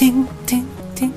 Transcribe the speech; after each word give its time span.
ding, 0.00 0.26
ding, 0.48 0.66
ding. 0.98 1.12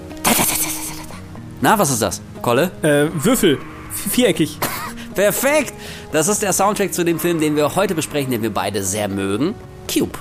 Na, 1.61 1.77
was 1.77 1.91
ist 1.91 2.01
das? 2.01 2.21
Kolle? 2.41 2.71
Äh, 2.81 3.07
Würfel. 3.13 3.59
Viereckig. 3.91 4.57
Perfekt! 5.15 5.73
Das 6.11 6.27
ist 6.27 6.41
der 6.41 6.53
Soundtrack 6.53 6.93
zu 6.93 7.03
dem 7.03 7.19
Film, 7.19 7.39
den 7.39 7.55
wir 7.55 7.75
heute 7.75 7.93
besprechen, 7.95 8.31
den 8.31 8.41
wir 8.41 8.53
beide 8.53 8.83
sehr 8.83 9.07
mögen. 9.07 9.53
Cube. 9.87 10.17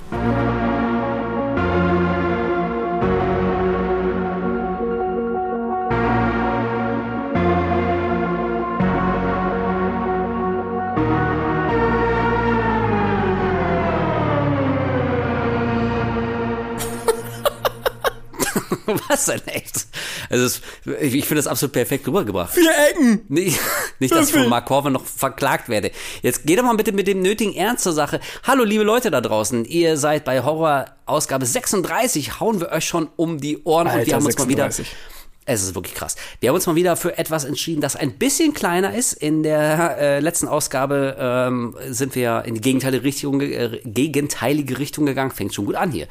Was 19.20 19.26
denn 19.26 19.46
echt? 19.48 19.86
Also 20.30 20.44
es, 20.44 20.62
ich 21.00 21.24
finde 21.26 21.36
das 21.36 21.46
absolut 21.46 21.72
perfekt 21.72 22.06
rübergebracht. 22.06 22.54
Vier 22.54 22.70
Ecken! 22.90 23.22
Nicht, 23.28 23.58
nicht 23.98 24.14
dass 24.14 24.28
ich 24.28 24.34
von 24.34 24.48
Mark 24.48 24.66
Corver 24.66 24.90
noch 24.90 25.04
verklagt 25.04 25.68
werde. 25.68 25.90
Jetzt 26.22 26.46
geht 26.46 26.58
doch 26.58 26.64
mal 26.64 26.76
bitte 26.76 26.92
mit 26.92 27.06
dem 27.06 27.20
nötigen 27.20 27.54
Ernst 27.54 27.84
zur 27.84 27.92
Sache. 27.92 28.20
Hallo, 28.44 28.64
liebe 28.64 28.84
Leute 28.84 29.10
da 29.10 29.20
draußen. 29.20 29.64
Ihr 29.64 29.96
seid 29.96 30.24
bei 30.24 30.42
Horror 30.42 30.86
Ausgabe 31.06 31.44
36. 31.44 32.40
Hauen 32.40 32.60
wir 32.60 32.70
euch 32.70 32.84
schon 32.84 33.08
um 33.16 33.38
die 33.40 33.62
Ohren 33.64 33.88
Alter, 33.88 34.00
und 34.00 34.06
wir 34.06 34.14
haben 34.14 34.24
uns 34.24 34.36
36. 34.36 34.86
mal 34.86 34.88
wieder 34.88 35.19
es 35.46 35.62
ist 35.62 35.74
wirklich 35.74 35.94
krass. 35.94 36.16
Wir 36.40 36.50
haben 36.50 36.56
uns 36.56 36.66
mal 36.66 36.74
wieder 36.74 36.96
für 36.96 37.16
etwas 37.18 37.44
entschieden, 37.44 37.80
das 37.80 37.96
ein 37.96 38.12
bisschen 38.18 38.54
kleiner 38.54 38.94
ist. 38.94 39.14
In 39.14 39.42
der 39.42 39.98
äh, 39.98 40.20
letzten 40.20 40.48
Ausgabe 40.48 41.16
ähm, 41.18 41.76
sind 41.88 42.14
wir 42.14 42.44
in 42.44 42.54
die 42.54 42.60
gegenteilige 42.60 43.04
Richtung, 43.04 43.40
äh, 43.40 43.80
gegenteilige 43.84 44.78
Richtung 44.78 45.06
gegangen. 45.06 45.30
Fängt 45.30 45.54
schon 45.54 45.66
gut 45.66 45.74
an 45.74 45.90
hier. 45.90 46.06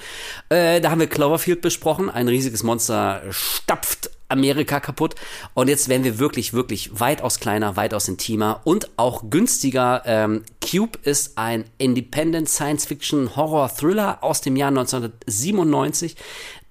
Äh, 0.50 0.82
da 0.82 0.92
haben 0.92 1.00
wir 1.00 1.08
Cloverfield 1.08 1.62
besprochen. 1.62 2.10
Ein 2.10 2.28
riesiges 2.28 2.64
Monster 2.64 3.22
stapft 3.30 4.10
Amerika 4.30 4.80
kaputt. 4.80 5.16
Und 5.54 5.68
jetzt 5.68 5.90
werden 5.90 6.04
wir 6.04 6.20
wirklich, 6.20 6.54
wirklich 6.54 7.00
weitaus 7.00 7.40
kleiner, 7.40 7.76
weitaus 7.76 8.08
intimer 8.08 8.62
und 8.64 8.90
auch 8.98 9.30
günstiger. 9.30 10.04
Ähm, 10.06 10.44
Cube 10.62 11.00
ist 11.04 11.38
ein 11.38 11.66
Independent 11.78 12.48
Science 12.48 12.86
Fiction 12.86 13.36
Horror 13.36 13.70
Thriller 13.76 14.24
aus 14.24 14.42
dem 14.42 14.56
Jahr 14.56 14.70
1997, 14.70 16.16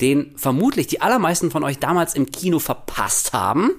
den 0.00 0.32
vermutlich 0.36 0.86
die 0.86 1.00
allermeisten 1.00 1.50
von 1.50 1.64
euch 1.64 1.78
damals 1.78 2.14
im 2.14 2.30
Kino 2.30 2.58
verpasst 2.58 3.32
haben. 3.32 3.72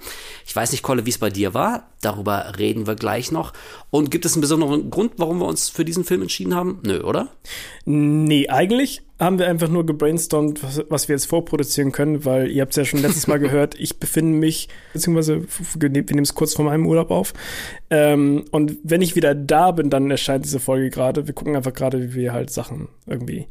Ich 0.45 0.55
weiß 0.55 0.71
nicht, 0.71 0.81
Kolle, 0.81 1.05
wie 1.05 1.11
es 1.11 1.17
bei 1.17 1.29
dir 1.29 1.53
war. 1.53 1.89
Darüber 2.01 2.53
reden 2.57 2.87
wir 2.87 2.95
gleich 2.95 3.31
noch. 3.31 3.53
Und 3.89 4.11
gibt 4.11 4.25
es 4.25 4.33
einen 4.33 4.41
besonderen 4.41 4.89
Grund, 4.89 5.13
warum 5.17 5.39
wir 5.39 5.47
uns 5.47 5.69
für 5.69 5.85
diesen 5.85 6.03
Film 6.03 6.21
entschieden 6.21 6.55
haben? 6.55 6.79
Nö, 6.83 7.01
oder? 7.01 7.29
Nee, 7.85 8.49
eigentlich 8.49 9.01
haben 9.19 9.37
wir 9.37 9.47
einfach 9.47 9.67
nur 9.67 9.85
gebrainstormt, 9.85 10.63
was, 10.63 10.81
was 10.89 11.07
wir 11.09 11.15
jetzt 11.15 11.25
vorproduzieren 11.25 11.91
können, 11.91 12.23
weil 12.23 12.49
ihr 12.49 12.61
habt 12.61 12.71
es 12.71 12.77
ja 12.77 12.85
schon 12.85 13.01
letztes 13.01 13.27
Mal 13.27 13.39
gehört, 13.39 13.75
ich 13.77 13.99
befinde 13.99 14.37
mich, 14.37 14.69
beziehungsweise 14.93 15.45
wir 15.77 15.89
nehmen 15.89 16.19
es 16.19 16.35
kurz 16.35 16.53
vor 16.53 16.65
meinem 16.65 16.85
Urlaub 16.85 17.11
auf. 17.11 17.33
Ähm, 17.89 18.45
und 18.51 18.77
wenn 18.83 19.01
ich 19.01 19.15
wieder 19.15 19.35
da 19.35 19.71
bin, 19.71 19.89
dann 19.89 20.09
erscheint 20.09 20.45
diese 20.45 20.59
Folge 20.59 20.89
gerade. 20.89 21.27
Wir 21.27 21.33
gucken 21.33 21.55
einfach 21.55 21.73
gerade, 21.73 22.01
wie 22.01 22.15
wir 22.15 22.33
halt 22.33 22.49
Sachen 22.49 22.87
irgendwie 23.05 23.47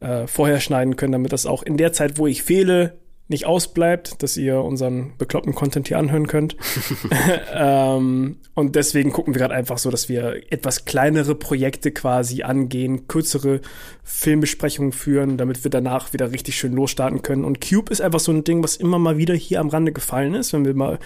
äh, 0.00 0.26
vorher 0.26 0.60
schneiden 0.60 0.96
können, 0.96 1.12
damit 1.12 1.32
das 1.32 1.46
auch 1.46 1.62
in 1.62 1.76
der 1.76 1.92
Zeit, 1.92 2.18
wo 2.18 2.26
ich 2.26 2.42
fehle, 2.42 2.98
nicht 3.30 3.46
ausbleibt, 3.46 4.24
dass 4.24 4.36
ihr 4.36 4.60
unseren 4.60 5.12
bekloppten 5.16 5.54
Content 5.54 5.86
hier 5.86 5.98
anhören 5.98 6.26
könnt. 6.26 6.56
ähm, 7.54 8.38
und 8.54 8.74
deswegen 8.74 9.12
gucken 9.12 9.34
wir 9.34 9.38
gerade 9.40 9.54
einfach 9.54 9.78
so, 9.78 9.88
dass 9.88 10.08
wir 10.08 10.42
etwas 10.50 10.84
kleinere 10.84 11.36
Projekte 11.36 11.92
quasi 11.92 12.42
angehen, 12.42 13.06
kürzere 13.06 13.60
Filmbesprechungen 14.02 14.90
führen, 14.90 15.36
damit 15.36 15.62
wir 15.62 15.70
danach 15.70 16.12
wieder 16.12 16.32
richtig 16.32 16.56
schön 16.56 16.72
losstarten 16.72 17.22
können. 17.22 17.44
Und 17.44 17.60
Cube 17.60 17.92
ist 17.92 18.00
einfach 18.00 18.18
so 18.18 18.32
ein 18.32 18.42
Ding, 18.42 18.64
was 18.64 18.74
immer 18.74 18.98
mal 18.98 19.16
wieder 19.16 19.34
hier 19.34 19.60
am 19.60 19.68
Rande 19.68 19.92
gefallen 19.92 20.34
ist, 20.34 20.52
wenn 20.52 20.64
wir 20.64 20.74
mal 20.74 20.98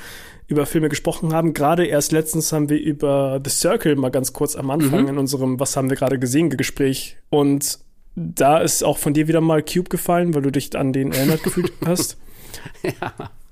über 0.46 0.64
Filme 0.64 0.88
gesprochen 0.88 1.34
haben. 1.34 1.52
Gerade 1.52 1.84
erst 1.84 2.12
letztens 2.12 2.52
haben 2.54 2.70
wir 2.70 2.78
über 2.80 3.38
The 3.44 3.50
Circle 3.50 3.96
mal 3.96 4.10
ganz 4.10 4.32
kurz 4.32 4.56
am 4.56 4.70
Anfang 4.70 5.02
Mhm. 5.02 5.08
in 5.08 5.18
unserem 5.18 5.60
Was 5.60 5.76
haben 5.76 5.90
wir 5.90 5.96
gerade 5.96 6.18
gesehen 6.18 6.48
Gespräch. 6.48 7.18
Und 7.28 7.83
da 8.16 8.58
ist 8.58 8.84
auch 8.84 8.98
von 8.98 9.14
dir 9.14 9.28
wieder 9.28 9.40
mal 9.40 9.62
Cube 9.62 9.88
gefallen, 9.88 10.34
weil 10.34 10.42
du 10.42 10.52
dich 10.52 10.74
an 10.76 10.92
den 10.92 11.12
erinnert 11.12 11.42
gefühlt 11.42 11.72
hast. 11.86 12.16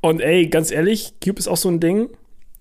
Und 0.01 0.21
ey, 0.21 0.47
ganz 0.47 0.71
ehrlich, 0.71 1.15
Cube 1.23 1.39
ist 1.39 1.49
auch 1.49 1.57
so 1.57 1.69
ein 1.69 1.81
Ding, 1.81 2.09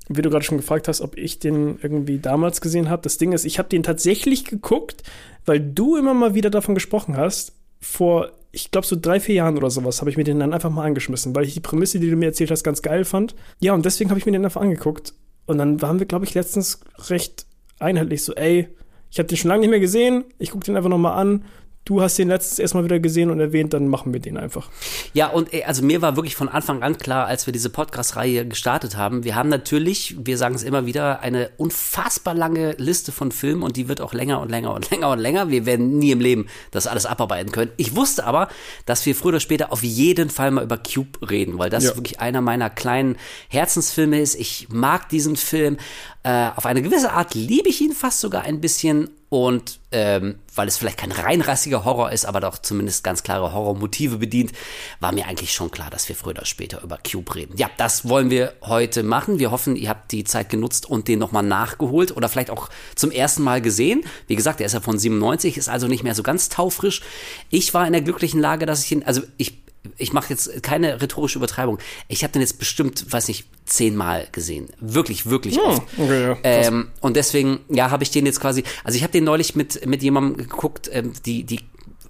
wie 0.09 0.22
du 0.22 0.29
gerade 0.29 0.44
schon 0.44 0.57
gefragt 0.57 0.88
hast, 0.88 1.01
ob 1.01 1.17
ich 1.17 1.40
den 1.40 1.79
irgendwie 1.81 2.19
damals 2.19 2.61
gesehen 2.61 2.90
habe. 2.90 3.03
Das 3.03 3.17
Ding 3.17 3.34
ist, 3.34 3.45
ich 3.45 3.59
habe 3.59 3.69
den 3.69 3.84
tatsächlich 3.84 4.45
geguckt, 4.45 5.03
weil 5.45 5.59
du 5.59 5.95
immer 5.95 6.13
mal 6.13 6.35
wieder 6.35 6.50
davon 6.50 6.75
gesprochen 6.75 7.17
hast. 7.17 7.53
Vor, 7.79 8.31
ich 8.51 8.72
glaube, 8.72 8.85
so 8.85 8.95
drei, 9.00 9.19
vier 9.19 9.35
Jahren 9.35 9.57
oder 9.57 9.69
sowas 9.69 10.01
habe 10.01 10.09
ich 10.09 10.17
mir 10.17 10.23
den 10.23 10.40
dann 10.40 10.53
einfach 10.53 10.69
mal 10.69 10.85
angeschmissen, 10.85 11.35
weil 11.35 11.45
ich 11.45 11.53
die 11.53 11.61
Prämisse, 11.61 12.00
die 12.00 12.09
du 12.09 12.16
mir 12.16 12.28
erzählt 12.28 12.51
hast, 12.51 12.63
ganz 12.63 12.81
geil 12.81 13.06
fand. 13.06 13.35
Ja, 13.59 13.73
und 13.73 13.85
deswegen 13.85 14.09
habe 14.09 14.19
ich 14.19 14.25
mir 14.25 14.31
den 14.31 14.45
einfach 14.45 14.61
angeguckt. 14.61 15.13
Und 15.45 15.57
dann 15.57 15.81
waren 15.81 16.00
wir, 16.00 16.06
glaube 16.06 16.25
ich, 16.25 16.34
letztens 16.34 16.81
recht 17.09 17.45
einheitlich 17.79 18.23
so, 18.23 18.34
ey, 18.34 18.67
ich 19.09 19.19
habe 19.19 19.28
den 19.28 19.38
schon 19.38 19.50
lange 19.50 19.61
nicht 19.61 19.69
mehr 19.69 19.79
gesehen, 19.79 20.23
ich 20.38 20.51
gucke 20.51 20.66
den 20.66 20.78
einfach 20.78 20.90
noch 20.90 20.97
mal 20.97 21.16
an. 21.16 21.44
Du 21.84 22.00
hast 22.00 22.16
den 22.19 22.28
letztens 22.28 22.59
erstmal 22.59 22.84
wieder 22.84 23.00
gesehen 23.00 23.31
und 23.31 23.40
erwähnt, 23.40 23.74
dann 23.74 23.88
machen 23.88 24.14
wir 24.14 24.19
den 24.19 24.38
einfach. 24.38 24.69
Ja, 25.14 25.28
und 25.30 25.52
äh, 25.52 25.64
also 25.64 25.84
mir 25.84 26.02
war 26.03 26.16
wirklich 26.16 26.36
von 26.36 26.47
Anfang 26.47 26.84
an 26.84 27.00
klar, 27.00 27.25
als 27.25 27.47
wir 27.47 27.53
diese 27.53 27.72
Podcast-Reihe 27.72 28.47
gestartet 28.47 28.97
haben, 28.97 29.24
wir 29.24 29.34
haben 29.36 29.50
natürlich, 29.50 30.16
wir 30.24 30.38
sagen 30.38 30.53
es 30.53 30.62
immer 30.62 30.86
wieder, 30.86 31.22
eine 31.22 31.50
unfassbar 31.58 32.36
lange 32.36 32.74
Liste 32.74 33.12
von 33.12 33.31
Filmen 33.31 33.64
und 33.64 33.78
die 33.78 33.88
wird 33.88 34.00
auch 34.00 34.14
länger 34.14 34.41
und 34.41 34.50
länger 34.52 34.75
und 34.75 34.90
länger 34.91 35.09
und 35.09 35.18
länger. 35.20 35.50
Wir 35.50 35.66
werden 35.66 35.97
nie 35.97 36.12
im 36.12 36.20
Leben 36.22 36.46
das 36.70 36.86
alles 36.86 37.08
abarbeiten 37.08 37.52
können. 37.52 37.72
Ich 37.78 37.96
wusste 37.96 38.25
aber, 38.25 38.47
dass 38.86 39.03
wir 39.08 39.16
früher 39.16 39.30
oder 39.30 39.40
später 39.40 39.72
auf 39.72 39.81
jeden 39.81 40.30
Fall 40.30 40.52
mal 40.52 40.64
über 40.64 40.78
Cube 40.78 41.30
reden, 41.30 41.58
weil 41.58 41.72
das 41.72 41.84
Ja. 41.86 41.96
wirklich 41.96 42.20
einer 42.20 42.41
meiner 42.41 42.70
kleinen 42.70 43.18
Herzensfilme 43.50 44.22
ist. 44.22 44.36
Ich 44.36 44.68
mag 44.70 45.09
diesen 45.09 45.36
Film. 45.36 45.78
Äh, 46.22 46.50
auf 46.56 46.68
eine 46.68 46.84
gewisse 46.84 47.12
Art 47.12 47.34
liebe 47.34 47.70
ich 47.70 47.81
ihn 47.81 47.94
fast 47.94 48.20
sogar 48.20 48.44
ein 48.44 48.62
bisschen 48.62 49.09
und 49.31 49.80
ähm, 49.94 50.40
weil 50.56 50.68
es 50.68 50.78
vielleicht 50.78 50.97
kein 50.97 51.14
reinrassiger 51.14 51.86
Horror 51.86 52.12
ist, 52.12 52.25
aber 52.25 52.42
doch 52.42 52.58
zumindest 52.58 53.02
ganz 53.02 53.24
klare 53.24 53.53
Horrormotive 53.53 54.18
bedient, 54.18 54.52
war 55.00 55.14
mir 55.14 55.25
eigentlich 55.25 55.53
schon 55.53 55.72
klar, 55.72 55.90
dass 55.90 56.09
wir 56.09 56.18
früher 56.18 56.31
oder 56.31 56.44
später 56.44 56.84
über 56.84 56.97
Cube 56.97 57.34
reden. 57.34 57.56
Ja, 57.56 57.70
das 57.78 58.09
wollen 58.09 58.30
wir 58.30 58.52
heute 58.62 59.03
machen. 59.03 59.40
Wir 59.40 59.50
hoffen, 59.50 59.78
ihr 59.78 59.88
habt 59.88 60.12
die 60.12 60.25
Zeit 60.25 60.50
genutzt 60.50 60.86
und 60.86 61.08
den 61.08 61.20
nochmal 61.20 61.44
nachgeholt 61.44 62.14
oder 62.14 62.28
vielleicht 62.28 62.50
auch 62.50 62.68
zum 62.96 63.09
ersten 63.09 63.44
Mal 63.44 63.62
gesehen. 63.62 64.03
Wie 64.28 64.36
gesagt, 64.36 64.59
der 64.59 64.66
ist 64.66 64.74
ja 64.74 64.81
von 64.81 65.00
97, 65.00 65.56
ist 65.56 65.70
also 65.70 65.88
nicht 65.88 66.03
mehr 66.03 66.14
so 66.14 66.24
ganz 66.24 66.50
taufrisch. 66.50 67.02
Ich 67.50 67.74
war 67.74 67.88
in 67.88 67.94
der 67.94 68.02
glücklichen 68.02 68.41
Lage, 68.41 68.66
dass 68.66 68.84
ich 68.84 68.91
ihn, 68.91 69.03
also 69.03 69.22
ich 69.38 69.62
ich 69.97 70.14
mache 70.14 70.30
jetzt 70.30 70.62
keine 70.62 71.02
rhetorische 71.02 71.40
Übertreibung. 71.40 71.80
Ich 72.08 72.24
habe 72.24 72.34
den 72.34 72.42
jetzt 72.42 72.59
bestimmt, 72.59 73.12
weiß 73.12 73.28
nicht, 73.28 73.46
zehnmal 73.66 74.28
gesehen. 74.31 74.68
Wirklich, 74.80 75.25
wirklich 75.25 75.59
oft. 75.59 75.81
okay, 75.97 76.22
ja, 76.22 76.36
krass. 76.36 76.68
ähm, 76.68 76.90
und 77.00 77.16
deswegen, 77.16 77.62
ja, 77.69 77.90
habe 77.90 78.03
ich 78.03 78.12
den 78.12 78.25
jetzt 78.25 78.40
quasi, 78.40 78.64
also 78.84 78.96
ich 78.96 79.03
habe 79.03 79.12
den 79.12 79.24
neulich 79.24 79.56
mit, 79.56 79.86
mit 79.88 80.03
jemandem 80.03 80.38
geguckt, 80.38 80.90
ähm, 80.91 81.14
die, 81.25 81.44
die 81.44 81.59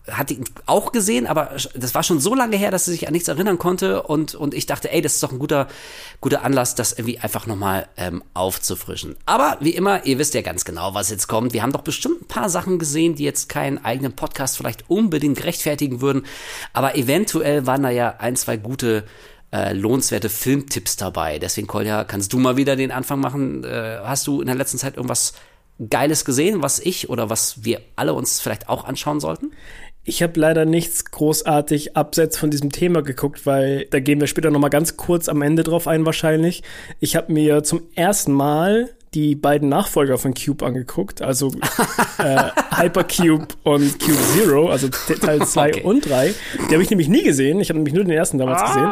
hat 0.09 0.31
ihn 0.31 0.45
auch 0.65 0.91
gesehen, 0.91 1.27
aber 1.27 1.55
das 1.75 1.93
war 1.93 2.01
schon 2.01 2.19
so 2.19 2.33
lange 2.33 2.57
her, 2.57 2.71
dass 2.71 2.85
sie 2.85 2.91
sich 2.91 3.07
an 3.07 3.13
nichts 3.13 3.27
erinnern 3.27 3.59
konnte 3.59 4.01
und, 4.03 4.33
und 4.33 4.53
ich 4.53 4.65
dachte, 4.65 4.91
ey, 4.91 5.01
das 5.01 5.13
ist 5.15 5.23
doch 5.23 5.31
ein 5.31 5.37
guter, 5.39 5.67
guter 6.21 6.43
Anlass, 6.43 6.73
das 6.73 6.93
irgendwie 6.93 7.19
einfach 7.19 7.45
nochmal 7.45 7.87
ähm, 7.97 8.23
aufzufrischen. 8.33 9.15
Aber 9.25 9.57
wie 9.59 9.71
immer, 9.71 10.05
ihr 10.05 10.17
wisst 10.17 10.33
ja 10.33 10.41
ganz 10.41 10.65
genau, 10.65 10.95
was 10.95 11.11
jetzt 11.11 11.27
kommt. 11.27 11.53
Wir 11.53 11.61
haben 11.61 11.71
doch 11.71 11.83
bestimmt 11.83 12.23
ein 12.23 12.27
paar 12.27 12.49
Sachen 12.49 12.79
gesehen, 12.79 13.15
die 13.15 13.23
jetzt 13.23 13.47
keinen 13.47 13.83
eigenen 13.85 14.13
Podcast 14.13 14.57
vielleicht 14.57 14.89
unbedingt 14.89 15.43
rechtfertigen 15.43 16.01
würden, 16.01 16.25
aber 16.73 16.95
eventuell 16.95 17.67
waren 17.67 17.83
da 17.83 17.89
ja 17.89 18.15
ein, 18.17 18.35
zwei 18.35 18.57
gute 18.57 19.03
äh, 19.53 19.73
lohnenswerte 19.73 20.29
Filmtipps 20.29 20.95
dabei. 20.95 21.37
Deswegen, 21.37 21.67
Kolja, 21.67 22.05
kannst 22.05 22.33
du 22.33 22.39
mal 22.39 22.57
wieder 22.57 22.75
den 22.75 22.91
Anfang 22.91 23.19
machen? 23.19 23.63
Äh, 23.63 23.99
hast 24.03 24.25
du 24.25 24.41
in 24.41 24.47
der 24.47 24.55
letzten 24.55 24.77
Zeit 24.77 24.95
irgendwas 24.95 25.33
Geiles 25.89 26.25
gesehen, 26.25 26.61
was 26.61 26.79
ich 26.79 27.09
oder 27.09 27.29
was 27.29 27.63
wir 27.63 27.81
alle 27.95 28.13
uns 28.13 28.39
vielleicht 28.39 28.69
auch 28.69 28.85
anschauen 28.85 29.19
sollten? 29.19 29.51
Ich 30.03 30.23
habe 30.23 30.39
leider 30.39 30.65
nichts 30.65 31.05
großartig 31.05 31.95
abseits 31.95 32.35
von 32.35 32.49
diesem 32.49 32.71
Thema 32.71 33.03
geguckt, 33.03 33.45
weil 33.45 33.85
da 33.91 33.99
gehen 33.99 34.19
wir 34.19 34.25
später 34.25 34.49
noch 34.49 34.59
mal 34.59 34.69
ganz 34.69 34.97
kurz 34.97 35.29
am 35.29 35.43
Ende 35.43 35.63
drauf 35.63 35.87
ein 35.87 36.05
wahrscheinlich. 36.07 36.63
Ich 36.99 37.15
habe 37.15 37.31
mir 37.31 37.63
zum 37.63 37.83
ersten 37.93 38.31
Mal 38.31 38.89
die 39.13 39.35
beiden 39.35 39.67
Nachfolger 39.67 40.17
von 40.17 40.33
Cube 40.33 40.65
angeguckt, 40.65 41.21
also 41.21 41.51
äh, 42.17 42.43
Hypercube 42.77 43.45
und 43.63 43.99
Cube 43.99 44.17
Zero, 44.33 44.69
also 44.69 44.87
Te- 44.87 45.19
Teil 45.19 45.41
2 45.45 45.69
Okay. 45.69 45.81
und 45.83 46.09
3. 46.09 46.33
Die 46.69 46.73
habe 46.73 46.81
ich 46.81 46.89
nämlich 46.89 47.09
nie 47.09 47.21
gesehen. 47.23 47.59
Ich 47.59 47.67
habe 47.69 47.77
nämlich 47.79 47.93
nur 47.93 48.05
den 48.05 48.13
ersten 48.13 48.37
damals 48.37 48.63
gesehen. 48.63 48.91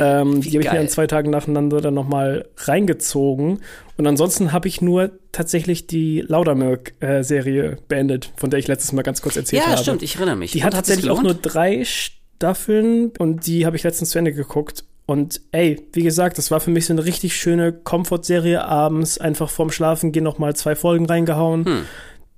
Ähm, 0.00 0.40
die 0.42 0.50
habe 0.50 0.64
ich 0.64 0.70
mir 0.72 0.80
an 0.80 0.88
zwei 0.88 1.06
Tagen 1.06 1.30
nacheinander 1.30 1.80
dann 1.80 1.94
noch 1.94 2.06
mal 2.06 2.46
reingezogen. 2.58 3.60
Und 3.96 4.06
ansonsten 4.06 4.52
habe 4.52 4.68
ich 4.68 4.82
nur 4.82 5.12
tatsächlich 5.32 5.86
die 5.86 6.20
Laudermilk-Serie 6.26 7.78
beendet, 7.88 8.32
von 8.36 8.50
der 8.50 8.58
ich 8.58 8.66
letztes 8.68 8.92
Mal 8.92 9.02
ganz 9.02 9.22
kurz 9.22 9.36
erzählt 9.36 9.62
Ja, 9.62 9.70
habe. 9.70 9.78
stimmt, 9.82 10.02
ich 10.02 10.16
erinnere 10.16 10.36
mich. 10.36 10.52
Die 10.52 10.58
Und 10.58 10.64
hat 10.64 10.74
tatsächlich 10.74 11.08
auch 11.10 11.22
nur 11.22 11.34
drei 11.34 11.84
Staffeln 11.84 13.12
und 13.18 13.46
die 13.46 13.64
habe 13.64 13.76
ich 13.76 13.82
letztens 13.82 14.10
zu 14.10 14.18
Ende 14.18 14.32
geguckt. 14.34 14.84
Und 15.06 15.40
ey, 15.52 15.86
wie 15.92 16.02
gesagt, 16.02 16.38
das 16.38 16.50
war 16.50 16.60
für 16.60 16.70
mich 16.70 16.86
so 16.86 16.94
eine 16.94 17.04
richtig 17.04 17.36
schöne 17.36 17.72
Komfortserie 17.72 18.64
abends, 18.64 19.18
einfach 19.18 19.50
vorm 19.50 19.70
Schlafen 19.70 20.12
gehen 20.12 20.24
noch 20.24 20.38
mal 20.38 20.56
zwei 20.56 20.74
Folgen 20.74 21.06
reingehauen. 21.06 21.64
Hm. 21.64 21.84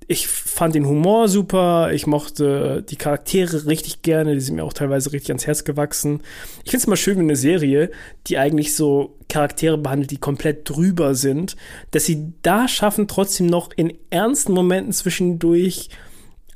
ich 0.09 0.27
fand 0.27 0.73
den 0.73 0.85
Humor 0.85 1.27
super, 1.27 1.91
ich 1.91 2.07
mochte 2.07 2.83
die 2.89 2.95
Charaktere 2.95 3.65
richtig 3.65 4.01
gerne, 4.01 4.33
die 4.33 4.39
sind 4.39 4.55
mir 4.55 4.63
auch 4.63 4.73
teilweise 4.73 5.11
richtig 5.11 5.31
ans 5.31 5.47
Herz 5.47 5.65
gewachsen. 5.65 6.21
Ich 6.63 6.71
finde 6.71 6.77
es 6.77 6.85
immer 6.85 6.95
schön, 6.95 7.17
wenn 7.17 7.25
eine 7.25 7.35
Serie, 7.35 7.91
die 8.27 8.37
eigentlich 8.37 8.73
so 8.75 9.17
Charaktere 9.29 9.77
behandelt, 9.77 10.11
die 10.11 10.17
komplett 10.17 10.69
drüber 10.69 11.13
sind, 11.13 11.57
dass 11.91 12.05
sie 12.05 12.33
da 12.41 12.67
schaffen, 12.69 13.07
trotzdem 13.07 13.47
noch 13.47 13.69
in 13.75 13.93
ernsten 14.09 14.53
Momenten 14.53 14.93
zwischendurch 14.93 15.89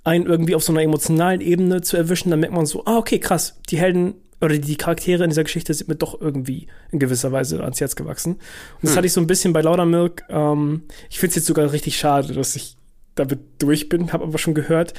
einen 0.03 0.25
irgendwie 0.25 0.55
auf 0.55 0.63
so 0.63 0.71
einer 0.71 0.81
emotionalen 0.81 1.41
Ebene 1.41 1.81
zu 1.81 1.97
erwischen. 1.97 2.31
Dann 2.31 2.39
merkt 2.39 2.55
man 2.55 2.65
so, 2.65 2.85
ah, 2.85 2.97
okay, 2.97 3.19
krass, 3.19 3.59
die 3.69 3.77
Helden 3.77 4.15
oder 4.41 4.57
die 4.57 4.75
Charaktere 4.75 5.23
in 5.23 5.29
dieser 5.29 5.43
Geschichte 5.43 5.73
sind 5.73 5.87
mir 5.87 5.95
doch 5.95 6.19
irgendwie 6.19 6.67
in 6.91 6.99
gewisser 6.99 7.31
Weise 7.31 7.61
ans 7.61 7.79
Herz 7.79 7.95
gewachsen. 7.95 8.33
Und 8.33 8.41
das 8.81 8.91
hm. 8.91 8.97
hatte 8.97 9.07
ich 9.07 9.13
so 9.13 9.21
ein 9.21 9.27
bisschen 9.27 9.53
bei 9.53 9.61
Laudermilk. 9.61 10.23
Ähm, 10.29 10.83
ich 11.09 11.19
finde 11.19 11.29
es 11.31 11.35
jetzt 11.37 11.45
sogar 11.45 11.71
richtig 11.71 11.97
schade, 11.97 12.33
dass 12.33 12.55
ich 12.55 12.77
damit 13.15 13.39
durch 13.59 13.89
bin, 13.89 14.13
habe 14.13 14.23
aber 14.23 14.37
schon 14.37 14.53
gehört, 14.53 14.93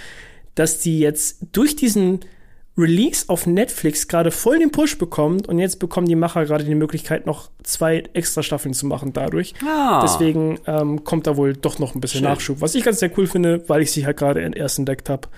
dass 0.54 0.78
die 0.78 1.00
jetzt 1.00 1.38
durch 1.52 1.76
diesen 1.76 2.20
Release 2.76 3.24
auf 3.28 3.46
Netflix 3.46 4.08
gerade 4.08 4.30
voll 4.30 4.58
den 4.58 4.70
Push 4.70 4.96
bekommt 4.96 5.46
und 5.46 5.58
jetzt 5.58 5.78
bekommen 5.78 6.06
die 6.06 6.14
Macher 6.14 6.46
gerade 6.46 6.64
die 6.64 6.74
Möglichkeit, 6.74 7.26
noch 7.26 7.50
zwei 7.62 8.04
extra 8.14 8.42
Staffeln 8.42 8.72
zu 8.72 8.86
machen 8.86 9.12
dadurch. 9.12 9.54
Ah. 9.66 10.00
Deswegen 10.02 10.58
ähm, 10.66 11.04
kommt 11.04 11.26
da 11.26 11.36
wohl 11.36 11.54
doch 11.54 11.78
noch 11.78 11.94
ein 11.94 12.00
bisschen 12.00 12.20
Schön. 12.20 12.28
Nachschub, 12.28 12.60
was 12.60 12.74
ich 12.74 12.82
ganz 12.82 13.00
sehr 13.00 13.10
cool 13.18 13.26
finde, 13.26 13.68
weil 13.68 13.82
ich 13.82 13.90
sie 13.90 14.06
halt 14.06 14.16
gerade 14.16 14.40
erst 14.40 14.78
entdeckt 14.78 15.10
habe. 15.10 15.28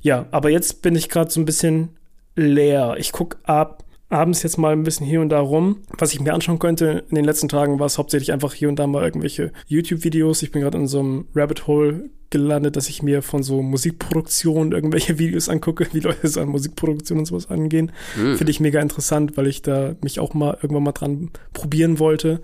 Ja, 0.00 0.26
aber 0.32 0.50
jetzt 0.50 0.82
bin 0.82 0.96
ich 0.96 1.08
gerade 1.08 1.30
so 1.30 1.40
ein 1.40 1.44
bisschen 1.44 1.90
leer. 2.34 2.96
Ich 2.98 3.12
gucke 3.12 3.38
ab 3.44 3.84
abends 4.12 4.42
jetzt 4.42 4.58
mal 4.58 4.72
ein 4.72 4.82
bisschen 4.82 5.06
hier 5.06 5.20
und 5.20 5.30
da 5.30 5.40
rum. 5.40 5.78
Was 5.98 6.12
ich 6.12 6.20
mir 6.20 6.34
anschauen 6.34 6.58
könnte 6.58 7.04
in 7.08 7.16
den 7.16 7.24
letzten 7.24 7.48
Tagen, 7.48 7.78
war 7.78 7.86
es 7.86 7.96
hauptsächlich 7.96 8.32
einfach 8.32 8.52
hier 8.52 8.68
und 8.68 8.78
da 8.78 8.86
mal 8.86 9.02
irgendwelche 9.02 9.52
YouTube-Videos. 9.68 10.42
Ich 10.42 10.52
bin 10.52 10.60
gerade 10.60 10.78
in 10.78 10.86
so 10.86 11.00
einem 11.00 11.26
Rabbit 11.34 11.66
Hole 11.66 12.10
gelandet, 12.28 12.76
dass 12.76 12.88
ich 12.88 13.02
mir 13.02 13.22
von 13.22 13.42
so 13.42 13.62
Musikproduktion 13.62 14.72
irgendwelche 14.72 15.18
Videos 15.18 15.48
angucke, 15.48 15.88
wie 15.92 16.00
Leute 16.00 16.28
so 16.28 16.40
an 16.40 16.48
Musikproduktion 16.48 17.20
und 17.20 17.24
sowas 17.24 17.50
angehen. 17.50 17.90
Mhm. 18.16 18.36
Finde 18.36 18.50
ich 18.50 18.60
mega 18.60 18.80
interessant, 18.80 19.36
weil 19.36 19.46
ich 19.46 19.62
da 19.62 19.94
mich 20.02 20.20
auch 20.20 20.34
mal 20.34 20.58
irgendwann 20.62 20.82
mal 20.82 20.92
dran 20.92 21.30
probieren 21.54 21.98
wollte. 21.98 22.42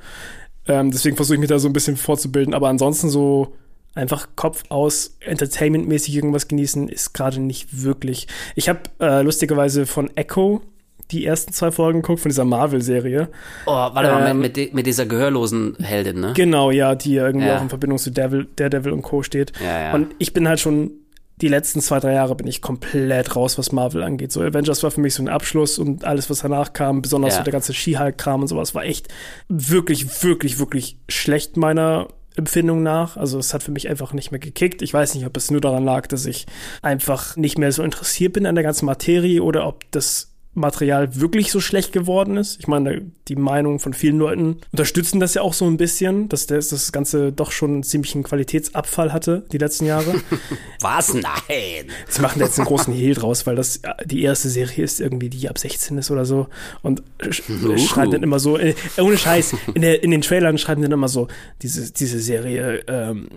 Ähm, 0.66 0.90
deswegen 0.90 1.16
versuche 1.16 1.34
ich 1.34 1.40
mich 1.40 1.50
da 1.50 1.58
so 1.58 1.68
ein 1.68 1.74
bisschen 1.74 1.96
vorzubilden. 1.96 2.54
Aber 2.54 2.68
ansonsten 2.68 3.10
so 3.10 3.54
einfach 3.98 4.28
Kopf 4.36 4.64
aus 4.68 5.16
Entertainment-mäßig 5.20 6.14
irgendwas 6.14 6.48
genießen 6.48 6.88
ist 6.88 7.12
gerade 7.12 7.40
nicht 7.40 7.82
wirklich. 7.82 8.28
Ich 8.54 8.68
habe 8.68 8.80
äh, 9.00 9.22
lustigerweise 9.22 9.86
von 9.86 10.10
Echo 10.16 10.62
die 11.10 11.24
ersten 11.24 11.52
zwei 11.52 11.70
Folgen 11.70 12.02
geguckt 12.02 12.20
von 12.20 12.28
dieser 12.28 12.44
Marvel-Serie. 12.44 13.28
Oh, 13.66 13.70
warte 13.70 14.08
ähm, 14.08 14.14
mal, 14.14 14.34
mit, 14.34 14.56
mit, 14.56 14.74
mit, 14.74 14.86
dieser 14.86 15.06
gehörlosen 15.06 15.76
Heldin, 15.80 16.20
ne? 16.20 16.32
Genau, 16.34 16.70
ja, 16.70 16.94
die 16.94 17.16
irgendwie 17.16 17.46
ja. 17.46 17.56
auch 17.56 17.62
in 17.62 17.70
Verbindung 17.70 17.98
zu 17.98 18.10
Devil, 18.10 18.46
Daredevil 18.56 18.92
und 18.92 19.02
Co. 19.02 19.22
steht. 19.22 19.52
Ja, 19.60 19.80
ja. 19.80 19.94
Und 19.94 20.14
ich 20.18 20.32
bin 20.32 20.46
halt 20.46 20.60
schon 20.60 20.90
die 21.40 21.48
letzten 21.48 21.80
zwei, 21.80 22.00
drei 22.00 22.14
Jahre 22.14 22.34
bin 22.34 22.46
ich 22.46 22.60
komplett 22.60 23.36
raus, 23.36 23.58
was 23.58 23.72
Marvel 23.72 24.02
angeht. 24.02 24.32
So 24.32 24.42
Avengers 24.42 24.82
war 24.82 24.90
für 24.90 25.00
mich 25.00 25.14
so 25.14 25.22
ein 25.22 25.28
Abschluss 25.28 25.78
und 25.78 26.04
alles, 26.04 26.28
was 26.30 26.40
danach 26.40 26.72
kam, 26.72 27.00
besonders 27.00 27.36
so 27.36 27.42
der 27.42 27.52
ganze 27.52 27.72
She-Hulk-Kram 27.72 28.42
und 28.42 28.48
sowas, 28.48 28.74
war 28.74 28.84
echt 28.84 29.08
wirklich, 29.48 30.22
wirklich, 30.24 30.58
wirklich 30.58 30.98
schlecht 31.08 31.56
meiner 31.56 32.08
Empfindung 32.38 32.82
nach. 32.82 33.16
Also 33.16 33.38
es 33.38 33.52
hat 33.52 33.62
für 33.62 33.72
mich 33.72 33.88
einfach 33.88 34.12
nicht 34.12 34.30
mehr 34.30 34.40
gekickt. 34.40 34.82
Ich 34.82 34.94
weiß 34.94 35.14
nicht, 35.14 35.26
ob 35.26 35.36
es 35.36 35.50
nur 35.50 35.60
daran 35.60 35.84
lag, 35.84 36.06
dass 36.06 36.26
ich 36.26 36.46
einfach 36.82 37.36
nicht 37.36 37.58
mehr 37.58 37.72
so 37.72 37.82
interessiert 37.82 38.32
bin 38.32 38.46
an 38.46 38.54
der 38.54 38.64
ganzen 38.64 38.86
Materie 38.86 39.42
oder 39.42 39.66
ob 39.66 39.90
das 39.90 40.34
Material 40.54 41.20
wirklich 41.20 41.50
so 41.50 41.60
schlecht 41.60 41.92
geworden 41.92 42.36
ist. 42.36 42.58
Ich 42.58 42.66
meine, 42.66 43.02
die 43.28 43.36
Meinung 43.36 43.78
von 43.78 43.92
vielen 43.94 44.18
Leuten 44.18 44.58
unterstützen 44.72 45.20
das 45.20 45.34
ja 45.34 45.42
auch 45.42 45.52
so 45.52 45.66
ein 45.66 45.76
bisschen, 45.76 46.28
dass 46.28 46.46
das, 46.46 46.92
Ganze 46.92 47.32
doch 47.32 47.52
schon 47.52 47.72
einen 47.72 47.82
ziemlichen 47.82 48.22
Qualitätsabfall 48.22 49.12
hatte, 49.12 49.44
die 49.52 49.58
letzten 49.58 49.86
Jahre. 49.86 50.14
Was? 50.80 51.14
Nein! 51.14 51.86
Sie 52.08 52.22
machen 52.22 52.40
jetzt 52.40 52.58
einen 52.58 52.66
großen 52.66 52.92
Hehl 52.92 53.14
draus, 53.14 53.46
weil 53.46 53.56
das 53.56 53.82
die 54.04 54.22
erste 54.22 54.48
Serie 54.48 54.84
ist 54.84 55.00
irgendwie, 55.00 55.28
die 55.28 55.48
ab 55.48 55.58
16 55.58 55.98
ist 55.98 56.10
oder 56.10 56.24
so. 56.24 56.48
Und 56.82 57.02
uh. 57.24 57.78
schreiben 57.78 58.12
dann 58.12 58.22
immer 58.22 58.38
so, 58.38 58.58
äh, 58.58 58.74
ohne 58.98 59.18
Scheiß, 59.18 59.54
in, 59.74 59.82
der, 59.82 60.02
in 60.02 60.10
den 60.10 60.22
Trailern 60.22 60.58
schreiben 60.58 60.82
dann 60.82 60.92
immer 60.92 61.08
so, 61.08 61.28
diese, 61.62 61.92
diese 61.92 62.18
Serie 62.20 62.82
ähm, 62.88 63.28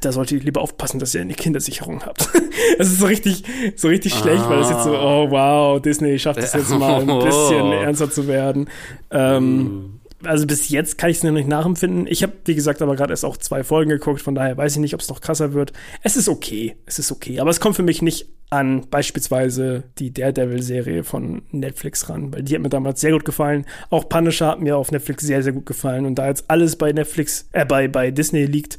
da 0.00 0.12
solltet 0.12 0.38
ihr 0.38 0.44
lieber 0.44 0.60
aufpassen, 0.60 0.98
dass 0.98 1.14
ihr 1.14 1.20
eine 1.20 1.34
Kindersicherung 1.34 2.04
habt. 2.04 2.28
Es 2.78 2.88
ist 2.88 2.98
so 2.98 3.06
richtig, 3.06 3.44
so 3.76 3.88
richtig 3.88 4.14
ah. 4.14 4.18
schlecht, 4.18 4.48
weil 4.48 4.60
es 4.60 4.70
jetzt 4.70 4.84
so, 4.84 4.90
oh 4.90 5.30
wow, 5.30 5.80
Disney 5.80 6.18
schafft 6.18 6.40
es 6.40 6.52
jetzt 6.52 6.70
mal 6.70 7.00
ein 7.00 7.06
bisschen 7.24 7.72
ernster 7.72 8.10
zu 8.10 8.26
werden. 8.26 8.68
Ähm, 9.10 9.62
mm. 9.62 10.00
Also 10.24 10.46
bis 10.46 10.68
jetzt 10.70 10.98
kann 10.98 11.10
ich 11.10 11.18
es 11.18 11.22
noch 11.22 11.32
nicht 11.32 11.48
nachempfinden. 11.48 12.06
Ich 12.08 12.22
habe, 12.22 12.32
wie 12.44 12.54
gesagt, 12.54 12.82
aber 12.82 12.96
gerade 12.96 13.12
erst 13.12 13.24
auch 13.24 13.36
zwei 13.36 13.62
Folgen 13.62 13.90
geguckt, 13.90 14.22
von 14.22 14.34
daher 14.34 14.56
weiß 14.56 14.72
ich 14.72 14.78
nicht, 14.78 14.94
ob 14.94 15.00
es 15.00 15.08
noch 15.08 15.20
krasser 15.20 15.52
wird. 15.52 15.72
Es 16.02 16.16
ist 16.16 16.28
okay, 16.28 16.76
es 16.86 16.98
ist 16.98 17.12
okay, 17.12 17.38
aber 17.40 17.50
es 17.50 17.60
kommt 17.60 17.76
für 17.76 17.82
mich 17.82 18.02
nicht 18.02 18.26
an 18.48 18.88
beispielsweise 18.88 19.84
die 19.98 20.12
Daredevil-Serie 20.12 21.04
von 21.04 21.42
Netflix 21.50 22.08
ran, 22.08 22.32
weil 22.32 22.42
die 22.42 22.54
hat 22.54 22.62
mir 22.62 22.68
damals 22.68 23.00
sehr 23.00 23.12
gut 23.12 23.24
gefallen. 23.24 23.66
Auch 23.90 24.08
Punisher 24.08 24.48
hat 24.48 24.60
mir 24.60 24.76
auf 24.76 24.92
Netflix 24.92 25.24
sehr, 25.24 25.42
sehr 25.42 25.52
gut 25.52 25.66
gefallen 25.66 26.06
und 26.06 26.16
da 26.16 26.28
jetzt 26.28 26.44
alles 26.48 26.76
bei 26.76 26.92
Netflix, 26.92 27.48
äh, 27.52 27.64
bei, 27.64 27.88
bei 27.88 28.10
Disney 28.10 28.46
liegt, 28.46 28.78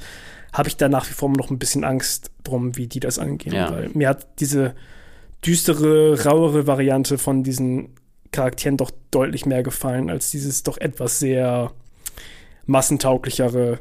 habe 0.54 0.70
ich 0.70 0.78
da 0.78 0.90
nach 0.90 1.10
wie 1.10 1.14
vor 1.14 1.30
noch 1.30 1.50
ein 1.50 1.60
bisschen 1.60 1.84
Angst 1.84 2.32
drum, 2.44 2.78
wie 2.78 2.88
die 2.88 3.00
das 3.00 3.20
angehen. 3.20 3.54
Ja. 3.54 3.72
Weil 3.72 3.90
mir 3.94 4.10
hat 4.10 4.40
diese 4.40 4.76
düstere, 5.46 6.26
rauere 6.26 6.68
Variante 6.68 7.18
von 7.18 7.44
diesen 7.44 7.90
Charakteren 8.32 8.78
doch 8.78 8.92
deutlich 9.12 9.46
mehr 9.46 9.64
gefallen 9.64 10.10
als 10.10 10.32
dieses 10.32 10.64
doch 10.64 10.78
etwas 10.78 11.20
sehr 11.20 11.72
massentauglichere 12.66 13.80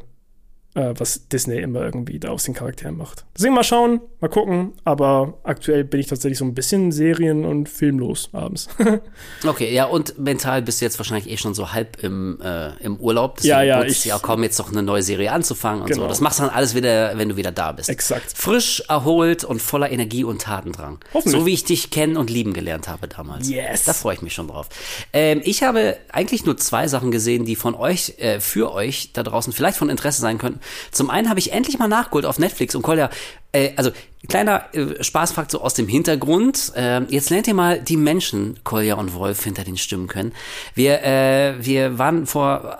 äh, 0.77 0.95
was 0.97 1.29
Disney 1.29 1.59
immer 1.59 1.81
irgendwie 1.81 2.19
da 2.21 2.29
aus 2.29 2.45
den 2.45 2.55
Charakteren 2.55 2.97
macht. 2.97 3.25
Deswegen 3.37 3.55
mal 3.55 3.65
schauen, 3.65 4.01
mal 4.21 4.29
gucken, 4.29 4.73
aber 4.85 5.39
aktuell 5.43 5.85
bin 5.85 6.01
ich 6.01 6.07
tatsächlich 6.07 6.39
so 6.39 6.45
ein 6.45 6.55
bisschen 6.55 6.93
Serien- 6.93 7.45
und 7.45 7.69
filmlos 7.69 8.29
abends. 8.33 8.69
okay, 9.47 9.73
ja, 9.73 9.87
und 9.87 10.19
mental 10.19 10.63
bist 10.63 10.81
du 10.81 10.85
jetzt 10.85 10.99
wahrscheinlich 10.99 11.31
eh 11.33 11.39
schon 11.39 11.55
so 11.55 11.73
halb 11.73 12.03
im, 12.03 12.39
äh, 12.43 12.77
im 12.85 12.97
Urlaub. 12.97 13.37
Deswegen 13.37 13.51
ja, 13.51 13.63
ja. 13.63 13.85
Ich, 13.85 14.05
ja, 14.05 14.19
komm, 14.21 14.43
jetzt 14.43 14.61
doch 14.61 14.71
eine 14.71 14.83
neue 14.83 15.03
Serie 15.03 15.33
anzufangen 15.33 15.83
und 15.83 15.89
genau. 15.89 16.03
so. 16.03 16.09
Das 16.09 16.21
machst 16.21 16.39
du 16.39 16.45
dann 16.45 16.55
alles 16.55 16.75
wieder, 16.75 17.17
wenn 17.17 17.31
du 17.31 17.37
wieder 17.37 17.53
da 17.53 17.73
bist. 17.73 17.89
Exakt. 17.89 18.37
Frisch, 18.37 18.83
erholt 18.89 19.45
und 19.45 19.63
voller 19.63 19.91
Energie 19.91 20.25
und 20.25 20.43
Tatendrang. 20.43 20.99
Hoffentlich. 21.15 21.41
So 21.41 21.47
wie 21.47 21.55
ich 21.55 21.65
dich 21.65 21.91
kennen 21.91 22.19
und 22.19 22.29
lieben 22.29 22.53
gelernt 22.53 22.89
habe 22.89 23.09
damals. 23.09 23.49
Yes. 23.49 23.85
Da 23.85 23.95
freue 23.95 24.15
ich 24.15 24.23
mich 24.23 24.35
schon 24.35 24.49
drauf. 24.49 24.69
Ähm, 25.15 25.41
ich 25.43 25.63
habe 25.63 25.97
eigentlich 26.13 26.45
nur 26.45 26.59
zwei 26.59 26.87
Sachen 26.87 27.11
gesehen, 27.11 27.47
die 27.47 27.57
von 27.57 27.75
euch, 27.75 28.15
äh, 28.19 28.41
für 28.41 28.73
euch 28.73 29.13
da 29.15 29.23
draußen 29.23 29.55
vielleicht 29.55 29.79
von 29.79 29.89
Interesse 29.89 30.21
sein 30.21 30.37
könnten. 30.37 30.61
Zum 30.91 31.11
einen 31.11 31.29
habe 31.29 31.39
ich 31.39 31.53
endlich 31.53 31.79
mal 31.79 31.89
nachgeholt 31.89 32.27
auf 32.27 32.39
Netflix 32.39 32.75
und 32.75 32.83
Kolja, 32.83 33.11
äh, 33.57 33.73
also 33.77 33.91
kleiner 34.29 34.65
äh, 34.73 35.03
Spaßfakt 35.03 35.51
so 35.51 35.61
aus 35.61 35.75
dem 35.75 35.89
Hintergrund. 35.89 36.73
Äh, 36.75 37.03
jetzt 37.09 37.31
lernt 37.31 37.47
ihr 37.49 37.55
mal 37.55 37.81
die 37.81 37.97
Menschen, 37.97 38.59
Kolja 38.65 38.95
und 38.97 39.15
Wolf, 39.15 39.43
hinter 39.45 39.65
den 39.65 39.77
Stimmen 39.77 40.09
können. 40.09 40.33
Wir, 40.75 41.03
äh, 41.03 41.55
wir 41.61 41.99
waren 41.99 42.27
vor 42.27 42.79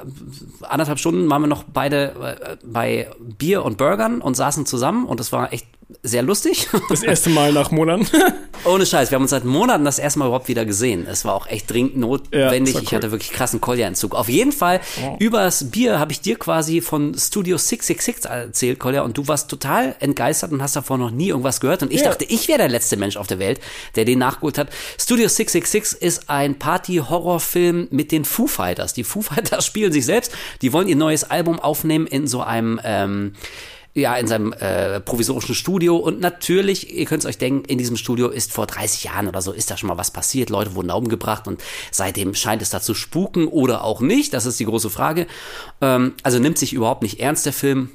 anderthalb 0.63 0.99
Stunden, 0.99 1.29
waren 1.31 1.43
wir 1.43 1.49
noch 1.49 1.65
beide 1.65 2.37
äh, 2.41 2.57
bei 2.65 3.11
Bier 3.21 3.65
und 3.65 3.79
Burgern 3.79 4.21
und 4.21 4.37
saßen 4.37 4.67
zusammen 4.67 5.07
und 5.07 5.21
das 5.21 5.33
war 5.33 5.53
echt 5.53 5.67
sehr 6.03 6.23
lustig. 6.23 6.69
Das 6.89 7.03
erste 7.03 7.31
Mal 7.31 7.53
nach 7.53 7.71
Monaten. 7.71 8.07
Ohne 8.65 8.87
Scheiß, 8.87 9.11
wir 9.11 9.17
haben 9.17 9.23
uns 9.23 9.31
seit 9.31 9.45
Monaten 9.45 9.85
das 9.85 9.99
erste 9.99 10.19
Mal 10.19 10.27
überhaupt 10.27 10.49
wieder 10.49 10.65
gesehen. 10.65 11.07
Es 11.09 11.25
war 11.25 11.35
auch 11.35 11.47
echt 11.47 11.71
dringend 11.71 11.97
notwendig. 11.97 12.75
Ja, 12.75 12.81
cool. 12.81 12.85
Ich 12.85 12.95
hatte 12.95 13.11
wirklich 13.11 13.33
krassen 13.33 13.61
Kolja-Entzug. 13.61 14.15
Auf 14.15 14.29
jeden 14.29 14.53
Fall, 14.53 14.81
oh. 15.03 15.17
übers 15.19 15.71
Bier 15.71 15.99
habe 15.99 16.13
ich 16.13 16.21
dir 16.21 16.37
quasi 16.39 16.81
von 16.81 17.15
Studio 17.15 17.57
666 17.57 18.31
erzählt, 18.31 18.79
Kolja, 18.79 19.03
und 19.03 19.19
du 19.19 19.29
warst 19.29 19.51
total 19.51 19.97
entgeistert 20.01 20.53
und 20.53 20.63
hast 20.63 20.66
davor 20.73 20.99
noch 20.99 21.11
nie 21.11 21.29
irgendwas 21.29 21.61
gehört. 21.61 21.83
Und 21.83 21.93
ich 21.93 22.01
ja. 22.01 22.09
dachte, 22.09 22.25
ich 22.25 22.49
wäre 22.49 22.59
der 22.59 22.69
letzte 22.69 22.97
Mensch 22.97 23.17
auf 23.17 23.27
der 23.27 23.39
Welt, 23.39 23.61
der 23.95 24.05
den 24.05 24.19
nachgeholt 24.19 24.59
hat. 24.59 24.71
Studio 25.01 25.29
666 25.29 26.03
ist 26.03 26.31
ein 26.31 26.59
Party-Horrorfilm 26.59 27.89
mit 27.91 28.13
den 28.13 28.25
Foo 28.25 28.47
Fighters. 28.47 28.95
Die 28.95 29.05
Foo 29.05 29.23
Fighters 29.23 29.65
spielen 29.67 29.93
sich 29.93 30.05
selbst. 30.05 30.33
Die 30.63 30.73
wollen 30.73 30.89
ihr 30.89 30.97
neues 30.97 31.25
Album 31.25 31.61
aufnehmen 31.61 32.07
in 32.07 32.27
so 32.27 32.43
einem, 32.43 32.81
ähm, 32.85 33.35
ja, 33.95 34.15
in 34.17 34.27
seinem 34.27 34.53
äh, 34.53 35.01
provisorischen 35.01 35.55
Studio. 35.55 35.97
Und 35.97 36.21
natürlich, 36.21 36.95
ihr 36.95 37.07
könnt 37.07 37.25
es 37.25 37.29
euch 37.29 37.39
denken, 37.39 37.65
in 37.67 37.79
diesem 37.79 37.97
Studio 37.97 38.29
ist 38.29 38.53
vor 38.53 38.67
30 38.67 39.05
Jahren 39.05 39.27
oder 39.27 39.41
so, 39.41 39.53
ist 39.53 39.71
da 39.71 39.77
schon 39.77 39.89
mal 39.89 39.97
was 39.97 40.11
passiert. 40.11 40.51
Leute 40.51 40.75
wurden 40.75 40.89
da 40.89 40.95
umgebracht 40.95 41.49
und 41.49 41.63
seitdem 41.91 42.35
scheint 42.35 42.61
es 42.61 42.71
da 42.71 42.81
zu 42.81 42.95
spuken 42.95 43.49
oder 43.49 43.85
auch 43.85 44.01
nicht. 44.01 44.35
Das 44.35 44.45
ist 44.45 44.61
die 44.61 44.67
große 44.67 44.91
Frage. 44.91 45.27
Ähm, 45.81 46.15
also 46.23 46.39
nimmt 46.39 46.59
sich 46.59 46.75
überhaupt 46.75 47.03
nicht 47.03 47.21
ernst 47.21 47.47
der 47.47 47.55
Film. 47.55 47.91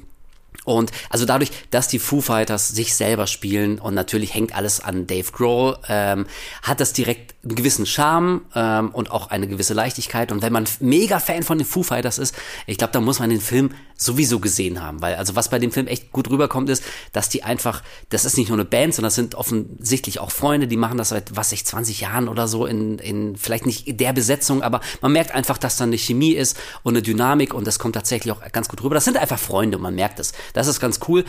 Und 0.64 0.92
also 1.10 1.24
dadurch, 1.24 1.50
dass 1.70 1.88
die 1.88 1.98
Foo 1.98 2.20
Fighters 2.20 2.68
sich 2.68 2.94
selber 2.94 3.26
spielen 3.26 3.78
und 3.78 3.94
natürlich 3.94 4.34
hängt 4.34 4.54
alles 4.54 4.80
an 4.80 5.06
Dave 5.06 5.32
Grohl, 5.32 5.76
ähm, 5.88 6.26
hat 6.62 6.80
das 6.80 6.92
direkt 6.92 7.34
einen 7.44 7.56
gewissen 7.56 7.86
Charme 7.86 8.42
ähm, 8.54 8.90
und 8.90 9.10
auch 9.10 9.30
eine 9.30 9.48
gewisse 9.48 9.74
Leichtigkeit. 9.74 10.30
Und 10.30 10.42
wenn 10.42 10.52
man 10.52 10.64
mega 10.78 11.18
Fan 11.18 11.42
von 11.42 11.58
den 11.58 11.66
Foo 11.66 11.82
Fighters 11.82 12.18
ist, 12.18 12.34
ich 12.66 12.78
glaube, 12.78 12.92
da 12.92 13.00
muss 13.00 13.18
man 13.18 13.30
den 13.30 13.40
Film 13.40 13.70
sowieso 13.96 14.38
gesehen 14.38 14.82
haben. 14.82 15.00
Weil 15.02 15.16
also 15.16 15.34
was 15.36 15.48
bei 15.48 15.58
dem 15.58 15.72
Film 15.72 15.86
echt 15.86 16.12
gut 16.12 16.30
rüberkommt, 16.30 16.68
ist, 16.68 16.84
dass 17.12 17.28
die 17.28 17.42
einfach, 17.42 17.82
das 18.10 18.24
ist 18.24 18.36
nicht 18.36 18.48
nur 18.48 18.58
eine 18.58 18.64
Band, 18.64 18.94
sondern 18.94 19.08
das 19.08 19.14
sind 19.14 19.34
offensichtlich 19.34 20.20
auch 20.20 20.30
Freunde, 20.30 20.68
die 20.68 20.76
machen 20.76 20.98
das 20.98 21.10
seit, 21.10 21.36
was 21.36 21.52
ich, 21.52 21.64
20 21.64 22.00
Jahren 22.00 22.28
oder 22.28 22.48
so 22.48 22.66
in, 22.66 22.98
in 22.98 23.36
vielleicht 23.36 23.66
nicht 23.66 24.00
der 24.00 24.12
Besetzung, 24.12 24.62
aber 24.62 24.80
man 25.00 25.12
merkt 25.12 25.32
einfach, 25.32 25.58
dass 25.58 25.76
da 25.76 25.84
eine 25.84 25.98
Chemie 25.98 26.32
ist 26.32 26.56
und 26.82 26.94
eine 26.94 27.02
Dynamik 27.02 27.54
und 27.54 27.66
das 27.66 27.78
kommt 27.78 27.94
tatsächlich 27.94 28.32
auch 28.32 28.40
ganz 28.52 28.68
gut 28.68 28.82
rüber. 28.82 28.94
Das 28.94 29.04
sind 29.04 29.16
einfach 29.16 29.38
Freunde 29.38 29.76
und 29.76 29.82
man 29.82 29.94
merkt 29.94 30.18
es. 30.18 30.32
Das 30.52 30.66
ist 30.66 30.80
ganz 30.80 31.00
cool. 31.08 31.24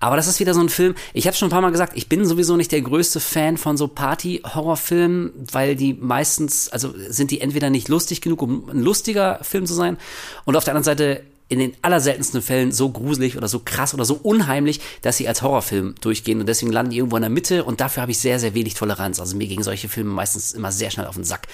Aber 0.00 0.16
das 0.16 0.26
ist 0.26 0.40
wieder 0.40 0.54
so 0.54 0.60
ein 0.60 0.68
Film, 0.68 0.94
ich 1.12 1.26
habe 1.26 1.36
schon 1.36 1.48
ein 1.48 1.50
paar 1.50 1.60
Mal 1.60 1.72
gesagt, 1.72 1.96
ich 1.96 2.08
bin 2.08 2.24
sowieso 2.24 2.56
nicht 2.56 2.72
der 2.72 2.82
größte 2.82 3.20
Fan 3.20 3.56
von 3.56 3.76
so 3.76 3.88
Party-Horrorfilmen, 3.88 5.32
weil 5.52 5.76
die 5.76 5.94
meistens, 5.94 6.68
also 6.68 6.94
sind 7.08 7.30
die 7.30 7.40
entweder 7.40 7.70
nicht 7.70 7.88
lustig 7.88 8.20
genug, 8.20 8.42
um 8.42 8.68
ein 8.70 8.82
lustiger 8.82 9.40
Film 9.42 9.66
zu 9.66 9.74
sein, 9.74 9.96
und 10.44 10.56
auf 10.56 10.64
der 10.64 10.74
anderen 10.74 10.84
Seite 10.84 11.22
in 11.48 11.58
den 11.58 11.72
allerseltensten 11.80 12.42
Fällen 12.42 12.72
so 12.72 12.90
gruselig 12.90 13.36
oder 13.36 13.48
so 13.48 13.60
krass 13.64 13.94
oder 13.94 14.04
so 14.04 14.20
unheimlich, 14.22 14.80
dass 15.00 15.16
sie 15.16 15.26
als 15.26 15.42
Horrorfilm 15.42 15.94
durchgehen 16.00 16.40
und 16.40 16.46
deswegen 16.46 16.72
landen 16.72 16.90
die 16.90 16.98
irgendwo 16.98 17.16
in 17.16 17.22
der 17.22 17.30
Mitte 17.30 17.64
und 17.64 17.80
dafür 17.80 18.02
habe 18.02 18.12
ich 18.12 18.18
sehr, 18.18 18.38
sehr 18.38 18.54
wenig 18.54 18.74
Toleranz. 18.74 19.18
Also 19.18 19.36
mir 19.36 19.48
gegen 19.48 19.62
solche 19.62 19.88
Filme 19.88 20.12
meistens 20.12 20.52
immer 20.52 20.72
sehr 20.72 20.90
schnell 20.90 21.06
auf 21.06 21.14
den 21.14 21.24
Sack. 21.24 21.48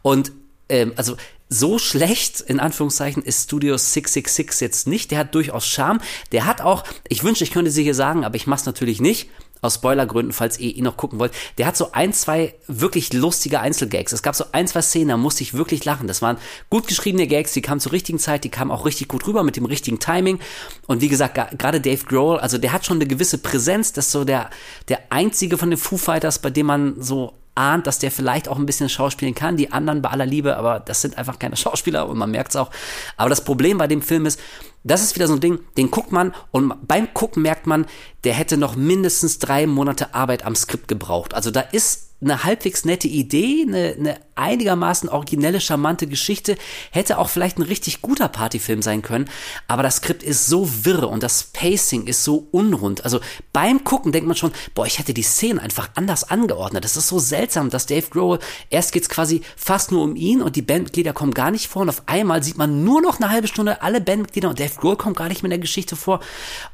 Und 0.00 0.32
ähm, 0.68 0.92
also 0.96 1.16
so 1.48 1.78
schlecht, 1.78 2.40
in 2.40 2.58
Anführungszeichen, 2.58 3.22
ist 3.22 3.44
Studio 3.44 3.76
666 3.76 4.60
jetzt 4.60 4.86
nicht. 4.86 5.10
Der 5.10 5.18
hat 5.18 5.34
durchaus 5.34 5.66
Charme. 5.66 6.00
Der 6.32 6.46
hat 6.46 6.60
auch, 6.60 6.84
ich 7.08 7.22
wünschte, 7.22 7.44
ich 7.44 7.52
könnte 7.52 7.70
sie 7.70 7.82
hier 7.82 7.94
sagen, 7.94 8.24
aber 8.24 8.36
ich 8.36 8.46
mach's 8.46 8.66
natürlich 8.66 9.00
nicht 9.00 9.28
aus 9.64 9.76
Spoilergründen, 9.76 10.32
falls 10.32 10.58
ihr 10.60 10.76
ihn 10.76 10.84
noch 10.84 10.96
gucken 10.96 11.18
wollt, 11.18 11.32
der 11.56 11.66
hat 11.66 11.76
so 11.76 11.92
ein, 11.92 12.12
zwei 12.12 12.54
wirklich 12.66 13.12
lustige 13.12 13.60
Einzelgags. 13.60 14.12
Es 14.12 14.22
gab 14.22 14.36
so 14.36 14.44
ein, 14.52 14.68
zwei 14.68 14.82
Szenen, 14.82 15.08
da 15.08 15.16
musste 15.16 15.42
ich 15.42 15.54
wirklich 15.54 15.84
lachen. 15.84 16.06
Das 16.06 16.20
waren 16.20 16.36
gut 16.68 16.86
geschriebene 16.86 17.26
Gags, 17.26 17.52
die 17.52 17.62
kamen 17.62 17.80
zur 17.80 17.92
richtigen 17.92 18.18
Zeit, 18.18 18.44
die 18.44 18.50
kamen 18.50 18.70
auch 18.70 18.84
richtig 18.84 19.08
gut 19.08 19.26
rüber 19.26 19.42
mit 19.42 19.56
dem 19.56 19.64
richtigen 19.64 19.98
Timing. 19.98 20.38
Und 20.86 21.00
wie 21.00 21.08
gesagt, 21.08 21.58
gerade 21.58 21.80
Dave 21.80 22.04
Grohl, 22.04 22.38
also 22.38 22.58
der 22.58 22.72
hat 22.72 22.84
schon 22.84 22.98
eine 22.98 23.06
gewisse 23.06 23.38
Präsenz, 23.38 23.92
das 23.94 24.06
ist 24.06 24.12
so 24.12 24.24
der, 24.24 24.50
der 24.88 25.00
einzige 25.10 25.56
von 25.56 25.70
den 25.70 25.78
Foo 25.78 25.96
Fighters, 25.96 26.38
bei 26.38 26.50
dem 26.50 26.66
man 26.66 27.00
so 27.00 27.32
ahnt, 27.54 27.86
dass 27.86 27.98
der 27.98 28.10
vielleicht 28.10 28.48
auch 28.48 28.58
ein 28.58 28.66
bisschen 28.66 28.88
schauspielen 28.88 29.34
kann. 29.34 29.56
Die 29.56 29.72
anderen 29.72 30.02
bei 30.02 30.10
aller 30.10 30.26
Liebe, 30.26 30.56
aber 30.56 30.80
das 30.80 31.00
sind 31.00 31.18
einfach 31.18 31.38
keine 31.38 31.56
Schauspieler 31.64 32.08
und 32.08 32.18
man 32.18 32.30
merkt 32.30 32.50
es 32.50 32.56
auch. 32.56 32.70
Aber 33.16 33.30
das 33.30 33.44
Problem 33.44 33.78
bei 33.78 33.86
dem 33.86 34.02
Film 34.02 34.26
ist, 34.26 34.40
das 34.82 35.02
ist 35.02 35.14
wieder 35.14 35.26
so 35.26 35.34
ein 35.34 35.40
Ding, 35.40 35.60
den 35.76 35.90
guckt 35.90 36.12
man 36.12 36.34
und 36.50 36.86
beim 36.86 37.12
Gucken 37.14 37.42
merkt 37.42 37.66
man, 37.66 37.86
der 38.24 38.34
hätte 38.34 38.56
noch 38.56 38.76
mindestens 38.76 39.38
drei 39.38 39.66
Monate 39.66 40.14
Arbeit 40.14 40.44
am 40.44 40.54
Skript 40.54 40.88
gebraucht. 40.88 41.32
Also 41.34 41.50
da 41.50 41.60
ist 41.60 42.03
eine 42.24 42.44
halbwegs 42.44 42.84
nette 42.84 43.08
Idee, 43.08 43.64
eine, 43.66 43.94
eine 43.98 44.20
einigermaßen 44.34 45.08
originelle, 45.08 45.60
charmante 45.60 46.06
Geschichte, 46.06 46.56
hätte 46.90 47.18
auch 47.18 47.28
vielleicht 47.28 47.58
ein 47.58 47.62
richtig 47.62 48.02
guter 48.02 48.28
Partyfilm 48.28 48.82
sein 48.82 49.02
können, 49.02 49.28
aber 49.68 49.82
das 49.82 49.96
Skript 49.96 50.22
ist 50.22 50.46
so 50.46 50.68
wirr 50.84 51.08
und 51.08 51.22
das 51.22 51.44
Pacing 51.52 52.06
ist 52.06 52.24
so 52.24 52.48
unrund. 52.50 53.04
Also 53.04 53.20
beim 53.52 53.84
Gucken 53.84 54.12
denkt 54.12 54.26
man 54.26 54.36
schon, 54.36 54.52
boah, 54.74 54.86
ich 54.86 54.98
hätte 54.98 55.14
die 55.14 55.22
Szenen 55.22 55.58
einfach 55.58 55.90
anders 55.94 56.24
angeordnet. 56.24 56.84
Das 56.84 56.96
ist 56.96 57.08
so 57.08 57.18
seltsam, 57.18 57.70
dass 57.70 57.86
Dave 57.86 58.08
Grohl, 58.10 58.38
erst 58.70 58.92
geht's 58.92 59.08
quasi 59.08 59.42
fast 59.56 59.92
nur 59.92 60.02
um 60.02 60.16
ihn 60.16 60.42
und 60.42 60.56
die 60.56 60.62
Bandmitglieder 60.62 61.12
kommen 61.12 61.32
gar 61.32 61.50
nicht 61.50 61.68
vor 61.68 61.82
und 61.82 61.88
auf 61.88 62.02
einmal 62.06 62.42
sieht 62.42 62.58
man 62.58 62.84
nur 62.84 63.00
noch 63.00 63.20
eine 63.20 63.30
halbe 63.30 63.48
Stunde 63.48 63.82
alle 63.82 64.00
Bandmitglieder 64.00 64.48
und 64.48 64.58
Dave 64.58 64.74
Grohl 64.76 64.96
kommt 64.96 65.16
gar 65.16 65.28
nicht 65.28 65.42
mehr 65.42 65.48
in 65.48 65.58
der 65.58 65.58
Geschichte 65.58 65.96
vor 65.96 66.20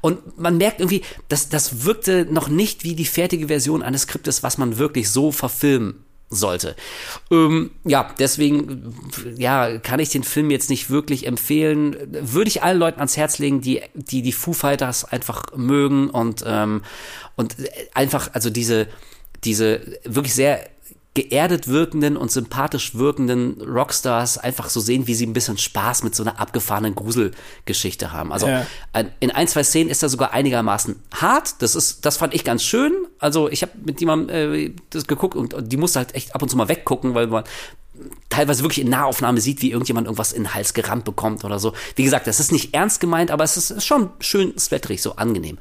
und 0.00 0.38
man 0.38 0.56
merkt 0.56 0.80
irgendwie, 0.80 1.02
dass 1.28 1.48
das 1.48 1.84
wirkte 1.84 2.26
noch 2.30 2.48
nicht 2.48 2.84
wie 2.84 2.94
die 2.94 3.04
fertige 3.04 3.48
Version 3.48 3.82
eines 3.82 4.02
Skriptes, 4.02 4.42
was 4.42 4.56
man 4.56 4.78
wirklich 4.78 5.10
so 5.10 5.32
verfilmen 5.40 6.04
sollte. 6.30 6.76
Ähm, 7.30 7.72
ja, 7.84 8.14
deswegen, 8.18 8.94
ja, 9.36 9.78
kann 9.78 9.98
ich 9.98 10.10
den 10.10 10.22
Film 10.22 10.50
jetzt 10.50 10.70
nicht 10.70 10.88
wirklich 10.88 11.26
empfehlen. 11.26 11.96
Würde 12.08 12.48
ich 12.48 12.62
allen 12.62 12.78
Leuten 12.78 13.00
ans 13.00 13.16
Herz 13.16 13.38
legen, 13.38 13.60
die 13.60 13.82
die, 13.94 14.22
die 14.22 14.32
Foo 14.32 14.52
Fighters 14.52 15.04
einfach 15.04 15.46
mögen 15.56 16.08
und, 16.08 16.44
ähm, 16.46 16.82
und 17.34 17.56
einfach, 17.94 18.30
also 18.32 18.48
diese, 18.48 18.86
diese 19.42 19.80
wirklich 20.04 20.34
sehr 20.34 20.68
geerdet 21.14 21.66
wirkenden 21.66 22.16
und 22.16 22.30
sympathisch 22.30 22.94
wirkenden 22.94 23.60
Rockstars 23.60 24.38
einfach 24.38 24.70
so 24.70 24.78
sehen, 24.78 25.08
wie 25.08 25.14
sie 25.14 25.26
ein 25.26 25.32
bisschen 25.32 25.58
Spaß 25.58 26.04
mit 26.04 26.14
so 26.14 26.22
einer 26.22 26.38
abgefahrenen 26.38 26.94
Gruselgeschichte 26.94 28.12
haben. 28.12 28.32
Also 28.32 28.46
ja. 28.46 28.64
in 29.18 29.32
ein, 29.32 29.48
zwei 29.48 29.64
Szenen 29.64 29.90
ist 29.90 30.04
er 30.04 30.08
sogar 30.08 30.32
einigermaßen 30.32 31.02
hart. 31.12 31.62
Das 31.62 31.74
ist, 31.74 32.06
das 32.06 32.16
fand 32.16 32.32
ich 32.32 32.44
ganz 32.44 32.62
schön. 32.62 32.92
Also 33.18 33.48
ich 33.48 33.62
habe 33.62 33.72
mit 33.84 33.98
jemandem 34.00 34.54
äh, 34.54 34.72
das 34.90 35.08
geguckt 35.08 35.34
und, 35.34 35.52
und 35.52 35.72
die 35.72 35.76
musste 35.76 35.98
halt 35.98 36.14
echt 36.14 36.34
ab 36.34 36.42
und 36.42 36.48
zu 36.48 36.56
mal 36.56 36.68
weggucken, 36.68 37.14
weil 37.14 37.26
man 37.26 37.42
teilweise 38.28 38.62
wirklich 38.62 38.84
in 38.84 38.90
Nahaufnahme 38.90 39.40
sieht, 39.40 39.60
wie 39.60 39.70
irgendjemand 39.70 40.06
irgendwas 40.06 40.32
in 40.32 40.44
den 40.44 40.54
Hals 40.54 40.72
gerammt 40.72 41.04
bekommt 41.04 41.44
oder 41.44 41.58
so. 41.58 41.72
Wie 41.96 42.04
gesagt, 42.04 42.26
das 42.26 42.40
ist 42.40 42.52
nicht 42.52 42.74
ernst 42.74 43.00
gemeint, 43.00 43.30
aber 43.30 43.44
es 43.44 43.56
ist, 43.56 43.70
ist 43.70 43.86
schon 43.86 44.10
schön 44.20 44.56
sweaterig, 44.58 45.02
so 45.02 45.16
angenehm. 45.16 45.58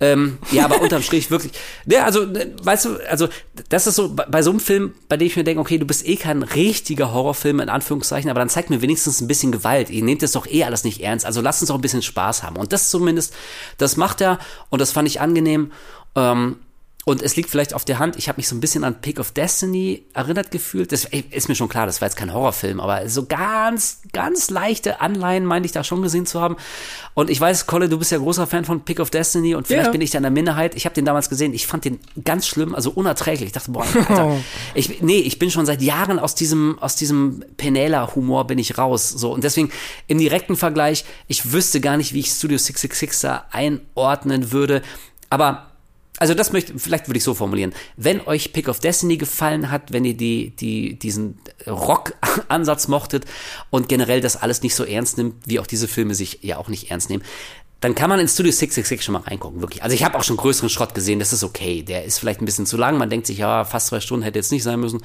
Ähm, 0.00 0.38
ja, 0.50 0.64
aber 0.64 0.80
unterm 0.80 1.02
Strich 1.02 1.30
wirklich, 1.30 1.52
ja, 1.86 2.04
also, 2.04 2.26
ne, 2.26 2.54
weißt 2.62 2.84
du, 2.86 2.96
also, 3.08 3.28
das 3.68 3.86
ist 3.86 3.94
so, 3.94 4.14
bei, 4.14 4.24
bei 4.24 4.42
so 4.42 4.50
einem 4.50 4.60
Film, 4.60 4.94
bei 5.08 5.16
dem 5.16 5.26
ich 5.26 5.36
mir 5.36 5.44
denke, 5.44 5.60
okay, 5.60 5.78
du 5.78 5.86
bist 5.86 6.06
eh 6.06 6.16
kein 6.16 6.42
richtiger 6.42 7.12
Horrorfilm, 7.12 7.60
in 7.60 7.68
Anführungszeichen, 7.68 8.30
aber 8.30 8.40
dann 8.40 8.48
zeig 8.48 8.70
mir 8.70 8.82
wenigstens 8.82 9.20
ein 9.20 9.28
bisschen 9.28 9.52
Gewalt. 9.52 9.90
Ihr 9.90 10.02
nehmt 10.02 10.22
das 10.22 10.32
doch 10.32 10.46
eh 10.46 10.64
alles 10.64 10.84
nicht 10.84 11.00
ernst, 11.00 11.24
also 11.24 11.40
lasst 11.40 11.62
uns 11.62 11.68
doch 11.68 11.76
ein 11.76 11.80
bisschen 11.80 12.02
Spaß 12.02 12.42
haben. 12.42 12.56
Und 12.56 12.72
das 12.72 12.90
zumindest, 12.90 13.34
das 13.78 13.96
macht 13.96 14.20
er 14.20 14.38
und 14.68 14.80
das 14.80 14.92
fand 14.92 15.08
ich 15.08 15.20
angenehm. 15.20 15.72
Ähm, 16.16 16.56
und 17.06 17.22
es 17.22 17.34
liegt 17.34 17.48
vielleicht 17.48 17.72
auf 17.72 17.86
der 17.86 17.98
Hand, 17.98 18.16
ich 18.16 18.28
habe 18.28 18.36
mich 18.36 18.46
so 18.46 18.54
ein 18.54 18.60
bisschen 18.60 18.84
an 18.84 19.00
Pick 19.00 19.18
of 19.18 19.32
Destiny 19.32 20.04
erinnert 20.12 20.50
gefühlt. 20.50 20.92
Das 20.92 21.06
ist 21.30 21.48
mir 21.48 21.54
schon 21.54 21.70
klar, 21.70 21.86
das 21.86 22.02
war 22.02 22.08
jetzt 22.08 22.16
kein 22.16 22.32
Horrorfilm, 22.32 22.78
aber 22.78 23.08
so 23.08 23.24
ganz, 23.24 24.02
ganz 24.12 24.50
leichte 24.50 25.00
Anleihen 25.00 25.46
meinte 25.46 25.64
ich 25.64 25.72
da 25.72 25.82
schon 25.82 26.02
gesehen 26.02 26.26
zu 26.26 26.42
haben. 26.42 26.56
Und 27.14 27.30
ich 27.30 27.40
weiß, 27.40 27.66
Colin, 27.66 27.88
du 27.88 27.98
bist 27.98 28.12
ja 28.12 28.18
großer 28.18 28.46
Fan 28.46 28.66
von 28.66 28.84
Pick 28.84 29.00
of 29.00 29.08
Destiny 29.08 29.54
und 29.54 29.66
vielleicht 29.66 29.86
ja. 29.86 29.92
bin 29.92 30.02
ich 30.02 30.10
da 30.10 30.18
in 30.18 30.24
der 30.24 30.30
Minderheit. 30.30 30.74
Ich 30.74 30.84
habe 30.84 30.94
den 30.94 31.06
damals 31.06 31.30
gesehen, 31.30 31.54
ich 31.54 31.66
fand 31.66 31.86
den 31.86 32.00
ganz 32.22 32.46
schlimm, 32.46 32.74
also 32.74 32.90
unerträglich. 32.90 33.46
Ich 33.46 33.52
dachte, 33.52 33.70
boah, 33.70 33.84
Alter, 33.84 34.36
ich, 34.74 35.00
nee, 35.00 35.20
ich 35.20 35.38
bin 35.38 35.50
schon 35.50 35.64
seit 35.64 35.80
Jahren 35.80 36.18
aus 36.18 36.34
diesem, 36.34 36.78
aus 36.80 36.96
diesem 36.96 37.42
Penela-Humor 37.56 38.46
bin 38.46 38.58
ich 38.58 38.76
raus. 38.76 39.08
So, 39.08 39.32
und 39.32 39.42
deswegen 39.42 39.70
im 40.06 40.18
direkten 40.18 40.54
Vergleich, 40.54 41.06
ich 41.28 41.50
wüsste 41.50 41.80
gar 41.80 41.96
nicht, 41.96 42.12
wie 42.12 42.20
ich 42.20 42.30
Studio 42.30 42.58
666 42.58 43.22
da 43.22 43.46
einordnen 43.50 44.52
würde. 44.52 44.82
Aber 45.30 45.69
also 46.20 46.34
das 46.34 46.52
möchte, 46.52 46.78
vielleicht 46.78 47.08
würde 47.08 47.16
ich 47.16 47.24
so 47.24 47.34
formulieren. 47.34 47.72
Wenn 47.96 48.20
euch 48.20 48.52
Pick 48.52 48.68
of 48.68 48.78
Destiny 48.78 49.16
gefallen 49.16 49.70
hat, 49.70 49.90
wenn 49.90 50.04
ihr 50.04 50.14
die, 50.14 50.54
die, 50.54 50.98
diesen 50.98 51.38
Rock-Ansatz 51.66 52.88
mochtet 52.88 53.24
und 53.70 53.88
generell 53.88 54.20
das 54.20 54.36
alles 54.36 54.62
nicht 54.62 54.74
so 54.74 54.84
ernst 54.84 55.16
nimmt, 55.16 55.34
wie 55.46 55.58
auch 55.58 55.66
diese 55.66 55.88
Filme 55.88 56.14
sich 56.14 56.40
ja 56.42 56.58
auch 56.58 56.68
nicht 56.68 56.90
ernst 56.90 57.08
nehmen, 57.08 57.24
dann 57.80 57.94
kann 57.94 58.10
man 58.10 58.20
in 58.20 58.28
Studio 58.28 58.52
666 58.52 59.02
schon 59.02 59.14
mal 59.14 59.22
reingucken, 59.22 59.62
wirklich. 59.62 59.82
Also 59.82 59.94
ich 59.94 60.04
habe 60.04 60.18
auch 60.18 60.22
schon 60.22 60.36
größeren 60.36 60.68
Schrott 60.68 60.94
gesehen, 60.94 61.18
das 61.18 61.32
ist 61.32 61.42
okay. 61.42 61.82
Der 61.82 62.04
ist 62.04 62.18
vielleicht 62.18 62.42
ein 62.42 62.44
bisschen 62.44 62.66
zu 62.66 62.76
lang, 62.76 62.98
man 62.98 63.08
denkt 63.08 63.26
sich, 63.26 63.38
ja, 63.38 63.64
fast 63.64 63.86
zwei 63.86 64.00
Stunden 64.00 64.22
hätte 64.22 64.38
jetzt 64.38 64.52
nicht 64.52 64.62
sein 64.62 64.78
müssen. 64.78 65.02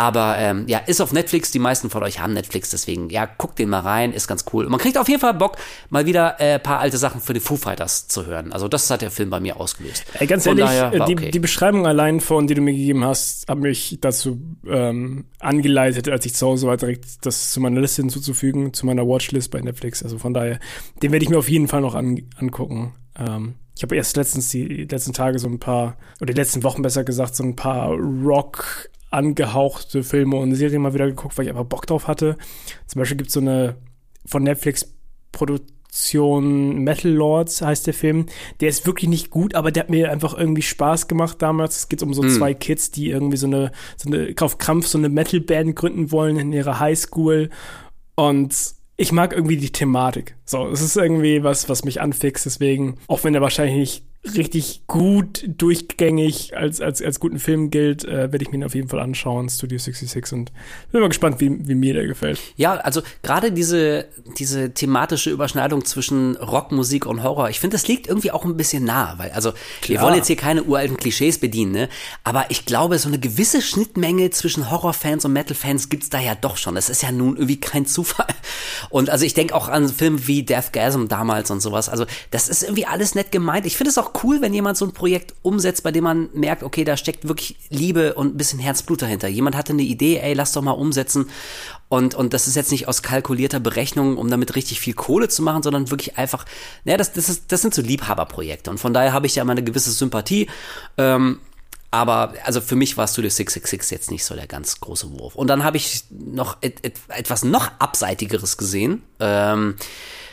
Aber 0.00 0.38
ähm, 0.38 0.64
ja, 0.66 0.78
ist 0.78 1.02
auf 1.02 1.12
Netflix, 1.12 1.50
die 1.50 1.58
meisten 1.58 1.90
von 1.90 2.02
euch 2.02 2.20
haben 2.20 2.32
Netflix, 2.32 2.70
deswegen, 2.70 3.10
ja, 3.10 3.26
guckt 3.26 3.58
den 3.58 3.68
mal 3.68 3.80
rein, 3.80 4.14
ist 4.14 4.28
ganz 4.28 4.46
cool. 4.50 4.64
Und 4.64 4.70
man 4.70 4.80
kriegt 4.80 4.96
auf 4.96 5.10
jeden 5.10 5.20
Fall 5.20 5.34
Bock, 5.34 5.58
mal 5.90 6.06
wieder 6.06 6.40
äh, 6.40 6.58
paar 6.58 6.78
alte 6.78 6.96
Sachen 6.96 7.20
für 7.20 7.34
die 7.34 7.40
Foo 7.40 7.56
Fighters 7.56 8.08
zu 8.08 8.24
hören. 8.24 8.50
Also 8.50 8.66
das 8.66 8.88
hat 8.88 9.02
der 9.02 9.10
Film 9.10 9.28
bei 9.28 9.40
mir 9.40 9.60
ausgelöst. 9.60 10.06
Ey, 10.14 10.26
ganz 10.26 10.44
von 10.44 10.56
ehrlich, 10.56 10.74
daher, 10.74 11.04
die, 11.04 11.12
okay. 11.12 11.30
die 11.30 11.38
Beschreibung 11.38 11.86
allein 11.86 12.20
von, 12.20 12.46
die 12.46 12.54
du 12.54 12.62
mir 12.62 12.72
gegeben 12.72 13.04
hast, 13.04 13.46
hat 13.46 13.58
mich 13.58 13.98
dazu 14.00 14.40
ähm, 14.66 15.26
angeleitet, 15.38 16.08
als 16.08 16.24
ich 16.24 16.34
zu 16.34 16.46
Hause 16.46 16.66
war, 16.66 16.78
direkt 16.78 17.26
das 17.26 17.50
zu 17.50 17.60
meiner 17.60 17.82
Liste 17.82 18.00
hinzuzufügen, 18.00 18.72
zu 18.72 18.86
meiner 18.86 19.06
Watchlist 19.06 19.50
bei 19.50 19.60
Netflix. 19.60 20.02
Also 20.02 20.16
von 20.16 20.32
daher, 20.32 20.60
den 21.02 21.12
werde 21.12 21.26
ich 21.26 21.28
mir 21.28 21.36
auf 21.36 21.50
jeden 21.50 21.68
Fall 21.68 21.82
noch 21.82 21.94
an, 21.94 22.22
angucken. 22.38 22.94
Ähm, 23.18 23.56
ich 23.76 23.82
habe 23.82 23.96
erst 23.96 24.16
letztens 24.16 24.48
die 24.48 24.86
letzten 24.90 25.12
Tage 25.12 25.38
so 25.38 25.46
ein 25.46 25.60
paar, 25.60 25.98
oder 26.22 26.32
die 26.32 26.40
letzten 26.40 26.62
Wochen 26.62 26.80
besser 26.80 27.04
gesagt, 27.04 27.36
so 27.36 27.44
ein 27.44 27.54
paar 27.54 27.90
Rock 27.90 28.88
angehauchte 29.10 30.02
Filme 30.02 30.36
und 30.36 30.54
Serien 30.54 30.82
mal 30.82 30.94
wieder 30.94 31.06
geguckt, 31.06 31.36
weil 31.36 31.44
ich 31.44 31.50
einfach 31.50 31.64
Bock 31.64 31.86
drauf 31.86 32.08
hatte. 32.08 32.36
Zum 32.86 33.00
Beispiel 33.00 33.16
gibt 33.16 33.28
es 33.28 33.34
so 33.34 33.40
eine 33.40 33.76
von 34.24 34.42
Netflix 34.42 34.94
Produktion 35.32 36.78
Metal 36.78 37.10
Lords 37.10 37.62
heißt 37.62 37.86
der 37.86 37.94
Film. 37.94 38.26
Der 38.60 38.68
ist 38.68 38.86
wirklich 38.86 39.08
nicht 39.08 39.30
gut, 39.30 39.54
aber 39.54 39.72
der 39.72 39.84
hat 39.84 39.90
mir 39.90 40.10
einfach 40.10 40.36
irgendwie 40.36 40.62
Spaß 40.62 41.08
gemacht 41.08 41.42
damals. 41.42 41.78
Es 41.78 41.88
geht 41.88 42.02
um 42.02 42.14
so 42.14 42.22
mm. 42.22 42.30
zwei 42.30 42.54
Kids, 42.54 42.90
die 42.90 43.10
irgendwie 43.10 43.36
so 43.36 43.46
eine, 43.46 43.72
so 43.96 44.08
eine 44.08 44.34
auf 44.40 44.58
Krampf 44.58 44.86
so 44.86 44.98
eine 44.98 45.08
Metal-Band 45.08 45.74
gründen 45.74 46.12
wollen 46.12 46.36
in 46.36 46.52
ihrer 46.52 46.78
Highschool. 46.78 47.50
Und 48.14 48.54
ich 48.96 49.12
mag 49.12 49.32
irgendwie 49.32 49.56
die 49.56 49.72
Thematik. 49.72 50.36
So, 50.44 50.68
es 50.68 50.80
ist 50.80 50.96
irgendwie 50.96 51.42
was, 51.42 51.68
was 51.68 51.84
mich 51.84 52.00
anfixt. 52.00 52.46
Deswegen, 52.46 52.98
auch 53.08 53.24
wenn 53.24 53.34
er 53.34 53.40
wahrscheinlich 53.40 53.78
nicht 53.78 54.04
richtig 54.36 54.82
gut 54.86 55.44
durchgängig 55.46 56.54
als, 56.54 56.80
als, 56.80 57.00
als 57.00 57.20
guten 57.20 57.38
Film 57.38 57.70
gilt, 57.70 58.04
äh, 58.04 58.30
werde 58.30 58.42
ich 58.42 58.50
mir 58.50 58.58
ihn 58.58 58.64
auf 58.64 58.74
jeden 58.74 58.88
Fall 58.88 59.00
anschauen, 59.00 59.48
Studio 59.48 59.78
66 59.78 60.32
und 60.34 60.52
bin 60.92 61.00
mal 61.00 61.08
gespannt, 61.08 61.40
wie, 61.40 61.66
wie 61.66 61.74
mir 61.74 61.94
der 61.94 62.06
gefällt. 62.06 62.38
Ja, 62.56 62.74
also 62.74 63.00
gerade 63.22 63.50
diese, 63.50 64.06
diese 64.38 64.74
thematische 64.74 65.30
Überschneidung 65.30 65.86
zwischen 65.86 66.36
Rockmusik 66.36 67.06
und 67.06 67.22
Horror, 67.22 67.48
ich 67.48 67.60
finde, 67.60 67.76
das 67.76 67.88
liegt 67.88 68.08
irgendwie 68.08 68.30
auch 68.30 68.44
ein 68.44 68.58
bisschen 68.58 68.84
nah, 68.84 69.14
weil, 69.16 69.30
also, 69.30 69.52
Klar. 69.80 69.88
wir 69.88 70.00
wollen 70.02 70.16
jetzt 70.16 70.26
hier 70.26 70.36
keine 70.36 70.64
uralten 70.64 70.98
Klischees 70.98 71.38
bedienen, 71.38 71.72
ne? 71.72 71.88
aber 72.22 72.46
ich 72.50 72.66
glaube, 72.66 72.98
so 72.98 73.08
eine 73.08 73.18
gewisse 73.18 73.62
Schnittmenge 73.62 74.30
zwischen 74.30 74.70
Horrorfans 74.70 75.24
und 75.24 75.32
Metal-Fans 75.32 75.88
gibt's 75.88 76.10
da 76.10 76.20
ja 76.20 76.34
doch 76.34 76.58
schon. 76.58 76.74
Das 76.74 76.90
ist 76.90 77.02
ja 77.02 77.10
nun 77.10 77.36
irgendwie 77.36 77.58
kein 77.58 77.86
Zufall. 77.86 78.26
Und 78.90 79.08
also 79.10 79.24
ich 79.24 79.34
denke 79.34 79.54
auch 79.54 79.68
an 79.68 79.88
Filme 79.88 80.26
wie 80.26 80.42
Deathgasm 80.42 81.06
damals 81.06 81.50
und 81.50 81.60
sowas. 81.60 81.88
Also 81.88 82.04
das 82.30 82.48
ist 82.48 82.62
irgendwie 82.62 82.86
alles 82.86 83.14
nett 83.14 83.32
gemeint. 83.32 83.66
Ich 83.66 83.76
finde 83.76 83.90
es 83.90 83.98
auch 83.98 84.09
cool, 84.22 84.40
wenn 84.40 84.54
jemand 84.54 84.76
so 84.76 84.84
ein 84.84 84.92
Projekt 84.92 85.34
umsetzt, 85.42 85.82
bei 85.82 85.92
dem 85.92 86.04
man 86.04 86.28
merkt, 86.32 86.62
okay, 86.62 86.84
da 86.84 86.96
steckt 86.96 87.28
wirklich 87.28 87.56
Liebe 87.68 88.14
und 88.14 88.34
ein 88.34 88.36
bisschen 88.36 88.58
Herzblut 88.58 89.02
dahinter. 89.02 89.28
Jemand 89.28 89.56
hatte 89.56 89.72
eine 89.72 89.82
Idee, 89.82 90.18
ey, 90.18 90.34
lass 90.34 90.52
doch 90.52 90.62
mal 90.62 90.72
umsetzen. 90.72 91.28
Und, 91.88 92.14
und 92.14 92.32
das 92.32 92.46
ist 92.46 92.56
jetzt 92.56 92.70
nicht 92.70 92.88
aus 92.88 93.02
kalkulierter 93.02 93.60
Berechnung, 93.60 94.16
um 94.16 94.30
damit 94.30 94.54
richtig 94.56 94.80
viel 94.80 94.94
Kohle 94.94 95.28
zu 95.28 95.42
machen, 95.42 95.62
sondern 95.62 95.90
wirklich 95.90 96.18
einfach, 96.18 96.44
naja, 96.84 96.96
das, 96.98 97.12
das, 97.12 97.28
ist, 97.28 97.52
das 97.52 97.62
sind 97.62 97.74
so 97.74 97.82
Liebhaberprojekte. 97.82 98.70
Und 98.70 98.78
von 98.78 98.94
daher 98.94 99.12
habe 99.12 99.26
ich 99.26 99.34
ja 99.34 99.42
immer 99.42 99.52
eine 99.52 99.64
gewisse 99.64 99.90
Sympathie. 99.90 100.48
Ähm, 100.96 101.40
aber 101.90 102.34
also 102.44 102.60
für 102.60 102.76
mich 102.76 102.96
war 102.96 103.08
Studio 103.08 103.30
666 103.30 103.90
jetzt 103.90 104.10
nicht 104.10 104.24
so 104.24 104.34
der 104.34 104.46
ganz 104.46 104.78
große 104.78 105.18
Wurf. 105.18 105.34
Und 105.34 105.48
dann 105.48 105.64
habe 105.64 105.76
ich 105.76 106.04
noch 106.10 106.58
et, 106.60 106.84
et, 106.84 106.98
etwas 107.08 107.42
noch 107.42 107.70
abseitigeres 107.80 108.56
gesehen. 108.56 109.02
Ähm, 109.18 109.74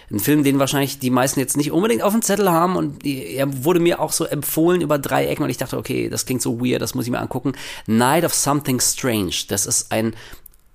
ein 0.10 0.20
Film, 0.20 0.44
den 0.44 0.60
wahrscheinlich 0.60 1.00
die 1.00 1.10
meisten 1.10 1.40
jetzt 1.40 1.58
nicht 1.58 1.72
unbedingt 1.72 2.02
auf 2.02 2.14
dem 2.14 2.22
Zettel 2.22 2.50
haben 2.50 2.76
und 2.78 3.06
er 3.06 3.64
wurde 3.66 3.80
mir 3.80 4.00
auch 4.00 4.14
so 4.14 4.24
empfohlen 4.24 4.82
über 4.82 4.98
drei 4.98 5.28
Ecken 5.28 5.44
und 5.44 5.50
ich 5.50 5.58
dachte, 5.58 5.78
okay, 5.78 6.10
das 6.10 6.26
klingt 6.26 6.42
so 6.42 6.62
weird, 6.62 6.82
das 6.82 6.96
muss 6.96 7.06
ich 7.06 7.12
mir 7.12 7.20
angucken. 7.20 7.54
Night 7.88 8.24
of 8.24 8.34
Something 8.34 8.80
Strange. 8.80 9.34
Das 9.50 9.66
ist 9.66 9.92
ein 9.92 10.16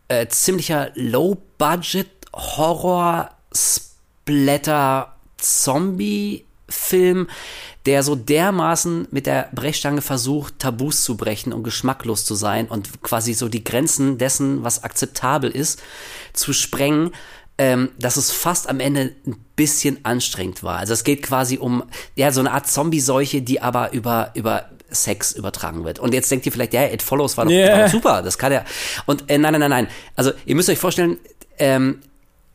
äh, 0.08 0.26
ziemlicher 0.26 0.90
Low-Budget 0.94 2.08
Horror 2.34 3.30
Splatter 3.54 5.16
Zombie 5.38 6.44
Film, 6.68 7.28
der 7.86 8.02
so 8.02 8.14
dermaßen 8.14 9.08
mit 9.10 9.26
der 9.26 9.48
Brechstange 9.52 10.00
versucht, 10.02 10.58
Tabus 10.58 11.04
zu 11.04 11.16
brechen 11.16 11.52
und 11.52 11.62
geschmacklos 11.62 12.24
zu 12.24 12.34
sein 12.34 12.68
und 12.68 13.02
quasi 13.02 13.34
so 13.34 13.48
die 13.48 13.64
Grenzen 13.64 14.18
dessen, 14.18 14.62
was 14.64 14.82
akzeptabel 14.82 15.50
ist, 15.50 15.82
zu 16.32 16.52
sprengen, 16.52 17.10
ähm, 17.58 17.90
dass 17.98 18.16
es 18.16 18.30
fast 18.30 18.68
am 18.68 18.80
Ende 18.80 19.12
ein 19.26 19.36
bisschen 19.56 20.04
anstrengend 20.04 20.62
war. 20.62 20.78
Also 20.78 20.92
es 20.92 21.04
geht 21.04 21.22
quasi 21.22 21.58
um 21.58 21.84
ja 22.16 22.32
so 22.32 22.40
eine 22.40 22.52
Art 22.52 22.66
Zombie-Seuche, 22.66 23.42
die 23.42 23.60
aber 23.60 23.92
über 23.92 24.30
über 24.34 24.66
Sex 24.90 25.32
übertragen 25.32 25.84
wird. 25.84 25.98
Und 25.98 26.12
jetzt 26.14 26.30
denkt 26.30 26.46
ihr 26.46 26.52
vielleicht, 26.52 26.74
ja, 26.74 26.84
It 26.84 27.02
Follows 27.02 27.36
war 27.36 27.44
doch, 27.44 27.52
yeah. 27.52 27.76
war 27.76 27.84
doch 27.84 27.92
super, 27.92 28.22
das 28.22 28.38
kann 28.38 28.52
ja. 28.52 28.64
Und 29.06 29.30
äh, 29.30 29.38
nein, 29.38 29.52
nein, 29.52 29.60
nein, 29.60 29.70
nein. 29.70 29.88
Also 30.16 30.32
ihr 30.44 30.54
müsst 30.54 30.68
euch 30.68 30.78
vorstellen, 30.78 31.18
ähm, 31.58 32.00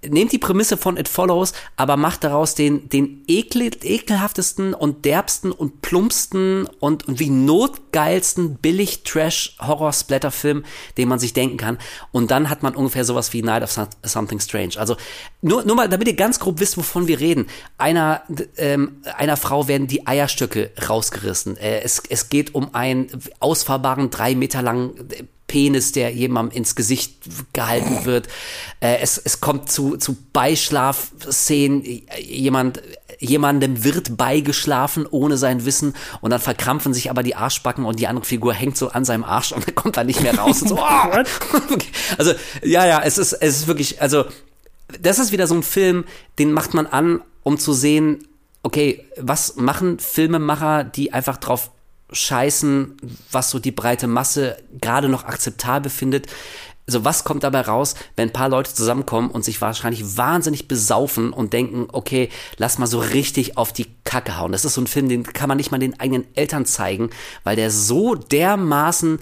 nehmt 0.09 0.31
die 0.31 0.37
Prämisse 0.37 0.77
von 0.77 0.97
It 0.97 1.07
Follows, 1.07 1.53
aber 1.75 1.97
macht 1.97 2.23
daraus 2.23 2.55
den, 2.55 2.89
den 2.89 3.23
ekel, 3.27 3.71
ekelhaftesten 3.81 4.73
und 4.73 5.05
derbsten 5.05 5.51
und 5.51 5.81
plumpsten 5.81 6.67
und, 6.79 7.07
und 7.07 7.19
wie 7.19 7.29
notgeilsten 7.29 8.57
Billig-Trash-Horror-Splatter-Film, 8.57 10.63
den 10.97 11.07
man 11.07 11.19
sich 11.19 11.33
denken 11.33 11.57
kann. 11.57 11.77
Und 12.11 12.31
dann 12.31 12.49
hat 12.49 12.63
man 12.63 12.75
ungefähr 12.75 13.05
sowas 13.05 13.33
wie 13.33 13.41
Night 13.41 13.63
of 13.63 13.87
Something 14.03 14.39
Strange. 14.39 14.73
Also 14.77 14.95
nur, 15.41 15.63
nur 15.63 15.75
mal, 15.75 15.89
damit 15.89 16.07
ihr 16.07 16.15
ganz 16.15 16.39
grob 16.39 16.59
wisst, 16.59 16.77
wovon 16.77 17.07
wir 17.07 17.19
reden. 17.19 17.47
Einer, 17.77 18.23
ähm, 18.57 19.01
einer 19.17 19.37
Frau 19.37 19.67
werden 19.67 19.87
die 19.87 20.07
Eierstöcke 20.07 20.71
rausgerissen. 20.87 21.57
Äh, 21.57 21.81
es, 21.81 22.01
es 22.09 22.29
geht 22.29 22.55
um 22.55 22.73
einen 22.73 23.07
ausfahrbaren, 23.39 24.09
drei 24.09 24.35
Meter 24.35 24.61
langen 24.61 25.07
Penis, 25.47 25.93
der 25.93 26.11
jemandem 26.13 26.57
ins 26.57 26.75
Gesicht 26.75 27.19
gehalten 27.53 28.05
wird. 28.05 28.27
Äh, 28.81 28.97
es, 29.01 29.17
es 29.17 29.39
kommt 29.39 29.71
zu, 29.71 29.97
zu 29.97 30.17
Beischlafszenen. 30.33 31.83
Jemand, 32.21 32.81
jemandem 33.19 33.83
wird 33.83 34.17
beigeschlafen 34.17 35.05
ohne 35.05 35.37
sein 35.37 35.65
Wissen 35.65 35.95
und 36.21 36.31
dann 36.31 36.41
verkrampfen 36.41 36.93
sich 36.93 37.09
aber 37.09 37.23
die 37.23 37.35
Arschbacken 37.35 37.85
und 37.85 37.99
die 37.99 38.07
andere 38.07 38.25
Figur 38.25 38.53
hängt 38.53 38.77
so 38.77 38.89
an 38.89 39.05
seinem 39.05 39.23
Arsch 39.23 39.53
und 39.53 39.73
kommt 39.75 39.97
da 39.97 40.03
nicht 40.03 40.21
mehr 40.21 40.37
raus 40.37 40.61
und 40.61 40.69
so. 40.69 40.77
Oh. 40.89 41.23
also, 42.17 42.33
ja, 42.63 42.85
ja, 42.85 43.01
es 43.03 43.17
ist, 43.17 43.33
es 43.33 43.57
ist 43.57 43.67
wirklich, 43.67 44.01
also, 44.01 44.25
das 45.01 45.19
ist 45.19 45.31
wieder 45.31 45.47
so 45.47 45.55
ein 45.55 45.63
Film, 45.63 46.05
den 46.39 46.53
macht 46.53 46.73
man 46.73 46.85
an, 46.85 47.21
um 47.43 47.57
zu 47.57 47.73
sehen, 47.73 48.25
okay, 48.63 49.05
was 49.17 49.55
machen 49.55 49.99
Filmemacher, 49.99 50.83
die 50.83 51.13
einfach 51.13 51.37
drauf 51.37 51.71
scheißen, 52.11 52.97
was 53.31 53.49
so 53.49 53.59
die 53.59 53.71
breite 53.71 54.07
Masse 54.07 54.57
gerade 54.81 55.09
noch 55.09 55.25
akzeptabel 55.25 55.89
findet. 55.89 56.27
Also 56.87 57.03
was 57.03 57.25
kommt 57.25 57.43
dabei 57.43 57.61
raus, 57.61 57.95
wenn 58.15 58.29
ein 58.29 58.33
paar 58.33 58.47
Leute 58.47 58.73
zusammenkommen 58.73 59.29
und 59.29 59.43
sich 59.43 59.59
wahrscheinlich 59.59 60.15
wahnsinnig 60.15 60.69
besaufen 60.69 61.33
und 61.33 61.51
denken, 61.51 61.87
okay, 61.91 62.29
lass 62.55 62.77
mal 62.77 62.87
so 62.87 62.99
richtig 62.99 63.57
auf 63.57 63.73
die 63.73 63.87
Kacke 64.05 64.37
hauen. 64.37 64.53
Das 64.53 64.63
ist 64.63 64.75
so 64.75 64.81
ein 64.81 64.87
Film, 64.87 65.09
den 65.09 65.23
kann 65.23 65.49
man 65.49 65.57
nicht 65.57 65.69
mal 65.69 65.79
den 65.79 65.99
eigenen 65.99 66.25
Eltern 66.35 66.65
zeigen, 66.65 67.09
weil 67.43 67.57
der 67.57 67.71
so 67.71 68.15
dermaßen 68.15 69.19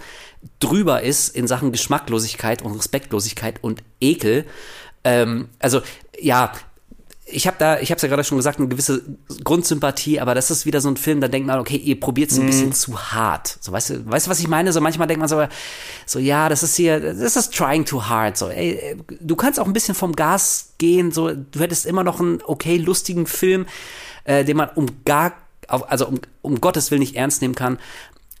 drüber 0.60 1.02
ist 1.02 1.34
in 1.34 1.48
Sachen 1.48 1.72
Geschmacklosigkeit 1.72 2.62
und 2.62 2.76
Respektlosigkeit 2.76 3.64
und 3.64 3.82
Ekel. 4.00 4.46
Ähm, 5.02 5.48
also 5.58 5.80
ja, 6.20 6.52
ich 7.28 7.48
habe 7.48 7.56
da, 7.58 7.80
ich 7.80 7.90
habe 7.90 7.96
es 7.96 8.02
ja 8.02 8.08
gerade 8.08 8.22
schon 8.22 8.38
gesagt, 8.38 8.60
eine 8.60 8.68
gewisse 8.68 9.02
Grundsympathie, 9.42 10.20
aber 10.20 10.36
das 10.36 10.52
ist 10.52 10.64
wieder 10.64 10.80
so 10.80 10.88
ein 10.88 10.96
Film, 10.96 11.20
da 11.20 11.26
denkt 11.26 11.48
man, 11.48 11.58
okay, 11.58 11.76
ihr 11.76 11.98
probiert 11.98 12.30
es 12.30 12.38
ein 12.38 12.44
mm. 12.44 12.46
bisschen 12.46 12.72
zu 12.72 12.98
hart. 13.12 13.58
So, 13.60 13.72
weißt 13.72 13.90
du, 13.90 14.06
weißt 14.06 14.26
du, 14.26 14.30
was 14.30 14.38
ich 14.38 14.46
meine? 14.46 14.72
So 14.72 14.80
manchmal 14.80 15.08
denkt 15.08 15.18
man 15.18 15.28
so, 15.28 15.44
so 16.06 16.20
ja, 16.20 16.48
das 16.48 16.62
ist 16.62 16.76
hier, 16.76 17.00
das 17.00 17.34
ist 17.34 17.52
trying 17.52 17.84
too 17.84 18.04
hard. 18.04 18.36
So, 18.36 18.48
ey, 18.48 18.96
du 19.20 19.34
kannst 19.34 19.58
auch 19.58 19.66
ein 19.66 19.72
bisschen 19.72 19.96
vom 19.96 20.14
Gas 20.14 20.74
gehen. 20.78 21.10
So, 21.10 21.34
du 21.34 21.58
hättest 21.58 21.84
immer 21.84 22.04
noch 22.04 22.20
einen 22.20 22.40
okay 22.44 22.76
lustigen 22.76 23.26
Film, 23.26 23.66
äh, 24.22 24.44
den 24.44 24.56
man 24.56 24.68
um 24.76 24.86
gar, 25.04 25.32
also 25.66 26.06
um, 26.06 26.20
um 26.42 26.60
Gottes 26.60 26.92
Willen 26.92 27.00
nicht 27.00 27.16
ernst 27.16 27.42
nehmen 27.42 27.56
kann. 27.56 27.78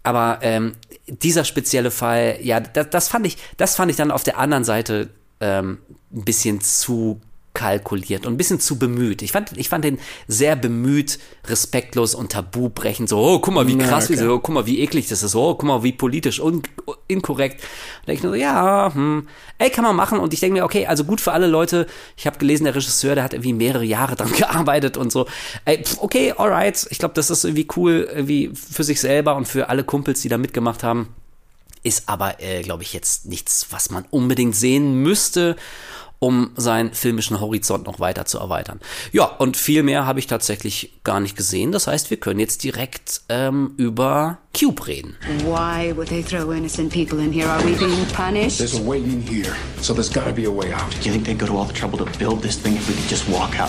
Aber 0.04 0.38
ähm, 0.42 0.74
dieser 1.08 1.44
spezielle 1.44 1.90
Fall, 1.90 2.38
ja, 2.40 2.60
das, 2.60 2.90
das 2.90 3.08
fand 3.08 3.26
ich, 3.26 3.36
das 3.56 3.74
fand 3.74 3.90
ich 3.90 3.96
dann 3.96 4.12
auf 4.12 4.22
der 4.22 4.38
anderen 4.38 4.62
Seite 4.62 5.10
ähm, 5.40 5.78
ein 6.12 6.24
bisschen 6.24 6.60
zu 6.60 7.20
kalkuliert 7.56 8.26
und 8.26 8.34
ein 8.34 8.36
bisschen 8.36 8.60
zu 8.60 8.78
bemüht. 8.78 9.22
Ich 9.22 9.32
fand, 9.32 9.56
ich 9.56 9.70
fand 9.70 9.82
den 9.82 9.98
sehr 10.28 10.56
bemüht, 10.56 11.18
respektlos 11.46 12.14
und 12.14 12.32
tabubrechend. 12.32 13.08
So, 13.08 13.18
oh, 13.18 13.38
guck 13.38 13.54
mal, 13.54 13.66
wie 13.66 13.78
krass, 13.78 14.10
ja, 14.10 14.14
wie 14.14 14.18
so, 14.18 14.38
guck 14.38 14.54
mal, 14.54 14.66
wie 14.66 14.80
eklig 14.80 15.08
das 15.08 15.22
ist. 15.22 15.34
Oh, 15.34 15.54
guck 15.54 15.66
mal, 15.66 15.82
wie 15.82 15.92
politisch 15.92 16.38
und 16.38 16.68
inkorrekt. 17.08 17.64
Und 18.06 18.12
ich 18.12 18.22
nur 18.22 18.32
so, 18.32 18.36
ja, 18.36 18.92
hm, 18.92 19.26
ey, 19.56 19.70
kann 19.70 19.84
man 19.84 19.96
machen. 19.96 20.18
Und 20.18 20.34
ich 20.34 20.40
denke 20.40 20.58
mir, 20.58 20.64
okay, 20.66 20.86
also 20.86 21.04
gut 21.04 21.18
für 21.18 21.32
alle 21.32 21.46
Leute. 21.46 21.86
Ich 22.18 22.26
habe 22.26 22.36
gelesen, 22.36 22.64
der 22.64 22.74
Regisseur, 22.74 23.14
der 23.14 23.24
hat 23.24 23.32
irgendwie 23.32 23.54
mehrere 23.54 23.84
Jahre 23.84 24.16
dran 24.16 24.32
gearbeitet 24.36 24.98
und 24.98 25.10
so. 25.10 25.26
Ey, 25.64 25.82
okay, 26.00 26.34
alright. 26.36 26.86
Ich 26.90 26.98
glaube, 26.98 27.14
das 27.14 27.30
ist 27.30 27.44
irgendwie 27.44 27.68
cool, 27.76 28.06
irgendwie 28.14 28.52
für 28.54 28.84
sich 28.84 29.00
selber 29.00 29.34
und 29.34 29.48
für 29.48 29.70
alle 29.70 29.82
Kumpels, 29.82 30.20
die 30.20 30.28
da 30.28 30.36
mitgemacht 30.36 30.82
haben. 30.82 31.08
Ist 31.82 32.06
aber, 32.10 32.42
äh, 32.42 32.60
glaube 32.62 32.82
ich, 32.82 32.92
jetzt 32.92 33.24
nichts, 33.24 33.68
was 33.70 33.90
man 33.90 34.04
unbedingt 34.10 34.56
sehen 34.56 34.96
müsste 35.02 35.56
um 36.18 36.50
seinen 36.56 36.92
filmischen 36.92 37.40
Horizont 37.40 37.86
noch 37.86 38.00
weiter 38.00 38.24
zu 38.24 38.38
erweitern. 38.38 38.80
Ja, 39.12 39.24
und 39.24 39.56
viel 39.56 39.82
mehr 39.82 40.06
habe 40.06 40.18
ich 40.18 40.26
tatsächlich 40.26 41.00
gar 41.04 41.20
nicht 41.20 41.36
gesehen. 41.36 41.72
Das 41.72 41.86
heißt, 41.86 42.10
wir 42.10 42.16
können 42.16 42.40
jetzt 42.40 42.64
direkt 42.64 43.22
ähm, 43.28 43.74
über 43.76 44.38
Cube 44.58 44.86
reden. 44.86 45.16
Why 45.44 45.94
would 45.94 46.08
they 46.08 46.22
throw 46.22 46.52
innocent 46.52 46.92
people 46.92 47.22
in 47.22 47.32
here? 47.32 47.48
Are 47.48 47.62
we 47.62 47.76
being 47.76 48.06
punished? 48.14 48.58
There's 48.58 48.80
a 48.80 48.86
way 48.86 48.98
in 48.98 49.20
here, 49.20 49.54
so 49.82 49.92
there's 49.92 50.12
gotta 50.12 50.32
be 50.32 50.46
a 50.46 50.50
way 50.50 50.72
out. 50.72 50.90
Do 51.02 51.08
you 51.08 51.12
think 51.12 51.26
they'd 51.26 51.38
go 51.38 51.46
to 51.46 51.58
all 51.58 51.66
the 51.66 51.74
trouble 51.74 51.98
to 51.98 52.06
build 52.18 52.42
this 52.42 52.56
thing 52.56 52.74
if 52.76 52.88
we 52.88 52.94
could 52.94 53.10
just 53.10 53.28
walk 53.28 53.60
out? 53.60 53.68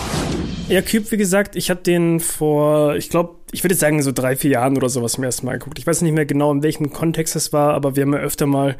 Ja, 0.68 0.80
Cube, 0.82 1.10
wie 1.10 1.16
gesagt, 1.16 1.56
ich 1.56 1.70
habe 1.70 1.82
den 1.82 2.20
vor, 2.20 2.96
ich 2.96 3.10
glaube, 3.10 3.36
ich 3.52 3.64
würde 3.64 3.74
sagen 3.74 4.02
so 4.02 4.12
drei, 4.12 4.36
vier 4.36 4.52
Jahren 4.52 4.76
oder 4.76 4.88
sowas 4.88 5.12
zum 5.12 5.24
ersten 5.24 5.46
Mal 5.46 5.58
geguckt. 5.58 5.78
Ich 5.78 5.86
weiß 5.86 6.02
nicht 6.02 6.12
mehr 6.12 6.26
genau, 6.26 6.52
in 6.52 6.62
welchem 6.62 6.90
Kontext 6.92 7.36
es 7.36 7.52
war, 7.52 7.74
aber 7.74 7.96
wir 7.96 8.02
haben 8.02 8.12
ja 8.12 8.20
öfter 8.20 8.46
mal 8.46 8.76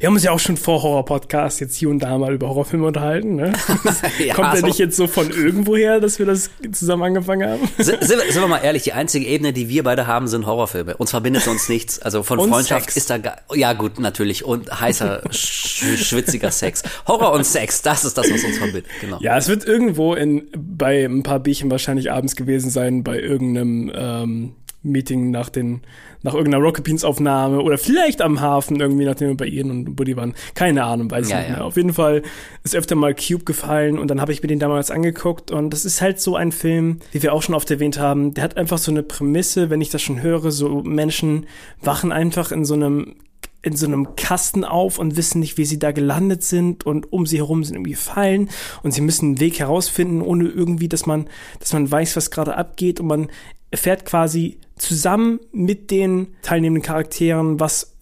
wir 0.00 0.06
haben 0.06 0.14
uns 0.14 0.24
ja 0.24 0.32
auch 0.32 0.40
schon 0.40 0.56
vor 0.56 0.82
Horror-Podcasts 0.82 1.60
jetzt 1.60 1.76
hier 1.76 1.90
und 1.90 1.98
da 1.98 2.16
mal 2.16 2.32
über 2.32 2.48
Horrorfilme 2.48 2.86
unterhalten. 2.86 3.36
Ne? 3.36 3.52
ja, 4.18 4.32
Kommt 4.32 4.54
ja 4.54 4.62
nicht 4.62 4.78
jetzt 4.78 4.96
so 4.96 5.06
von 5.06 5.30
irgendwoher, 5.30 6.00
dass 6.00 6.18
wir 6.18 6.24
das 6.24 6.48
zusammen 6.72 7.02
angefangen 7.02 7.46
haben? 7.46 7.68
sind, 7.76 8.02
sind, 8.02 8.18
wir 8.34 8.46
mal 8.46 8.64
ehrlich, 8.64 8.84
die 8.84 8.94
einzige 8.94 9.26
Ebene, 9.26 9.52
die 9.52 9.68
wir 9.68 9.82
beide 9.82 10.06
haben, 10.06 10.26
sind 10.26 10.46
Horrorfilme. 10.46 10.96
Uns 10.96 11.10
verbindet 11.10 11.46
uns 11.48 11.68
nichts. 11.68 11.98
Also 11.98 12.22
von 12.22 12.38
und 12.38 12.48
Freundschaft 12.48 12.86
Sex. 12.86 12.96
ist 12.96 13.10
da 13.10 13.18
ja 13.54 13.74
gut, 13.74 14.00
natürlich. 14.00 14.42
Und 14.42 14.80
heißer, 14.80 15.22
sch 15.30 15.84
schwitziger 15.98 16.50
Sex. 16.50 16.82
Horror 17.06 17.32
und 17.32 17.44
Sex, 17.44 17.82
das 17.82 18.06
ist 18.06 18.16
das, 18.16 18.32
was 18.32 18.42
uns 18.42 18.56
verbindet. 18.56 18.86
Genau. 19.02 19.18
Ja, 19.20 19.36
es 19.36 19.48
wird 19.48 19.66
irgendwo 19.66 20.14
in, 20.14 20.48
bei 20.56 21.04
ein 21.04 21.22
paar 21.22 21.40
Bierchen 21.40 21.70
wahrscheinlich 21.70 22.10
abends 22.10 22.36
gewesen 22.36 22.70
sein, 22.70 23.04
bei 23.04 23.20
irgendeinem 23.20 23.92
ähm, 23.94 24.52
Meeting 24.82 25.30
nach 25.30 25.50
den, 25.50 25.82
nach 26.22 26.34
irgendeiner 26.34 26.64
Rocket 26.64 26.84
Beans 26.84 27.04
Aufnahme 27.04 27.60
oder 27.60 27.76
vielleicht 27.76 28.22
am 28.22 28.40
Hafen 28.40 28.80
irgendwie, 28.80 29.04
nachdem 29.04 29.28
wir 29.28 29.36
bei 29.36 29.46
Ian 29.46 29.70
und 29.70 29.96
Buddy 29.96 30.16
waren. 30.16 30.34
Keine 30.54 30.84
Ahnung, 30.84 31.10
weiß 31.10 31.26
ich 31.26 31.32
ja, 31.32 31.38
nicht 31.38 31.48
mehr. 31.50 31.58
Ja. 31.58 31.64
Auf 31.64 31.76
jeden 31.76 31.92
Fall 31.92 32.22
ist 32.64 32.74
öfter 32.74 32.94
mal 32.94 33.14
Cube 33.14 33.44
gefallen 33.44 33.98
und 33.98 34.08
dann 34.08 34.20
habe 34.20 34.32
ich 34.32 34.42
mir 34.42 34.48
den 34.48 34.58
damals 34.58 34.90
angeguckt 34.90 35.50
und 35.50 35.70
das 35.70 35.84
ist 35.84 36.00
halt 36.00 36.20
so 36.20 36.36
ein 36.36 36.52
Film, 36.52 37.00
wie 37.12 37.22
wir 37.22 37.32
auch 37.34 37.42
schon 37.42 37.54
oft 37.54 37.70
erwähnt 37.70 37.98
haben. 37.98 38.32
Der 38.32 38.44
hat 38.44 38.56
einfach 38.56 38.78
so 38.78 38.90
eine 38.90 39.02
Prämisse, 39.02 39.68
wenn 39.68 39.80
ich 39.80 39.90
das 39.90 40.00
schon 40.00 40.22
höre, 40.22 40.50
so 40.50 40.82
Menschen 40.82 41.46
wachen 41.82 42.12
einfach 42.12 42.50
in 42.52 42.64
so 42.64 42.74
einem 42.74 43.16
in 43.62 43.76
so 43.76 43.86
einem 43.86 44.16
Kasten 44.16 44.64
auf 44.64 44.98
und 44.98 45.16
wissen 45.16 45.40
nicht, 45.40 45.58
wie 45.58 45.66
sie 45.66 45.78
da 45.78 45.92
gelandet 45.92 46.42
sind 46.42 46.86
und 46.86 47.12
um 47.12 47.26
sie 47.26 47.36
herum 47.36 47.62
sind 47.62 47.74
irgendwie 47.74 47.94
Fallen 47.94 48.48
und 48.82 48.92
sie 48.92 49.02
müssen 49.02 49.26
einen 49.26 49.40
Weg 49.40 49.58
herausfinden, 49.58 50.22
ohne 50.22 50.48
irgendwie, 50.48 50.88
dass 50.88 51.04
man, 51.04 51.26
dass 51.58 51.74
man 51.74 51.90
weiß, 51.90 52.16
was 52.16 52.30
gerade 52.30 52.56
abgeht 52.56 53.00
und 53.00 53.06
man 53.06 53.28
erfährt 53.70 54.04
quasi 54.04 54.58
zusammen 54.80 55.40
mit 55.52 55.90
den 55.90 56.28
teilnehmenden 56.42 56.82
Charakteren, 56.82 57.60
was 57.60 57.96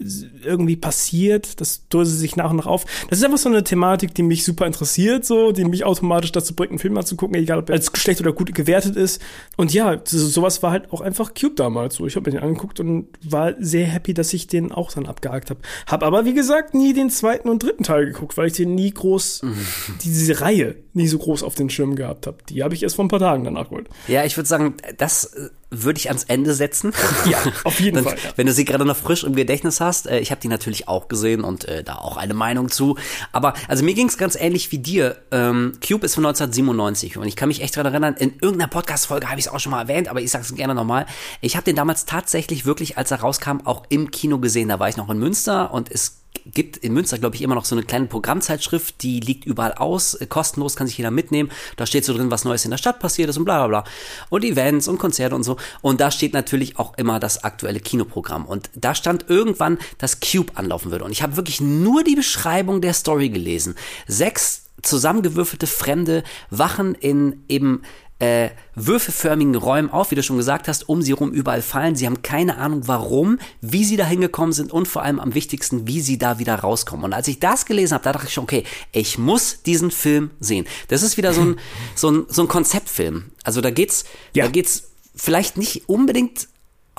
irgendwie 0.45 0.77
passiert, 0.77 1.61
das 1.61 1.89
dröselt 1.89 2.19
sich 2.19 2.37
nach 2.37 2.51
und 2.51 2.59
nach 2.59 2.67
auf. 2.67 2.85
Das 3.11 3.19
ist 3.19 3.25
einfach 3.25 3.39
so 3.39 3.49
eine 3.49 3.65
Thematik, 3.65 4.15
die 4.15 4.23
mich 4.23 4.45
super 4.45 4.65
interessiert, 4.65 5.25
so, 5.25 5.51
die 5.51 5.65
mich 5.65 5.85
automatisch 5.85 6.31
dazu 6.31 6.55
bringt, 6.55 6.71
einen 6.71 6.79
Film 6.79 6.95
mal 6.95 7.05
zu 7.05 7.17
gucken, 7.17 7.35
egal 7.35 7.59
ob 7.59 7.69
er 7.69 7.75
als 7.75 7.91
schlecht 7.95 8.21
oder 8.21 8.33
gut 8.33 8.55
gewertet 8.55 8.95
ist. 8.95 9.21
Und 9.57 9.75
ja, 9.75 10.01
sowas 10.05 10.63
war 10.63 10.71
halt 10.71 10.93
auch 10.93 11.01
einfach 11.01 11.35
Cube 11.35 11.57
damals 11.57 11.97
so. 11.97 12.07
Ich 12.07 12.15
habe 12.15 12.31
mir 12.31 12.39
den 12.39 12.45
angeguckt 12.45 12.79
und 12.79 13.09
war 13.25 13.55
sehr 13.59 13.87
happy, 13.87 14.15
dass 14.15 14.33
ich 14.33 14.47
den 14.47 14.71
auch 14.71 14.93
dann 14.93 15.07
abgehakt 15.07 15.51
habe. 15.51 15.61
Hab 15.89 16.05
aber, 16.05 16.25
wie 16.25 16.35
gesagt, 16.35 16.75
nie 16.75 16.93
den 16.93 17.11
zweiten 17.11 17.49
und 17.49 17.61
dritten 17.61 17.83
Teil 17.83 18.07
geguckt, 18.07 18.37
weil 18.37 18.47
ich 18.47 18.53
den 18.53 18.77
nie 18.77 18.93
groß, 18.93 19.43
diese 20.05 20.41
Reihe 20.41 20.77
nie 20.93 21.09
so 21.09 21.19
groß 21.19 21.43
auf 21.43 21.57
den 21.57 21.71
Schirm 21.71 21.97
gehabt 21.97 22.29
habe. 22.29 22.39
Die 22.49 22.63
habe 22.63 22.75
ich 22.75 22.85
erst 22.85 22.97
vor 22.97 23.05
ein 23.05 23.09
paar 23.09 23.19
Tagen 23.19 23.43
danach 23.45 23.71
geholt. 23.71 23.89
Ja, 24.07 24.25
ich 24.25 24.37
würde 24.37 24.49
sagen, 24.49 24.75
das 24.97 25.35
würde 25.71 25.99
ich 25.99 26.09
ans 26.09 26.25
Ende 26.25 26.55
setzen. 26.55 26.93
Ja, 27.27 27.39
auf 27.65 27.81
jeden 27.81 27.97
Dann, 28.03 28.05
Fall. 28.05 28.17
Ja. 28.23 28.33
Wenn 28.37 28.47
du 28.47 28.53
sie 28.53 28.65
gerade 28.65 28.85
noch 28.85 28.97
frisch 28.97 29.25
im 29.25 29.35
Gedächtnis 29.35 29.81
hast. 29.81 30.07
Äh, 30.07 30.21
ich 30.21 30.31
habe 30.31 30.41
die 30.41 30.49
natürlich 30.49 30.89
auch 30.89 31.09
gesehen 31.09 31.43
und 31.45 31.67
äh, 31.67 31.85
da 31.85 31.97
auch 31.97 32.17
eine 32.17 32.35
Meinung 32.35 32.71
zu. 32.71 32.97
Aber 33.33 33.55
also 33.69 33.85
mir 33.85 33.95
ging 33.95 34.09
es 34.09 34.17
ganz 34.17 34.37
ähnlich 34.37 34.73
wie 34.73 34.79
dir. 34.79 35.17
Ähm, 35.31 35.73
Cube 35.87 36.07
ist 36.07 36.15
von 36.15 36.25
1997 36.25 37.17
und 37.19 37.27
ich 37.27 37.37
kann 37.37 37.49
mich 37.49 37.63
echt 37.63 37.77
daran 37.77 37.93
erinnern, 37.93 38.15
in 38.19 38.35
irgendeiner 38.41 38.69
Podcast-Folge 38.69 39.29
habe 39.29 39.39
ich 39.39 39.47
es 39.47 39.53
auch 39.53 39.61
schon 39.61 39.73
mal 39.73 39.83
erwähnt, 39.83 40.09
aber 40.09 40.21
ich 40.21 40.31
sage 40.31 40.45
es 40.45 40.55
gerne 40.55 40.75
nochmal. 40.75 41.07
Ich 41.41 41.57
habe 41.57 41.65
den 41.65 41.77
damals 41.77 42.07
tatsächlich 42.07 42.65
wirklich, 42.65 42.97
als 42.97 43.11
er 43.11 43.21
rauskam, 43.21 43.61
auch 43.65 43.85
im 43.89 44.11
Kino 44.11 44.39
gesehen. 44.39 44.69
Da 44.69 44.79
war 44.79 44.89
ich 44.89 44.97
noch 44.97 45.11
in 45.11 45.19
Münster 45.19 45.73
und 45.73 45.91
es 45.91 46.18
gibt 46.53 46.77
in 46.79 46.93
Münster, 46.93 47.19
glaube 47.19 47.37
ich, 47.37 47.43
immer 47.43 47.55
noch 47.55 47.65
so 47.65 47.75
eine 47.75 47.85
kleine 47.85 48.07
Programmzeitschrift, 48.07 49.03
die 49.03 49.21
liegt 49.21 49.45
überall 49.45 49.75
aus, 49.75 50.15
äh, 50.15 50.27
kostenlos, 50.27 50.77
kann 50.77 50.87
sich 50.87 50.99
jeder 50.99 51.11
mitnehmen. 51.11 51.51
Da 51.77 51.87
steht 51.87 52.05
so 52.05 52.15
drin, 52.15 52.31
was 52.31 52.45
Neues 52.45 52.65
in 52.65 52.71
der 52.71 52.79
Stadt 52.79 53.01
passiert 53.01 53.31
ist 53.31 53.37
und 53.37 53.45
bla 53.45 53.67
bla 53.67 53.83
bla. 53.83 53.91
Und 54.31 54.45
Events 54.45 54.89
und 54.89 54.99
Konzerte 54.99 55.35
und 55.35 55.43
so. 55.43 55.57
Und 55.83 56.01
da 56.01 56.11
steht 56.11 56.33
natürlich 56.33 56.79
auch 56.79 56.97
immer 56.97 57.21
das 57.21 57.45
aktuelle 57.45 57.81
Kinoprogramm. 57.81 58.47
Und 58.47 58.71
da 58.75 58.95
stand 58.95 59.27
irgendwann, 59.29 59.79
dass 59.99 60.21
Cube 60.21 60.53
anlaufen 60.55 60.91
würde. 60.91 61.05
Und 61.05 61.13
ich 61.13 61.23
habe 61.23 61.37
wirklich 61.37 61.61
nur 61.61 62.05
die 62.05 62.17
Beschreibung 62.17 62.81
der 62.81 62.95
Story 62.95 63.29
gelesen. 63.29 63.75
Sechs 64.07 64.65
zusammengewürfelte 64.83 65.67
Fremde 65.67 66.23
wachen 66.51 66.95
in 66.95 67.45
eben 67.49 67.83
äh, 68.21 68.51
würfelförmigen 68.75 69.55
Räumen 69.55 69.91
auf, 69.91 70.11
wie 70.11 70.15
du 70.17 70.23
schon 70.23 70.37
gesagt 70.39 70.67
hast, 70.67 70.89
um 70.89 71.03
sie 71.03 71.13
rum 71.13 71.31
überall 71.31 71.63
fallen. 71.63 71.95
Sie 71.95 72.07
haben 72.07 72.23
keine 72.23 72.59
Ahnung, 72.59 72.83
warum, 72.87 73.39
wie 73.61 73.85
sie 73.85 73.97
da 73.97 74.05
hingekommen 74.05 74.53
sind 74.53 74.73
und 74.73 74.89
vor 74.89 75.03
allem 75.03 75.21
am 75.21 75.35
wichtigsten, 75.35 75.87
wie 75.87 76.01
sie 76.01 76.19
da 76.19 76.39
wieder 76.39 76.57
rauskommen. 76.57 77.05
Und 77.05 77.13
als 77.13 77.29
ich 77.29 77.39
das 77.39 77.65
gelesen 77.65 77.95
habe, 77.95 78.05
da 78.05 78.13
dachte 78.13 78.27
ich 78.27 78.33
schon, 78.35 78.45
okay, 78.45 78.65
ich 78.93 79.19
muss 79.19 79.63
diesen 79.63 79.91
Film 79.91 80.31
sehen. 80.41 80.67
Das 80.89 81.03
ist 81.03 81.17
wieder 81.17 81.33
so 81.33 81.43
ein, 81.43 81.57
so 81.95 82.11
ein, 82.11 82.27
so 82.29 82.43
ein 82.43 82.49
Konzeptfilm. 82.49 83.31
Also 83.45 83.61
da 83.61 83.71
geht's, 83.71 84.05
Ja. 84.35 84.47
da 84.47 84.51
geht's 84.51 84.91
vielleicht 85.15 85.57
nicht 85.57 85.89
unbedingt 85.89 86.49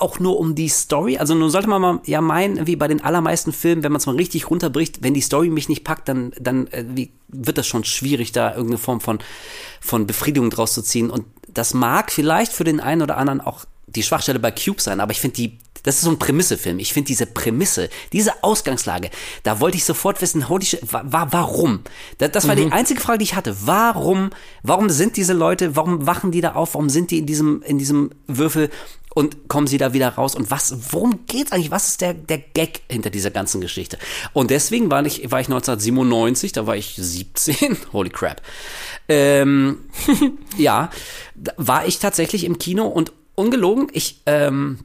auch 0.00 0.18
nur 0.18 0.38
um 0.38 0.54
die 0.54 0.68
Story. 0.68 1.18
Also 1.18 1.34
nun 1.34 1.50
sollte 1.50 1.68
man 1.68 1.80
mal 1.80 2.00
ja 2.04 2.20
meinen, 2.20 2.66
wie 2.66 2.76
bei 2.76 2.88
den 2.88 3.02
allermeisten 3.02 3.52
Filmen, 3.52 3.82
wenn 3.82 3.92
man 3.92 4.00
es 4.00 4.06
mal 4.06 4.16
richtig 4.16 4.50
runterbricht, 4.50 5.02
wenn 5.02 5.14
die 5.14 5.20
Story 5.20 5.50
mich 5.50 5.68
nicht 5.68 5.84
packt, 5.84 6.08
dann, 6.08 6.32
dann 6.40 6.66
äh, 6.68 6.84
wie, 6.88 7.12
wird 7.28 7.58
das 7.58 7.66
schon 7.66 7.84
schwierig, 7.84 8.32
da 8.32 8.50
irgendeine 8.50 8.78
Form 8.78 9.00
von, 9.00 9.18
von 9.80 10.06
Befriedigung 10.06 10.50
draus 10.50 10.74
zu 10.74 10.82
ziehen. 10.82 11.10
Und 11.10 11.24
das 11.48 11.74
mag 11.74 12.12
vielleicht 12.12 12.52
für 12.52 12.64
den 12.64 12.80
einen 12.80 13.02
oder 13.02 13.16
anderen 13.16 13.40
auch 13.40 13.64
die 13.86 14.02
Schwachstelle 14.02 14.38
bei 14.38 14.50
Cube 14.50 14.80
sein, 14.80 15.00
aber 15.00 15.12
ich 15.12 15.20
finde 15.20 15.36
die, 15.36 15.58
das 15.82 15.96
ist 15.96 16.02
so 16.02 16.10
ein 16.10 16.18
Prämissefilm. 16.18 16.78
Ich 16.78 16.92
finde 16.92 17.08
diese 17.08 17.26
Prämisse, 17.26 17.88
diese 18.12 18.44
Ausgangslage, 18.44 19.10
da 19.42 19.60
wollte 19.60 19.76
ich 19.76 19.84
sofort 19.84 20.20
wissen, 20.20 20.48
holy 20.48 20.64
shit, 20.64 20.80
wa, 20.92 21.02
wa, 21.06 21.28
warum? 21.30 21.80
Das, 22.18 22.30
das 22.32 22.48
war 22.48 22.54
die 22.54 22.70
einzige 22.70 23.00
Frage, 23.00 23.18
die 23.18 23.24
ich 23.24 23.34
hatte. 23.34 23.56
Warum, 23.62 24.30
warum 24.62 24.90
sind 24.90 25.16
diese 25.16 25.32
Leute, 25.32 25.76
warum 25.76 26.06
wachen 26.06 26.30
die 26.30 26.40
da 26.40 26.52
auf, 26.52 26.74
warum 26.74 26.90
sind 26.90 27.10
die 27.10 27.18
in 27.18 27.26
diesem, 27.26 27.62
in 27.62 27.78
diesem 27.78 28.10
Würfel 28.26 28.70
und 29.14 29.48
kommen 29.48 29.66
sie 29.66 29.78
da 29.78 29.92
wieder 29.92 30.08
raus 30.08 30.34
und 30.34 30.50
was, 30.50 30.92
worum 30.92 31.26
geht's 31.26 31.52
eigentlich? 31.52 31.70
Was 31.70 31.88
ist 31.88 32.00
der, 32.00 32.14
der 32.14 32.38
Gag 32.38 32.82
hinter 32.88 33.10
dieser 33.10 33.30
ganzen 33.30 33.60
Geschichte? 33.60 33.98
Und 34.32 34.50
deswegen 34.50 34.90
war 34.90 35.04
ich, 35.04 35.30
war 35.30 35.40
ich 35.40 35.48
1997, 35.48 36.52
da 36.52 36.66
war 36.66 36.76
ich 36.76 36.94
17, 36.96 37.76
holy 37.92 38.10
crap. 38.10 38.40
Ähm, 39.08 39.78
ja, 40.56 40.90
war 41.56 41.86
ich 41.86 41.98
tatsächlich 41.98 42.44
im 42.44 42.58
Kino 42.58 42.86
und 42.86 43.12
ungelogen, 43.34 43.88
ich, 43.92 44.20
ähm, 44.26 44.78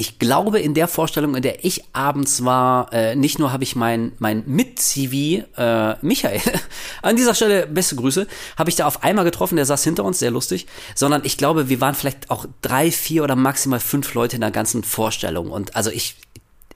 ich 0.00 0.18
glaube, 0.18 0.58
in 0.58 0.72
der 0.72 0.88
Vorstellung, 0.88 1.34
in 1.34 1.42
der 1.42 1.62
ich 1.62 1.84
abends 1.92 2.42
war, 2.42 2.90
äh, 2.90 3.14
nicht 3.14 3.38
nur 3.38 3.52
habe 3.52 3.64
ich 3.64 3.76
mein, 3.76 4.12
mein 4.18 4.42
Mit-CV, 4.46 5.44
äh, 5.58 5.96
Michael, 6.00 6.40
an 7.02 7.16
dieser 7.16 7.34
Stelle 7.34 7.66
beste 7.66 7.96
Grüße, 7.96 8.26
habe 8.56 8.70
ich 8.70 8.76
da 8.76 8.86
auf 8.86 9.02
einmal 9.02 9.26
getroffen, 9.26 9.56
der 9.56 9.66
saß 9.66 9.84
hinter 9.84 10.04
uns, 10.04 10.18
sehr 10.18 10.30
lustig, 10.30 10.66
sondern 10.94 11.20
ich 11.24 11.36
glaube, 11.36 11.68
wir 11.68 11.82
waren 11.82 11.94
vielleicht 11.94 12.30
auch 12.30 12.46
drei, 12.62 12.90
vier 12.90 13.22
oder 13.22 13.36
maximal 13.36 13.78
fünf 13.78 14.14
Leute 14.14 14.36
in 14.36 14.40
der 14.40 14.50
ganzen 14.50 14.84
Vorstellung. 14.84 15.50
Und 15.50 15.76
also 15.76 15.90
ich, 15.90 16.16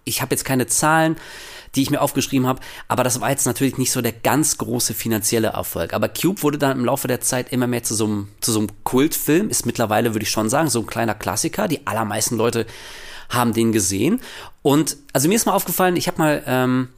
ich 0.04 0.20
habe 0.20 0.34
jetzt 0.34 0.44
keine 0.44 0.66
Zahlen, 0.66 1.16
die 1.74 1.82
ich 1.82 1.90
mir 1.90 2.02
aufgeschrieben 2.02 2.46
habe, 2.46 2.60
aber 2.88 3.04
das 3.04 3.22
war 3.22 3.30
jetzt 3.30 3.46
natürlich 3.46 3.78
nicht 3.78 3.90
so 3.90 4.02
der 4.02 4.12
ganz 4.12 4.58
große 4.58 4.92
finanzielle 4.92 5.48
Erfolg. 5.48 5.94
Aber 5.94 6.10
Cube 6.10 6.42
wurde 6.42 6.58
dann 6.58 6.78
im 6.78 6.84
Laufe 6.84 7.08
der 7.08 7.22
Zeit 7.22 7.52
immer 7.52 7.66
mehr 7.66 7.82
zu 7.82 7.94
so 7.94 8.04
einem, 8.04 8.28
zu 8.42 8.52
so 8.52 8.58
einem 8.58 8.68
Kultfilm, 8.84 9.48
ist 9.48 9.64
mittlerweile, 9.64 10.14
würde 10.14 10.24
ich 10.24 10.30
schon 10.30 10.50
sagen, 10.50 10.68
so 10.68 10.80
ein 10.80 10.86
kleiner 10.86 11.14
Klassiker. 11.14 11.68
Die 11.68 11.86
allermeisten 11.86 12.36
Leute 12.36 12.66
haben 13.28 13.52
den 13.52 13.72
gesehen. 13.72 14.20
Und 14.62 14.96
also 15.12 15.28
mir 15.28 15.34
ist 15.34 15.46
mal 15.46 15.52
aufgefallen, 15.52 15.96
ich 15.96 16.06
habe 16.06 16.18
mal, 16.18 16.42
ähm, 16.46 16.88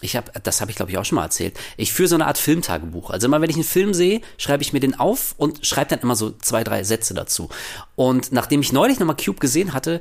ich 0.00 0.16
habe, 0.16 0.30
das 0.42 0.60
habe 0.60 0.70
ich 0.70 0.76
glaube 0.76 0.90
ich 0.90 0.98
auch 0.98 1.04
schon 1.04 1.16
mal 1.16 1.24
erzählt. 1.24 1.58
Ich 1.76 1.92
führe 1.92 2.08
so 2.08 2.14
eine 2.14 2.26
Art 2.26 2.38
Filmtagebuch. 2.38 3.10
Also 3.10 3.26
immer 3.26 3.40
wenn 3.40 3.50
ich 3.50 3.56
einen 3.56 3.64
Film 3.64 3.94
sehe, 3.94 4.20
schreibe 4.38 4.62
ich 4.62 4.72
mir 4.72 4.80
den 4.80 4.98
auf 4.98 5.34
und 5.38 5.66
schreibe 5.66 5.90
dann 5.90 6.00
immer 6.00 6.16
so 6.16 6.32
zwei, 6.42 6.64
drei 6.64 6.84
Sätze 6.84 7.14
dazu. 7.14 7.48
Und 7.94 8.32
nachdem 8.32 8.60
ich 8.60 8.72
neulich 8.72 8.98
nochmal 8.98 9.16
Cube 9.16 9.40
gesehen 9.40 9.72
hatte, 9.72 10.00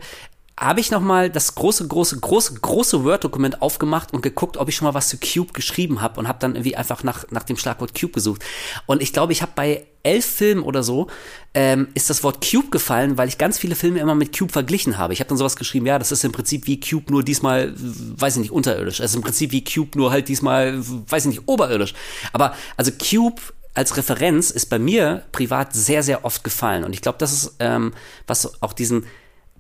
habe 0.57 0.79
ich 0.79 0.89
nochmal 0.89 1.29
das 1.29 1.55
große, 1.55 1.85
große, 1.87 2.19
große, 2.19 2.53
große 2.53 3.03
Word-Dokument 3.03 3.61
aufgemacht 3.61 4.13
und 4.13 4.21
geguckt, 4.21 4.55
ob 4.55 4.69
ich 4.69 4.75
schon 4.75 4.85
mal 4.85 4.93
was 4.93 5.09
zu 5.09 5.17
Cube 5.17 5.51
geschrieben 5.51 6.01
habe 6.01 6.17
und 6.17 6.29
habe 6.29 6.39
dann 6.39 6.55
irgendwie 6.55 6.77
einfach 6.77 7.03
nach, 7.03 7.25
nach 7.29 7.43
dem 7.43 7.57
Schlagwort 7.57 7.99
Cube 7.99 8.13
gesucht. 8.13 8.41
Und 8.85 9.01
ich 9.01 9.11
glaube, 9.11 9.33
ich 9.33 9.41
habe 9.41 9.51
bei 9.53 9.85
elf 10.03 10.25
Filmen 10.25 10.63
oder 10.63 10.81
so 10.81 11.07
ähm, 11.53 11.89
ist 11.93 12.09
das 12.09 12.23
Wort 12.23 12.45
Cube 12.49 12.69
gefallen, 12.69 13.17
weil 13.17 13.27
ich 13.27 13.37
ganz 13.37 13.57
viele 13.57 13.75
Filme 13.75 13.99
immer 13.99 14.15
mit 14.15 14.37
Cube 14.37 14.51
verglichen 14.51 14.97
habe. 14.97 15.11
Ich 15.11 15.19
habe 15.19 15.27
dann 15.27 15.37
sowas 15.37 15.57
geschrieben, 15.57 15.87
ja, 15.87 15.99
das 15.99 16.13
ist 16.13 16.23
im 16.23 16.31
Prinzip 16.31 16.67
wie 16.67 16.79
Cube, 16.79 17.11
nur 17.11 17.23
diesmal, 17.23 17.73
weiß 17.75 18.35
ich 18.37 18.43
nicht, 18.43 18.51
unterirdisch. 18.51 19.01
Es 19.01 19.11
ist 19.11 19.15
im 19.15 19.23
Prinzip 19.23 19.51
wie 19.51 19.63
Cube, 19.63 19.97
nur 19.97 20.11
halt 20.11 20.29
diesmal, 20.29 20.79
weiß 20.79 21.25
ich 21.25 21.31
nicht, 21.31 21.47
oberirdisch. 21.47 21.93
Aber 22.31 22.55
also 22.77 22.91
Cube 22.91 23.41
als 23.73 23.97
Referenz 23.97 24.51
ist 24.51 24.67
bei 24.67 24.79
mir 24.79 25.23
privat 25.33 25.73
sehr, 25.73 26.01
sehr 26.01 26.23
oft 26.23 26.45
gefallen. 26.45 26.85
Und 26.85 26.93
ich 26.93 27.01
glaube, 27.01 27.17
das 27.17 27.33
ist, 27.33 27.55
ähm, 27.59 27.93
was 28.25 28.61
auch 28.61 28.71
diesen 28.71 29.05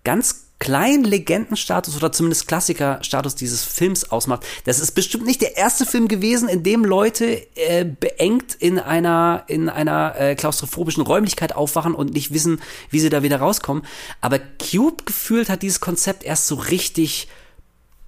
ganz 0.05 0.44
kleinen 0.59 1.03
Legendenstatus 1.03 1.97
oder 1.97 2.11
zumindest 2.11 2.47
Klassikerstatus 2.47 3.35
dieses 3.35 3.63
Films 3.63 4.11
ausmacht. 4.11 4.45
Das 4.63 4.79
ist 4.79 4.91
bestimmt 4.91 5.25
nicht 5.25 5.41
der 5.41 5.57
erste 5.57 5.85
Film 5.85 6.07
gewesen, 6.07 6.47
in 6.47 6.63
dem 6.63 6.85
Leute 6.85 7.45
äh, 7.55 7.85
beengt 7.85 8.55
in 8.55 8.79
einer 8.79 9.43
in 9.47 9.69
einer 9.69 10.15
äh, 10.17 10.35
klaustrophobischen 10.35 11.03
Räumlichkeit 11.03 11.55
aufwachen 11.55 11.93
und 11.93 12.13
nicht 12.13 12.33
wissen, 12.33 12.61
wie 12.89 12.99
sie 12.99 13.09
da 13.09 13.21
wieder 13.21 13.39
rauskommen. 13.39 13.83
Aber 14.21 14.39
Cube 14.39 15.03
gefühlt 15.05 15.49
hat 15.49 15.61
dieses 15.61 15.81
Konzept 15.81 16.23
erst 16.23 16.47
so 16.47 16.55
richtig 16.55 17.27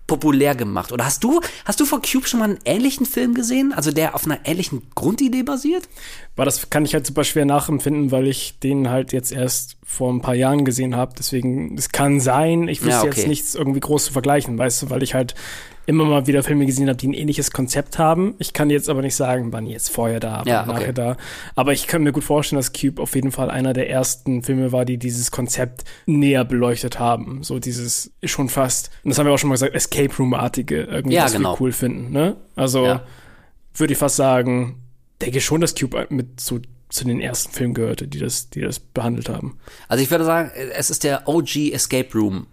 populär 0.07 0.55
gemacht. 0.55 0.91
Oder 0.91 1.05
hast 1.05 1.23
du, 1.23 1.41
hast 1.65 1.79
du 1.79 1.85
von 1.85 2.01
Cube 2.01 2.27
schon 2.27 2.39
mal 2.39 2.49
einen 2.49 2.59
ähnlichen 2.65 3.05
Film 3.05 3.33
gesehen? 3.33 3.73
Also 3.73 3.91
der 3.91 4.15
auf 4.15 4.25
einer 4.25 4.39
ähnlichen 4.45 4.83
Grundidee 4.95 5.43
basiert? 5.43 5.87
War 6.35 6.45
das 6.45 6.69
kann 6.69 6.85
ich 6.85 6.93
halt 6.93 7.05
super 7.05 7.23
schwer 7.23 7.45
nachempfinden, 7.45 8.11
weil 8.11 8.27
ich 8.27 8.59
den 8.59 8.89
halt 8.89 9.11
jetzt 9.11 9.31
erst 9.31 9.77
vor 9.83 10.11
ein 10.11 10.21
paar 10.21 10.35
Jahren 10.35 10.65
gesehen 10.65 10.95
habe. 10.95 11.13
Deswegen, 11.17 11.77
es 11.77 11.89
kann 11.89 12.19
sein, 12.19 12.67
ich 12.67 12.81
wüsste 12.81 12.91
Ja, 12.91 13.01
okay. 13.03 13.19
jetzt 13.19 13.27
nichts 13.27 13.55
irgendwie 13.55 13.79
groß 13.81 14.05
zu 14.05 14.13
vergleichen, 14.13 14.57
weißt 14.57 14.83
du, 14.83 14.89
weil 14.89 15.03
ich 15.03 15.13
halt 15.13 15.35
immer 15.87 16.05
mal 16.05 16.27
wieder 16.27 16.43
Filme 16.43 16.65
gesehen 16.65 16.87
habe, 16.89 16.97
die 16.97 17.07
ein 17.07 17.13
ähnliches 17.13 17.51
Konzept 17.51 17.97
haben. 17.97 18.35
Ich 18.39 18.53
kann 18.53 18.69
jetzt 18.69 18.89
aber 18.89 19.01
nicht 19.01 19.15
sagen, 19.15 19.53
wann 19.53 19.65
jetzt 19.65 19.89
vorher 19.89 20.19
da, 20.19 20.39
wann 20.39 20.47
Ja, 20.47 20.61
okay. 20.63 20.71
nachher 20.73 20.93
da. 20.93 21.17
Aber 21.55 21.71
ich 21.73 21.87
kann 21.87 22.03
mir 22.03 22.11
gut 22.11 22.25
vorstellen, 22.25 22.57
dass 22.57 22.73
Cube 22.73 23.01
auf 23.01 23.15
jeden 23.15 23.31
Fall 23.31 23.49
einer 23.49 23.71
der 23.73 23.89
ersten 23.89 24.43
Filme 24.43 24.71
war, 24.73 24.83
die 24.85 24.97
dieses 24.97 25.31
Konzept 25.31 25.85
näher 26.05 26.43
beleuchtet 26.45 26.99
haben. 26.99 27.41
So 27.41 27.57
dieses 27.59 28.11
schon 28.23 28.49
fast, 28.49 28.91
und 29.03 29.09
das 29.09 29.17
haben 29.17 29.25
wir 29.25 29.33
auch 29.33 29.37
schon 29.39 29.47
mal 29.47 29.55
gesagt, 29.55 29.73
Escape 29.73 30.13
Room-artige 30.19 30.83
irgendwie, 30.83 31.15
Ja, 31.15 31.23
was 31.23 31.33
genau. 31.33 31.53
wir 31.53 31.61
cool 31.61 31.71
finden. 31.71 32.11
Ne? 32.11 32.35
Also 32.55 32.85
Ja. 32.85 33.03
würde 33.73 33.93
ich 33.93 33.99
fast 33.99 34.17
sagen, 34.17 34.81
denke 35.21 35.39
schon, 35.41 35.61
dass 35.61 35.73
Cube 35.73 36.05
mit 36.09 36.39
zu, 36.41 36.59
zu 36.89 37.05
den 37.05 37.21
ersten 37.21 37.53
Filmen 37.53 37.73
gehörte, 37.73 38.07
die 38.09 38.19
das, 38.19 38.49
die 38.49 38.59
das 38.61 38.79
behandelt 38.79 39.29
haben. 39.29 39.57
Also 39.87 40.03
ich 40.03 40.11
würde 40.11 40.25
sagen, 40.25 40.51
es 40.77 40.89
ist 40.89 41.05
der 41.05 41.27
OG 41.29 41.71
Escape 41.71 42.09
Room 42.13 42.47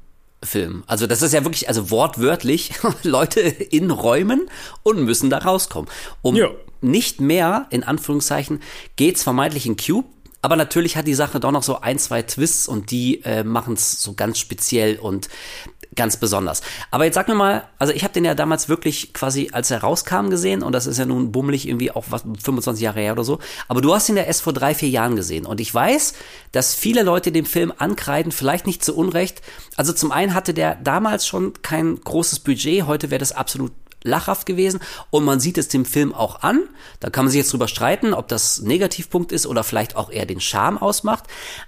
Film. 0.45 0.85
Also 0.87 1.07
das 1.07 1.23
ist 1.23 1.33
ja 1.33 1.45
wirklich, 1.45 1.69
also 1.69 1.91
wortwörtlich, 1.91 2.73
Leute 3.03 3.41
in 3.41 3.91
Räumen 3.91 4.49
und 4.83 5.03
müssen 5.03 5.31
da 5.31 5.39
rauskommen. 5.39 5.91
Um 6.23 6.37
Ja. 6.37 6.49
nicht 6.81 7.21
mehr, 7.21 7.67
in 7.71 7.83
Anführungszeichen, 7.83 8.61
geht's 8.97 9.23
vermeintlich 9.23 9.67
in 9.67 9.77
Cube, 9.77 10.09
aber 10.43 10.57
natürlich 10.57 10.99
hat 10.99 11.07
die 11.07 11.15
Sache 11.15 11.41
doch 11.41 11.53
noch 11.53 11.63
so 11.63 11.81
ein, 11.81 11.99
zwei 11.99 12.21
Twists 12.21 12.69
und 12.69 12.91
die 12.91 13.23
äh, 13.25 13.45
machen 13.45 13.75
es 13.75 14.03
so 14.03 14.13
ganz 14.13 14.39
speziell 14.39 14.99
und 14.99 15.31
ganz 15.97 16.17
besonders. 16.17 16.63
Aber 16.91 17.05
jetzt 17.05 17.15
sag 17.15 17.29
mir 17.29 17.35
mal, 17.35 17.65
also 17.79 17.93
ich 17.93 18.05
habe 18.05 18.15
den 18.15 18.25
ja 18.25 18.35
damals 18.35 18.69
wirklich 18.69 19.13
quasi, 19.13 19.51
als 19.53 19.71
er 19.71 19.79
rauskam, 19.79 20.31
gesehen 20.31 20.63
und 20.63 20.73
das 20.73 20.87
ist 20.87 20.99
ja 20.99 21.07
nun 21.07 21.33
bummelig 21.33 21.69
irgendwie 21.69 21.91
auch 21.91 22.05
was 22.11 22.23
25 22.23 22.83
Jahre 22.83 23.01
her 23.01 23.13
oder 23.13 23.25
so. 23.25 23.39
Aber 23.69 23.81
du 23.81 23.95
hast 23.95 24.09
ihn 24.09 24.17
ja 24.17 24.23
erst 24.23 24.43
vor 24.43 24.53
drei, 24.53 24.75
vier 24.75 24.89
Jahren 24.89 25.17
gesehen 25.17 25.47
und 25.47 25.61
ich 25.61 25.73
weiß, 25.75 26.15
dass 26.53 26.75
viele 26.75 27.03
Leute 27.03 27.33
dem 27.33 27.47
Film 27.47 27.73
ankreiden, 27.77 28.33
vielleicht 28.33 28.67
nicht 28.67 28.85
zu 28.85 28.97
Unrecht. 28.97 29.43
Also 29.77 29.93
zum 29.93 30.13
einen 30.13 30.35
hatte 30.35 30.55
der 30.55 30.77
damals 30.77 31.27
schon 31.27 31.53
kein 31.63 32.01
großes 32.01 32.41
Budget, 32.41 32.87
heute 32.87 33.11
wäre 33.11 33.19
das 33.19 33.33
absolut 33.33 33.73
lachhaft 34.05 34.47
gewesen 34.47 34.81
und 35.11 35.25
man 35.25 35.41
sieht 35.41 35.59
es 35.59 35.69
dem 35.69 35.85
Film 35.85 36.15
auch 36.15 36.43
an. 36.43 36.63
Da 37.01 37.11
kann 37.11 37.25
man 37.25 37.33
sich 37.33 37.39
jetzt 37.39 37.53
drüber 37.53 37.69
streiten, 37.69 38.15
ob 38.15 38.29
das 38.29 38.61
Negativpunkt 38.61 39.33
ist 39.33 39.47
oder 39.47 39.65
vielleicht 39.65 39.97
auch 39.97 40.11
eher 40.11 40.27
den 40.27 40.41
Charme 40.41 40.79
ausmacht. 40.79 41.25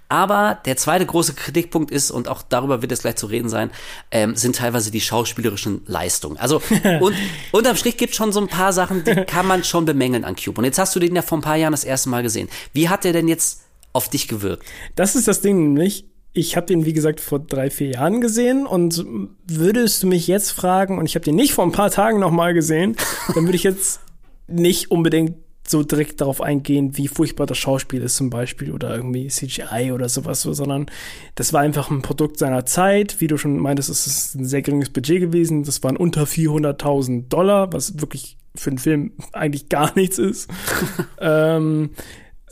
Aber 0.09 0.61
der 0.67 0.77
zweite 0.77 1.07
große 1.07 1.35
Kritikpunkt 1.35 1.91
ist, 1.91 2.11
und 2.11 2.29
auch 2.29 2.43
darüber 2.43 2.83
wird 2.83 2.93
es 2.93 3.01
gleich 3.01 3.17
zu 3.17 3.27
reden 3.27 3.49
sein, 3.49 3.71
ähm, 4.11 4.37
sind 4.37 4.57
teilweise 4.57 4.91
die 4.91 5.01
schauspielerischen 5.01 5.83
Leistungen. 5.87 6.37
Also 6.37 6.63
und, 7.01 7.17
unterm 7.53 7.77
Strich 7.77 7.97
gibt 7.97 8.15
schon 8.15 8.33
so 8.33 8.41
ein 8.41 8.49
paar 8.49 8.73
Sachen, 8.73 9.03
die 9.03 9.15
kann 9.25 9.47
man 9.47 9.65
schon 9.65 9.87
bemängeln 9.87 10.25
an 10.25 10.37
Cube. 10.37 10.59
Und 10.59 10.65
jetzt 10.65 10.79
hast 10.79 10.95
du 10.95 11.01
den 11.01 11.17
ja 11.17 11.23
vor 11.23 11.39
ein 11.39 11.43
paar 11.43 11.57
Jahren 11.57 11.73
das 11.73 11.85
erste 11.85 12.11
Mal 12.11 12.23
gesehen. 12.23 12.49
Wie 12.73 12.89
hat 12.89 13.05
der 13.05 13.15
denn 13.15 13.29
jetzt 13.29 13.63
auf 13.93 14.09
dich 14.11 14.29
gewirkt? 14.29 14.65
Das 14.95 15.17
ist 15.17 15.27
das 15.27 15.41
Ding 15.41 15.57
nämlich 15.63 16.05
ich 16.37 16.55
habe 16.55 16.67
den, 16.67 16.85
wie 16.85 16.93
gesagt, 16.93 17.21
vor 17.21 17.39
drei, 17.39 17.71
vier 17.71 17.89
Jahren 17.89 18.21
gesehen 18.21 18.67
und 18.67 19.05
würdest 19.47 20.03
du 20.03 20.07
mich 20.07 20.27
jetzt 20.27 20.51
fragen, 20.51 20.99
und 20.99 21.07
ich 21.07 21.15
habe 21.15 21.25
den 21.25 21.35
nicht 21.35 21.55
vor 21.55 21.65
ein 21.65 21.73
paar 21.73 21.91
Tagen 21.91 22.21
nochmal 22.21 22.53
gesehen, 22.53 22.95
dann 23.35 23.45
würde 23.45 23.57
ich 23.57 23.63
jetzt 23.63 24.01
nicht 24.47 24.91
unbedingt 24.91 25.37
so 25.67 25.83
direkt 25.83 26.21
darauf 26.21 26.43
eingehen, 26.43 26.97
wie 26.97 27.09
furchtbar 27.09 27.47
das 27.47 27.59
Schauspiel 27.59 28.03
ist 28.03 28.17
zum 28.17 28.29
Beispiel 28.29 28.71
oder 28.71 28.95
irgendwie 28.95 29.29
CGI 29.29 29.93
oder 29.93 30.09
sowas, 30.09 30.43
sondern 30.43 30.87
das 31.35 31.55
war 31.55 31.63
einfach 31.63 31.91
ein 31.91 32.03
Produkt 32.03 32.39
seiner 32.39 32.67
Zeit. 32.67 33.21
Wie 33.21 33.27
du 33.27 33.39
schon 33.39 33.59
meintest, 33.59 33.89
es 33.89 34.07
ist 34.07 34.35
ein 34.35 34.45
sehr 34.45 34.63
geringes 34.63 34.91
Budget 34.91 35.21
gewesen. 35.21 35.65
Das 35.65 35.83
waren 35.83 35.97
unter 35.97 36.25
400.000 36.25 37.29
Dollar, 37.29 37.73
was 37.73 37.99
wirklich 37.99 38.37
für 38.55 38.71
einen 38.71 38.79
Film 38.79 39.13
eigentlich 39.33 39.69
gar 39.69 39.93
nichts 39.97 40.19
ist. 40.19 40.49
ähm, 41.21 41.91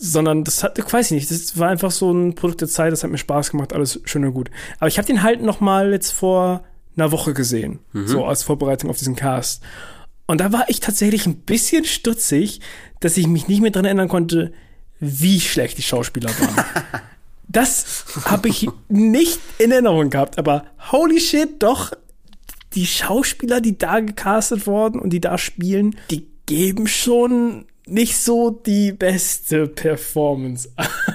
sondern 0.05 0.45
das 0.45 0.63
hat, 0.63 0.79
ich 0.79 0.93
weiß 0.93 1.11
nicht, 1.13 1.31
das 1.31 1.59
war 1.59 1.69
einfach 1.69 1.91
so 1.91 2.13
ein 2.13 2.35
Produkt 2.35 2.61
der 2.61 2.69
Zeit, 2.69 2.93
das 2.93 3.03
hat 3.03 3.11
mir 3.11 3.19
Spaß 3.19 3.51
gemacht, 3.51 3.73
alles 3.73 4.01
schön 4.05 4.25
und 4.25 4.35
gut. 4.35 4.51
Aber 4.79 4.89
ich 4.89 4.99
habe 4.99 5.07
den 5.07 5.23
halt 5.23 5.43
noch 5.43 5.61
mal 5.61 5.93
jetzt 5.93 6.13
vor 6.13 6.65
einer 6.97 7.11
Woche 7.11 7.33
gesehen, 7.33 7.81
mhm. 7.93 8.07
so 8.07 8.25
als 8.25 8.43
Vorbereitung 8.43 8.91
auf 8.91 8.99
diesen 8.99 9.17
Cast. 9.17 9.63
Und 10.27 10.41
da 10.41 10.53
war 10.53 10.65
ich 10.69 10.81
tatsächlich 10.81 11.27
ein 11.27 11.37
bisschen 11.37 11.85
stutzig, 11.85 12.61
dass 13.01 13.17
ich 13.17 13.27
mich 13.27 13.49
nicht 13.49 13.61
mehr 13.61 13.71
dran 13.71 13.85
erinnern 13.85 14.09
konnte, 14.09 14.53
wie 15.01 15.41
schlecht 15.41 15.79
die 15.79 15.83
Schauspieler 15.83 16.31
waren. 16.31 16.65
das 17.49 18.05
habe 18.25 18.49
ich 18.49 18.69
nicht 18.89 19.41
in 19.59 19.73
Erinnerung 19.73 20.11
gehabt, 20.11 20.39
aber 20.39 20.65
holy 20.93 21.21
shit, 21.21 21.63
doch, 21.63 21.93
die 22.75 22.87
Schauspieler, 22.87 23.61
die 23.61 23.79
da 23.79 24.01
gecastet 24.01 24.67
wurden 24.67 24.99
und 24.99 25.11
die 25.11 25.21
da 25.21 25.39
spielen, 25.39 25.97
die 26.11 26.27
geben 26.47 26.87
schon 26.87 27.67
nicht 27.87 28.17
so 28.17 28.51
die 28.51 28.93
beste 28.93 29.67
Performance. 29.67 30.71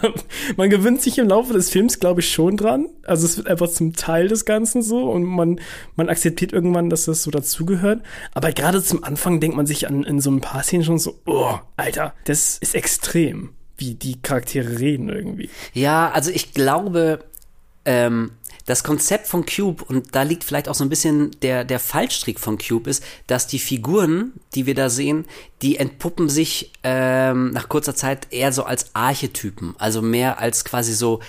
man 0.57 0.69
gewöhnt 0.69 1.01
sich 1.01 1.17
im 1.17 1.27
Laufe 1.27 1.53
des 1.53 1.69
Films, 1.69 1.99
glaube 1.99 2.21
ich, 2.21 2.31
schon 2.31 2.57
dran. 2.57 2.87
Also 3.05 3.25
es 3.25 3.37
wird 3.37 3.47
einfach 3.47 3.69
zum 3.69 3.93
Teil 3.93 4.27
des 4.27 4.45
Ganzen 4.45 4.83
so 4.83 5.09
und 5.09 5.23
man, 5.23 5.59
man 5.95 6.09
akzeptiert 6.09 6.53
irgendwann, 6.53 6.89
dass 6.89 7.05
das 7.05 7.23
so 7.23 7.31
dazugehört. 7.31 8.03
Aber 8.33 8.51
gerade 8.51 8.83
zum 8.83 9.03
Anfang 9.03 9.39
denkt 9.39 9.57
man 9.57 9.65
sich 9.65 9.87
an 9.87 10.03
in 10.03 10.21
so 10.21 10.29
ein 10.29 10.41
paar 10.41 10.63
Szenen 10.63 10.83
schon 10.83 10.99
so, 10.99 11.19
oh, 11.25 11.57
Alter, 11.75 12.13
das 12.25 12.59
ist 12.59 12.75
extrem, 12.75 13.49
wie 13.77 13.95
die 13.95 14.21
Charaktere 14.21 14.79
reden 14.79 15.09
irgendwie. 15.09 15.49
Ja, 15.73 16.11
also 16.11 16.29
ich 16.29 16.53
glaube, 16.53 17.19
ähm, 17.85 18.31
das 18.69 18.83
Konzept 18.83 19.25
von 19.25 19.47
Cube, 19.47 19.83
und 19.83 20.13
da 20.13 20.21
liegt 20.21 20.43
vielleicht 20.43 20.69
auch 20.69 20.75
so 20.75 20.83
ein 20.83 20.89
bisschen 20.89 21.31
der, 21.41 21.65
der 21.65 21.79
Fallstrick 21.79 22.39
von 22.39 22.59
Cube, 22.59 22.87
ist, 22.87 23.03
dass 23.25 23.47
die 23.47 23.57
Figuren, 23.57 24.33
die 24.53 24.67
wir 24.67 24.75
da 24.75 24.91
sehen, 24.91 25.25
die 25.63 25.77
entpuppen 25.77 26.29
sich 26.29 26.71
ähm, 26.83 27.49
nach 27.49 27.67
kurzer 27.67 27.95
Zeit 27.95 28.27
eher 28.29 28.51
so 28.51 28.63
als 28.63 28.93
Archetypen, 28.93 29.73
also 29.79 30.03
mehr 30.03 30.37
als 30.37 30.65
quasi 30.65 30.93
so 30.93 31.19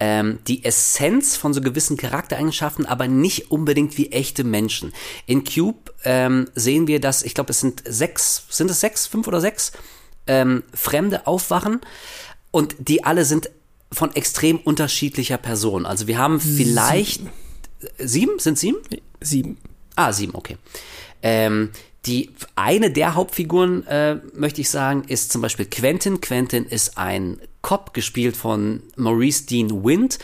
ähm, 0.00 0.40
die 0.48 0.64
Essenz 0.64 1.36
von 1.36 1.54
so 1.54 1.60
gewissen 1.60 1.96
Charaktereigenschaften, 1.96 2.84
aber 2.84 3.06
nicht 3.06 3.52
unbedingt 3.52 3.96
wie 3.96 4.10
echte 4.10 4.42
Menschen. 4.42 4.92
In 5.26 5.44
Cube 5.44 5.92
ähm, 6.02 6.48
sehen 6.56 6.88
wir, 6.88 7.00
dass, 7.00 7.22
ich 7.22 7.34
glaube, 7.34 7.50
es 7.50 7.60
sind 7.60 7.84
sechs, 7.86 8.42
sind 8.50 8.72
es 8.72 8.80
sechs, 8.80 9.06
fünf 9.06 9.28
oder 9.28 9.40
sechs 9.40 9.70
ähm, 10.26 10.64
Fremde 10.74 11.28
aufwachen 11.28 11.80
und 12.50 12.74
die 12.80 13.04
alle 13.04 13.24
sind 13.24 13.50
von 13.92 14.14
extrem 14.14 14.58
unterschiedlicher 14.58 15.38
Person. 15.38 15.86
Also 15.86 16.06
wir 16.06 16.18
haben 16.18 16.40
vielleicht 16.40 17.22
sieben, 17.98 18.38
sieben? 18.38 18.38
sind 18.38 18.58
sieben? 18.58 18.78
Sieben. 19.20 19.58
Ah, 19.96 20.12
sieben, 20.12 20.34
okay. 20.34 20.56
Ähm, 21.22 21.70
die 22.06 22.30
eine 22.54 22.90
der 22.90 23.14
Hauptfiguren, 23.14 23.86
äh, 23.86 24.16
möchte 24.34 24.60
ich 24.60 24.70
sagen, 24.70 25.04
ist 25.08 25.32
zum 25.32 25.42
Beispiel 25.42 25.66
Quentin. 25.66 26.20
Quentin 26.20 26.64
ist 26.64 26.96
ein 26.96 27.40
Cop, 27.60 27.92
gespielt 27.92 28.36
von 28.36 28.82
Maurice 28.96 29.46
Dean 29.46 29.84
Wind. 29.84 30.18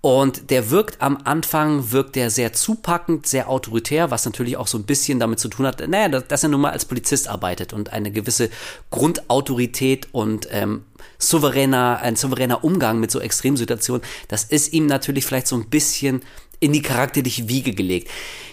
Und 0.00 0.50
der 0.50 0.70
wirkt 0.70 1.02
am 1.02 1.18
Anfang, 1.24 1.90
wirkt 1.90 2.14
der 2.14 2.30
sehr 2.30 2.52
zupackend, 2.52 3.26
sehr 3.26 3.48
autoritär, 3.48 4.12
was 4.12 4.24
natürlich 4.24 4.56
auch 4.56 4.68
so 4.68 4.78
ein 4.78 4.84
bisschen 4.84 5.18
damit 5.18 5.40
zu 5.40 5.48
tun 5.48 5.66
hat, 5.66 5.86
naja, 5.88 6.08
dass 6.20 6.44
er 6.44 6.50
nun 6.50 6.60
mal 6.60 6.70
als 6.70 6.84
Polizist 6.84 7.26
arbeitet 7.26 7.72
und 7.72 7.92
eine 7.92 8.12
gewisse 8.12 8.48
Grundautorität 8.90 10.08
und 10.12 10.46
ähm, 10.52 10.84
souveräner, 11.18 12.00
ein 12.02 12.16
souveräner 12.16 12.64
Umgang 12.64 13.00
mit 13.00 13.10
so 13.10 13.20
Extremsituationen, 13.20 14.02
das 14.28 14.44
ist 14.44 14.72
ihm 14.72 14.86
natürlich 14.86 15.24
vielleicht 15.24 15.48
so 15.48 15.56
ein 15.56 15.68
bisschen 15.68 16.22
in 16.60 16.72
die 16.72 16.82
charakterliche 16.82 17.48
Wiege 17.48 17.72
gelegt. 17.72 18.08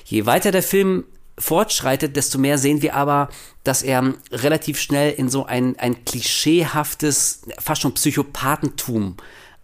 Je 0.06 0.26
weiter 0.26 0.52
der 0.52 0.64
Film 0.64 1.06
fortschreitet, 1.38 2.16
desto 2.16 2.38
mehr 2.38 2.58
sehen 2.58 2.82
wir 2.82 2.96
aber, 2.96 3.30
dass 3.64 3.82
er 3.84 4.14
relativ 4.32 4.80
schnell 4.80 5.12
in 5.12 5.30
so 5.30 5.46
ein, 5.46 5.78
ein 5.80 6.06
klischeehaftes, 6.06 7.42
fast 7.60 7.82
schon 7.82 7.94
Psychopathentum 7.94 9.18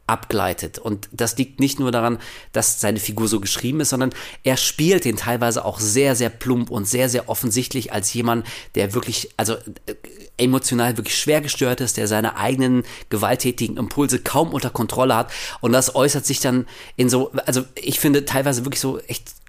abgleitet. 0.07 0.77
Und 0.77 1.07
das 1.13 1.37
liegt 1.37 1.59
nicht 1.59 1.79
nur 1.79 1.91
daran, 1.91 2.19
dass 2.51 2.81
seine 2.81 2.99
Figur 2.99 3.27
so 3.29 3.39
geschrieben 3.39 3.79
ist, 3.79 3.89
sondern 3.89 4.11
er 4.43 4.57
spielt 4.57 5.05
den 5.05 5.15
teilweise 5.15 5.63
auch 5.63 5.79
sehr, 5.79 6.15
sehr 6.15 6.29
plump 6.29 6.69
und 6.69 6.85
sehr, 6.85 7.07
sehr 7.07 7.29
offensichtlich 7.29 7.93
als 7.93 8.13
jemand, 8.13 8.45
der 8.75 8.93
wirklich, 8.93 9.29
also 9.37 9.53
äh, 9.85 9.95
emotional 10.37 10.97
wirklich 10.97 11.17
schwer 11.17 11.41
gestört 11.41 11.81
ist, 11.81 11.97
der 11.97 12.07
seine 12.07 12.37
eigenen 12.37 12.83
gewalttätigen 13.09 13.77
Impulse 13.77 14.19
kaum 14.19 14.53
unter 14.53 14.69
Kontrolle 14.69 15.15
hat. 15.15 15.31
Und 15.61 15.71
das 15.71 15.95
äußert 15.95 16.25
sich 16.25 16.39
dann 16.39 16.67
in 16.95 17.09
so, 17.09 17.31
also 17.45 17.63
ich 17.75 17.99
finde 17.99 18.25
teilweise 18.25 18.65
wirklich 18.65 18.81
so 18.81 18.99
echt 18.99 19.40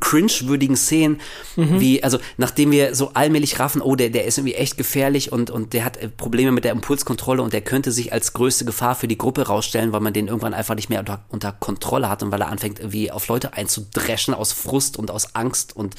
cringe-würdigen 0.00 0.76
Szenen, 0.76 1.20
mhm. 1.56 1.80
wie, 1.80 2.04
also 2.04 2.18
nachdem 2.36 2.70
wir 2.70 2.94
so 2.94 3.10
allmählich 3.14 3.58
raffen, 3.58 3.82
oh, 3.82 3.96
der, 3.96 4.10
der 4.10 4.24
ist 4.24 4.38
irgendwie 4.38 4.54
echt 4.54 4.76
gefährlich 4.76 5.32
und, 5.32 5.50
und 5.50 5.72
der 5.72 5.84
hat 5.84 5.96
äh, 5.96 6.08
Probleme 6.08 6.52
mit 6.52 6.64
der 6.64 6.72
Impulskontrolle 6.72 7.42
und 7.42 7.52
der 7.52 7.60
könnte 7.60 7.90
sich 7.90 8.12
als 8.12 8.34
größte 8.34 8.64
Gefahr 8.64 8.94
für 8.94 9.08
die 9.08 9.18
Gruppe 9.18 9.46
rausstellen, 9.46 9.92
weil 9.92 10.00
man 10.00 10.12
den 10.12 10.28
irgendwann 10.28 10.54
einfach 10.54 10.76
nicht 10.76 10.90
mehr 10.90 11.00
unter, 11.00 11.24
unter 11.28 11.52
Kontrolle 11.52 12.08
hat 12.08 12.22
und 12.22 12.30
weil 12.30 12.40
er 12.40 12.48
anfängt, 12.48 12.78
irgendwie 12.78 13.10
auf 13.10 13.26
Leute 13.26 13.54
einzudreschen 13.54 14.34
aus 14.34 14.52
Frust 14.52 14.96
und 14.96 15.10
aus 15.10 15.34
Angst 15.34 15.74
und 15.74 15.96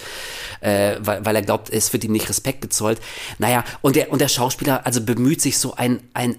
äh, 0.62 0.96
weil, 1.02 1.26
weil 1.26 1.36
er 1.36 1.42
glaubt, 1.42 1.70
es 1.70 1.92
wird 1.92 2.06
ihm 2.06 2.14
nicht 2.14 2.30
Respekt 2.30 2.62
gezollt. 2.62 3.02
Naja, 3.40 3.66
und 3.82 3.98
der, 3.98 4.12
und 4.12 4.22
der 4.22 4.30
Schauspieler 4.30 4.86
also 4.86 5.02
bemüht 5.02 5.42
sich 5.42 5.58
so 5.58 5.76
ein, 5.76 6.00
ein 6.14 6.38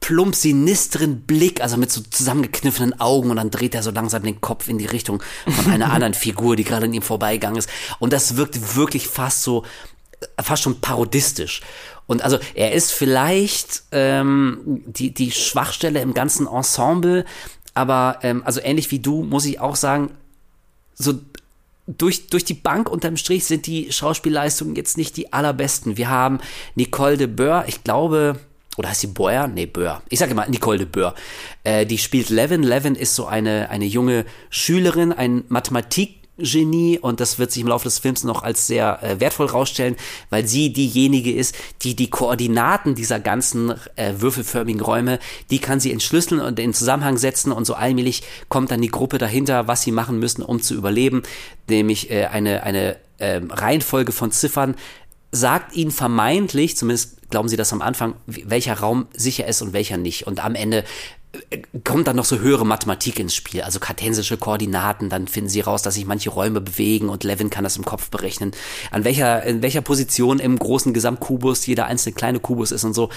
plump 0.00 0.34
sinistren 0.34 1.22
Blick, 1.22 1.60
also 1.62 1.76
mit 1.76 1.90
so 1.90 2.02
zusammengekniffenen 2.02 3.00
Augen 3.00 3.30
und 3.30 3.36
dann 3.36 3.50
dreht 3.50 3.74
er 3.74 3.82
so 3.82 3.90
langsam 3.90 4.24
den 4.24 4.40
Kopf 4.40 4.68
in 4.68 4.78
die 4.78 4.86
Richtung 4.86 5.22
von 5.46 5.72
einer 5.72 5.90
anderen 5.92 6.14
Figur, 6.14 6.56
die 6.56 6.64
gerade 6.64 6.86
an 6.86 6.92
ihm 6.92 7.02
vorbeigegangen 7.02 7.58
ist. 7.58 7.70
Und 7.98 8.12
das 8.12 8.36
wirkt 8.36 8.76
wirklich 8.76 9.06
fast 9.06 9.42
so, 9.42 9.64
fast 10.42 10.62
schon 10.62 10.80
parodistisch. 10.80 11.60
Und 12.06 12.22
also 12.22 12.38
er 12.54 12.72
ist 12.72 12.92
vielleicht 12.92 13.84
ähm, 13.92 14.82
die, 14.86 15.14
die 15.14 15.30
Schwachstelle 15.30 16.00
im 16.00 16.14
ganzen 16.14 16.46
Ensemble, 16.46 17.24
aber 17.74 18.18
ähm, 18.22 18.42
also 18.44 18.60
ähnlich 18.60 18.90
wie 18.90 18.98
du 18.98 19.22
muss 19.22 19.46
ich 19.46 19.60
auch 19.60 19.76
sagen, 19.76 20.10
so 20.94 21.14
durch, 21.86 22.26
durch 22.26 22.44
die 22.44 22.54
Bank 22.54 22.90
unterm 22.90 23.16
Strich 23.16 23.44
sind 23.44 23.66
die 23.66 23.92
Schauspielleistungen 23.92 24.76
jetzt 24.76 24.96
nicht 24.96 25.16
die 25.16 25.32
allerbesten. 25.32 25.96
Wir 25.96 26.10
haben 26.10 26.40
Nicole 26.74 27.16
de 27.16 27.26
Boer, 27.26 27.64
ich 27.66 27.84
glaube, 27.84 28.38
oder 28.76 28.88
heißt 28.88 29.00
sie 29.02 29.06
Boer? 29.08 29.48
Nee, 29.48 29.66
Böhr. 29.66 30.02
Ich 30.08 30.18
sage 30.18 30.32
immer 30.32 30.48
Nicole 30.48 30.78
de 30.78 30.86
Boer. 30.86 31.14
Äh, 31.64 31.84
die 31.84 31.98
spielt 31.98 32.30
Levin. 32.30 32.62
Levin 32.62 32.94
ist 32.94 33.14
so 33.14 33.26
eine, 33.26 33.68
eine 33.70 33.84
junge 33.84 34.24
Schülerin, 34.48 35.12
ein 35.12 35.44
Mathematikgenie 35.48 36.98
und 36.98 37.20
das 37.20 37.38
wird 37.38 37.52
sich 37.52 37.62
im 37.62 37.68
Laufe 37.68 37.84
des 37.84 37.98
Films 37.98 38.24
noch 38.24 38.42
als 38.42 38.66
sehr 38.66 39.02
äh, 39.02 39.20
wertvoll 39.20 39.46
rausstellen, 39.46 39.96
weil 40.30 40.46
sie 40.46 40.72
diejenige 40.72 41.34
ist, 41.34 41.54
die 41.82 41.94
die 41.94 42.08
Koordinaten 42.08 42.94
dieser 42.94 43.20
ganzen 43.20 43.74
äh, 43.96 44.14
würfelförmigen 44.16 44.80
Räume, 44.80 45.18
die 45.50 45.58
kann 45.58 45.78
sie 45.78 45.92
entschlüsseln 45.92 46.40
und 46.40 46.58
in 46.58 46.72
Zusammenhang 46.72 47.18
setzen 47.18 47.52
und 47.52 47.66
so 47.66 47.74
allmählich 47.74 48.22
kommt 48.48 48.70
dann 48.70 48.80
die 48.80 48.88
Gruppe 48.88 49.18
dahinter, 49.18 49.68
was 49.68 49.82
sie 49.82 49.92
machen 49.92 50.18
müssen, 50.18 50.42
um 50.42 50.62
zu 50.62 50.74
überleben, 50.74 51.22
nämlich 51.68 52.10
äh, 52.10 52.24
eine, 52.24 52.62
eine 52.62 52.96
äh, 53.18 53.42
Reihenfolge 53.50 54.12
von 54.12 54.32
Ziffern 54.32 54.76
sagt 55.32 55.74
ihnen 55.74 55.90
vermeintlich, 55.90 56.76
zumindest 56.76 57.16
glauben 57.32 57.48
sie 57.48 57.56
das 57.56 57.72
am 57.72 57.82
Anfang, 57.82 58.14
welcher 58.26 58.74
Raum 58.74 59.08
sicher 59.12 59.48
ist 59.48 59.62
und 59.62 59.72
welcher 59.72 59.96
nicht. 59.96 60.28
Und 60.28 60.44
am 60.44 60.54
Ende 60.54 60.84
kommt 61.82 62.06
dann 62.06 62.16
noch 62.16 62.26
so 62.26 62.38
höhere 62.38 62.66
Mathematik 62.66 63.18
ins 63.18 63.34
Spiel, 63.34 63.62
also 63.62 63.80
kartensische 63.80 64.36
Koordinaten, 64.36 65.08
dann 65.08 65.26
finden 65.26 65.48
sie 65.48 65.60
raus, 65.60 65.82
dass 65.82 65.94
sich 65.94 66.04
manche 66.04 66.28
Räume 66.28 66.60
bewegen 66.60 67.08
und 67.08 67.24
Levin 67.24 67.48
kann 67.48 67.64
das 67.64 67.76
im 67.76 67.86
Kopf 67.86 68.10
berechnen, 68.10 68.52
an 68.90 69.04
welcher, 69.04 69.42
in 69.44 69.62
welcher 69.62 69.80
Position 69.80 70.38
im 70.38 70.58
großen 70.58 70.92
Gesamtkubus 70.92 71.64
jeder 71.66 71.86
einzelne 71.86 72.14
kleine 72.14 72.38
Kubus 72.38 72.70
ist 72.70 72.84
und 72.84 72.92
so. 72.92 73.08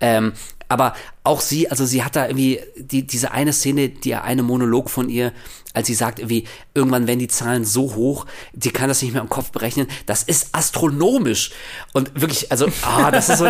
Ähm, 0.00 0.32
aber 0.68 0.94
auch 1.24 1.40
sie, 1.40 1.70
also 1.70 1.84
sie 1.84 2.04
hat 2.04 2.16
da 2.16 2.26
irgendwie 2.26 2.60
die, 2.76 3.06
diese 3.06 3.32
eine 3.32 3.52
Szene, 3.52 3.90
die 3.90 4.14
eine 4.14 4.42
Monolog 4.42 4.88
von 4.88 5.10
ihr, 5.10 5.32
als 5.78 5.86
sie 5.86 5.94
sagt, 5.94 6.18
irgendwie, 6.18 6.44
irgendwann 6.74 7.06
werden 7.06 7.20
die 7.20 7.28
Zahlen 7.28 7.64
so 7.64 7.94
hoch, 7.94 8.26
die 8.52 8.70
kann 8.70 8.88
das 8.88 9.00
nicht 9.00 9.12
mehr 9.12 9.22
im 9.22 9.28
Kopf 9.28 9.50
berechnen. 9.52 9.86
Das 10.06 10.24
ist 10.24 10.48
astronomisch. 10.52 11.52
Und 11.92 12.20
wirklich, 12.20 12.50
also, 12.50 12.66
oh, 12.66 13.10
das 13.12 13.28
ist 13.28 13.38
so, 13.38 13.48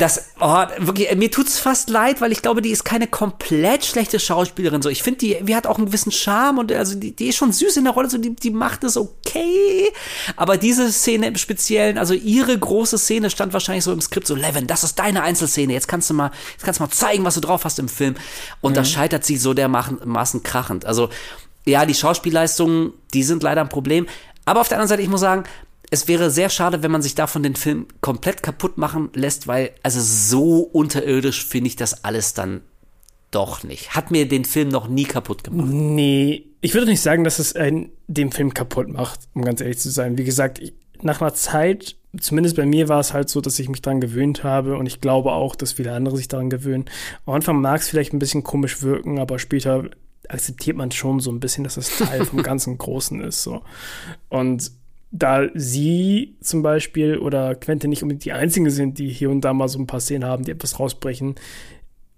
das, 0.00 0.30
oh, 0.40 0.64
wirklich, 0.78 1.14
mir 1.14 1.30
tut's 1.30 1.58
fast 1.58 1.88
leid, 1.88 2.20
weil 2.20 2.32
ich 2.32 2.42
glaube, 2.42 2.62
die 2.62 2.70
ist 2.70 2.84
keine 2.84 3.06
komplett 3.06 3.84
schlechte 3.84 4.18
Schauspielerin. 4.18 4.82
So, 4.82 4.88
ich 4.88 5.04
finde, 5.04 5.18
die, 5.20 5.36
die 5.42 5.54
hat 5.54 5.68
auch 5.68 5.76
einen 5.76 5.86
gewissen 5.86 6.10
Charme 6.10 6.58
und 6.58 6.72
also 6.72 6.96
die, 6.96 7.14
die 7.14 7.28
ist 7.28 7.36
schon 7.36 7.52
süß 7.52 7.76
in 7.76 7.84
der 7.84 7.92
Rolle, 7.92 8.10
so 8.10 8.18
die, 8.18 8.34
die 8.34 8.50
macht 8.50 8.82
es 8.82 8.96
okay. 8.96 9.88
Aber 10.36 10.56
diese 10.56 10.90
Szene 10.90 11.28
im 11.28 11.36
Speziellen, 11.36 11.96
also 11.96 12.12
ihre 12.12 12.58
große 12.58 12.98
Szene 12.98 13.30
stand 13.30 13.52
wahrscheinlich 13.52 13.84
so 13.84 13.92
im 13.92 14.00
Skript, 14.00 14.26
so, 14.26 14.34
Levin, 14.34 14.66
das 14.66 14.82
ist 14.82 14.98
deine 14.98 15.22
Einzelszene. 15.22 15.72
Jetzt 15.72 15.86
kannst 15.86 16.10
du 16.10 16.14
mal, 16.14 16.32
jetzt 16.52 16.64
kannst 16.64 16.80
du 16.80 16.84
mal 16.84 16.90
zeigen, 16.90 17.24
was 17.24 17.34
du 17.34 17.40
drauf 17.40 17.64
hast 17.64 17.78
im 17.78 17.88
Film. 17.88 18.16
Und 18.60 18.72
mhm. 18.72 18.76
da 18.76 18.84
scheitert 18.84 19.24
sie 19.24 19.36
so 19.36 19.54
dermaßen 19.54 20.42
krachend. 20.42 20.86
Also, 20.86 21.08
ja, 21.66 21.86
die 21.86 21.94
Schauspielleistungen, 21.94 22.92
die 23.14 23.22
sind 23.22 23.42
leider 23.42 23.60
ein 23.60 23.68
Problem. 23.68 24.06
Aber 24.44 24.60
auf 24.60 24.68
der 24.68 24.78
anderen 24.78 24.88
Seite, 24.88 25.02
ich 25.02 25.08
muss 25.08 25.20
sagen, 25.20 25.44
es 25.90 26.08
wäre 26.08 26.30
sehr 26.30 26.48
schade, 26.48 26.82
wenn 26.82 26.90
man 26.90 27.02
sich 27.02 27.14
davon 27.14 27.42
den 27.42 27.54
Film 27.54 27.86
komplett 28.00 28.42
kaputt 28.42 28.78
machen 28.78 29.10
lässt, 29.14 29.46
weil, 29.46 29.72
also 29.82 30.00
so 30.00 30.60
unterirdisch 30.60 31.44
finde 31.46 31.68
ich 31.68 31.76
das 31.76 32.04
alles 32.04 32.32
dann 32.34 32.62
doch 33.30 33.62
nicht. 33.62 33.94
Hat 33.94 34.10
mir 34.10 34.26
den 34.26 34.44
Film 34.44 34.68
noch 34.68 34.88
nie 34.88 35.04
kaputt 35.04 35.44
gemacht. 35.44 35.68
Nee, 35.68 36.46
ich 36.60 36.74
würde 36.74 36.86
nicht 36.86 37.02
sagen, 37.02 37.24
dass 37.24 37.38
es 37.38 37.54
einen, 37.54 37.90
den 38.06 38.32
Film 38.32 38.54
kaputt 38.54 38.88
macht, 38.88 39.20
um 39.34 39.42
ganz 39.42 39.60
ehrlich 39.60 39.78
zu 39.78 39.90
sein. 39.90 40.16
Wie 40.16 40.24
gesagt, 40.24 40.60
ich, 40.60 40.72
nach 41.02 41.20
einer 41.20 41.34
Zeit, 41.34 41.96
zumindest 42.18 42.56
bei 42.56 42.66
mir 42.66 42.88
war 42.88 43.00
es 43.00 43.12
halt 43.12 43.28
so, 43.28 43.40
dass 43.40 43.58
ich 43.58 43.68
mich 43.68 43.82
daran 43.82 44.00
gewöhnt 44.00 44.44
habe 44.44 44.76
und 44.76 44.86
ich 44.86 45.00
glaube 45.00 45.32
auch, 45.32 45.56
dass 45.56 45.72
viele 45.72 45.92
andere 45.92 46.16
sich 46.16 46.28
daran 46.28 46.50
gewöhnen. 46.50 46.86
Am 47.26 47.34
Anfang 47.34 47.60
mag 47.60 47.80
es 47.80 47.88
vielleicht 47.88 48.12
ein 48.12 48.18
bisschen 48.18 48.44
komisch 48.44 48.82
wirken, 48.82 49.18
aber 49.18 49.38
später 49.38 49.90
akzeptiert 50.28 50.76
man 50.76 50.90
schon 50.90 51.20
so 51.20 51.30
ein 51.30 51.40
bisschen, 51.40 51.64
dass 51.64 51.76
es 51.76 51.96
Teil 51.98 52.24
vom 52.24 52.42
ganzen 52.42 52.78
Großen 52.78 53.20
ist. 53.20 53.42
So. 53.42 53.62
Und 54.28 54.70
da 55.10 55.48
sie 55.54 56.36
zum 56.40 56.62
Beispiel 56.62 57.18
oder 57.18 57.54
Quentin 57.54 57.90
nicht 57.90 58.02
unbedingt 58.02 58.24
die 58.24 58.32
einzigen 58.32 58.70
sind, 58.70 58.98
die 58.98 59.08
hier 59.08 59.30
und 59.30 59.42
da 59.42 59.52
mal 59.52 59.68
so 59.68 59.78
ein 59.78 59.86
paar 59.86 60.00
Szenen 60.00 60.24
haben, 60.24 60.44
die 60.44 60.50
etwas 60.50 60.80
rausbrechen, 60.80 61.34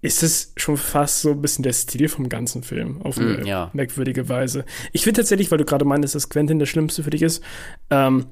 ist 0.01 0.23
es 0.23 0.53
schon 0.55 0.77
fast 0.77 1.21
so 1.21 1.31
ein 1.31 1.41
bisschen 1.41 1.63
der 1.63 1.73
Stil 1.73 2.07
vom 2.07 2.29
ganzen 2.29 2.63
Film 2.63 3.01
auf 3.01 3.17
eine 3.17 3.39
mm, 3.39 3.45
ja. 3.45 3.71
merkwürdige 3.73 4.29
Weise. 4.29 4.63
Ich 4.93 5.03
finde 5.03 5.21
tatsächlich, 5.21 5.51
weil 5.51 5.57
du 5.57 5.65
gerade 5.65 5.83
meintest, 5.83 6.15
dass 6.15 6.29
Quentin 6.29 6.59
der 6.59 6.67
Schlimmste 6.67 7.03
für 7.03 7.09
dich 7.09 7.23
ist, 7.23 7.43
ähm, 7.89 8.27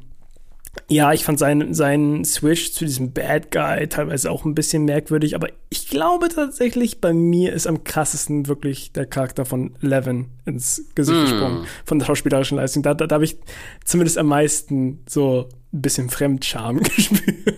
ja, 0.89 1.13
ich 1.13 1.23
fand 1.23 1.39
seinen, 1.39 1.73
seinen 1.73 2.25
Switch 2.25 2.71
zu 2.71 2.85
diesem 2.85 3.13
Bad 3.13 3.51
Guy 3.51 3.87
teilweise 3.87 4.31
auch 4.31 4.43
ein 4.43 4.55
bisschen 4.55 4.85
merkwürdig, 4.85 5.35
aber 5.35 5.47
ich 5.69 5.87
glaube 5.87 6.29
tatsächlich, 6.29 6.99
bei 6.99 7.13
mir 7.13 7.53
ist 7.53 7.67
am 7.67 7.83
krassesten 7.83 8.47
wirklich 8.47 8.91
der 8.91 9.05
Charakter 9.05 9.45
von 9.45 9.75
Levin 9.81 10.27
ins 10.45 10.89
Gesicht 10.95 11.17
mm. 11.17 11.23
gesprungen, 11.23 11.65
von 11.85 11.99
der 11.99 12.05
schauspielerischen 12.05 12.57
Leistung. 12.57 12.83
Da, 12.83 12.93
da, 12.95 13.07
da 13.07 13.15
habe 13.15 13.25
ich 13.25 13.37
zumindest 13.85 14.17
am 14.17 14.27
meisten 14.27 15.03
so 15.07 15.49
ein 15.71 15.81
bisschen 15.81 16.09
Fremdscham 16.09 16.79
gespürt. 16.95 17.53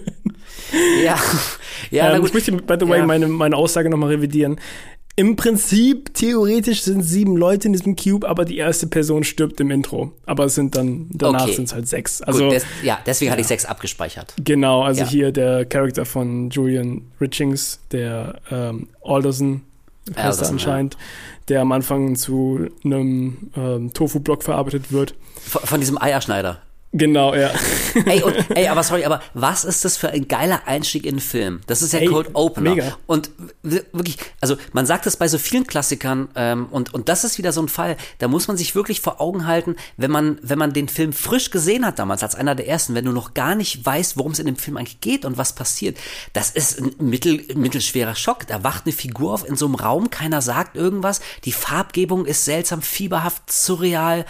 Ja, 1.04 1.18
ja. 1.92 2.16
Ähm, 2.16 2.26
ich 2.26 2.34
möchte, 2.34 2.52
by 2.52 2.76
the 2.80 2.88
way, 2.88 3.00
ja. 3.00 3.06
meine, 3.06 3.28
meine 3.28 3.56
Aussage 3.56 3.90
nochmal 3.90 4.10
revidieren. 4.10 4.60
Im 5.18 5.38
Prinzip, 5.38 6.14
theoretisch 6.14 6.82
sind 6.82 7.02
sieben 7.02 7.38
Leute 7.38 7.68
in 7.68 7.74
diesem 7.74 7.96
Cube, 7.96 8.28
aber 8.28 8.44
die 8.44 8.58
erste 8.58 8.86
Person 8.88 9.24
stirbt 9.24 9.62
im 9.62 9.72
Intro. 9.72 10.12
Aber 10.26 10.46
es 10.46 10.56
sind 10.56 10.76
dann, 10.76 11.08
danach 11.12 11.44
okay. 11.44 11.54
sind 11.54 11.66
es 11.66 11.74
halt 11.74 11.88
sechs. 11.88 12.22
Also, 12.22 12.44
Gut, 12.44 12.52
des, 12.52 12.66
ja, 12.84 13.00
deswegen 13.06 13.28
ja. 13.28 13.32
hatte 13.32 13.42
ich 13.42 13.48
sechs 13.48 13.64
abgespeichert. 13.64 14.34
Genau, 14.44 14.84
also 14.84 15.02
ja. 15.02 15.08
hier 15.08 15.32
der 15.32 15.64
Charakter 15.64 16.06
von 16.06 16.50
Julian 16.50 17.04
Richings, 17.22 17.80
der 17.92 18.42
ähm, 18.52 18.90
Alderson, 19.06 19.62
heißt 20.18 20.42
er 20.42 20.50
anscheinend, 20.50 20.96
ja. 20.96 21.00
der 21.48 21.62
am 21.62 21.72
Anfang 21.72 22.18
zu 22.18 22.68
einem 22.84 23.52
ähm, 23.56 23.94
Tofu-Block 23.94 24.44
verarbeitet 24.44 24.92
wird. 24.92 25.16
Von, 25.40 25.62
von 25.62 25.80
diesem 25.80 26.02
Eierschneider. 26.02 26.62
Genau, 26.98 27.36
ja. 27.36 27.52
ey, 28.06 28.24
und, 28.24 28.34
ey, 28.56 28.70
aber 28.70 28.82
sorry, 28.82 29.04
aber 29.04 29.22
was 29.34 29.66
ist 29.66 29.84
das 29.84 29.98
für 29.98 30.12
ein 30.12 30.30
geiler 30.30 30.62
Einstieg 30.66 31.06
in 31.06 31.16
den 31.16 31.20
Film? 31.20 31.60
Das 31.68 31.82
ist 31.82 31.92
ja 31.92 32.00
ey, 32.00 32.08
Cold 32.08 32.30
Opener. 32.34 32.74
Mega. 32.74 32.98
Und 33.06 33.32
wirklich, 33.64 34.18
also 34.40 34.56
man 34.72 34.86
sagt 34.86 35.06
das 35.06 35.18
bei 35.18 35.28
so 35.28 35.38
vielen 35.38 35.68
Klassikern 35.68 36.30
ähm, 36.36 36.68
und, 36.72 36.94
und 36.94 37.10
das 37.10 37.26
ist 37.26 37.38
wieder 37.38 37.52
so 37.52 37.62
ein 37.62 37.68
Fall, 37.68 37.98
da 38.20 38.30
muss 38.30 38.48
man 38.48 38.56
sich 38.56 38.76
wirklich 38.76 39.02
vor 39.02 39.20
Augen 39.20 39.46
halten, 39.46 39.76
wenn 39.98 40.10
man, 40.10 40.40
wenn 40.42 40.58
man 40.58 40.72
den 40.72 40.88
Film 40.88 41.12
frisch 41.12 41.52
gesehen 41.52 41.86
hat 41.86 42.00
damals, 42.00 42.24
als 42.24 42.34
einer 42.34 42.56
der 42.56 42.70
ersten, 42.70 42.96
wenn 42.96 43.04
du 43.04 43.12
noch 43.12 43.34
gar 43.34 43.56
nicht 43.56 43.86
weißt, 43.86 44.16
worum 44.16 44.32
es 44.32 44.40
in 44.40 44.46
dem 44.46 44.56
Film 44.56 44.78
eigentlich 44.78 45.02
geht 45.02 45.26
und 45.26 45.38
was 45.38 45.54
passiert, 45.54 45.98
das 46.32 46.50
ist 46.52 46.80
ein 46.80 46.96
mittel, 47.00 47.44
mittelschwerer 47.56 48.16
Schock. 48.16 48.48
Da 48.48 48.64
wacht 48.64 48.86
eine 48.86 48.94
Figur 48.94 49.34
auf 49.34 49.46
in 49.46 49.58
so 49.58 49.66
einem 49.66 49.76
Raum, 49.76 50.10
keiner 50.10 50.42
sagt 50.42 50.78
irgendwas, 50.78 51.20
die 51.44 51.52
Farbgebung 51.52 52.26
ist 52.26 52.46
seltsam, 52.46 52.82
fieberhaft, 52.82 53.52
surreal 53.52 54.26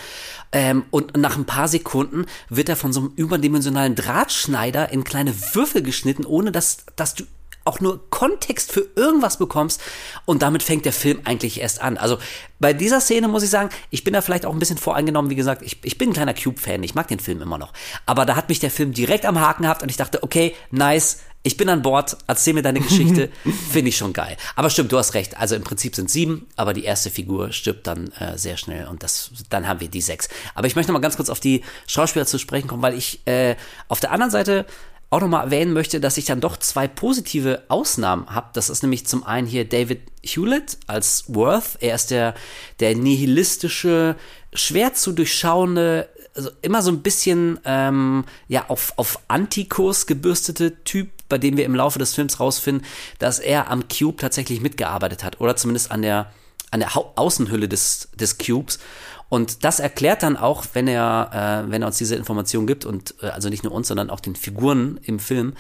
ähm, 0.52 0.86
und 0.92 1.18
nach 1.18 1.38
ein 1.38 1.46
paar 1.46 1.68
Sekunden 1.68 2.26
wird 2.50 2.70
er 2.70 2.76
von 2.76 2.94
so 2.94 3.02
einem 3.02 3.14
überdimensionalen 3.16 3.96
Drahtschneider 3.96 4.92
in 4.92 5.04
kleine 5.04 5.34
Würfel 5.54 5.82
geschnitten, 5.82 6.26
ohne 6.26 6.52
dass, 6.52 6.86
dass 6.96 7.16
du 7.16 7.24
auch 7.66 7.80
nur 7.80 8.10
Kontext 8.12 8.72
für 8.72 8.88
irgendwas 8.96 9.38
bekommst 9.38 9.82
und 10.26 10.44
damit 10.44 10.62
fängt 10.62 10.86
der 10.86 10.94
Film 10.94 11.22
eigentlich 11.26 11.60
erst 11.60 11.82
an. 11.82 11.98
Also 11.98 12.20
bei 12.60 12.74
dieser 12.74 13.02
Szene 13.02 13.28
muss 13.28 13.44
ich 13.44 13.50
sagen, 13.50 13.70
ich 13.90 14.04
bin 14.04 14.14
da 14.14 14.22
vielleicht 14.22 14.46
auch 14.46 14.54
ein 14.54 14.60
bisschen 14.60 14.78
voreingenommen, 14.78 15.32
wie 15.32 15.36
gesagt, 15.36 15.64
ich, 15.64 15.80
ich 15.84 15.98
bin 15.98 16.10
ein 16.10 16.14
kleiner 16.14 16.36
Cube-Fan, 16.36 16.84
ich 16.84 16.94
mag 16.94 17.08
den 17.08 17.20
Film 17.20 17.42
immer 17.42 17.58
noch. 17.58 17.74
Aber 18.06 18.26
da 18.26 18.36
hat 18.36 18.50
mich 18.50 18.60
der 18.60 18.70
Film 18.70 18.94
direkt 18.94 19.26
am 19.26 19.40
Haken 19.40 19.64
gehabt 19.64 19.82
und 19.82 19.90
ich 19.90 19.98
dachte, 19.98 20.22
okay, 20.22 20.56
nice, 20.70 21.22
ich 21.46 21.58
bin 21.58 21.70
an 21.70 21.84
Bord, 21.84 22.18
erzähl 22.26 22.56
mir 22.56 22.64
deine 22.64 22.82
Geschichte, 22.82 23.30
finde 23.72 23.90
ich 23.90 23.98
schon 23.98 24.14
geil. 24.14 24.36
Aber 24.56 24.72
stimmt, 24.72 24.92
du 24.92 24.98
hast 24.98 25.14
recht. 25.14 25.38
Also 25.38 25.56
im 25.56 25.64
Prinzip 25.64 25.96
sind 25.96 26.10
sieben, 26.10 26.48
aber 26.56 26.74
die 26.74 26.84
erste 26.84 27.12
Figur 27.12 27.52
stirbt 27.52 27.86
dann 27.86 28.08
äh, 28.14 28.36
sehr 28.36 28.58
schnell 28.58 28.88
und 28.88 29.04
das, 29.04 29.30
dann 29.52 29.68
haben 29.68 29.80
wir 29.80 29.88
die 29.88 30.02
sechs. 30.02 30.28
Aber 30.56 30.66
ich 30.66 30.76
möchte 30.76 30.92
noch 30.92 31.00
mal 31.00 31.04
ganz 31.04 31.18
kurz 31.18 31.30
auf 31.30 31.40
die 31.40 31.64
Schauspieler 31.86 32.26
zu 32.26 32.40
sprechen 32.40 32.68
kommen, 32.68 32.82
weil 32.82 32.98
ich 32.98 33.26
äh, 33.28 33.56
auf 33.90 34.00
der 34.00 34.12
anderen 34.12 34.32
Seite 34.32 34.66
auch 35.12 35.22
noch 35.22 35.28
mal 35.28 35.44
erwähnen 35.44 35.72
möchte, 35.72 36.00
dass 36.00 36.18
ich 36.18 36.26
dann 36.26 36.42
doch 36.42 36.58
zwei 36.58 36.88
positive 36.88 37.62
Ausnahmen 37.68 38.26
habe. 38.28 38.50
Das 38.54 38.72
ist 38.72 38.82
nämlich 38.82 39.06
zum 39.06 39.24
einen 39.24 39.46
hier 39.46 39.66
David 39.66 40.02
Hewlett 40.24 40.80
als 40.88 41.26
Worth. 41.28 41.78
Er 41.80 41.94
ist 41.94 42.10
der, 42.10 42.34
der 42.80 42.96
nihilistische, 42.96 44.16
schwer 44.52 44.96
zu 44.96 45.12
durchschauende 45.12 46.10
also 46.36 46.50
immer 46.62 46.82
so 46.82 46.92
ein 46.92 47.02
bisschen 47.02 47.60
ähm, 47.66 48.26
ja 48.48 48.66
auf, 48.68 48.94
auf 48.98 49.20
Antikurs 49.28 50.06
gebürstete 50.06 50.84
Typ, 50.84 51.10
bei 51.30 51.38
dem 51.38 51.58
wir 51.58 51.66
im 51.66 51.76
Laufe 51.76 52.00
des 52.00 52.14
Films 52.14 52.40
rausfinden, 52.40 52.86
dass 53.20 53.40
er 53.40 53.70
am 53.70 53.88
Cube 53.88 54.18
tatsächlich 54.18 54.62
mitgearbeitet 54.62 55.24
hat 55.24 55.42
oder 55.42 55.56
zumindest 55.56 55.92
an 55.92 56.02
der 56.02 56.32
an 56.72 56.80
der 56.82 56.98
Außenhülle 56.98 57.70
des, 57.70 58.10
des 58.16 58.38
Cubes 58.38 58.80
und 59.28 59.64
das 59.64 59.80
erklärt 59.80 60.22
dann 60.22 60.38
auch, 60.38 60.66
wenn 60.74 60.88
er, 60.88 61.66
äh, 61.66 61.72
wenn 61.72 61.82
er 61.82 61.88
uns 61.88 61.98
diese 61.98 62.16
Information 62.16 62.68
gibt 62.68 62.86
und 62.86 63.16
äh, 63.22 63.28
also 63.28 63.50
nicht 63.50 63.64
nur 63.64 63.74
uns, 63.74 63.88
sondern 63.88 64.12
auch 64.12 64.20
den 64.20 64.36
Figuren 64.36 65.00
im 65.04 65.18
Film, 65.18 65.56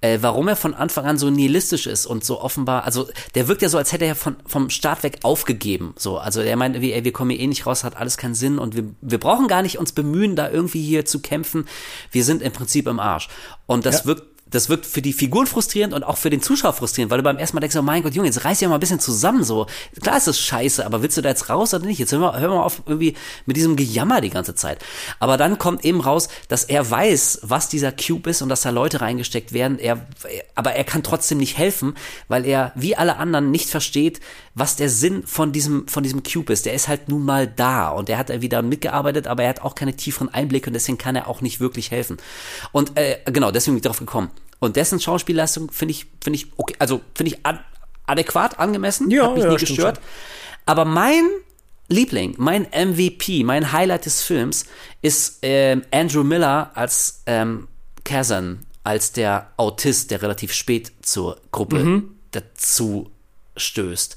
äh, 0.00 0.18
warum 0.22 0.48
er 0.48 0.56
von 0.56 0.72
Anfang 0.72 1.04
an 1.04 1.18
so 1.18 1.28
nihilistisch 1.28 1.86
ist 1.86 2.06
und 2.06 2.24
so 2.24 2.40
offenbar, 2.40 2.84
also 2.84 3.08
der 3.34 3.46
wirkt 3.46 3.60
ja 3.60 3.68
so, 3.68 3.76
als 3.76 3.92
hätte 3.92 4.06
er 4.06 4.14
von, 4.14 4.36
vom 4.46 4.70
Start 4.70 5.02
weg 5.02 5.18
aufgegeben. 5.22 5.92
So, 5.98 6.16
also 6.16 6.40
er 6.40 6.56
meint, 6.56 6.80
wir, 6.80 7.04
wir 7.04 7.12
kommen 7.12 7.30
hier 7.30 7.40
eh 7.40 7.46
nicht 7.46 7.66
raus, 7.66 7.84
hat 7.84 7.96
alles 7.96 8.16
keinen 8.16 8.34
Sinn 8.34 8.58
und 8.58 8.74
wir, 8.74 8.84
wir 9.02 9.20
brauchen 9.20 9.48
gar 9.48 9.60
nicht 9.60 9.78
uns 9.78 9.92
bemühen, 9.92 10.34
da 10.34 10.50
irgendwie 10.50 10.82
hier 10.82 11.04
zu 11.04 11.20
kämpfen. 11.20 11.66
Wir 12.10 12.24
sind 12.24 12.40
im 12.40 12.52
Prinzip 12.52 12.86
im 12.86 12.98
Arsch. 12.98 13.28
Und 13.66 13.84
das 13.84 14.00
ja. 14.00 14.06
wirkt 14.06 14.24
das 14.50 14.68
wirkt 14.68 14.86
für 14.86 15.02
die 15.02 15.12
Figuren 15.12 15.46
frustrierend 15.46 15.94
und 15.94 16.02
auch 16.02 16.18
für 16.18 16.30
den 16.30 16.42
Zuschauer 16.42 16.72
frustrierend, 16.72 17.10
weil 17.10 17.18
du 17.18 17.24
beim 17.24 17.38
ersten 17.38 17.56
Mal 17.56 17.60
denkst, 17.60 17.76
oh 17.76 17.82
mein 17.82 18.02
Gott, 18.02 18.14
Junge, 18.14 18.28
jetzt 18.28 18.44
reiß 18.44 18.60
ja 18.60 18.68
mal 18.68 18.74
ein 18.74 18.80
bisschen 18.80 19.00
zusammen 19.00 19.44
so. 19.44 19.66
Klar 20.02 20.16
ist 20.16 20.26
das 20.26 20.40
scheiße, 20.40 20.84
aber 20.84 21.02
willst 21.02 21.16
du 21.16 21.22
da 21.22 21.28
jetzt 21.28 21.48
raus 21.48 21.72
oder 21.72 21.86
nicht? 21.86 21.98
Jetzt 21.98 22.12
hör 22.12 22.18
mal, 22.18 22.40
hör 22.40 22.48
mal 22.48 22.62
auf 22.62 22.82
irgendwie 22.86 23.14
mit 23.46 23.56
diesem 23.56 23.76
Gejammer 23.76 24.20
die 24.20 24.30
ganze 24.30 24.54
Zeit. 24.54 24.84
Aber 25.18 25.36
dann 25.36 25.58
kommt 25.58 25.84
eben 25.84 26.00
raus, 26.00 26.28
dass 26.48 26.64
er 26.64 26.90
weiß, 26.90 27.40
was 27.42 27.68
dieser 27.68 27.92
Cube 27.92 28.28
ist 28.28 28.42
und 28.42 28.48
dass 28.48 28.62
da 28.62 28.70
Leute 28.70 29.00
reingesteckt 29.00 29.52
werden. 29.52 29.78
Er, 29.78 30.06
aber 30.54 30.72
er 30.72 30.84
kann 30.84 31.02
trotzdem 31.02 31.38
nicht 31.38 31.56
helfen, 31.56 31.94
weil 32.28 32.44
er 32.44 32.72
wie 32.74 32.96
alle 32.96 33.16
anderen 33.16 33.50
nicht 33.50 33.70
versteht, 33.70 34.20
was 34.54 34.76
der 34.76 34.90
Sinn 34.90 35.22
von 35.26 35.52
diesem, 35.52 35.86
von 35.86 36.02
diesem 36.02 36.22
Cube 36.22 36.52
ist. 36.52 36.66
Der 36.66 36.74
ist 36.74 36.88
halt 36.88 37.08
nun 37.08 37.24
mal 37.24 37.46
da 37.46 37.90
und 37.90 38.08
er 38.08 38.18
hat 38.18 38.30
wieder 38.40 38.62
mitgearbeitet, 38.62 39.26
aber 39.26 39.44
er 39.44 39.50
hat 39.50 39.62
auch 39.62 39.74
keine 39.74 39.94
tieferen 39.94 40.28
Einblicke 40.28 40.70
und 40.70 40.74
deswegen 40.74 40.98
kann 40.98 41.16
er 41.16 41.28
auch 41.28 41.40
nicht 41.40 41.60
wirklich 41.60 41.90
helfen. 41.90 42.16
Und 42.72 42.96
äh, 42.98 43.18
genau, 43.26 43.50
deswegen 43.50 43.74
bin 43.74 43.78
ich 43.78 43.82
darauf 43.82 43.98
gekommen. 43.98 44.30
Und 44.60 44.76
dessen 44.76 45.00
Schauspielleistung 45.00 45.72
finde 45.72 45.92
ich, 45.92 46.06
finde 46.22 46.38
ich, 46.38 46.46
okay, 46.56 46.76
also 46.78 47.00
finde 47.14 47.32
ich 47.32 47.44
ad 47.44 47.60
adäquat, 48.06 48.58
angemessen, 48.58 49.10
ja, 49.10 49.24
hat 49.24 49.34
mich 49.34 49.44
ja, 49.44 49.50
nie 49.50 49.56
gestört. 49.56 49.96
Schon. 49.96 50.04
Aber 50.66 50.84
mein 50.84 51.28
Liebling, 51.88 52.34
mein 52.38 52.66
MVP, 52.72 53.44
mein 53.44 53.72
Highlight 53.72 54.06
des 54.06 54.22
Films 54.22 54.66
ist 55.02 55.38
ähm, 55.42 55.82
Andrew 55.90 56.22
Miller 56.22 56.70
als 56.74 57.22
ähm, 57.26 57.68
Kazan, 58.04 58.66
als 58.84 59.12
der 59.12 59.50
Autist, 59.56 60.10
der 60.10 60.22
relativ 60.22 60.52
spät 60.52 60.92
zur 61.02 61.40
Gruppe 61.52 61.78
mhm. 61.78 62.14
dazu 62.30 63.10
stößt. 63.56 64.16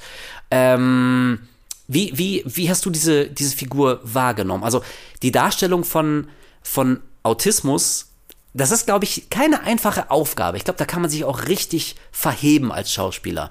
Ähm, 0.51 1.39
wie, 1.88 2.12
wie, 2.15 2.43
wie 2.45 2.69
hast 2.69 2.86
du 2.86 2.89
diese, 2.89 3.27
diese 3.27 3.56
Figur 3.56 3.99
wahrgenommen? 4.03 4.63
Also 4.63 4.84
die 5.22 5.32
Darstellung 5.32 5.84
von, 5.84 6.28
von 6.61 6.99
Autismus, 7.24 8.12
das 8.54 8.72
ist, 8.72 8.86
glaube 8.86 9.06
ich, 9.06 9.30
keine 9.30 9.64
einfache 9.64 10.12
Aufgabe. 10.12 10.58
Ich 10.58 10.64
glaube, 10.64 10.78
da 10.78 10.86
kann 10.86 11.01
man 11.01 11.10
sich 11.10 11.24
auch 11.24 11.47
richtig 11.47 11.95
verheben 12.12 12.72
als 12.72 12.91
Schauspieler. 12.91 13.49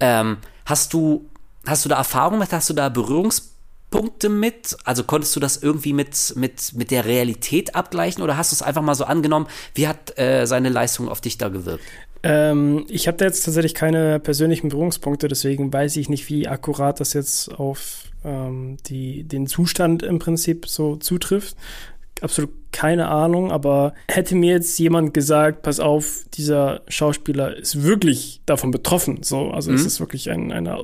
Ähm, 0.00 0.38
hast 0.66 0.92
du, 0.92 1.26
hast 1.66 1.84
du 1.84 1.88
da 1.88 1.96
Erfahrung 1.96 2.38
mit? 2.38 2.52
Hast 2.52 2.68
du 2.68 2.74
da 2.74 2.88
Berührungspunkte 2.88 4.28
mit? 4.28 4.76
Also 4.84 5.04
konntest 5.04 5.34
du 5.36 5.40
das 5.40 5.56
irgendwie 5.56 5.94
mit, 5.94 6.34
mit, 6.36 6.74
mit 6.74 6.90
der 6.90 7.04
Realität 7.06 7.74
abgleichen 7.74 8.22
oder 8.22 8.36
hast 8.36 8.52
du 8.52 8.56
es 8.56 8.62
einfach 8.62 8.82
mal 8.82 8.94
so 8.94 9.04
angenommen? 9.04 9.46
Wie 9.74 9.88
hat 9.88 10.18
äh, 10.18 10.46
seine 10.46 10.68
Leistung 10.68 11.08
auf 11.08 11.20
dich 11.20 11.38
da 11.38 11.48
gewirkt? 11.48 11.84
Ähm, 12.22 12.84
ich 12.88 13.08
habe 13.08 13.16
da 13.16 13.24
jetzt 13.24 13.44
tatsächlich 13.44 13.74
keine 13.74 14.20
persönlichen 14.20 14.68
Berührungspunkte, 14.68 15.26
deswegen 15.28 15.72
weiß 15.72 15.96
ich 15.96 16.08
nicht, 16.08 16.28
wie 16.28 16.46
akkurat 16.46 17.00
das 17.00 17.14
jetzt 17.14 17.52
auf 17.58 18.04
ähm, 18.24 18.76
die, 18.86 19.24
den 19.24 19.46
Zustand 19.46 20.02
im 20.02 20.18
Prinzip 20.18 20.68
so 20.68 20.96
zutrifft. 20.96 21.56
Absolut 22.22 22.50
keine 22.72 23.08
Ahnung, 23.08 23.52
aber 23.52 23.92
hätte 24.08 24.34
mir 24.34 24.52
jetzt 24.52 24.78
jemand 24.78 25.12
gesagt, 25.12 25.62
pass 25.62 25.78
auf, 25.78 26.24
dieser 26.34 26.80
Schauspieler 26.88 27.54
ist 27.56 27.82
wirklich 27.82 28.40
davon 28.46 28.70
betroffen, 28.70 29.22
so, 29.22 29.50
also 29.50 29.70
mhm. 29.70 29.76
es 29.76 29.84
ist 29.84 30.00
wirklich 30.00 30.30
ein, 30.30 30.50
einer 30.50 30.82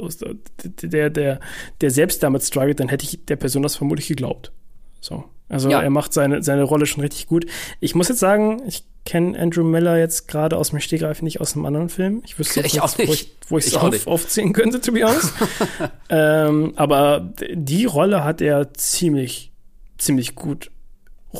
der, 0.82 1.11
der, 1.11 1.41
der 1.80 1.91
selbst 1.91 2.22
damit 2.22 2.43
struggelt, 2.43 2.78
dann 2.78 2.89
hätte 2.89 3.05
ich 3.05 3.24
der 3.24 3.36
Person 3.36 3.62
das 3.62 3.76
vermutlich 3.76 4.09
geglaubt. 4.09 4.53
So. 5.01 5.24
Also 5.49 5.70
ja. 5.70 5.80
er 5.80 5.89
macht 5.89 6.12
seine, 6.12 6.43
seine 6.43 6.62
Rolle 6.62 6.84
schon 6.84 7.01
richtig 7.01 7.26
gut. 7.26 7.47
Ich 7.80 7.95
muss 7.95 8.09
jetzt 8.09 8.20
sagen, 8.20 8.61
ich 8.66 8.84
kenne 9.07 9.39
Andrew 9.39 9.64
Miller 9.64 9.99
jetzt 9.99 10.28
gerade 10.28 10.59
aus 10.59 10.70
dem 10.70 10.80
Stegreif 10.80 11.22
nicht 11.22 11.41
aus 11.41 11.55
einem 11.55 11.64
anderen 11.64 11.89
Film. 11.89 12.20
Ich 12.26 12.39
wüsste 12.39 12.61
ich 12.61 12.82
auch 12.82 12.99
nicht. 12.99 13.34
wo 13.49 13.57
ich 13.57 13.66
es 13.66 13.74
auf, 13.74 14.07
aufziehen 14.07 14.53
könnte, 14.53 14.82
to 14.82 14.93
be 14.93 15.05
honest. 15.05 15.32
ähm, 16.11 16.74
aber 16.76 17.32
die 17.51 17.86
Rolle 17.86 18.24
hat 18.24 18.43
er 18.43 18.74
ziemlich, 18.74 19.53
ziemlich 19.97 20.34
gut 20.34 20.70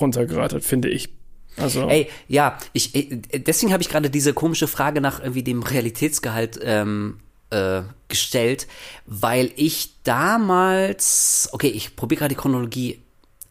runtergeratet, 0.01 0.64
finde 0.64 0.88
ich. 0.88 1.11
Also. 1.57 1.88
Ey, 1.88 2.09
ja, 2.28 2.59
ich, 2.72 2.92
deswegen 3.32 3.72
habe 3.72 3.82
ich 3.82 3.88
gerade 3.88 4.11
diese 4.11 4.32
komische 4.32 4.68
Frage 4.68 5.01
nach 5.01 5.20
irgendwie 5.20 5.42
dem 5.42 5.62
Realitätsgehalt 5.62 6.61
ähm, 6.62 7.18
äh, 7.51 7.82
gestellt, 8.09 8.66
weil 9.07 9.51
ich 9.57 10.03
damals, 10.05 11.49
okay, 11.53 11.68
ich 11.68 11.96
probiere 11.96 12.20
gerade 12.20 12.34
die 12.34 12.40
Chronologie 12.40 13.01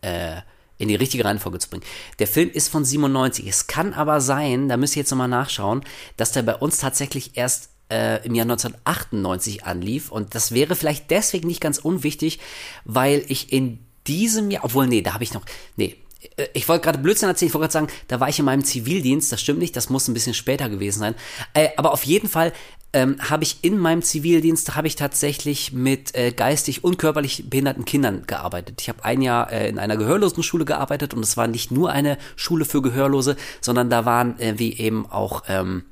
äh, 0.01 0.37
in 0.77 0.87
die 0.87 0.95
richtige 0.95 1.25
Reihenfolge 1.25 1.59
zu 1.59 1.69
bringen. 1.69 1.83
Der 2.19 2.27
Film 2.27 2.49
ist 2.51 2.69
von 2.69 2.85
97. 2.85 3.47
Es 3.47 3.67
kann 3.67 3.93
aber 3.93 4.21
sein, 4.21 4.69
da 4.69 4.77
müsst 4.77 4.95
ihr 4.95 5.01
jetzt 5.01 5.11
nochmal 5.11 5.27
nachschauen, 5.27 5.83
dass 6.17 6.31
der 6.31 6.43
bei 6.43 6.55
uns 6.55 6.77
tatsächlich 6.77 7.31
erst 7.35 7.71
äh, 7.89 8.23
im 8.25 8.35
Jahr 8.35 8.45
1998 8.45 9.65
anlief. 9.65 10.11
Und 10.11 10.35
das 10.35 10.51
wäre 10.51 10.75
vielleicht 10.75 11.09
deswegen 11.09 11.47
nicht 11.47 11.61
ganz 11.61 11.79
unwichtig, 11.79 12.39
weil 12.85 13.23
ich 13.27 13.51
in 13.51 13.79
diesem 14.05 14.51
Jahr, 14.51 14.65
obwohl, 14.65 14.87
nee, 14.87 15.01
da 15.01 15.13
habe 15.13 15.23
ich 15.23 15.33
noch, 15.33 15.43
nee, 15.75 15.95
äh, 15.95 16.06
ich 16.53 16.67
wollte 16.67 16.83
gerade 16.83 16.99
Blödsinn 16.99 17.29
erzählen, 17.29 17.47
ich 17.47 17.53
wollte 17.53 17.71
gerade 17.71 17.87
sagen, 17.87 17.99
da 18.07 18.19
war 18.19 18.29
ich 18.29 18.39
in 18.39 18.45
meinem 18.45 18.63
Zivildienst, 18.63 19.31
das 19.31 19.41
stimmt 19.41 19.59
nicht, 19.59 19.75
das 19.75 19.89
muss 19.89 20.07
ein 20.07 20.13
bisschen 20.13 20.33
später 20.33 20.69
gewesen 20.69 20.99
sein. 20.99 21.15
Äh, 21.53 21.69
aber 21.77 21.93
auf 21.93 22.03
jeden 22.03 22.27
Fall 22.27 22.53
ähm, 22.93 23.17
habe 23.19 23.43
ich 23.43 23.63
in 23.63 23.77
meinem 23.77 24.01
Zivildienst 24.01 24.75
habe 24.75 24.87
ich 24.87 24.95
tatsächlich 24.95 25.73
mit 25.73 26.15
äh, 26.15 26.31
geistig 26.31 26.83
und 26.83 26.97
körperlich 26.97 27.49
behinderten 27.49 27.85
Kindern 27.85 28.23
gearbeitet. 28.25 28.81
Ich 28.81 28.89
habe 28.89 29.03
ein 29.03 29.21
Jahr 29.21 29.51
äh, 29.51 29.69
in 29.69 29.77
einer 29.77 29.97
gehörlosen 29.97 30.41
Schule 30.41 30.65
gearbeitet 30.65 31.13
und 31.13 31.23
es 31.23 31.37
war 31.37 31.47
nicht 31.47 31.71
nur 31.71 31.91
eine 31.91 32.17
Schule 32.35 32.65
für 32.65 32.81
Gehörlose, 32.81 33.35
sondern 33.61 33.89
da 33.89 34.05
waren 34.05 34.39
äh, 34.39 34.57
wie 34.57 34.77
eben 34.77 35.05
auch 35.05 35.43
ähm, 35.47 35.83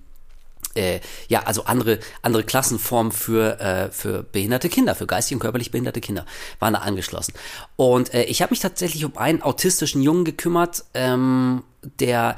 äh, 0.76 0.99
ja, 1.28 1.43
also 1.43 1.65
andere, 1.65 1.99
andere 2.21 2.43
Klassenformen 2.43 3.11
für, 3.11 3.59
äh, 3.59 3.91
für 3.91 4.23
behinderte 4.23 4.69
Kinder, 4.69 4.95
für 4.95 5.07
geistig 5.07 5.36
und 5.36 5.41
körperlich 5.41 5.71
behinderte 5.71 6.01
Kinder 6.01 6.26
waren 6.59 6.73
da 6.73 6.80
angeschlossen. 6.80 7.34
Und 7.76 8.13
äh, 8.13 8.23
ich 8.23 8.41
habe 8.41 8.51
mich 8.51 8.59
tatsächlich 8.59 9.05
um 9.05 9.17
einen 9.17 9.41
autistischen 9.41 10.01
Jungen 10.01 10.26
gekümmert, 10.26 10.86
ähm, 10.93 11.63
der 11.99 12.36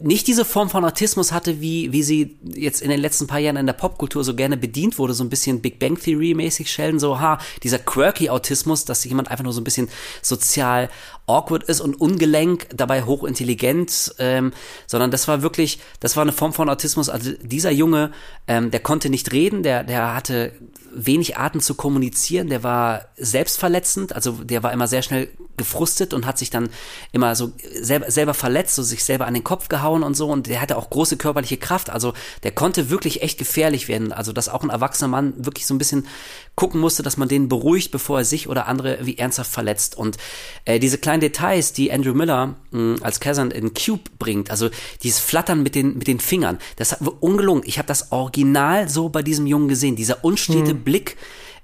nicht 0.00 0.26
diese 0.26 0.44
Form 0.44 0.70
von 0.70 0.84
Autismus 0.84 1.32
hatte, 1.32 1.60
wie, 1.60 1.92
wie 1.92 2.02
sie 2.02 2.36
jetzt 2.42 2.82
in 2.82 2.90
den 2.90 3.00
letzten 3.00 3.26
paar 3.26 3.38
Jahren 3.38 3.56
in 3.56 3.66
der 3.66 3.74
Popkultur 3.74 4.24
so 4.24 4.34
gerne 4.34 4.56
bedient 4.56 4.98
wurde, 4.98 5.14
so 5.14 5.22
ein 5.22 5.30
bisschen 5.30 5.60
Big 5.60 5.78
Bang 5.78 5.96
Theory 5.96 6.34
mäßig 6.34 6.70
Sheldon, 6.70 6.98
so, 6.98 7.20
ha, 7.20 7.38
dieser 7.62 7.78
quirky 7.78 8.28
Autismus, 8.28 8.84
dass 8.84 9.04
jemand 9.04 9.30
einfach 9.30 9.44
nur 9.44 9.52
so 9.52 9.60
ein 9.60 9.64
bisschen 9.64 9.88
sozial 10.20 10.88
awkward 11.28 11.64
ist 11.64 11.80
und 11.80 12.00
ungelenk, 12.00 12.68
dabei 12.74 13.02
hochintelligent, 13.02 14.14
ähm, 14.18 14.52
sondern 14.86 15.10
das 15.10 15.28
war 15.28 15.42
wirklich, 15.42 15.80
das 16.00 16.16
war 16.16 16.22
eine 16.22 16.32
Form 16.32 16.52
von 16.52 16.68
Autismus. 16.68 17.08
Also 17.08 17.32
dieser 17.42 17.70
Junge, 17.70 18.12
ähm, 18.46 18.70
der 18.70 18.80
konnte 18.80 19.10
nicht 19.10 19.32
reden, 19.32 19.62
der, 19.62 19.84
der 19.84 20.14
hatte 20.14 20.52
wenig 20.92 21.36
Arten 21.36 21.60
zu 21.60 21.74
kommunizieren, 21.74 22.48
der 22.48 22.62
war 22.62 23.06
selbstverletzend, 23.16 24.14
also 24.14 24.32
der 24.32 24.62
war 24.62 24.72
immer 24.72 24.88
sehr 24.88 25.02
schnell 25.02 25.28
gefrustet 25.56 26.14
und 26.14 26.24
hat 26.24 26.38
sich 26.38 26.50
dann 26.50 26.70
immer 27.12 27.34
so 27.34 27.52
selber, 27.74 28.10
selber 28.10 28.32
verletzt, 28.32 28.76
so 28.76 28.82
sich 28.82 29.04
selber 29.04 29.26
an 29.26 29.34
den 29.34 29.44
Kopf 29.44 29.68
gehauen 29.68 30.02
und 30.02 30.16
so. 30.16 30.28
Und 30.28 30.46
der 30.46 30.62
hatte 30.62 30.76
auch 30.76 30.88
große 30.88 31.16
körperliche 31.16 31.58
Kraft, 31.58 31.90
also 31.90 32.14
der 32.44 32.52
konnte 32.52 32.88
wirklich 32.90 33.22
echt 33.22 33.38
gefährlich 33.38 33.88
werden, 33.88 34.12
also 34.12 34.32
dass 34.32 34.48
auch 34.48 34.62
ein 34.62 34.70
erwachsener 34.70 35.08
Mann 35.08 35.34
wirklich 35.36 35.66
so 35.66 35.74
ein 35.74 35.78
bisschen 35.78 36.06
gucken 36.54 36.80
musste, 36.80 37.02
dass 37.02 37.16
man 37.16 37.28
den 37.28 37.48
beruhigt, 37.48 37.90
bevor 37.90 38.18
er 38.18 38.24
sich 38.24 38.48
oder 38.48 38.66
andere 38.66 38.98
wie 39.02 39.18
ernsthaft 39.18 39.50
verletzt. 39.50 39.96
Und 39.96 40.16
äh, 40.64 40.78
diese 40.78 40.98
kleinen 40.98 41.20
Details, 41.20 41.72
die 41.72 41.92
Andrew 41.92 42.14
Miller 42.14 42.56
mh, 42.70 43.02
als 43.02 43.20
Kazan 43.20 43.50
in 43.50 43.74
Cube 43.74 44.02
bringt, 44.18 44.50
also 44.50 44.70
dieses 45.02 45.20
Flattern 45.20 45.62
mit 45.62 45.74
den, 45.74 45.98
mit 45.98 46.06
den 46.06 46.20
Fingern, 46.20 46.58
das 46.76 46.92
hat 46.92 47.00
ungelungen, 47.20 47.62
ich 47.66 47.78
habe 47.78 47.88
das 47.88 48.12
Original 48.12 48.88
so 48.88 49.08
bei 49.08 49.22
diesem 49.22 49.46
Jungen 49.46 49.68
gesehen, 49.68 49.96
dieser 49.96 50.24
unstete. 50.24 50.77
Blick, 50.78 51.16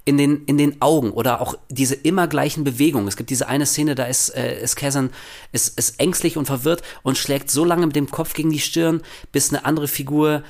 in 0.05 0.19
den, 0.19 0.45
in 0.45 0.59
den 0.59 0.83
Augen 0.83 1.11
oder 1.13 1.41
auch 1.41 1.57
diese 1.71 1.95
immer 1.95 2.29
gleichen 2.29 2.63
Bewegungen. 2.63 3.09
Es 3.09 3.17
gibt 3.17 3.31
diese 3.31 3.49
eine 3.49 3.65
Szene, 3.65 3.95
da 3.95 4.05
ist, 4.05 4.29
äh, 4.31 4.63
ist 4.63 4.77
Kazan 4.77 5.11
ist, 5.53 5.79
ist 5.79 5.99
ängstlich 5.99 6.37
und 6.37 6.47
verwirrt 6.47 6.83
und 7.03 7.17
schlägt 7.17 7.51
so 7.51 7.65
lange 7.65 7.87
mit 7.87 7.97
dem 7.97 8.11
Kopf 8.11 8.35
gegen 8.35 8.51
die 8.51 8.59
Stirn, 8.59 9.01
bis 9.33 9.49
eine 9.49 9.65
andere 9.65 9.89
Figur 9.89 10.43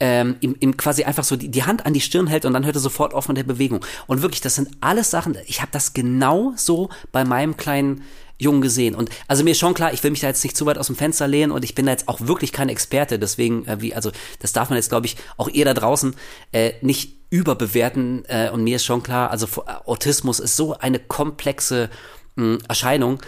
ähm, 0.00 0.36
ihm, 0.40 0.56
ihm 0.58 0.76
quasi 0.76 1.04
einfach 1.04 1.22
so 1.22 1.36
die, 1.36 1.50
die 1.50 1.64
Hand 1.64 1.86
an 1.86 1.92
die 1.92 2.00
Stirn 2.00 2.26
hält 2.26 2.44
und 2.44 2.54
dann 2.54 2.64
hört 2.64 2.76
er 2.76 2.80
sofort 2.80 3.14
auf 3.14 3.28
mit 3.28 3.36
der 3.36 3.44
Bewegung. 3.44 3.84
Und 4.06 4.22
wirklich, 4.22 4.40
das 4.40 4.54
sind 4.56 4.70
alles 4.80 5.10
Sachen, 5.10 5.36
ich 5.46 5.60
habe 5.60 5.70
das 5.70 5.92
genau 5.92 6.52
so 6.56 6.88
bei 7.12 7.24
meinem 7.24 7.56
kleinen 7.56 8.02
Jungen 8.38 8.62
gesehen. 8.62 8.94
Und 8.94 9.10
also 9.28 9.44
mir 9.44 9.52
ist 9.52 9.60
schon 9.60 9.74
klar, 9.74 9.92
ich 9.92 10.02
will 10.02 10.10
mich 10.10 10.20
da 10.20 10.26
jetzt 10.26 10.42
nicht 10.42 10.56
zu 10.56 10.66
weit 10.66 10.78
aus 10.78 10.88
dem 10.88 10.96
Fenster 10.96 11.28
lehnen 11.28 11.52
und 11.52 11.62
ich 11.62 11.74
bin 11.74 11.86
da 11.86 11.92
jetzt 11.92 12.08
auch 12.08 12.20
wirklich 12.22 12.52
kein 12.52 12.68
Experte. 12.68 13.18
Deswegen, 13.18 13.66
äh, 13.66 13.80
wie, 13.80 13.94
also 13.94 14.10
das 14.40 14.52
darf 14.52 14.70
man 14.70 14.76
jetzt, 14.76 14.88
glaube 14.88 15.06
ich, 15.06 15.16
auch 15.36 15.48
ihr 15.48 15.64
da 15.64 15.74
draußen 15.74 16.16
äh, 16.52 16.72
nicht 16.80 17.23
überbewerten. 17.34 18.24
Äh, 18.28 18.50
und 18.50 18.62
mir 18.62 18.76
ist 18.76 18.84
schon 18.84 19.02
klar, 19.02 19.30
also 19.30 19.48
Autismus 19.86 20.38
ist 20.38 20.56
so 20.56 20.78
eine 20.78 21.00
komplexe 21.00 21.90
mh, 22.36 22.58
Erscheinung, 22.68 23.20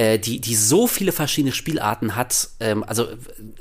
äh, 0.00 0.18
die, 0.18 0.40
die 0.40 0.54
so 0.54 0.86
viele 0.86 1.12
verschiedene 1.12 1.52
Spielarten 1.52 2.16
hat. 2.16 2.48
Ähm, 2.58 2.82
also 2.84 3.06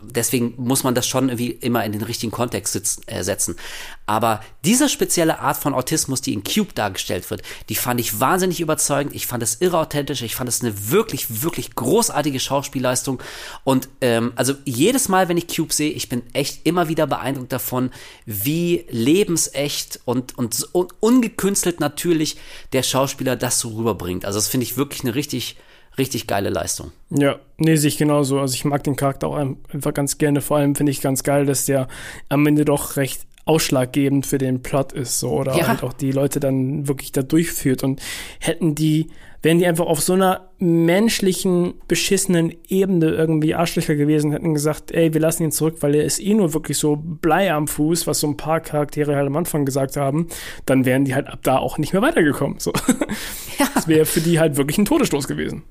deswegen 0.02 0.54
muss 0.56 0.86
man 0.86 0.96
das 0.96 1.06
schon 1.06 1.28
irgendwie 1.28 1.52
immer 1.52 1.84
in 1.84 1.92
den 1.92 2.02
richtigen 2.02 2.32
Kontext 2.32 2.72
sitzen, 2.72 3.06
äh, 3.08 3.26
setzen. 3.26 3.58
Aber 4.06 4.42
diese 4.64 4.88
spezielle 4.88 5.40
Art 5.40 5.58
von 5.58 5.74
Autismus, 5.74 6.22
die 6.22 6.32
in 6.32 6.46
Cube 6.46 6.72
dargestellt 6.74 7.30
wird, 7.30 7.42
die 7.68 7.76
fand 7.76 8.00
ich 8.00 8.22
wahnsinnig 8.22 8.62
überzeugend. 8.62 9.14
Ich 9.14 9.28
fand 9.28 9.44
es 9.44 9.60
irre 9.60 9.80
authentisch. 9.80 10.22
Ich 10.22 10.36
fand 10.36 10.48
es 10.48 10.62
eine 10.62 10.92
wirklich, 10.92 11.42
wirklich 11.44 11.76
großartige 11.76 12.40
Schauspielleistung. 12.40 13.22
Und 13.66 13.90
ähm, 14.00 14.32
also 14.38 14.54
jedes 14.64 15.10
Mal, 15.10 15.28
wenn 15.28 15.38
ich 15.38 15.54
Cube 15.54 15.74
sehe, 15.74 15.92
ich 15.92 16.08
bin 16.08 16.24
echt 16.32 16.66
immer 16.66 16.88
wieder 16.88 17.06
beeindruckt 17.06 17.52
davon, 17.52 17.92
wie 18.26 18.86
lebensecht 18.90 20.00
und, 20.06 20.38
und, 20.38 20.70
und 20.72 20.94
ungekünstelt 21.02 21.82
natürlich 21.82 22.38
der 22.72 22.84
Schauspieler 22.84 23.36
das 23.36 23.60
so 23.60 23.76
rüberbringt. 23.76 24.24
Also 24.24 24.40
das 24.40 24.48
finde 24.48 24.64
ich 24.64 24.78
wirklich 24.78 25.02
eine 25.02 25.16
richtig 25.16 25.58
richtig 26.00 26.26
geile 26.26 26.50
Leistung. 26.50 26.91
Ja, 27.12 27.39
nee, 27.58 27.76
sehe 27.76 27.89
ich 27.89 27.97
genauso. 27.97 28.39
Also 28.39 28.56
ich 28.56 28.66
mag 28.66 28.84
den 28.84 28.95
Charakter 28.95 29.28
auch 29.28 29.36
einfach 29.36 29.93
ganz 29.93 30.18
gerne. 30.18 30.41
Vor 30.41 30.58
allem 30.58 30.76
finde 30.76 30.91
ich 30.91 31.02
ganz 31.02 31.24
geil, 31.24 31.45
dass 31.45 31.66
der 31.66 31.88
am 32.30 32.45
Ende 32.47 32.66
doch 32.66 32.95
recht 32.95 33.28
ausschlaggebend 33.45 34.26
für 34.26 34.38
den 34.38 34.62
Plot 34.62 34.93
ist, 34.93 35.20
so, 35.20 35.32
oder 35.32 35.56
ja. 35.58 35.68
halt 35.68 35.84
auch 35.84 35.93
die 35.93 36.12
Leute 36.12 36.39
dann 36.39 36.88
wirklich 36.88 37.12
da 37.12 37.22
durchführt. 37.22 37.84
Und 37.84 38.02
hätten 38.39 38.76
die 38.76 39.10
wären 39.41 39.60
die 39.60 39.66
einfach 39.66 39.86
auf 39.86 40.02
so 40.02 40.14
einer 40.14 40.49
menschlichen, 40.60 41.76
beschissenen 41.88 42.53
Ebene 42.68 43.10
irgendwie 43.10 43.55
Arschlöcher 43.55 43.95
gewesen, 43.95 44.32
hätten 44.32 44.53
gesagt, 44.53 44.91
ey, 44.91 45.14
wir 45.14 45.22
lassen 45.22 45.43
ihn 45.43 45.51
zurück, 45.51 45.78
weil 45.82 45.95
er 45.95 46.03
ist 46.03 46.20
eh 46.20 46.34
nur 46.34 46.53
wirklich 46.53 46.78
so 46.78 46.97
Blei 46.97 47.51
am 47.51 47.68
Fuß, 47.68 48.07
was 48.07 48.20
so 48.20 48.28
ein 48.28 48.38
paar 48.38 48.60
Charaktere 48.60 49.16
halt 49.16 49.28
am 49.28 49.38
Anfang 49.38 49.66
gesagt 49.66 49.95
haben, 49.95 50.28
dann 50.66 50.86
wären 50.86 51.05
die 51.05 51.16
halt 51.16 51.28
ab 51.28 51.39
da 51.43 51.57
auch 51.57 51.78
nicht 51.78 51.93
mehr 51.93 52.01
weitergekommen. 52.01 52.60
So. 52.60 52.74
Ja. 53.60 53.68
Das 53.76 53.89
wäre 53.89 54.05
für 54.05 54.22
die 54.22 54.39
halt 54.39 54.55
wirklich 54.55 54.78
ein 54.78 54.86
Todesstoß 54.86 55.28
gewesen. 55.28 55.64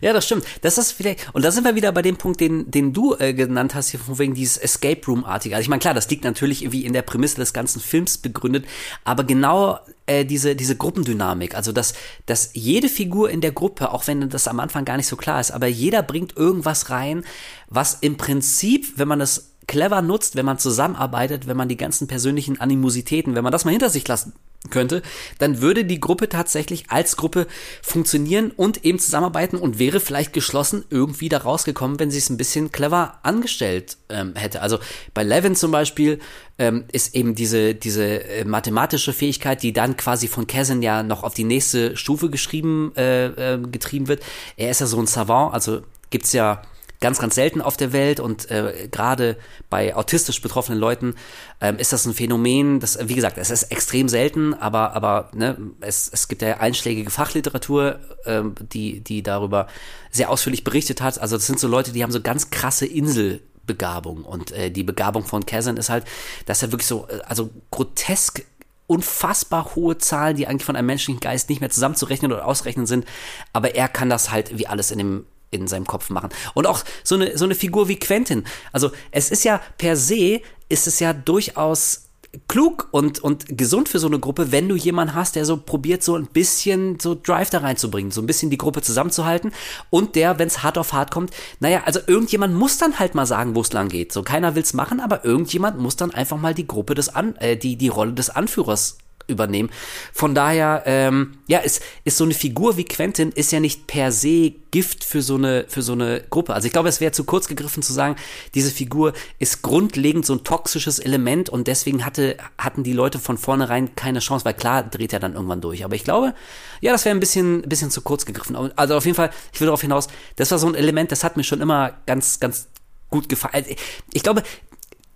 Ja, 0.00 0.14
das 0.14 0.24
stimmt. 0.24 0.46
Das 0.62 0.78
ist 0.78 0.92
vielleicht, 0.92 1.34
und 1.34 1.44
da 1.44 1.50
sind 1.50 1.64
wir 1.64 1.74
wieder 1.74 1.92
bei 1.92 2.00
dem 2.00 2.16
Punkt, 2.16 2.40
den, 2.40 2.70
den 2.70 2.94
du 2.94 3.14
äh, 3.18 3.34
genannt 3.34 3.74
hast, 3.74 3.90
hier 3.90 4.00
von 4.00 4.18
wegen 4.18 4.32
dieses 4.32 4.56
Escape 4.56 5.04
Room-artige. 5.06 5.54
Also 5.54 5.62
ich 5.62 5.68
meine, 5.68 5.80
klar, 5.80 5.92
das 5.92 6.08
liegt 6.08 6.24
natürlich 6.24 6.62
irgendwie 6.62 6.86
in 6.86 6.94
der 6.94 7.02
Prämisse 7.02 7.36
des 7.36 7.52
ganzen 7.52 7.80
Films 7.80 8.16
begründet, 8.16 8.64
aber 9.04 9.24
genau 9.24 9.78
äh, 10.06 10.24
diese, 10.24 10.56
diese 10.56 10.76
Gruppendynamik, 10.76 11.54
also 11.54 11.72
dass, 11.72 11.94
dass 12.26 12.50
jede 12.54 12.88
Figur 12.88 13.30
in 13.30 13.40
der 13.40 13.52
Gruppe, 13.52 13.92
auch 13.92 14.06
wenn 14.06 14.28
das 14.34 14.48
am 14.48 14.60
Anfang 14.60 14.84
gar 14.84 14.96
nicht 14.96 15.06
so 15.06 15.16
klar 15.16 15.40
ist, 15.40 15.50
aber 15.52 15.66
jeder 15.66 16.02
bringt 16.02 16.36
irgendwas 16.36 16.90
rein, 16.90 17.24
was 17.68 17.94
im 17.94 18.16
Prinzip, 18.16 18.98
wenn 18.98 19.08
man 19.08 19.18
das 19.18 19.53
clever 19.66 20.02
nutzt, 20.02 20.36
wenn 20.36 20.46
man 20.46 20.58
zusammenarbeitet, 20.58 21.46
wenn 21.46 21.56
man 21.56 21.68
die 21.68 21.76
ganzen 21.76 22.06
persönlichen 22.06 22.60
Animositäten, 22.60 23.34
wenn 23.34 23.44
man 23.44 23.52
das 23.52 23.64
mal 23.64 23.70
hinter 23.70 23.90
sich 23.90 24.06
lassen 24.06 24.34
könnte, 24.70 25.02
dann 25.38 25.60
würde 25.60 25.84
die 25.84 26.00
Gruppe 26.00 26.28
tatsächlich 26.28 26.90
als 26.90 27.16
Gruppe 27.16 27.46
funktionieren 27.82 28.50
und 28.50 28.84
eben 28.84 28.98
zusammenarbeiten 28.98 29.58
und 29.58 29.78
wäre 29.78 30.00
vielleicht 30.00 30.32
geschlossen 30.32 30.84
irgendwie 30.90 31.28
da 31.28 31.38
rausgekommen, 31.38 31.98
wenn 32.00 32.10
sie 32.10 32.18
es 32.18 32.30
ein 32.30 32.36
bisschen 32.36 32.72
clever 32.72 33.18
angestellt 33.22 33.98
ähm, 34.08 34.34
hätte. 34.34 34.62
Also 34.62 34.78
bei 35.12 35.22
Levin 35.22 35.54
zum 35.54 35.70
Beispiel 35.70 36.18
ähm, 36.58 36.84
ist 36.92 37.14
eben 37.14 37.34
diese, 37.34 37.74
diese 37.74 38.24
äh, 38.24 38.44
mathematische 38.44 39.12
Fähigkeit, 39.12 39.62
die 39.62 39.72
dann 39.72 39.96
quasi 39.96 40.28
von 40.28 40.46
Kazan 40.46 40.82
ja 40.82 41.02
noch 41.02 41.24
auf 41.24 41.34
die 41.34 41.44
nächste 41.44 41.96
Stufe 41.96 42.30
geschrieben, 42.30 42.92
äh, 42.96 43.54
äh, 43.54 43.58
getrieben 43.58 44.08
wird. 44.08 44.22
Er 44.56 44.70
ist 44.70 44.80
ja 44.80 44.86
so 44.86 44.98
ein 44.98 45.06
Savant, 45.06 45.52
also 45.52 45.82
gibt's 46.10 46.32
ja 46.32 46.62
ganz, 47.04 47.18
ganz 47.18 47.34
selten 47.34 47.60
auf 47.60 47.76
der 47.76 47.92
Welt 47.92 48.18
und 48.18 48.50
äh, 48.50 48.88
gerade 48.90 49.36
bei 49.68 49.94
autistisch 49.94 50.40
betroffenen 50.40 50.80
Leuten 50.80 51.16
ähm, 51.60 51.76
ist 51.76 51.92
das 51.92 52.06
ein 52.06 52.14
Phänomen, 52.14 52.80
das, 52.80 52.98
wie 52.98 53.14
gesagt, 53.14 53.36
es 53.36 53.50
ist 53.50 53.64
extrem 53.64 54.08
selten, 54.08 54.54
aber, 54.54 54.96
aber 54.96 55.28
ne, 55.34 55.58
es, 55.80 56.08
es 56.10 56.28
gibt 56.28 56.40
ja 56.40 56.60
einschlägige 56.60 57.10
Fachliteratur, 57.10 58.00
ähm, 58.24 58.54
die, 58.72 59.00
die 59.00 59.22
darüber 59.22 59.66
sehr 60.12 60.30
ausführlich 60.30 60.64
berichtet 60.64 61.02
hat. 61.02 61.18
Also 61.18 61.36
das 61.36 61.46
sind 61.46 61.60
so 61.60 61.68
Leute, 61.68 61.92
die 61.92 62.02
haben 62.02 62.10
so 62.10 62.22
ganz 62.22 62.48
krasse 62.48 62.86
Inselbegabung 62.86 64.24
und 64.24 64.52
äh, 64.52 64.70
die 64.70 64.82
Begabung 64.82 65.24
von 65.24 65.44
Kazan 65.44 65.76
ist 65.76 65.90
halt, 65.90 66.06
dass 66.46 66.62
er 66.62 66.72
wirklich 66.72 66.88
so, 66.88 67.06
äh, 67.10 67.20
also 67.26 67.50
grotesk 67.70 68.46
unfassbar 68.86 69.74
hohe 69.74 69.98
Zahlen, 69.98 70.38
die 70.38 70.46
eigentlich 70.46 70.64
von 70.64 70.76
einem 70.76 70.86
menschlichen 70.86 71.20
Geist 71.20 71.50
nicht 71.50 71.60
mehr 71.60 71.70
zusammenzurechnen 71.70 72.32
oder 72.32 72.46
ausrechnen 72.46 72.86
sind, 72.86 73.04
aber 73.52 73.74
er 73.74 73.88
kann 73.88 74.08
das 74.08 74.30
halt 74.30 74.56
wie 74.58 74.66
alles 74.66 74.90
in 74.90 74.96
dem 74.96 75.26
in 75.54 75.68
seinem 75.68 75.86
Kopf 75.86 76.10
machen. 76.10 76.30
Und 76.54 76.66
auch 76.66 76.84
so 77.02 77.14
eine, 77.14 77.36
so 77.38 77.44
eine 77.44 77.54
Figur 77.54 77.88
wie 77.88 77.98
Quentin. 77.98 78.44
Also 78.72 78.90
es 79.10 79.30
ist 79.30 79.44
ja 79.44 79.60
per 79.78 79.96
se, 79.96 80.40
ist 80.68 80.86
es 80.86 81.00
ja 81.00 81.12
durchaus 81.12 82.04
klug 82.48 82.88
und, 82.90 83.20
und 83.20 83.56
gesund 83.56 83.88
für 83.88 83.98
so 83.98 84.06
eine 84.06 84.18
Gruppe, 84.18 84.52
wenn 84.52 84.68
du 84.68 84.74
jemanden 84.74 85.14
hast, 85.14 85.36
der 85.36 85.44
so 85.44 85.56
probiert, 85.56 86.02
so 86.02 86.16
ein 86.16 86.26
bisschen 86.26 86.98
so 87.00 87.14
Drive 87.14 87.50
da 87.50 87.58
reinzubringen, 87.58 88.10
so 88.10 88.20
ein 88.20 88.26
bisschen 88.26 88.50
die 88.50 88.58
Gruppe 88.58 88.82
zusammenzuhalten 88.82 89.52
und 89.90 90.16
der, 90.16 90.38
wenn 90.38 90.48
es 90.48 90.62
hart 90.62 90.78
auf 90.78 90.92
hart 90.92 91.10
kommt, 91.10 91.30
naja, 91.60 91.82
also 91.84 92.00
irgendjemand 92.06 92.54
muss 92.54 92.78
dann 92.78 92.98
halt 92.98 93.14
mal 93.14 93.26
sagen, 93.26 93.54
wo 93.54 93.60
es 93.60 93.72
lang 93.72 93.88
geht. 93.88 94.12
So 94.12 94.22
keiner 94.22 94.54
will's 94.54 94.74
machen, 94.74 95.00
aber 95.00 95.24
irgendjemand 95.24 95.78
muss 95.78 95.96
dann 95.96 96.12
einfach 96.12 96.38
mal 96.38 96.54
die 96.54 96.66
Gruppe 96.66 96.94
des 96.94 97.08
An, 97.08 97.36
äh, 97.36 97.56
die, 97.56 97.76
die 97.76 97.88
Rolle 97.88 98.12
des 98.12 98.30
Anführers 98.30 98.98
übernehmen. 99.26 99.70
Von 100.12 100.34
daher, 100.34 100.82
ähm, 100.86 101.38
ja, 101.46 101.58
ist, 101.58 101.82
ist 102.04 102.16
so 102.16 102.24
eine 102.24 102.34
Figur 102.34 102.76
wie 102.76 102.84
Quentin 102.84 103.30
ist 103.32 103.52
ja 103.52 103.60
nicht 103.60 103.86
per 103.86 104.12
se 104.12 104.52
Gift 104.70 105.04
für 105.04 105.22
so 105.22 105.36
eine, 105.36 105.66
für 105.68 105.82
so 105.82 105.92
eine 105.92 106.24
Gruppe. 106.30 106.52
Also 106.52 106.66
ich 106.66 106.72
glaube, 106.72 106.88
es 106.88 107.00
wäre 107.00 107.12
zu 107.12 107.24
kurz 107.24 107.46
gegriffen 107.46 107.82
zu 107.82 107.92
sagen, 107.92 108.16
diese 108.54 108.70
Figur 108.70 109.12
ist 109.38 109.62
grundlegend 109.62 110.26
so 110.26 110.34
ein 110.34 110.42
toxisches 110.42 110.98
Element 110.98 111.48
und 111.48 111.68
deswegen 111.68 112.04
hatte, 112.04 112.36
hatten 112.58 112.82
die 112.82 112.92
Leute 112.92 113.20
von 113.20 113.38
vornherein 113.38 113.94
keine 113.94 114.18
Chance, 114.18 114.44
weil 114.44 114.54
klar 114.54 114.82
dreht 114.82 115.12
er 115.12 115.20
dann 115.20 115.34
irgendwann 115.34 115.60
durch. 115.60 115.84
Aber 115.84 115.94
ich 115.94 116.02
glaube, 116.02 116.34
ja, 116.80 116.90
das 116.92 117.04
wäre 117.04 117.14
ein 117.14 117.20
bisschen, 117.20 117.62
ein 117.62 117.68
bisschen 117.68 117.90
zu 117.90 118.02
kurz 118.02 118.26
gegriffen. 118.26 118.56
Also 118.74 118.96
auf 118.96 119.04
jeden 119.04 119.14
Fall, 119.14 119.30
ich 119.52 119.60
will 119.60 119.66
darauf 119.66 119.80
hinaus, 119.80 120.08
das 120.36 120.50
war 120.50 120.58
so 120.58 120.66
ein 120.66 120.74
Element, 120.74 121.12
das 121.12 121.22
hat 121.22 121.36
mir 121.36 121.44
schon 121.44 121.60
immer 121.60 121.96
ganz, 122.06 122.40
ganz 122.40 122.66
gut 123.10 123.28
gefallen. 123.28 123.54
Also 123.54 123.70
ich 124.12 124.22
glaube, 124.24 124.42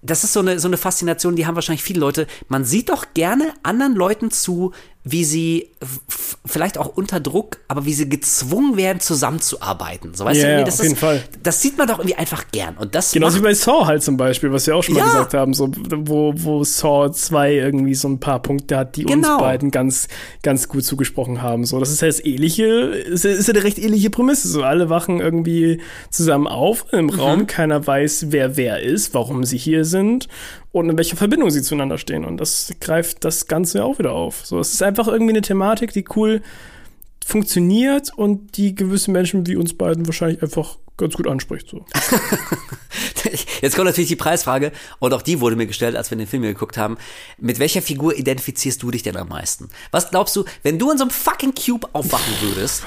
das 0.03 0.25
ist 0.25 0.33
so 0.33 0.41
eine, 0.41 0.59
so 0.59 0.69
eine 0.69 0.77
Faszination, 0.77 1.37
die 1.37 1.47
haben 1.47 1.55
wahrscheinlich 1.55 1.83
viele 1.83 2.01
Leute. 2.01 2.27
Man 2.49 2.65
sieht 2.65 2.89
doch 2.89 3.07
gerne 3.15 3.53
anderen 3.63 3.95
Leuten 3.95 4.31
zu, 4.31 4.73
wie 5.11 5.25
sie 5.25 5.69
vielleicht 6.45 6.77
auch 6.79 6.89
unter 6.89 7.21
Druck, 7.21 7.59
aber 7.69 7.85
wie 7.87 7.93
sie 7.93 8.09
gezwungen 8.09 8.77
werden, 8.77 9.01
zusammenzuarbeiten. 9.01 10.15
So 10.15 10.25
weißt 10.25 10.41
yeah, 10.43 10.59
du, 10.59 10.65
das 10.65 10.75
auf 10.81 10.83
jeden 10.85 10.95
ist, 10.95 11.01
Fall. 11.01 11.23
Das 11.43 11.63
sieht 11.63 11.79
man 11.79 11.87
doch 11.87 11.99
irgendwie 11.99 12.17
einfach 12.17 12.45
gern. 12.53 12.77
Und 12.77 12.95
das 12.95 13.13
Genauso 13.13 13.39
wie 13.39 13.43
bei 13.43 13.55
Saw 13.55 13.87
halt 13.87 14.03
zum 14.03 14.17
Beispiel, 14.17 14.53
was 14.53 14.67
wir 14.67 14.75
auch 14.77 14.83
schon 14.83 14.95
mal 14.95 15.01
Ja. 15.01 15.07
gesagt 15.07 15.35
haben, 15.35 15.55
so, 15.55 15.71
wo, 15.75 16.33
wo 16.37 16.65
Saw 16.65 17.11
2 17.13 17.55
irgendwie 17.55 17.95
so 17.95 18.09
ein 18.09 18.19
paar 18.21 18.41
Punkte 18.43 18.77
hat, 18.77 18.97
die 18.97 19.05
Genau. 19.05 19.35
uns 19.35 19.41
beiden 19.43 19.71
ganz, 19.71 20.09
ganz 20.43 20.69
gut 20.69 20.85
zugesprochen 20.85 21.43
haben. 21.43 21.65
So, 21.65 21.79
das 21.79 21.91
ist 21.91 22.01
ja 22.03 22.09
das 22.09 22.25
ähnliche, 22.25 22.65
ist, 22.67 23.25
ja- 23.25 23.31
ist 23.31 23.47
ja 23.49 23.55
eine 23.55 23.65
recht 23.65 23.79
ähnliche 23.79 24.11
Prämisse. 24.11 24.49
So, 24.49 24.63
alle 24.63 24.91
wachen 24.91 25.21
irgendwie 25.21 25.81
zusammen 26.11 26.47
auf 26.47 26.87
im 26.93 27.07
Mhm. 27.07 27.11
Raum, 27.21 27.47
keiner 27.47 27.87
weiß, 27.87 28.27
wer 28.31 28.57
wer 28.57 28.81
ist, 28.83 29.15
warum 29.15 29.45
sie 29.45 29.59
hier 29.59 29.85
sind 29.85 30.29
und 30.73 30.89
in 30.91 30.97
welcher 30.97 31.17
Verbindung 31.17 31.51
sie 31.51 31.63
zueinander 31.63 31.99
stehen. 31.99 32.25
Und 32.25 32.39
das 32.39 32.73
greift 32.81 33.25
das 33.25 33.47
Ganze 33.47 33.85
auch 33.85 33.99
wieder 33.99 34.13
auf. 34.13 34.45
So, 34.45 34.59
es 34.61 34.73
ist 34.73 34.83
einfach 34.83 35.09
irgendwie 35.09 35.33
eine 35.33 35.43
Thematik, 35.43 35.93
die 35.93 36.05
cool 36.17 36.43
funktioniert 37.25 38.13
und 38.17 38.57
die 38.57 38.75
gewisse 38.75 39.11
Menschen 39.11 39.47
wie 39.47 39.57
uns 39.57 39.75
beiden 39.75 40.07
wahrscheinlich 40.07 40.43
einfach 40.43 40.79
ganz 40.97 41.15
gut 41.15 41.27
anspricht. 41.29 41.69
So. 41.69 41.85
Jetzt 43.63 43.77
kommt 43.77 43.87
natürlich 43.87 44.09
die 44.09 44.17
Preisfrage, 44.17 44.73
und 44.99 45.13
auch 45.15 45.23
die 45.23 45.41
wurde 45.41 45.57
mir 45.57 45.67
gestellt, 45.67 45.97
als 45.97 46.11
wir 46.11 46.19
den 46.19 46.27
Film 46.27 46.43
hier 46.43 46.53
geguckt 46.53 46.77
haben. 46.77 46.97
Mit 47.39 47.59
welcher 47.59 47.83
Figur 47.83 48.17
identifizierst 48.17 48.83
du 48.83 48.91
dich 48.91 49.03
denn 49.03 49.17
am 49.17 49.29
meisten? 49.29 49.69
Was 49.91 50.11
glaubst 50.11 50.35
du, 50.37 50.45
wenn 50.63 50.79
du 50.79 50.91
in 50.91 50.99
so 50.99 51.05
einem 51.05 51.11
fucking 51.11 51.55
Cube 51.55 51.89
aufwachen 51.93 52.35
würdest, 52.41 52.83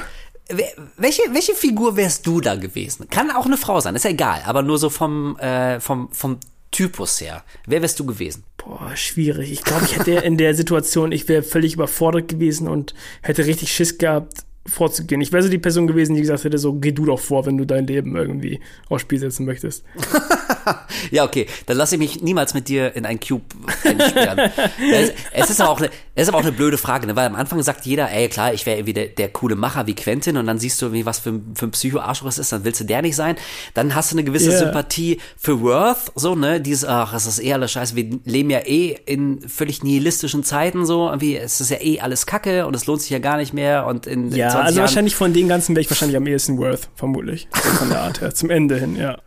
welche, 0.97 1.21
welche 1.31 1.55
Figur 1.55 1.95
wärst 1.95 2.27
du 2.27 2.41
da 2.41 2.55
gewesen? 2.55 3.07
Kann 3.09 3.31
auch 3.31 3.45
eine 3.45 3.57
Frau 3.57 3.79
sein, 3.79 3.95
ist 3.95 4.03
ja 4.03 4.11
egal, 4.11 4.41
aber 4.45 4.61
nur 4.61 4.77
so 4.77 4.89
vom, 4.89 5.37
äh, 5.37 5.79
vom, 5.79 6.11
vom 6.11 6.39
Typus 6.71 7.19
her. 7.21 7.43
Wer 7.67 7.81
wärst 7.81 7.99
du 7.99 8.05
gewesen? 8.05 8.43
Boah, 8.57 8.95
schwierig. 8.95 9.51
Ich 9.51 9.63
glaube, 9.63 9.85
ich 9.85 9.97
hätte 9.97 10.11
in 10.11 10.37
der 10.37 10.55
Situation, 10.55 11.11
ich 11.11 11.27
wäre 11.27 11.43
völlig 11.43 11.73
überfordert 11.73 12.27
gewesen 12.29 12.67
und 12.67 12.93
hätte 13.21 13.45
richtig 13.45 13.71
Schiss 13.71 13.97
gehabt, 13.97 14.45
vorzugehen. 14.65 15.21
Ich 15.21 15.31
wäre 15.31 15.43
so 15.43 15.49
die 15.49 15.57
Person 15.57 15.87
gewesen, 15.87 16.15
die 16.15 16.21
gesagt 16.21 16.43
hätte, 16.43 16.57
so 16.57 16.73
geh 16.73 16.91
du 16.91 17.05
doch 17.05 17.19
vor, 17.19 17.45
wenn 17.45 17.57
du 17.57 17.65
dein 17.65 17.87
Leben 17.87 18.15
irgendwie 18.15 18.59
aufs 18.89 19.01
Spiel 19.01 19.19
setzen 19.19 19.45
möchtest. 19.45 19.83
Ja, 21.11 21.23
okay, 21.25 21.47
dann 21.65 21.77
lasse 21.77 21.95
ich 21.95 21.99
mich 21.99 22.21
niemals 22.21 22.53
mit 22.53 22.67
dir 22.67 22.95
in 22.95 23.05
ein 23.05 23.19
Cube 23.19 23.43
einsperren. 23.83 24.51
es, 24.93 25.11
es, 25.33 25.49
ist 25.49 25.61
aber 25.61 25.69
auch 25.71 25.79
eine, 25.79 25.89
es 26.15 26.23
ist 26.23 26.29
aber 26.29 26.37
auch 26.37 26.41
eine 26.43 26.51
blöde 26.51 26.77
Frage, 26.77 27.07
ne? 27.07 27.15
weil 27.15 27.25
am 27.27 27.35
Anfang 27.35 27.61
sagt 27.63 27.85
jeder, 27.85 28.11
ey 28.11 28.27
klar, 28.29 28.53
ich 28.53 28.65
wäre 28.65 28.77
irgendwie 28.77 28.93
der, 28.93 29.07
der 29.07 29.29
coole 29.29 29.55
Macher 29.55 29.87
wie 29.87 29.95
Quentin 29.95 30.37
und 30.37 30.45
dann 30.47 30.59
siehst 30.59 30.81
du 30.81 30.87
irgendwie, 30.87 31.05
was 31.05 31.19
für, 31.19 31.31
ein- 31.31 31.53
für 31.55 31.65
ein 31.67 31.71
Psycho-Arschloch 31.71 32.29
es 32.29 32.37
ist, 32.37 32.51
dann 32.51 32.63
willst 32.63 32.79
du 32.81 32.83
der 32.85 33.01
nicht 33.01 33.15
sein. 33.15 33.35
Dann 33.73 33.95
hast 33.95 34.11
du 34.11 34.15
eine 34.15 34.23
gewisse 34.23 34.51
Ja. 34.51 34.57
Sympathie 34.59 35.19
für 35.37 35.61
Worth, 35.61 36.11
so, 36.15 36.35
ne, 36.35 36.61
dieses, 36.61 36.85
ach, 36.85 37.13
es 37.13 37.25
ist 37.25 37.41
eh 37.43 37.53
alles 37.53 37.71
scheiße, 37.71 37.95
wir 37.95 38.19
leben 38.25 38.49
ja 38.49 38.59
eh 38.59 38.97
in 39.05 39.41
völlig 39.47 39.83
nihilistischen 39.83 40.43
Zeiten, 40.43 40.85
so, 40.85 41.07
irgendwie, 41.07 41.37
es 41.37 41.61
ist 41.61 41.71
ja 41.71 41.77
eh 41.81 41.99
alles 41.99 42.25
Kacke 42.25 42.65
und 42.67 42.75
es 42.75 42.85
lohnt 42.85 43.01
sich 43.01 43.09
ja 43.09 43.19
gar 43.19 43.37
nicht 43.37 43.53
mehr 43.53 43.85
und 43.87 44.05
in, 44.07 44.31
in 44.31 44.35
Ja, 44.35 44.49
20 44.49 44.55
also 44.65 44.75
Jahren 44.77 44.87
wahrscheinlich 44.87 45.15
von 45.15 45.33
den 45.33 45.47
ganzen 45.47 45.75
wäre 45.75 45.81
ich 45.81 45.89
wahrscheinlich 45.89 46.17
am 46.17 46.27
ehesten 46.27 46.57
Worth, 46.57 46.89
vermutlich. 46.95 47.47
Von 47.51 47.89
der 47.89 48.01
Art 48.01 48.21
her, 48.21 48.33
zum 48.33 48.49
Ende 48.49 48.77
hin, 48.79 48.95
ja. 48.95 49.17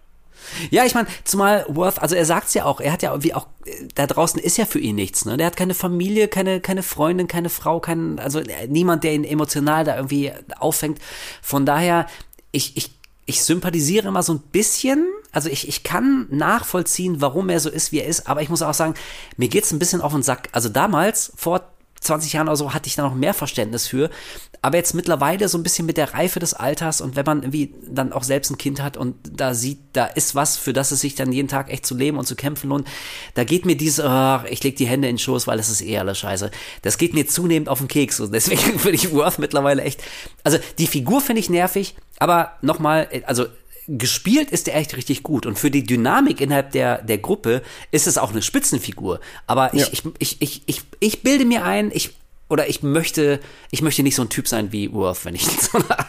Ja, 0.71 0.85
ich 0.85 0.95
meine, 0.95 1.09
zumal 1.25 1.65
Worth, 1.69 2.01
also 2.01 2.15
er 2.15 2.27
sagt's 2.27 2.55
ja 2.55 2.65
auch, 2.65 2.81
er 2.81 2.93
hat 2.93 3.03
ja 3.03 3.23
wie 3.23 3.35
auch, 3.35 3.47
da 3.95 4.07
draußen 4.07 4.41
ist 4.41 4.57
ja 4.57 4.67
für 4.67 4.79
ihn 4.79 4.97
nichts, 4.97 5.25
ne? 5.25 5.37
Der 5.37 5.47
hat 5.47 5.57
keine 5.57 5.75
Familie, 5.75 6.29
keine, 6.29 6.61
keine 6.61 6.83
Freundin, 6.83 7.29
keine 7.29 7.49
Frau, 7.49 7.81
kein, 7.81 8.19
also 8.19 8.41
äh, 8.41 8.67
niemand, 8.69 9.05
der 9.05 9.15
ihn 9.15 9.25
emotional 9.25 9.85
da 9.85 9.97
irgendwie 9.97 10.33
auffängt. 10.59 10.99
Von 11.43 11.67
daher, 11.67 12.07
ich, 12.53 12.77
ich, 12.77 12.91
ich 13.27 13.43
sympathisiere 13.43 14.09
immer 14.09 14.23
so 14.23 14.35
ein 14.35 14.41
bisschen, 14.41 15.07
also 15.33 15.49
ich, 15.49 15.69
ich 15.69 15.83
kann 15.83 16.27
nachvollziehen, 16.31 17.21
warum 17.21 17.49
er 17.49 17.61
so 17.61 17.71
ist, 17.71 17.93
wie 17.93 18.01
er 18.01 18.07
ist, 18.07 18.29
aber 18.29 18.43
ich 18.43 18.49
muss 18.51 18.63
auch 18.63 18.75
sagen, 18.75 18.95
mir 19.37 19.49
geht's 19.49 19.73
ein 19.73 19.79
bisschen 19.79 20.01
auf 20.01 20.13
den 20.13 20.23
Sack. 20.23 20.49
Also 20.53 20.69
damals, 20.69 21.33
vor 21.37 21.74
20 22.05 22.33
Jahren 22.33 22.49
oder 22.49 22.57
so 22.57 22.75
hatte 22.75 22.87
ich 22.87 22.95
da 22.95 23.03
noch 23.03 23.15
mehr 23.15 23.35
Verständnis 23.35 23.87
für. 23.87 24.11
Aber 24.63 24.77
jetzt 24.77 24.95
mittlerweile 24.95 25.49
so 25.49 25.59
ein 25.59 25.63
bisschen 25.63 25.87
mit 25.87 25.97
der 25.97 26.15
Reife 26.15 26.41
des 26.41 26.55
Alters 26.55 27.01
und 27.01 27.17
wenn 27.17 27.27
man 27.27 27.43
irgendwie 27.43 27.75
dann 27.87 28.13
auch 28.13 28.23
selbst 28.23 28.51
ein 28.51 28.59
Kind 28.59 28.83
hat 28.83 28.97
und 28.97 29.17
da 29.31 29.55
sieht, 29.55 29.79
da 29.93 30.07
ist 30.07 30.35
was, 30.35 30.57
für 30.57 30.73
das 30.73 30.91
es 30.91 31.01
sich 31.01 31.15
dann 31.15 31.33
jeden 31.33 31.49
Tag 31.49 31.71
echt 31.71 31.85
zu 31.85 31.95
leben 31.95 32.19
und 32.19 32.27
zu 32.27 32.37
kämpfen 32.37 32.71
lohnt, 32.71 32.89
da 33.35 33.45
geht 33.45 33.67
mir 33.67 33.77
dieses, 33.77 34.05
ach, 34.05 34.45
ich 34.45 34.63
leg 34.63 34.77
die 34.77 34.87
Hände 34.87 35.09
in 35.09 35.17
den 35.17 35.19
Schoß, 35.19 35.47
weil 35.47 35.59
es 35.59 35.69
ist 35.69 35.83
eh 35.83 35.99
alles 35.99 36.19
scheiße. 36.19 36.51
Das 36.83 36.97
geht 36.97 37.13
mir 37.13 37.27
zunehmend 37.27 37.69
auf 37.69 37.79
den 37.79 37.89
Keks 37.89 38.21
und 38.21 38.33
deswegen 38.33 38.61
finde 38.79 38.95
ich 38.95 39.13
Worth 39.13 39.39
mittlerweile 39.39 39.83
echt, 39.83 40.03
also 40.45 40.59
die 40.79 40.87
Figur 40.87 41.21
finde 41.21 41.41
ich 41.41 41.51
nervig, 41.51 41.95
aber 42.19 42.53
nochmal, 42.63 43.09
also 43.27 43.47
gespielt 43.87 44.51
ist 44.51 44.68
er 44.68 44.76
echt 44.76 44.97
richtig 44.97 45.22
gut 45.22 45.47
und 45.47 45.59
für 45.59 45.70
die 45.70 45.85
Dynamik 45.85 46.41
innerhalb 46.41 46.72
der, 46.72 47.03
der 47.03 47.18
Gruppe 47.18 47.62
ist 47.91 48.07
es 48.07 48.18
auch 48.18 48.30
eine 48.32 48.43
Spitzenfigur. 48.43 49.20
Aber 49.47 49.74
ich, 49.74 49.82
Ja. 49.82 49.89
ich, 49.93 50.03
ich, 50.18 50.43
ich, 50.43 50.62
ich, 50.66 50.80
ich 51.01 51.22
bilde 51.22 51.45
mir 51.45 51.64
ein, 51.64 51.91
ich, 51.93 52.11
oder 52.49 52.69
ich 52.69 52.83
möchte, 52.83 53.41
ich 53.71 53.81
möchte 53.81 54.03
nicht 54.03 54.17
so 54.17 54.23
ein 54.23 54.29
Typ 54.29 54.47
sein 54.47 54.71
wie 54.71 54.93
Worth, 54.93 55.25
wenn 55.25 55.35
ich 55.35 55.45
in 55.49 55.59
so 55.61 55.79
einer, 55.79 56.07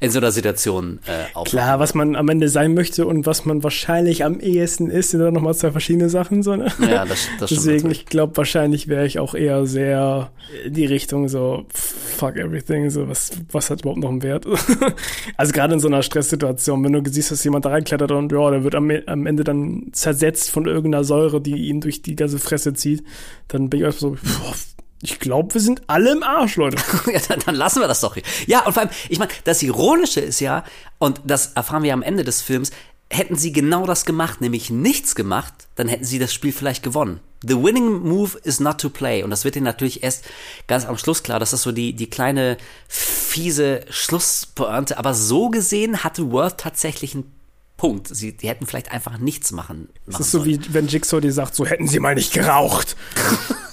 in 0.00 0.10
so 0.10 0.18
einer 0.18 0.32
Situation 0.32 1.00
äh, 1.06 1.34
aufwache. 1.34 1.56
Klar, 1.56 1.80
was 1.80 1.94
man 1.94 2.14
am 2.14 2.28
Ende 2.28 2.48
sein 2.48 2.74
möchte 2.74 3.06
und 3.06 3.26
was 3.26 3.46
man 3.46 3.62
wahrscheinlich 3.62 4.24
am 4.24 4.38
ehesten 4.38 4.90
ist, 4.90 5.10
sind 5.10 5.20
dann 5.20 5.34
nochmal 5.34 5.54
zwei 5.54 5.70
verschiedene 5.70 6.10
Sachen. 6.10 6.42
So, 6.42 6.56
ne? 6.56 6.70
Ja, 6.80 7.04
das, 7.06 7.28
das 7.38 7.48
stimmt. 7.48 7.50
Deswegen, 7.50 7.76
natürlich. 7.76 7.98
ich 8.00 8.06
glaube, 8.06 8.36
wahrscheinlich 8.36 8.88
wäre 8.88 9.06
ich 9.06 9.18
auch 9.18 9.34
eher 9.34 9.66
sehr 9.66 10.30
in 10.64 10.74
die 10.74 10.86
Richtung 10.86 11.28
so, 11.28 11.66
fuck 11.72 12.36
everything, 12.36 12.90
so, 12.90 13.08
was, 13.08 13.30
was 13.50 13.70
hat 13.70 13.80
überhaupt 13.80 14.00
noch 14.00 14.10
einen 14.10 14.22
Wert? 14.22 14.46
also 15.36 15.52
gerade 15.52 15.74
in 15.74 15.80
so 15.80 15.88
einer 15.88 16.02
Stresssituation, 16.02 16.84
wenn 16.84 16.92
du 16.92 17.10
siehst, 17.10 17.30
dass 17.30 17.44
jemand 17.44 17.64
da 17.64 17.70
reinklettert 17.70 18.10
und 18.10 18.30
ja, 18.30 18.50
der 18.50 18.62
wird 18.62 18.74
am, 18.74 18.90
am 19.06 19.26
Ende 19.26 19.42
dann 19.44 19.88
zersetzt 19.92 20.50
von 20.50 20.66
irgendeiner 20.66 21.04
Säure, 21.04 21.40
die 21.40 21.56
ihn 21.68 21.80
durch 21.80 22.02
die 22.02 22.14
ganze 22.14 22.38
Fresse 22.38 22.74
zieht, 22.74 23.02
dann 23.48 23.70
bin 23.70 23.80
ich 23.80 23.86
auch 23.86 23.92
so, 23.92 24.10
boah, 24.10 24.54
ich 25.00 25.20
glaube, 25.20 25.54
wir 25.54 25.60
sind 25.60 25.82
alle 25.86 26.12
im 26.12 26.22
Arsch, 26.22 26.56
Leute. 26.56 26.76
Ja, 27.12 27.20
dann, 27.28 27.40
dann 27.46 27.54
lassen 27.54 27.80
wir 27.80 27.88
das 27.88 28.00
doch. 28.00 28.16
Ja, 28.46 28.66
und 28.66 28.72
vor 28.72 28.82
allem, 28.82 28.90
ich 29.08 29.18
meine, 29.18 29.30
das 29.44 29.62
Ironische 29.62 30.20
ist 30.20 30.40
ja, 30.40 30.64
und 30.98 31.20
das 31.24 31.52
erfahren 31.54 31.82
wir 31.82 31.92
am 31.92 32.02
Ende 32.02 32.24
des 32.24 32.42
Films, 32.42 32.70
hätten 33.10 33.36
sie 33.36 33.52
genau 33.52 33.86
das 33.86 34.04
gemacht, 34.04 34.40
nämlich 34.40 34.70
nichts 34.70 35.14
gemacht, 35.14 35.54
dann 35.76 35.88
hätten 35.88 36.04
sie 36.04 36.18
das 36.18 36.34
Spiel 36.34 36.52
vielleicht 36.52 36.82
gewonnen. 36.82 37.20
The 37.42 37.62
winning 37.62 38.00
move 38.02 38.36
is 38.42 38.58
not 38.58 38.78
to 38.80 38.90
play. 38.90 39.22
Und 39.22 39.30
das 39.30 39.44
wird 39.44 39.54
ihnen 39.54 39.64
natürlich 39.64 40.02
erst 40.02 40.24
ganz 40.66 40.84
am 40.84 40.98
Schluss 40.98 41.22
klar. 41.22 41.38
Das 41.38 41.52
ist 41.52 41.62
so 41.62 41.70
die, 41.70 41.92
die 41.92 42.10
kleine 42.10 42.58
fiese 42.88 43.82
Schlusspointe. 43.90 44.98
Aber 44.98 45.14
so 45.14 45.48
gesehen 45.48 46.02
hatte 46.02 46.32
Worth 46.32 46.58
tatsächlich 46.58 47.14
einen 47.14 47.32
Punkt. 47.76 48.08
Sie, 48.08 48.36
die 48.36 48.48
hätten 48.48 48.66
vielleicht 48.66 48.90
einfach 48.90 49.18
nichts 49.18 49.52
machen. 49.52 49.88
Das 50.04 50.14
machen 50.14 50.22
ist 50.22 50.30
so 50.32 50.38
sollen. 50.38 50.64
wie 50.64 50.74
wenn 50.74 50.88
Jigsaw 50.88 51.20
dir 51.20 51.32
sagt, 51.32 51.54
so 51.54 51.64
hätten 51.64 51.86
sie 51.86 52.00
mal 52.00 52.16
nicht 52.16 52.32
geraucht. 52.32 52.96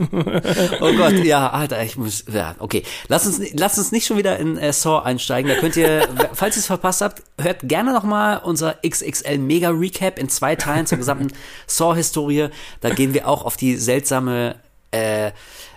Oh 0.80 0.92
Gott, 0.94 1.12
ja, 1.24 1.50
Alter, 1.50 1.82
ich 1.82 1.96
muss, 1.96 2.24
ja, 2.32 2.54
okay. 2.58 2.82
Lass 3.08 3.26
uns, 3.26 3.40
lass 3.52 3.78
uns 3.78 3.92
nicht 3.92 4.06
schon 4.06 4.16
wieder 4.16 4.38
in 4.38 4.56
äh, 4.56 4.72
Saw 4.72 5.04
einsteigen. 5.04 5.50
Da 5.50 5.58
könnt 5.58 5.76
ihr, 5.76 6.08
falls 6.32 6.56
ihr 6.56 6.60
es 6.60 6.66
verpasst 6.66 7.02
habt, 7.02 7.22
hört 7.38 7.60
gerne 7.68 7.92
nochmal 7.92 8.40
unser 8.42 8.76
XXL 8.86 9.38
Mega 9.38 9.70
Recap 9.70 10.18
in 10.18 10.28
zwei 10.28 10.56
Teilen 10.56 10.86
zur 10.86 10.98
gesamten 10.98 11.32
Saw-Historie. 11.66 12.48
Da 12.80 12.90
gehen 12.90 13.14
wir 13.14 13.28
auch 13.28 13.44
auf 13.44 13.56
die 13.56 13.76
seltsame, 13.76 14.56
äh, 14.90 15.32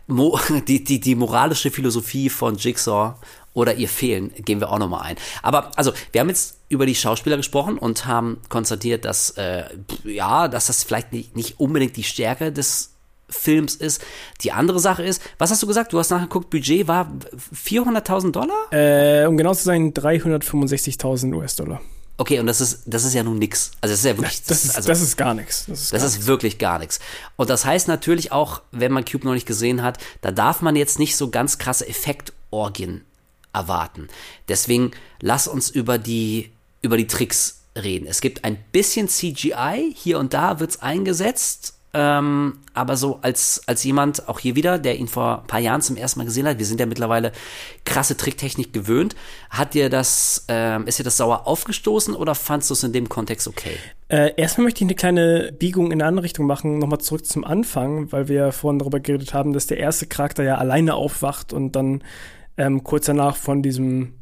Mo 0.07 0.39
die, 0.67 0.83
die, 0.83 0.99
die 0.99 1.15
moralische 1.15 1.71
Philosophie 1.71 2.29
von 2.29 2.55
Jigsaw 2.55 3.15
oder 3.53 3.75
ihr 3.75 3.87
Fehlen 3.87 4.33
gehen 4.35 4.59
wir 4.59 4.71
auch 4.71 4.79
nochmal 4.79 5.03
ein. 5.03 5.15
Aber 5.41 5.71
also, 5.77 5.93
wir 6.11 6.21
haben 6.21 6.29
jetzt 6.29 6.57
über 6.69 6.85
die 6.85 6.95
Schauspieler 6.95 7.37
gesprochen 7.37 7.77
und 7.77 8.05
haben 8.05 8.39
konstatiert, 8.49 9.05
dass 9.05 9.31
äh, 9.31 9.65
ja, 10.03 10.47
dass 10.47 10.67
das 10.67 10.83
vielleicht 10.83 11.13
nicht, 11.13 11.35
nicht 11.35 11.59
unbedingt 11.59 11.95
die 11.95 12.03
Stärke 12.03 12.51
des 12.51 12.92
Films 13.33 13.75
ist. 13.75 14.01
Die 14.41 14.51
andere 14.51 14.79
Sache 14.79 15.03
ist, 15.03 15.21
was 15.37 15.51
hast 15.51 15.61
du 15.63 15.67
gesagt? 15.67 15.93
Du 15.93 15.99
hast 15.99 16.09
nachgeguckt, 16.09 16.49
Budget 16.49 16.87
war 16.87 17.11
400.000 17.53 18.31
Dollar? 18.31 18.71
Äh, 18.71 19.25
um 19.25 19.37
genau 19.37 19.53
zu 19.53 19.63
sein, 19.63 19.93
365.000 19.93 21.33
US-Dollar. 21.33 21.81
Okay, 22.17 22.39
und 22.39 22.45
das 22.45 22.61
ist, 22.61 22.83
das 22.85 23.03
ist 23.05 23.15
ja 23.15 23.23
nun 23.23 23.39
nix. 23.39 23.71
Also, 23.81 23.93
das 23.93 23.99
ist 23.99 24.05
ja 24.05 24.17
wirklich, 24.17 24.43
Das 24.43 24.63
ist, 24.63 24.75
also, 24.75 24.87
das 24.87 25.01
ist 25.01 25.17
gar 25.17 25.33
nichts. 25.33 25.65
Das 25.67 25.81
ist, 25.81 25.93
das 25.93 26.01
gar 26.01 26.09
ist 26.09 26.27
wirklich 26.27 26.57
gar 26.59 26.79
nichts. 26.79 26.99
Und 27.37 27.49
das 27.49 27.65
heißt 27.65 27.87
natürlich 27.87 28.31
auch, 28.31 28.61
wenn 28.71 28.91
man 28.91 29.03
Cube 29.03 29.25
noch 29.25 29.33
nicht 29.33 29.47
gesehen 29.47 29.81
hat, 29.81 29.97
da 30.21 30.31
darf 30.31 30.61
man 30.61 30.75
jetzt 30.75 30.99
nicht 30.99 31.17
so 31.17 31.31
ganz 31.31 31.57
krasse 31.57 31.87
Effektorgien 31.87 33.03
erwarten. 33.51 34.09
Deswegen 34.47 34.91
lass 35.21 35.47
uns 35.47 35.69
über 35.69 35.97
die, 35.97 36.51
über 36.81 36.97
die 36.97 37.07
Tricks 37.07 37.61
reden. 37.75 38.07
Es 38.07 38.21
gibt 38.21 38.43
ein 38.43 38.57
bisschen 38.71 39.07
CGI, 39.07 39.93
hier 39.95 40.19
und 40.19 40.33
da 40.33 40.59
wird's 40.59 40.81
eingesetzt, 40.81 41.73
ähm, 41.95 42.59
aber 42.73 42.97
so 42.97 43.19
als, 43.21 43.61
als 43.67 43.83
jemand, 43.83 44.27
auch 44.27 44.39
hier 44.39 44.55
wieder, 44.55 44.79
der 44.79 44.97
ihn 44.97 45.07
vor 45.07 45.41
ein 45.41 45.47
paar 45.47 45.59
Jahren 45.59 45.81
zum 45.81 45.95
ersten 45.95 46.19
Mal 46.19 46.25
gesehen 46.25 46.47
hat, 46.47 46.57
wir 46.57 46.65
sind 46.65 46.79
ja 46.79 46.87
mittlerweile 46.87 47.31
krasse 47.85 48.17
Tricktechnik 48.17 48.73
gewöhnt, 48.73 49.15
hat 49.51 49.75
dir 49.75 49.89
das, 49.89 50.45
ähm, 50.47 50.87
ist 50.87 50.97
dir 50.97 51.03
das 51.03 51.17
sauer 51.17 51.45
aufgestoßen 51.45 52.15
oder 52.15 52.33
fandst 52.33 52.71
du 52.71 52.73
es 52.73 52.83
in 52.83 52.93
dem 52.93 53.09
Kontext 53.09 53.47
okay? 53.47 53.77
Äh, 54.07 54.33
erstmal 54.37 54.65
möchte 54.65 54.83
ich 54.83 54.87
eine 54.87 54.95
kleine 54.95 55.51
Biegung 55.51 55.87
in 55.87 56.01
eine 56.01 56.05
andere 56.05 56.23
Richtung 56.23 56.47
machen, 56.47 56.79
nochmal 56.79 56.99
zurück 56.99 57.27
zum 57.27 57.43
Anfang, 57.43 58.11
weil 58.11 58.27
wir 58.27 58.35
ja 58.35 58.51
vorhin 58.51 58.79
darüber 58.79 58.99
geredet 58.99 59.35
haben, 59.35 59.53
dass 59.53 59.67
der 59.67 59.77
erste 59.77 60.07
Charakter 60.07 60.43
ja 60.43 60.57
alleine 60.57 60.95
aufwacht 60.95 61.53
und 61.53 61.75
dann 61.75 62.03
ähm, 62.57 62.83
kurz 62.83 63.05
danach 63.05 63.35
von 63.35 63.61
diesem, 63.61 64.13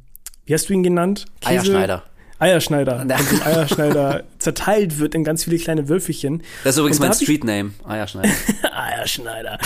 wie 0.45 0.53
hast 0.53 0.67
du 0.67 0.73
ihn 0.73 0.83
genannt? 0.83 1.25
Eierschneider. 1.45 2.03
Eierschneider. 2.41 3.05
Diesem 3.19 3.41
Eierschneider 3.43 4.23
zerteilt 4.39 4.99
wird 4.99 5.15
in 5.15 5.23
ganz 5.23 5.43
viele 5.43 5.57
kleine 5.57 5.87
Würfelchen. 5.87 6.43
Das 6.63 6.75
ist 6.75 6.79
übrigens 6.79 6.97
Und 6.97 7.03
mein 7.03 7.09
hab 7.11 7.21
ich- 7.21 7.23
Street 7.27 7.43
Name. 7.43 7.71
Ah 7.85 7.97
ja, 7.97 8.07
Schneider. 8.07 8.29
Eierschneider. 8.73 9.59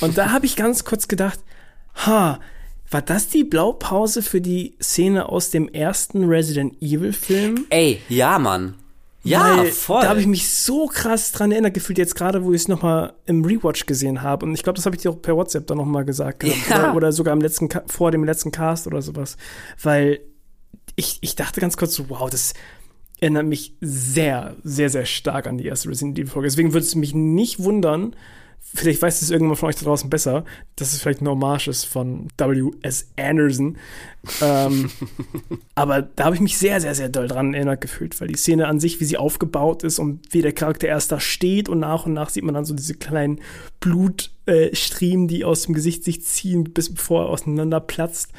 Und 0.00 0.16
da 0.18 0.30
habe 0.32 0.46
ich 0.46 0.56
ganz 0.56 0.84
kurz 0.84 1.08
gedacht, 1.08 1.40
ha, 2.06 2.40
war 2.90 3.02
das 3.02 3.28
die 3.28 3.44
Blaupause 3.44 4.22
für 4.22 4.40
die 4.40 4.74
Szene 4.82 5.28
aus 5.28 5.50
dem 5.50 5.68
ersten 5.68 6.24
Resident 6.28 6.80
Evil 6.82 7.12
Film? 7.12 7.64
Ey, 7.70 8.00
ja, 8.08 8.38
Mann. 8.38 8.74
Ja, 9.24 9.58
Weil 9.58 9.66
voll. 9.70 10.02
Da 10.02 10.08
habe 10.08 10.20
ich 10.20 10.26
mich 10.26 10.50
so 10.50 10.88
krass 10.88 11.30
dran 11.30 11.52
erinnert 11.52 11.74
gefühlt, 11.74 11.96
jetzt 11.96 12.16
gerade, 12.16 12.42
wo 12.44 12.52
ich 12.52 12.62
es 12.62 12.68
nochmal 12.68 13.12
im 13.26 13.44
Rewatch 13.44 13.86
gesehen 13.86 14.20
habe. 14.22 14.44
Und 14.44 14.54
ich 14.54 14.64
glaube, 14.64 14.76
das 14.78 14.84
habe 14.84 14.96
ich 14.96 15.02
dir 15.02 15.10
auch 15.10 15.22
per 15.22 15.36
WhatsApp 15.36 15.66
dann 15.68 15.78
nochmal 15.78 16.04
gesagt. 16.04 16.40
gehabt. 16.40 16.58
Ja. 16.68 16.76
Oder, 16.80 16.94
oder 16.96 17.12
sogar 17.12 17.32
am 17.32 17.40
letzten, 17.40 17.68
vor 17.86 18.10
dem 18.10 18.24
letzten 18.24 18.50
Cast 18.50 18.88
oder 18.88 19.00
sowas. 19.00 19.36
Weil 19.80 20.20
ich, 20.96 21.18
ich 21.20 21.36
dachte 21.36 21.60
ganz 21.60 21.76
kurz 21.76 21.94
so, 21.94 22.08
wow, 22.10 22.28
das 22.28 22.54
erinnert 23.20 23.46
mich 23.46 23.76
sehr, 23.80 24.56
sehr, 24.64 24.90
sehr 24.90 25.06
stark 25.06 25.46
an 25.46 25.58
die 25.58 25.66
erste 25.66 25.88
Resident 25.88 26.18
Evil 26.18 26.30
Folge. 26.30 26.48
Deswegen 26.48 26.72
würde 26.72 26.86
es 26.86 26.94
mich 26.94 27.14
nicht 27.14 27.62
wundern, 27.62 28.16
vielleicht 28.74 29.02
weiß 29.02 29.22
es 29.22 29.30
irgendjemand 29.30 29.58
von 29.58 29.68
euch 29.68 29.76
da 29.76 29.84
draußen 29.84 30.08
besser, 30.08 30.44
dass 30.76 30.92
es 30.92 31.00
vielleicht 31.00 31.20
eine 31.20 31.30
Hommage 31.30 31.68
ist 31.68 31.84
von 31.84 32.28
W.S. 32.38 33.08
Anderson. 33.16 33.76
ähm, 34.40 34.90
aber 35.74 36.02
da 36.02 36.24
habe 36.24 36.36
ich 36.36 36.40
mich 36.40 36.56
sehr, 36.56 36.80
sehr, 36.80 36.94
sehr 36.94 37.08
doll 37.08 37.28
dran 37.28 37.54
erinnert 37.54 37.80
gefühlt, 37.80 38.18
weil 38.20 38.28
die 38.28 38.36
Szene 38.36 38.68
an 38.68 38.80
sich, 38.80 39.00
wie 39.00 39.04
sie 39.04 39.16
aufgebaut 39.16 39.82
ist 39.84 39.98
und 39.98 40.32
wie 40.32 40.42
der 40.42 40.52
Charakter 40.52 40.88
erst 40.88 41.12
da 41.12 41.20
steht 41.20 41.68
und 41.68 41.80
nach 41.80 42.06
und 42.06 42.14
nach 42.14 42.30
sieht 42.30 42.44
man 42.44 42.54
dann 42.54 42.64
so 42.64 42.74
diese 42.74 42.94
kleinen 42.94 43.40
Blutstriemen, 43.80 45.28
die 45.28 45.44
aus 45.44 45.62
dem 45.62 45.74
Gesicht 45.74 46.04
sich 46.04 46.24
ziehen, 46.24 46.64
bis 46.64 46.92
bevor 46.92 47.24
er 47.24 47.28
auseinander 47.28 47.80
platzt. 47.80 48.32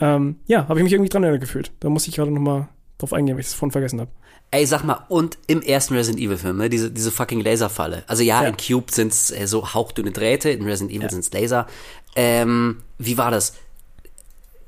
Ähm, 0.00 0.36
ja, 0.46 0.68
habe 0.68 0.78
ich 0.78 0.84
mich 0.84 0.92
irgendwie 0.92 1.08
dran 1.08 1.22
erinnert 1.22 1.40
gefühlt. 1.40 1.72
Da 1.80 1.88
muss 1.88 2.06
ich 2.06 2.14
gerade 2.16 2.30
noch 2.30 2.40
mal 2.40 2.68
drauf 2.98 3.12
eingehen, 3.12 3.34
weil 3.36 3.40
ich 3.40 3.46
das 3.46 3.54
vorhin 3.54 3.72
vergessen 3.72 4.00
habe. 4.00 4.10
Ey, 4.50 4.64
sag 4.66 4.84
mal, 4.84 5.04
und 5.08 5.38
im 5.48 5.60
ersten 5.60 5.94
Resident 5.94 6.22
Evil 6.22 6.36
Film, 6.36 6.58
ne, 6.58 6.68
diese, 6.70 6.90
diese 6.90 7.10
fucking 7.10 7.40
Laserfalle. 7.40 8.04
Also 8.06 8.22
ja, 8.22 8.42
Ja. 8.42 8.48
in 8.48 8.56
Cube 8.56 8.92
sind's 8.92 9.30
äh, 9.32 9.46
so 9.46 9.74
hauchdünne 9.74 10.12
Drähte, 10.12 10.50
in 10.50 10.62
Resident 10.64 10.96
Evil 10.96 11.10
sind's 11.10 11.32
Laser. 11.32 11.66
Ähm, 12.14 12.82
wie 12.98 13.18
war 13.18 13.30
das? 13.30 13.54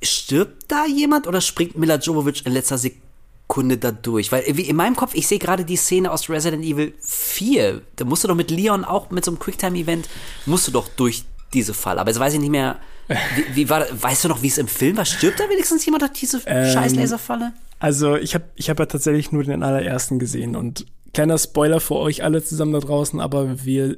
Stirbt 0.03 0.65
da 0.69 0.85
jemand 0.87 1.27
oder 1.27 1.41
springt 1.41 1.77
Mila 1.77 1.97
Jovovich 1.97 2.47
in 2.47 2.53
letzter 2.53 2.79
Sekunde 2.79 3.79
da 3.79 3.91
durch? 3.93 4.31
Weil 4.31 4.45
wie 4.57 4.63
in 4.63 4.77
meinem 4.77 4.95
Kopf, 4.97 5.15
ich 5.15 5.27
sehe 5.27 5.39
gerade 5.39 5.65
die 5.65 5.77
Szene 5.77 6.11
aus 6.13 6.29
Resident 6.29 6.65
Evil 6.65 6.93
4. 7.01 7.83
Da 7.97 8.05
musst 8.05 8.23
du 8.25 8.29
doch 8.29 8.37
mit 8.37 8.51
Leon 8.51 8.85
auch 8.85 9.11
mit 9.11 9.25
so 9.25 9.31
einem 9.33 9.39
Quicktime-Event, 9.41 10.09
musst 10.47 10.69
du 10.69 10.73
doch 10.73 10.89
durch 10.89 11.25
diese 11.55 11.75
Falle. 11.75 12.01
Aber 12.01 12.11
jetzt 12.11 12.21
weiß 12.21 12.35
ich 12.35 12.41
nicht 12.41 12.51
mehr, 12.51 12.77
wie, 13.09 13.57
wie 13.57 13.71
war? 13.71 13.85
Weißt 13.91 14.25
du 14.25 14.29
noch, 14.29 14.43
wie 14.43 14.49
es 14.49 14.59
im 14.59 14.69
Film 14.69 14.97
war? 14.97 15.05
Stirbt 15.05 15.41
da 15.41 15.45
wenigstens 15.49 15.85
jemand 15.85 16.03
durch 16.03 16.13
diese 16.13 16.41
Ähm, 16.47 16.73
scheiß 16.73 16.95
Laserfalle? 16.95 17.53
Also 17.81 18.17
ich 18.17 18.35
habe 18.35 18.45
ich 18.57 18.69
hab 18.71 18.79
ja 18.79 18.87
tatsächlich 18.87 19.33
nur 19.33 19.45
den 19.45 19.63
allerersten 19.63 20.19
gesehen 20.19 20.57
und 20.57 20.85
kleiner 21.15 21.39
Spoiler 21.39 21.81
für 21.81 21.97
euch 21.97 22.23
alle 22.25 22.43
zusammen 22.45 22.73
da 22.73 22.81
draußen, 22.81 23.21
aber 23.21 23.65
wir 23.65 23.97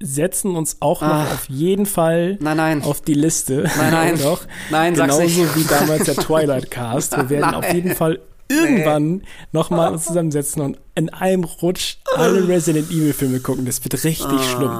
setzen 0.00 0.54
uns 0.56 0.76
auch 0.80 1.00
noch 1.00 1.08
Ah. 1.08 1.32
auf 1.32 1.48
jeden 1.48 1.86
Fall 1.86 2.36
Nein, 2.40 2.56
nein. 2.58 2.82
auf 2.82 3.00
die 3.00 3.14
Liste. 3.14 3.68
Nein, 3.78 3.92
nein. 3.92 4.18
Doch. 4.22 4.42
Nein, 4.70 4.94
sag's 4.94 5.16
Genauso 5.18 5.40
nicht. 5.42 5.56
wie 5.56 5.64
damals 5.68 6.04
der 6.04 6.16
Twilight 6.16 6.70
Cast. 6.70 7.16
Wir 7.16 7.30
werden 7.30 7.54
auf 7.54 7.72
jeden 7.72 7.94
Fall 7.94 8.20
irgendwann 8.48 9.22
noch 9.52 9.70
mal 9.70 9.92
uns 9.92 10.04
zusammensetzen 10.04 10.62
und 10.62 10.78
in 10.94 11.08
einem 11.10 11.44
Rutsch 11.44 11.96
alle 12.14 12.46
Resident 12.46 12.90
Evil 12.90 13.12
Filme 13.12 13.40
gucken. 13.40 13.64
Das 13.66 13.82
wird 13.82 13.94
richtig 14.04 14.26
Ah. 14.38 14.42
schlimm. 14.42 14.78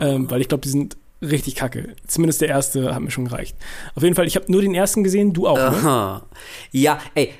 Ähm, 0.00 0.30
weil 0.30 0.40
ich 0.40 0.48
glaube, 0.48 0.62
die 0.62 0.68
sind 0.68 0.96
richtig 1.30 1.56
kacke. 1.56 1.94
Zumindest 2.06 2.40
der 2.40 2.48
erste 2.48 2.94
hat 2.94 3.02
mir 3.02 3.10
schon 3.10 3.26
gereicht. 3.26 3.56
Auf 3.94 4.02
jeden 4.02 4.14
Fall, 4.14 4.26
ich 4.26 4.36
habe 4.36 4.50
nur 4.50 4.62
den 4.62 4.74
ersten 4.74 5.04
gesehen, 5.04 5.32
du 5.32 5.48
auch, 5.48 5.56
ne? 5.56 6.22
Ja, 6.72 7.00
ey, 7.14 7.34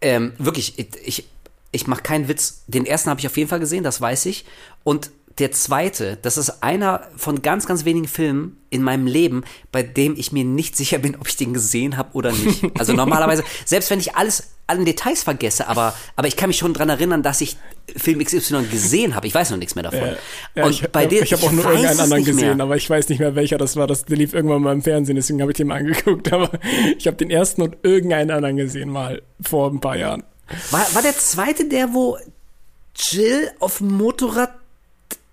ähm, 0.00 0.32
wirklich, 0.38 0.78
ich, 0.78 0.88
ich, 1.04 1.24
ich 1.72 1.86
mache 1.86 2.02
keinen 2.02 2.28
Witz. 2.28 2.62
Den 2.66 2.86
ersten 2.86 3.10
habe 3.10 3.20
ich 3.20 3.26
auf 3.26 3.36
jeden 3.36 3.48
Fall 3.48 3.60
gesehen, 3.60 3.84
das 3.84 4.00
weiß 4.00 4.26
ich. 4.26 4.44
Und 4.84 5.10
der 5.38 5.52
zweite, 5.52 6.18
das 6.20 6.36
ist 6.36 6.62
einer 6.62 7.02
von 7.16 7.42
ganz, 7.42 7.66
ganz 7.66 7.84
wenigen 7.84 8.08
Filmen 8.08 8.56
in 8.70 8.82
meinem 8.82 9.06
Leben, 9.06 9.44
bei 9.70 9.82
dem 9.82 10.16
ich 10.16 10.32
mir 10.32 10.44
nicht 10.44 10.76
sicher 10.76 10.98
bin, 10.98 11.16
ob 11.16 11.28
ich 11.28 11.36
den 11.36 11.54
gesehen 11.54 11.96
habe 11.96 12.10
oder 12.14 12.32
nicht. 12.32 12.64
Also 12.78 12.92
normalerweise, 12.92 13.44
selbst 13.64 13.90
wenn 13.90 14.00
ich 14.00 14.16
alles, 14.16 14.50
alle 14.66 14.84
Details 14.84 15.22
vergesse, 15.22 15.68
aber, 15.68 15.94
aber 16.16 16.28
ich 16.28 16.36
kann 16.36 16.48
mich 16.48 16.58
schon 16.58 16.74
dran 16.74 16.88
erinnern, 16.88 17.22
dass 17.22 17.40
ich 17.40 17.56
Film 17.96 18.22
XY 18.22 18.64
gesehen 18.70 19.14
habe. 19.14 19.26
Ich 19.26 19.34
weiß 19.34 19.50
noch 19.50 19.58
nichts 19.58 19.74
mehr 19.74 19.84
davon. 19.84 20.16
Ja, 20.54 20.64
Und 20.64 20.72
ich 20.72 20.88
bei 20.90 21.06
dir, 21.06 21.22
ich 21.22 21.32
habe 21.32 21.42
auch 21.44 21.52
nur 21.52 21.64
irgendeinen 21.64 22.00
anderen 22.00 22.24
gesehen, 22.24 22.56
mehr. 22.56 22.64
aber 22.64 22.76
ich 22.76 22.90
weiß 22.90 23.08
nicht 23.08 23.20
mehr, 23.20 23.34
welcher 23.34 23.58
das 23.58 23.76
war. 23.76 23.86
Das 23.86 24.04
der 24.04 24.16
lief 24.16 24.34
irgendwann 24.34 24.62
mal 24.62 24.72
im 24.72 24.82
Fernsehen, 24.82 25.16
deswegen 25.16 25.40
habe 25.40 25.52
ich 25.52 25.56
den 25.56 25.68
mal 25.68 25.78
angeguckt. 25.78 26.32
Aber 26.32 26.50
ich 26.98 27.06
habe 27.06 27.16
den 27.16 27.30
ersten 27.30 27.62
und 27.62 27.76
irgendeinen 27.82 28.30
anderen 28.30 28.56
gesehen, 28.56 28.90
mal 28.90 29.22
vor 29.40 29.70
ein 29.70 29.80
paar 29.80 29.96
Jahren. 29.96 30.24
War, 30.70 30.86
war 30.94 31.02
der 31.02 31.16
zweite 31.16 31.66
der, 31.66 31.94
wo 31.94 32.18
Jill 32.94 33.50
auf 33.60 33.78
dem 33.78 33.96
Motorrad 33.96 34.57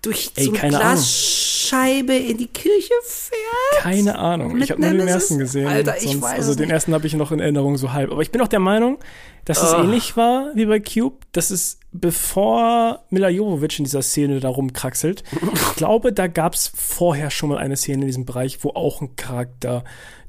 durch 0.06 0.30
Ey, 0.36 0.44
so 0.44 0.50
eine 0.50 0.58
keine 0.58 0.76
Ahnung. 0.80 0.92
Glasscheibe 0.94 2.14
in 2.14 2.38
die 2.38 2.46
Kirche 2.46 2.94
fährt? 3.04 3.82
Keine 3.82 4.18
Ahnung. 4.18 4.56
Ich 4.60 4.70
habe 4.70 4.80
nur 4.80 4.90
den 4.90 5.08
ersten 5.08 5.38
gesehen. 5.38 5.66
Alter, 5.66 5.96
ich 6.00 6.20
weiß 6.20 6.34
also 6.38 6.52
es 6.52 6.56
den 6.56 6.70
ersten 6.70 6.94
habe 6.94 7.06
ich 7.06 7.14
noch 7.14 7.32
in 7.32 7.40
Erinnerung 7.40 7.76
so 7.76 7.92
halb. 7.92 8.10
Aber 8.10 8.22
ich 8.22 8.30
bin 8.30 8.40
auch 8.40 8.48
der 8.48 8.60
Meinung, 8.60 8.98
dass 9.44 9.62
es 9.62 9.72
Ah. 9.74 9.82
ähnlich 9.82 10.16
war 10.16 10.50
wie 10.54 10.66
bei 10.66 10.80
Cube. 10.80 11.16
Das 11.32 11.50
ist 11.50 11.80
bevor 11.92 13.04
Mila 13.10 13.28
Jovovich 13.28 13.78
in 13.78 13.84
dieser 13.84 14.02
Szene 14.02 14.40
da 14.40 14.48
rumkraxelt. 14.48 15.22
ich 15.54 15.76
glaube, 15.76 16.12
da 16.12 16.26
gab 16.26 16.54
es 16.54 16.70
vorher 16.74 17.30
schon 17.30 17.48
mal 17.50 17.58
eine 17.58 17.76
Szene 17.76 18.02
in 18.02 18.06
diesem 18.06 18.24
Bereich, 18.24 18.58
wo 18.62 18.70
auch 18.70 19.00
ein 19.00 19.16
Charakter 19.16 19.84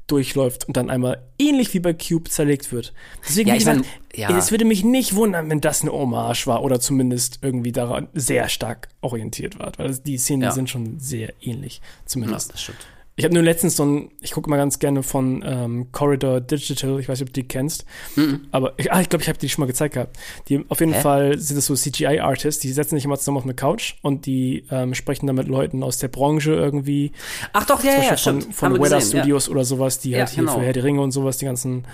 durchläuft 0.08 0.66
und 0.66 0.76
dann 0.76 0.90
einmal 0.90 1.22
ähnlich 1.38 1.72
wie 1.74 1.80
bei 1.80 1.92
Cube 1.94 2.28
zerlegt 2.28 2.72
wird. 2.72 2.92
Deswegen, 3.26 3.48
Ja, 3.50 3.54
ich 3.54 3.64
mein, 3.64 3.84
ja. 4.14 4.36
es 4.36 4.50
würde 4.50 4.64
mich 4.64 4.82
nicht 4.84 5.14
wundern, 5.14 5.48
wenn 5.50 5.60
das 5.60 5.82
eine 5.82 5.92
Hommage 5.92 6.46
war 6.46 6.62
oder 6.64 6.80
zumindest 6.80 7.38
irgendwie 7.42 7.72
daran 7.72 8.08
sehr 8.14 8.48
stark 8.48 8.88
orientiert 9.00 9.58
war, 9.58 9.72
weil 9.76 9.94
die 9.96 10.18
Szenen 10.18 10.42
Ja. 10.42 10.50
sind 10.52 10.68
schon 10.68 10.98
sehr 10.98 11.32
ähnlich, 11.40 11.76
Ja, 11.76 12.06
zumindest. 12.06 12.52
das 12.52 12.62
stimmt. 12.62 12.78
Ich 13.18 13.24
habe 13.24 13.34
nur 13.34 13.42
letztens 13.42 13.76
so 13.76 13.84
ein, 13.84 14.10
ich 14.20 14.30
gucke 14.30 14.48
mal 14.48 14.56
ganz 14.56 14.78
gerne 14.78 15.02
von 15.02 15.42
ähm, 15.44 15.90
Corridor 15.92 16.40
Digital, 16.40 17.00
ich 17.00 17.08
weiß 17.08 17.18
nicht, 17.18 17.28
ob 17.28 17.34
du 17.34 17.42
die 17.42 17.48
kennst, 17.48 17.84
Mhm. 18.16 18.46
aber 18.52 18.74
ich, 18.78 18.92
ah, 18.92 19.00
ich 19.00 19.08
glaube, 19.08 19.22
ich 19.22 19.28
habe 19.28 19.38
die 19.38 19.48
schon 19.48 19.62
mal 19.62 19.66
gezeigt 19.66 19.94
gehabt. 19.94 20.16
Die 20.48 20.64
auf 20.68 20.78
jeden 20.80 20.92
Hä? 20.92 21.00
Fall 21.00 21.38
sind 21.38 21.56
das 21.56 21.66
so 21.66 21.74
CGI-Artists, 21.74 22.62
die 22.62 22.70
setzen 22.72 22.94
sich 22.94 23.04
immer 23.04 23.18
zusammen 23.18 23.38
auf 23.38 23.42
eine 23.44 23.54
Couch 23.54 23.94
und 24.02 24.24
die 24.26 24.64
ähm, 24.70 24.94
sprechen 24.94 25.26
dann 25.26 25.34
mit 25.36 25.48
Leuten 25.48 25.82
aus 25.82 25.98
der 25.98 26.08
Branche 26.08 26.52
irgendwie, 26.54 27.10
Ach 27.52 27.66
doch, 27.66 27.82
ja, 27.82 28.02
ja, 28.02 28.16
stimmt. 28.16 28.44
von, 28.54 28.72
von 28.72 28.72
Weather 28.80 28.96
gesehen, 29.00 29.16
ja. 29.16 29.22
Studios 29.22 29.48
oder 29.48 29.64
sowas, 29.64 29.98
die 29.98 30.10
Ja, 30.10 30.20
halt 30.20 30.28
hier 30.30 30.44
genau. 30.44 30.54
für 30.56 30.62
Herr 30.64 30.72
die 30.72 30.80
Ringe 30.80 31.00
und 31.00 31.10
sowas 31.10 31.38
die 31.38 31.44
ganzen 31.46 31.86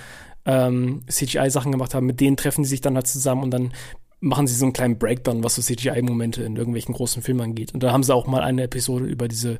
ähm, 0.46 1.02
CGI-Sachen 1.08 1.72
gemacht 1.72 1.94
haben. 1.94 2.06
Mit 2.06 2.20
denen 2.20 2.36
treffen 2.36 2.64
sie 2.64 2.70
sich 2.70 2.80
dann 2.82 2.96
halt 2.96 3.06
zusammen 3.06 3.42
und 3.44 3.50
dann 3.50 3.72
machen 4.20 4.46
sie 4.46 4.54
so 4.54 4.64
einen 4.66 4.72
kleinen 4.72 4.98
Breakdown, 4.98 5.42
was 5.42 5.54
so 5.54 5.62
CGI-Momente 5.62 6.42
in 6.42 6.56
irgendwelchen 6.56 6.94
großen 6.94 7.22
Filmen 7.22 7.40
angeht. 7.40 7.72
Und 7.74 7.82
da 7.82 7.92
haben 7.92 8.02
sie 8.02 8.14
auch 8.14 8.26
mal 8.26 8.42
eine 8.42 8.62
Episode 8.64 9.04
über 9.06 9.28
diese 9.28 9.58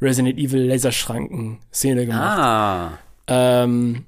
Resident 0.00 0.38
Evil 0.38 0.62
Laserschranken-Szene 0.66 2.06
gemacht. 2.06 2.38
Ah, 2.38 2.98
Ähm, 3.26 4.04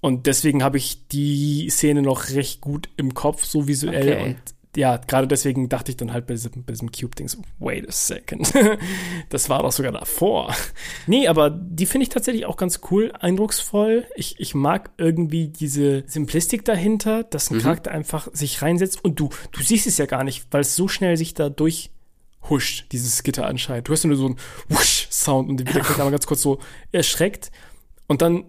und 0.00 0.26
deswegen 0.26 0.62
habe 0.64 0.78
ich 0.78 1.06
die 1.08 1.68
Szene 1.70 2.02
noch 2.02 2.30
recht 2.30 2.60
gut 2.60 2.88
im 2.96 3.14
Kopf, 3.14 3.44
so 3.44 3.68
visuell. 3.68 4.12
Okay. 4.12 4.22
Und 4.24 4.36
ja, 4.74 4.96
gerade 4.96 5.28
deswegen 5.28 5.68
dachte 5.68 5.90
ich 5.90 5.98
dann 5.98 6.12
halt 6.14 6.26
bei 6.26 6.32
diesem, 6.34 6.64
bei 6.64 6.72
diesem 6.72 6.90
Cube-Ding 6.90 7.28
so, 7.28 7.38
wait 7.58 7.86
a 7.86 7.92
second. 7.92 8.52
das 9.28 9.50
war 9.50 9.62
doch 9.62 9.70
sogar 9.70 9.92
davor. 9.92 10.54
Nee, 11.06 11.28
aber 11.28 11.50
die 11.50 11.84
finde 11.84 12.04
ich 12.04 12.08
tatsächlich 12.08 12.46
auch 12.46 12.56
ganz 12.56 12.80
cool, 12.90 13.12
eindrucksvoll. 13.20 14.06
Ich, 14.16 14.40
ich 14.40 14.54
mag 14.54 14.90
irgendwie 14.96 15.48
diese 15.48 16.04
Simplistik 16.06 16.64
dahinter, 16.64 17.22
dass 17.24 17.50
Mhm. 17.50 17.58
ein 17.58 17.62
Charakter 17.62 17.90
einfach 17.90 18.28
sich 18.32 18.62
reinsetzt 18.62 19.04
und 19.04 19.20
du, 19.20 19.28
du 19.52 19.62
siehst 19.62 19.86
es 19.86 19.98
ja 19.98 20.06
gar 20.06 20.24
nicht, 20.24 20.46
weil 20.50 20.62
es 20.62 20.74
so 20.74 20.88
schnell 20.88 21.18
sich 21.18 21.34
da 21.34 21.50
durchhuscht, 22.42 22.86
dieses 22.92 23.22
Gitter 23.22 23.46
anscheinend. 23.46 23.88
Du 23.88 23.90
hörst 23.90 24.04
nur 24.04 24.16
so 24.16 24.26
einen 24.26 24.36
Wusch-Sound 24.68 25.48
und 25.48 25.56
der 25.58 25.66
Charakter 25.66 26.02
aber 26.02 26.10
ganz 26.10 26.26
kurz 26.26 26.42
so 26.42 26.58
erschreckt 26.90 27.50
und 28.06 28.22
dann 28.22 28.44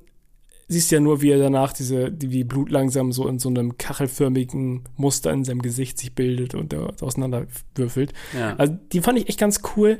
siehst 0.67 0.91
du 0.91 0.95
ja 0.95 1.01
nur, 1.01 1.21
wie 1.21 1.31
er 1.31 1.39
danach 1.39 1.73
diese, 1.73 2.11
die, 2.11 2.31
wie 2.31 2.43
Blut 2.43 2.71
langsam 2.71 3.11
so 3.11 3.27
in 3.27 3.37
so 3.37 3.49
einem 3.49 3.77
kachelförmigen 3.77 4.83
Muster 4.95 5.31
in 5.31 5.43
seinem 5.43 5.61
Gesicht 5.61 5.99
sich 5.99 6.15
bildet 6.15 6.55
und 6.55 6.73
er 6.73 6.93
auseinanderwürfelt. 7.01 8.13
Ja. 8.37 8.55
Also 8.55 8.73
die 8.91 9.01
fand 9.01 9.19
ich 9.19 9.29
echt 9.29 9.39
ganz 9.39 9.61
cool. 9.75 9.97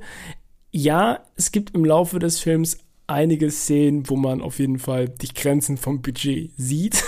Ja, 0.72 1.20
es 1.36 1.52
gibt 1.52 1.76
im 1.76 1.86
Laufe 1.86 2.18
des 2.18 2.40
Films 2.40 2.80
einige 3.06 3.52
Szenen, 3.52 4.10
wo 4.10 4.16
man 4.16 4.42
auf 4.42 4.58
jeden 4.60 4.80
Fall 4.80 5.10
die 5.10 5.28
Grenzen 5.28 5.78
vom 5.78 6.02
Budget 6.02 6.52
sieht. 6.58 7.04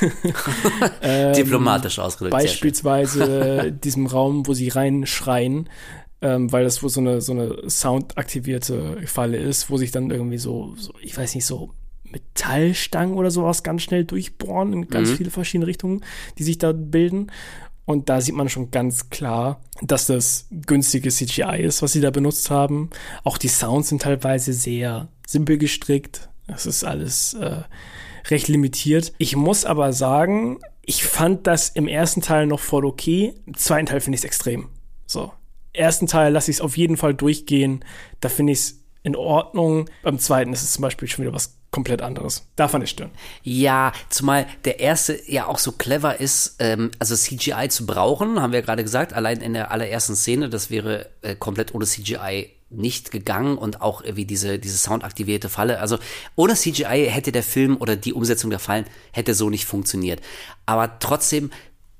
ähm, 1.01 1.33
diplomatisch 1.33 1.97
ausgedrückt. 1.97 2.33
Beispielsweise 2.33 3.71
diesem 3.71 4.05
Raum, 4.05 4.45
wo 4.45 4.53
sie 4.53 4.67
reinschreien, 4.67 5.69
ähm, 6.25 6.51
weil 6.51 6.63
das 6.63 6.81
wohl 6.81 6.89
so 6.89 6.99
eine, 7.01 7.21
so 7.21 7.33
eine 7.33 7.69
soundaktivierte 7.69 8.97
Falle 9.05 9.37
ist, 9.37 9.69
wo 9.69 9.77
sich 9.77 9.91
dann 9.91 10.09
irgendwie 10.09 10.39
so, 10.39 10.73
so, 10.75 10.91
ich 11.01 11.15
weiß 11.15 11.35
nicht, 11.35 11.45
so 11.45 11.69
Metallstangen 12.03 13.15
oder 13.15 13.29
sowas 13.29 13.61
ganz 13.61 13.83
schnell 13.83 14.05
durchbohren 14.05 14.73
in 14.73 14.87
ganz 14.87 15.09
Mhm. 15.11 15.17
viele 15.17 15.29
verschiedene 15.29 15.67
Richtungen, 15.67 16.03
die 16.39 16.43
sich 16.43 16.57
da 16.57 16.71
bilden. 16.71 17.31
Und 17.85 18.09
da 18.09 18.21
sieht 18.21 18.33
man 18.33 18.49
schon 18.49 18.71
ganz 18.71 19.11
klar, 19.11 19.61
dass 19.83 20.07
das 20.07 20.47
günstige 20.49 21.09
CGI 21.11 21.61
ist, 21.61 21.83
was 21.83 21.91
sie 21.93 22.01
da 22.01 22.09
benutzt 22.09 22.49
haben. 22.49 22.89
Auch 23.23 23.37
die 23.37 23.47
Sounds 23.47 23.89
sind 23.89 24.01
teilweise 24.01 24.53
sehr 24.53 25.09
simpel 25.27 25.59
gestrickt. 25.59 26.29
Das 26.47 26.65
ist 26.65 26.83
alles 26.83 27.35
äh, 27.35 27.61
recht 28.29 28.47
limitiert. 28.47 29.13
Ich 29.19 29.35
muss 29.35 29.65
aber 29.65 29.93
sagen, 29.93 30.57
ich 30.81 31.03
fand 31.03 31.45
das 31.45 31.69
im 31.69 31.87
ersten 31.87 32.21
Teil 32.21 32.47
noch 32.47 32.59
voll 32.59 32.85
okay. 32.85 33.35
Im 33.45 33.55
zweiten 33.55 33.85
Teil 33.85 33.99
finde 34.01 34.15
ich 34.15 34.21
es 34.21 34.25
extrem. 34.25 34.69
So. 35.05 35.31
Ersten 35.77 36.07
Teil 36.07 36.31
lasse 36.31 36.51
ich 36.51 36.57
es 36.57 36.61
auf 36.61 36.77
jeden 36.77 36.97
Fall 36.97 37.13
durchgehen. 37.13 37.83
Da 38.19 38.29
finde 38.29 38.53
ich 38.53 38.59
es 38.59 38.83
in 39.03 39.15
Ordnung. 39.15 39.89
Beim 40.03 40.19
zweiten 40.19 40.51
ist 40.53 40.63
es 40.63 40.73
zum 40.73 40.81
Beispiel 40.81 41.07
schon 41.07 41.23
wieder 41.23 41.33
was 41.33 41.57
komplett 41.75 42.01
anderes. 42.01 42.47
Da 42.55 42.69
fand 42.69 42.85
ich 42.85 42.91
stören. 42.91 43.11
Ja, 43.43 43.91
zumal 44.09 44.47
der 44.63 44.79
erste 44.79 45.19
ja 45.29 45.47
auch 45.47 45.59
so 45.59 45.73
clever 45.73 46.21
ist, 46.21 46.55
ähm, 46.59 46.89
also 46.99 47.15
CGI 47.15 47.67
zu 47.67 47.85
brauchen, 47.85 48.41
haben 48.41 48.53
wir 48.53 48.59
ja 48.59 48.65
gerade 48.65 48.83
gesagt, 48.83 49.11
allein 49.11 49.41
in 49.41 49.53
der 49.53 49.71
allerersten 49.71 50.15
Szene, 50.15 50.49
das 50.49 50.69
wäre 50.69 51.09
äh, 51.21 51.35
komplett 51.35 51.75
ohne 51.75 51.85
CGI 51.85 52.49
nicht 52.69 53.11
gegangen 53.11 53.57
und 53.57 53.81
auch 53.81 54.03
wie 54.09 54.23
diese, 54.23 54.57
diese 54.57 54.77
soundaktivierte 54.77 55.49
Falle. 55.49 55.79
Also 55.79 55.97
ohne 56.35 56.55
CGI 56.55 57.07
hätte 57.09 57.33
der 57.33 57.43
Film 57.43 57.77
oder 57.77 57.97
die 57.97 58.13
Umsetzung 58.13 58.49
der 58.49 58.59
Fallen 58.59 58.85
hätte 59.11 59.33
so 59.33 59.49
nicht 59.49 59.65
funktioniert. 59.65 60.21
Aber 60.65 60.97
trotzdem, 60.99 61.51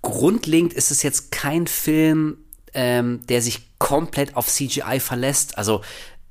grundlegend 0.01 0.73
ist 0.73 0.89
es 0.89 1.03
jetzt 1.03 1.31
kein 1.31 1.67
Film, 1.67 2.37
ähm, 2.75 3.21
der 3.27 3.41
sich 3.41 3.61
komplett 3.79 4.35
auf 4.35 4.47
CGI 4.47 4.99
verlässt. 4.99 5.57
Also 5.57 5.81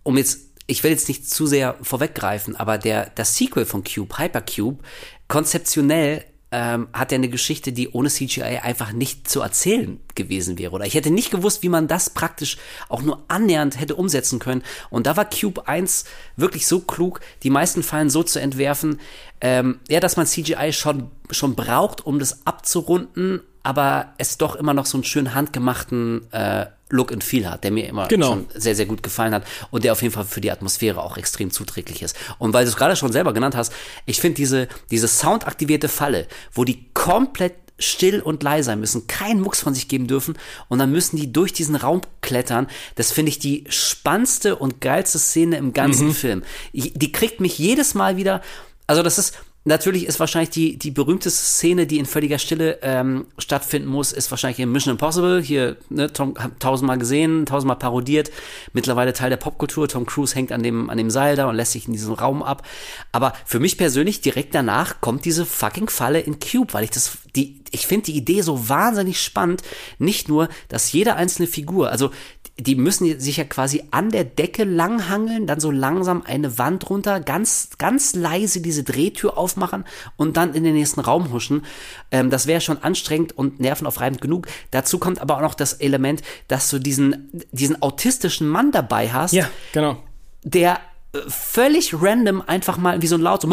um 0.03 0.17
jetzt 0.17 0.41
ich 0.67 0.83
will 0.83 0.93
jetzt 0.93 1.09
nicht 1.09 1.29
zu 1.29 1.47
sehr 1.47 1.77
vorweggreifen, 1.83 2.57
aber 2.57 2.79
der, 2.79 3.11
das 3.15 3.37
Sequel 3.37 3.67
von 3.67 3.85
Cube, 3.85 4.17
Hypercube, 4.19 4.83
konzeptionell 5.29 6.25
ähm, 6.53 6.89
hat 6.93 7.11
er 7.11 7.17
eine 7.17 7.29
Geschichte, 7.29 7.73
die 7.73 7.89
ohne 7.89 8.09
CGI 8.09 8.61
einfach 8.63 8.93
nicht 8.93 9.29
zu 9.29 9.41
erzählen 9.41 10.01
gewesen 10.15 10.57
wäre. 10.57 10.73
Oder 10.73 10.87
ich 10.87 10.95
hätte 10.95 11.11
nicht 11.11 11.33
gewusst, 11.33 11.65
wie 11.65 11.69
man 11.69 11.89
das 11.89 12.11
praktisch 12.11 12.59
auch 12.89 13.03
nur 13.03 13.25
annähernd 13.27 13.81
hätte 13.81 13.97
umsetzen 13.97 14.39
können. 14.39 14.63
Und 14.89 15.09
da 15.09 15.17
war 15.17 15.29
Cube 15.29 15.67
1 15.67 16.05
wirklich 16.37 16.67
so 16.67 16.81
klug, 16.81 17.21
die 17.43 17.51
meisten 17.51 17.83
Fallen 17.83 18.09
so 18.09 18.23
zu 18.23 18.41
entwerfen, 18.41 19.01
ähm, 19.41 19.81
ja, 19.89 19.99
dass 19.99 20.17
man 20.17 20.27
CGI 20.27 20.73
schon, 20.73 21.11
schon 21.31 21.57
braucht, 21.57 22.07
um 22.07 22.21
das 22.21 22.47
abzurunden, 22.47 23.41
aber 23.65 24.15
es 24.19 24.39
doch 24.39 24.55
immer 24.55 24.73
noch 24.75 24.87
so 24.87 24.97
einen 24.97 25.05
schön 25.05 25.35
handgemachten 25.35 26.31
äh, 26.33 26.67
Look 26.91 27.11
and 27.13 27.25
Feel 27.25 27.51
hat, 27.51 27.65
der 27.65 27.73
mir 27.73 27.89
immer 27.89 28.07
Genau. 28.07 28.27
schon 28.29 28.47
sehr, 28.55 28.77
sehr 28.77 28.87
gut 28.87 29.03
gefallen 29.03 29.35
hat 29.35 29.45
und 29.73 29.83
der 29.85 29.93
auf 29.93 30.03
jeden 30.03 30.15
Fall 30.15 30.25
für 30.25 30.41
die 30.41 30.53
Atmosphäre 30.53 31.03
auch 31.03 31.17
extrem 31.17 31.51
zuträglich 31.51 32.03
ist. 32.03 32.15
Und 32.39 32.53
weil 32.53 32.65
du 32.65 32.71
es 32.71 32.77
gerade 32.77 32.95
schon 32.95 33.11
selber 33.11 33.33
genannt 33.33 33.57
hast, 33.57 33.73
ich 34.07 34.21
finde 34.21 34.37
diese, 34.37 34.69
diese 34.93 35.09
soundaktivierte 35.09 35.89
Falle, 35.89 36.29
wo 36.53 36.63
die 36.65 36.85
komplett 36.95 37.55
still 37.81 38.21
und 38.21 38.43
leise 38.45 38.67
sein 38.67 38.79
müssen, 38.79 39.09
keinen 39.09 39.41
Mucks 39.41 39.61
von 39.61 39.75
sich 39.75 39.89
geben 39.89 40.07
dürfen 40.07 40.37
und 40.69 40.79
dann 40.79 40.93
müssen 40.93 41.17
die 41.17 41.33
durch 41.33 41.53
diesen 41.53 41.75
Raum 41.75 42.03
klettern. 42.21 42.69
Das 42.95 43.11
finde 43.11 43.31
ich 43.31 43.41
die 43.41 43.65
spannendste 43.69 44.55
und 44.55 44.81
geilste 44.81 45.19
Szene 45.19 45.57
im 45.57 45.73
ganzen 45.73 46.13
Film. 46.15 46.45
Ich- 46.73 46.93
Die 46.95 47.11
kriegt 47.11 47.41
mich 47.41 47.59
jedes 47.59 47.95
Mal 47.95 48.17
wieder, 48.17 48.43
also 48.87 49.03
das 49.03 49.19
ist, 49.19 49.35
Natürlich 49.67 50.05
ist 50.05 50.21
wahrscheinlich 50.21 50.51
die, 50.51 50.77
die 50.77 50.91
berühmteste 50.91 51.43
Szene, 51.43 51.87
die 51.87 51.99
in 51.99 52.05
völliger 52.05 52.39
Stille 52.39 52.81
ähm, 52.83 53.27
stattfinden 53.39 53.89
muss, 53.89 54.13
ist 54.13 54.31
wahrscheinlich 54.31 54.61
in 54.61 54.71
Mission 54.71 54.93
Impossible. 54.93 55.41
Hier, 55.41 55.79
ne, 55.89 56.13
Tom, 56.13 56.35
tausendmal 56.59 56.99
gesehen, 56.99 57.47
tausendmal 57.47 57.79
parodiert. 57.79 58.31
Mittlerweile 58.75 59.15
Teil 59.15 59.31
der 59.31 59.39
Popkultur. 59.39 59.89
Tom 59.89 60.05
Cruise 60.05 60.35
hängt 60.35 60.53
an 60.53 60.63
dem, 60.63 60.91
an 60.91 60.99
dem 60.99 61.09
Seil 61.09 61.35
da 61.35 61.49
und 61.49 61.57
lässt 61.57 61.73
sich 61.73 61.87
in 61.87 61.95
diesem 61.95 62.13
Raum 62.13 62.43
ab. 62.43 62.67
Aber 63.11 63.33
für 63.47 63.59
mich 63.59 63.79
persönlich, 63.79 64.21
direkt 64.21 64.55
danach 64.55 65.01
kommt 65.01 65.25
diese 65.25 65.47
fucking 65.47 65.89
Falle 65.89 66.21
in 66.21 66.39
Cube, 66.41 66.75
weil 66.75 66.85
ich 66.85 66.91
das, 66.91 67.17
die, 67.35 67.63
ich 67.71 67.87
finde 67.87 68.07
die 68.07 68.17
Idee 68.17 68.43
so 68.43 68.69
wahnsinnig 68.69 69.23
spannend. 69.23 69.63
Nicht 69.99 70.29
nur, 70.29 70.51
dass 70.69 70.93
jede 70.93 71.15
einzelne 71.15 71.49
Figur, 71.49 71.91
also 71.91 72.11
die 72.57 72.77
müssen 72.77 73.19
sich 73.19 73.39
ja 73.39 73.45
quasi 73.45 73.83
an 73.91 74.11
der 74.11 74.23
Decke 74.25 74.63
langhangeln, 74.63 75.47
dann 75.47 75.59
so 75.59 75.73
langsam 75.73 76.23
eine 76.25 76.57
Wand 76.57 76.89
runter, 76.89 77.19
ganz, 77.19 77.71
ganz 77.79 78.15
leise 78.15 78.61
diese 78.61 78.85
Drehtür 78.85 79.37
aufmachen 79.37 79.85
und 80.17 80.37
dann 80.37 80.55
in 80.55 80.63
den 80.63 80.75
nächsten 80.75 81.01
Raum 81.01 81.33
huschen. 81.33 81.65
Ähm, 82.13 82.31
das 82.31 82.47
wäre 82.47 82.61
schon 82.61 82.79
anstrengend 82.79 83.37
und 83.37 83.59
nervenaufreibend 83.59 84.21
genug. 84.21 84.47
Dazu 84.71 84.99
kommt 84.99 85.21
aber 85.21 85.37
auch 85.37 85.43
noch 85.43 85.55
das 85.55 85.75
Element, 85.75 86.23
dass 86.47 86.71
du 86.71 86.79
diesen, 86.79 87.29
diesen 87.51 87.83
autistischen 87.83 88.49
Mann 88.49 88.71
dabei 88.71 89.13
hast, 89.13 89.33
Ja, 89.33 89.49
genau. 89.73 89.97
der 90.45 90.79
äh, 91.13 91.19
völlig 91.27 91.93
random 92.01 92.41
einfach 92.41 92.77
mal 92.77 93.03
wie 93.03 93.09
so 93.09 93.17
ein 93.17 93.21
Laut 93.21 93.43
so 93.43 93.49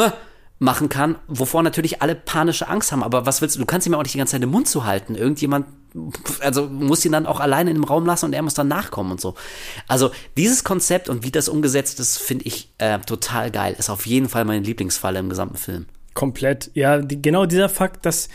machen 0.62 0.90
kann, 0.90 1.16
wovor 1.28 1.64
natürlich 1.64 2.04
alle 2.04 2.14
panische 2.14 2.68
Angst 2.68 2.92
haben. 2.92 3.02
Aber 3.02 3.26
was 3.26 3.42
willst 3.42 3.56
du? 3.56 3.60
Du 3.60 3.66
kannst 3.66 3.88
ihm 3.88 3.96
auch 3.96 4.04
nicht 4.04 4.14
die 4.14 4.20
ganze 4.20 4.34
Zeit 4.34 4.44
den 4.44 4.50
Mund 4.52 4.68
zu 4.68 4.86
halten. 4.86 5.16
Irgendjemand, 5.16 5.66
also 6.40 6.68
muss 6.68 7.04
ihn 7.04 7.12
dann 7.12 7.26
auch 7.26 7.40
alleine 7.40 7.72
in 7.72 7.78
dem 7.78 7.84
Raum 7.84 8.06
lassen 8.06 8.26
und 8.26 8.34
er 8.34 8.44
muss 8.44 8.54
dann 8.54 8.68
nachkommen 8.68 9.12
und 9.12 9.20
so. 9.20 9.34
Also 9.88 10.12
dieses 10.38 10.64
Konzept 10.64 11.10
und 11.10 11.26
wie 11.26 11.32
das 11.32 11.50
umgesetzt 11.50 12.00
ist, 12.00 12.20
finde 12.20 12.46
ich 12.46 12.72
äh, 12.78 13.00
total 13.00 13.50
geil. 13.50 13.76
Ist 13.80 13.90
auf 13.90 14.06
jeden 14.06 14.30
Fall 14.30 14.46
meine 14.46 14.64
Lieblingsfalle 14.64 15.18
im 15.18 15.30
gesamten 15.30 15.58
Film. 15.58 15.88
Komplett. 16.14 16.70
Ja, 16.76 17.00
die, 17.00 17.20
genau 17.20 17.48
dieser 17.48 17.68
Fakt, 17.68 18.06
dass, 18.06 18.30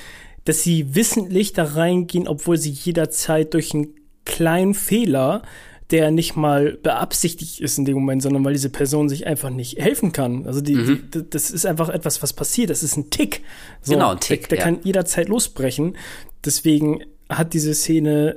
dass 0.45 0.65
sie 0.65 0.97
wissentlich 0.97 1.53
da 1.53 1.63
reingehen, 1.63 2.27
obwohl 2.27 2.57
sie 2.57 2.71
jederzeit 2.71 3.55
durch 3.55 3.73
einen 3.73 3.95
kleinen 4.25 4.75
Fehler, 4.75 5.43
der 5.91 6.11
nicht 6.11 6.35
mal 6.37 6.79
beabsichtigt 6.83 7.61
ist 7.61 7.79
in 7.79 7.85
dem 7.85 7.95
Moment, 7.95 8.23
sondern 8.23 8.45
weil 8.45 8.53
diese 8.55 8.71
Person 8.71 9.09
sich 9.09 9.27
einfach 9.27 9.51
nicht 9.51 9.79
helfen 9.79 10.13
kann. 10.13 10.47
Also 10.47 10.61
die, 10.61 10.75
Mhm. 10.75 11.11
die, 11.15 11.31
das 11.31 11.51
ist 11.51 11.65
einfach 11.65 11.89
etwas, 11.89 12.23
was 12.23 12.33
passiert. 12.33 12.71
Das 12.71 12.83
ist 12.83 12.97
ein 12.97 13.11
Tick. 13.11 13.43
So, 13.83 13.93
Genau, 13.93 14.11
ein 14.11 14.21
Tick, 14.21 14.49
Der, 14.49 14.49
der 14.49 14.59
ja. 14.59 14.65
kann 14.65 14.81
jederzeit 14.83 15.29
losbrechen. 15.29 15.97
Deswegen 16.45 17.03
hat 17.29 17.55
diese 17.55 17.73
Szene 17.75 18.37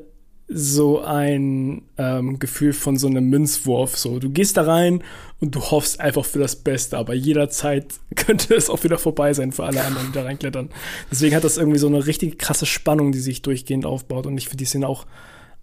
so 0.52 1.02
ein 1.02 1.84
ähm, 1.98 2.40
Gefühl 2.40 2.74
von 2.74 2.98
so 2.98 3.08
einem 3.08 3.30
Münzwurf. 3.30 3.98
So, 3.98 4.18
du 4.20 4.30
gehst 4.32 4.58
da 4.58 4.64
rein 4.64 5.04
und 5.40 5.54
du 5.54 5.62
hoffst 5.62 6.00
einfach 6.00 6.26
für 6.26 6.40
das 6.40 6.56
Beste, 6.56 6.98
aber 6.98 7.14
jederzeit 7.14 7.86
könnte 8.16 8.56
es 8.56 8.70
auch 8.70 8.84
wieder 8.84 8.98
vorbei 8.98 9.34
sein 9.34 9.52
für 9.52 9.64
alle 9.66 9.84
anderen, 9.84 10.08
die 10.08 10.14
da 10.14 10.24
reinklettern. 10.24 10.70
Deswegen 11.12 11.36
hat 11.36 11.44
das 11.44 11.58
irgendwie 11.58 11.78
so 11.80 11.86
eine 11.88 12.06
richtig 12.08 12.40
krasse 12.40 12.66
Spannung, 12.66 13.12
die 13.12 13.20
sich 13.20 13.42
durchgehend 13.44 13.86
aufbaut. 13.86 14.26
Und 14.26 14.38
ich 14.40 14.46
finde 14.46 14.58
die 14.58 14.66
Szene 14.66 14.88
auch 14.88 15.06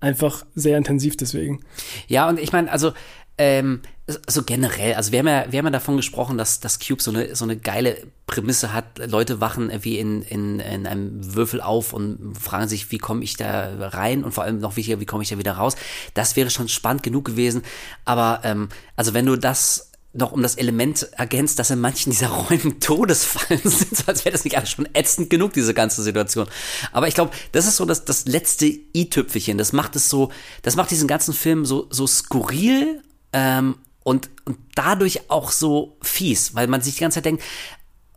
einfach 0.01 0.45
sehr 0.55 0.77
intensiv 0.79 1.17
deswegen. 1.17 1.61
Ja, 2.07 2.29
und 2.29 2.39
ich 2.39 2.53
meine, 2.53 2.71
also 2.71 2.93
ähm, 3.39 3.83
so 4.27 4.45
generell, 4.45 4.95
also 4.95 5.13
wir 5.13 5.19
haben 5.19 5.27
ja, 5.27 5.47
wir 5.51 5.59
haben 5.59 5.67
ja 5.67 5.71
davon 5.73 5.97
gesprochen, 5.97 6.39
dass 6.39 6.61
das 6.61 6.79
Cube 6.79 7.03
so 7.03 7.11
eine, 7.11 7.35
so 7.35 7.45
eine 7.45 7.57
geile 7.57 8.07
Prämisse 8.27 8.73
hat. 8.73 8.99
Leute 8.99 9.41
wachen 9.41 9.71
wie 9.83 9.99
in, 9.99 10.23
in, 10.23 10.61
in 10.61 10.87
einem 10.87 11.35
Würfel 11.35 11.61
auf 11.61 11.93
und 11.93 12.35
fragen 12.39 12.69
sich, 12.69 12.91
wie 12.93 12.99
komme 12.99 13.25
ich 13.25 13.37
da 13.37 13.89
rein 13.89 14.25
und 14.25 14.33
vor 14.33 14.45
allem 14.45 14.61
noch 14.61 14.77
wichtiger, 14.77 15.01
wie 15.01 15.07
komme 15.07 15.23
ich 15.23 15.29
da 15.29 15.39
wieder 15.39 15.53
raus. 15.53 15.77
Das 16.15 16.37
wäre 16.37 16.51
schon 16.51 16.69
spannend 16.69 17.03
genug 17.03 17.25
gewesen. 17.25 17.63
Aber 18.05 18.41
ähm, 18.45 18.69
also 18.95 19.13
wenn 19.13 19.27
du 19.27 19.37
das 19.37 19.93
noch 20.17 20.33
um 20.33 20.43
das 20.43 20.55
Element 20.57 21.03
ergänzt, 21.13 21.59
dass 21.59 21.71
in 21.71 21.81
manchen 21.81 22.11
dieser 22.11 22.29
Räumen 22.49 22.81
Todesfallen 22.81 23.61
sind, 23.63 23.97
so 23.97 24.05
als 24.07 24.25
wäre 24.25 24.33
das 24.33 24.45
nicht 24.45 24.57
alles 24.57 24.71
schon 24.71 24.89
ätzend 24.95 25.31
genug, 25.31 25.53
diese 25.53 25.75
ganze 25.75 26.03
Situation. 26.03 26.47
Aber 26.93 27.09
ich 27.09 27.15
glaube, 27.15 27.33
das 27.53 27.67
ist 27.67 27.77
so 27.77 27.85
das, 27.85 28.05
das 28.05 28.27
letzte 28.27 28.67
i-Tüpfelchen. 28.67 29.59
Das 29.59 29.73
macht 29.73 29.97
es 29.97 30.09
so, 30.09 30.31
das 30.63 30.77
macht 30.77 30.91
diesen 30.91 31.09
ganzen 31.09 31.35
Film 31.35 31.65
so, 31.65 31.87
so 31.91 32.07
skurril 32.07 33.03
ähm, 33.33 33.77
und, 34.03 34.31
und 34.45 34.59
dadurch 34.75 35.31
auch 35.31 35.51
so 35.51 35.99
fies, 36.03 36.55
weil 36.55 36.67
man 36.67 36.81
sich 36.81 36.95
die 36.95 37.01
ganze 37.01 37.17
Zeit 37.17 37.27
denkt, 37.27 37.43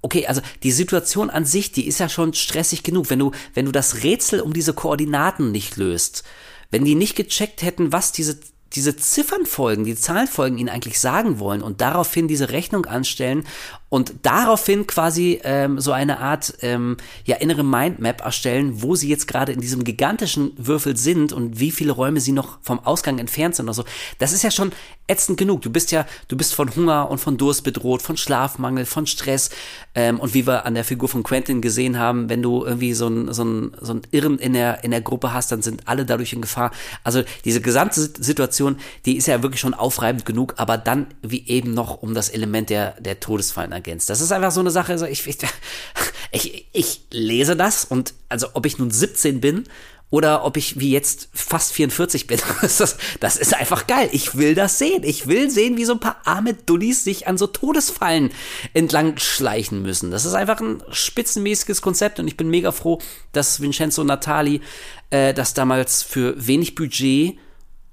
okay, 0.02 0.28
also 0.28 0.42
die 0.64 0.72
Situation 0.72 1.30
an 1.30 1.46
sich, 1.46 1.72
die 1.72 1.88
ist 1.88 2.00
ja 2.00 2.10
schon 2.10 2.34
stressig 2.34 2.84
genug. 2.84 3.10
Wenn 3.10 3.20
du, 3.20 3.32
wenn 3.54 3.66
du 3.66 3.72
das 3.72 4.04
Rätsel 4.04 4.40
um 4.42 4.54
diese 4.54 4.74
Koordinaten 4.74 5.52
nicht 5.52 5.78
löst, 5.78 6.24
wenn 6.72 6.86
die 6.86 6.96
nicht 6.96 7.16
gecheckt 7.16 7.62
hätten, 7.62 7.92
was 7.92 8.12
diese 8.12 8.40
diese 8.74 8.96
Ziffernfolgen, 8.96 9.84
die 9.84 9.96
Zahlenfolgen 9.96 10.58
ihnen 10.58 10.70
eigentlich 10.70 11.00
sagen 11.00 11.40
wollen 11.40 11.62
und 11.62 11.82
daraufhin 11.82 12.28
diese 12.28 12.52
Rechnung 12.52 12.86
anstellen 12.86 13.46
und 13.90 14.14
daraufhin 14.22 14.86
quasi 14.86 15.42
ähm, 15.44 15.80
so 15.80 15.92
eine 15.92 16.20
Art 16.20 16.54
ähm, 16.62 16.98
ja 17.26 17.38
innere 17.38 17.64
Mindmap 17.64 18.22
erstellen, 18.22 18.84
wo 18.84 18.96
sie 18.96 19.10
jetzt 19.10 19.28
gerade 19.28 19.52
in 19.52 19.62
diesem 19.62 19.84
gigantischen 19.84 20.52
Würfel 20.58 20.96
sind 20.96 21.34
und 21.34 21.60
wie 21.60 21.72
viele 21.72 21.92
Räume 21.92 22.22
sie 22.22 22.32
noch 22.32 22.60
vom 22.62 22.80
Ausgang 22.80 23.18
entfernt 23.18 23.56
sind 23.56 23.66
oder 23.66 23.74
so. 23.74 23.84
Das 24.20 24.32
ist 24.32 24.44
ja 24.44 24.52
schon 24.52 24.72
ätzend 25.08 25.40
genug. 25.40 25.64
Du 25.64 25.72
bist 25.72 25.92
ja, 25.92 26.06
du 26.28 26.38
bist 26.38 26.54
von 26.54 26.74
Hunger 26.76 27.10
und 27.10 27.18
von 27.18 27.38
Durst 27.38 27.64
bedroht, 27.64 28.04
von 28.04 28.16
Schlafmangel, 28.16 28.86
von 28.86 29.08
Stress 29.08 29.50
ähm, 29.96 30.20
und 30.20 30.36
wie 30.36 30.46
wir 30.46 30.66
an 30.66 30.76
der 30.76 30.84
Figur 30.84 31.10
von 31.10 31.24
Quentin 31.24 31.62
gesehen 31.62 31.98
haben, 31.98 32.30
wenn 32.30 32.44
du 32.44 32.64
irgendwie 32.64 32.94
so 32.94 33.08
ein 33.08 33.34
so 33.34 33.44
so 33.82 33.94
ein 33.94 34.02
Irren 34.12 34.38
in 34.38 34.54
der 34.54 34.84
in 34.84 34.92
der 34.92 35.02
Gruppe 35.02 35.34
hast, 35.34 35.52
dann 35.52 35.64
sind 35.64 35.88
alle 35.88 36.06
dadurch 36.06 36.34
in 36.34 36.42
Gefahr. 36.42 36.72
Also 37.04 37.24
diese 37.44 37.60
gesamte 37.60 38.02
Situation, 38.02 38.59
die 39.06 39.18
ist 39.18 39.28
ja 39.28 39.42
wirklich 39.44 39.62
schon 39.62 39.74
aufreibend 39.74 40.26
genug, 40.26 40.56
aber 40.58 40.78
dann 40.78 41.08
wie 41.22 41.48
eben 41.48 41.74
noch 41.74 42.02
um 42.02 42.14
das 42.14 42.30
Element 42.30 42.70
der 42.70 43.00
der 43.00 43.20
Todesfallen 43.20 43.72
ergänzt. 43.72 44.10
Das 44.10 44.22
ist 44.22 44.32
einfach 44.32 44.52
so 44.52 44.60
eine 44.60 44.72
Sache, 44.72 44.92
also 44.92 45.06
ich, 45.06 45.26
ich, 45.28 45.38
ich, 46.32 46.68
ich 46.74 47.02
lese 47.12 47.56
das 47.56 47.86
und 47.86 48.14
also 48.28 48.48
ob 48.54 48.66
ich 48.66 48.78
nun 48.78 48.92
17 48.92 49.42
bin 49.42 49.66
oder 50.12 50.44
ob 50.44 50.58
ich 50.58 50.80
wie 50.80 50.92
jetzt 50.92 51.30
fast 51.34 51.72
44 51.74 52.28
bin. 52.28 52.40
Das, 52.62 52.98
das 53.20 53.38
ist 53.38 53.54
einfach 53.54 53.88
geil. 53.88 54.10
Ich 54.12 54.36
will 54.36 54.56
das 54.56 54.78
sehen. 54.80 55.04
Ich 55.04 55.28
will 55.28 55.50
sehen, 55.50 55.78
wie 55.78 55.86
so 55.86 55.94
ein 55.94 56.00
paar 56.00 56.18
arme 56.26 56.54
Dullis 56.54 57.04
sich 57.04 57.28
an 57.28 57.38
so 57.38 57.48
Todesfallen 57.48 58.32
entlang 58.74 59.18
schleichen 59.18 59.82
müssen. 59.82 60.12
Das 60.12 60.26
ist 60.26 60.34
einfach 60.34 60.62
ein 60.62 60.82
spitzenmäßiges 60.92 61.82
Konzept 61.82 62.20
und 62.20 62.28
ich 62.28 62.38
bin 62.38 62.50
mega 62.50 62.72
froh, 62.72 63.00
dass 63.34 63.62
Vincenzo 63.62 64.04
Natali 64.04 64.62
äh, 65.10 65.34
das 65.34 65.54
damals 65.54 66.04
für 66.04 66.36
wenig 66.38 66.76
Budget 66.76 67.38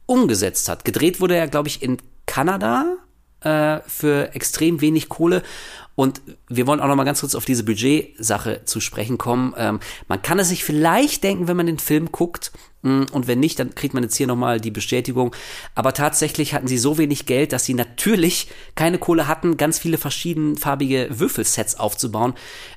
umgesetzt 0.07 0.69
hat. 0.69 0.85
Gedreht 0.85 1.21
wurde 1.21 1.37
er, 1.37 1.49
glaube 1.49 1.69
ich, 1.69 1.83
in 1.83 1.99
Kanada 2.27 2.97
äh, 3.41 3.81
für 3.87 4.35
extrem 4.35 4.81
wenig 4.81 5.09
Kohle. 5.09 5.43
Und 5.95 6.21
wir 6.49 6.67
wollen 6.67 6.81
auch 6.81 6.89
noch 6.89 6.95
mal 6.97 7.05
ganz 7.05 7.21
kurz 7.21 7.35
auf 7.35 7.47
diese 7.47 7.65
Budgetsache 7.65 8.63
zu 8.67 8.81
sprechen 8.81 9.17
kommen. 9.17 9.55
Ähm, 9.57 9.81
man 10.09 10.21
kann 10.21 10.39
es 10.39 10.51
sich 10.51 10.63
vielleicht 10.63 11.25
denken, 11.25 11.49
wenn 11.49 11.57
man 11.57 11.67
den 11.67 11.79
Film 11.79 12.13
guckt. 12.13 12.53
Mm, 12.83 13.05
und 13.13 13.27
wenn 13.27 13.41
nicht, 13.41 13.59
dann 13.59 13.75
kriegt 13.75 13.95
man 13.95 14.03
jetzt 14.03 14.17
hier 14.17 14.27
noch 14.27 14.37
mal 14.37 14.61
die 14.61 14.71
Bestätigung. 14.71 15.35
Aber 15.75 15.95
tatsächlich 15.95 16.53
hatten 16.53 16.69
sie 16.69 16.77
so 16.77 16.99
wenig 16.99 17.25
Geld, 17.25 17.55
dass 17.55 17.65
sie 17.65 17.73
natürlich 17.73 18.49
keine 18.75 18.99
Kohle 18.99 19.27
hatten, 19.27 19.57
ganz 19.57 19.79
viele 19.79 19.97
verschiedenfarbige 19.97 21.09
Würfelsets 21.11 21.81
aufzubauen. 21.81 22.35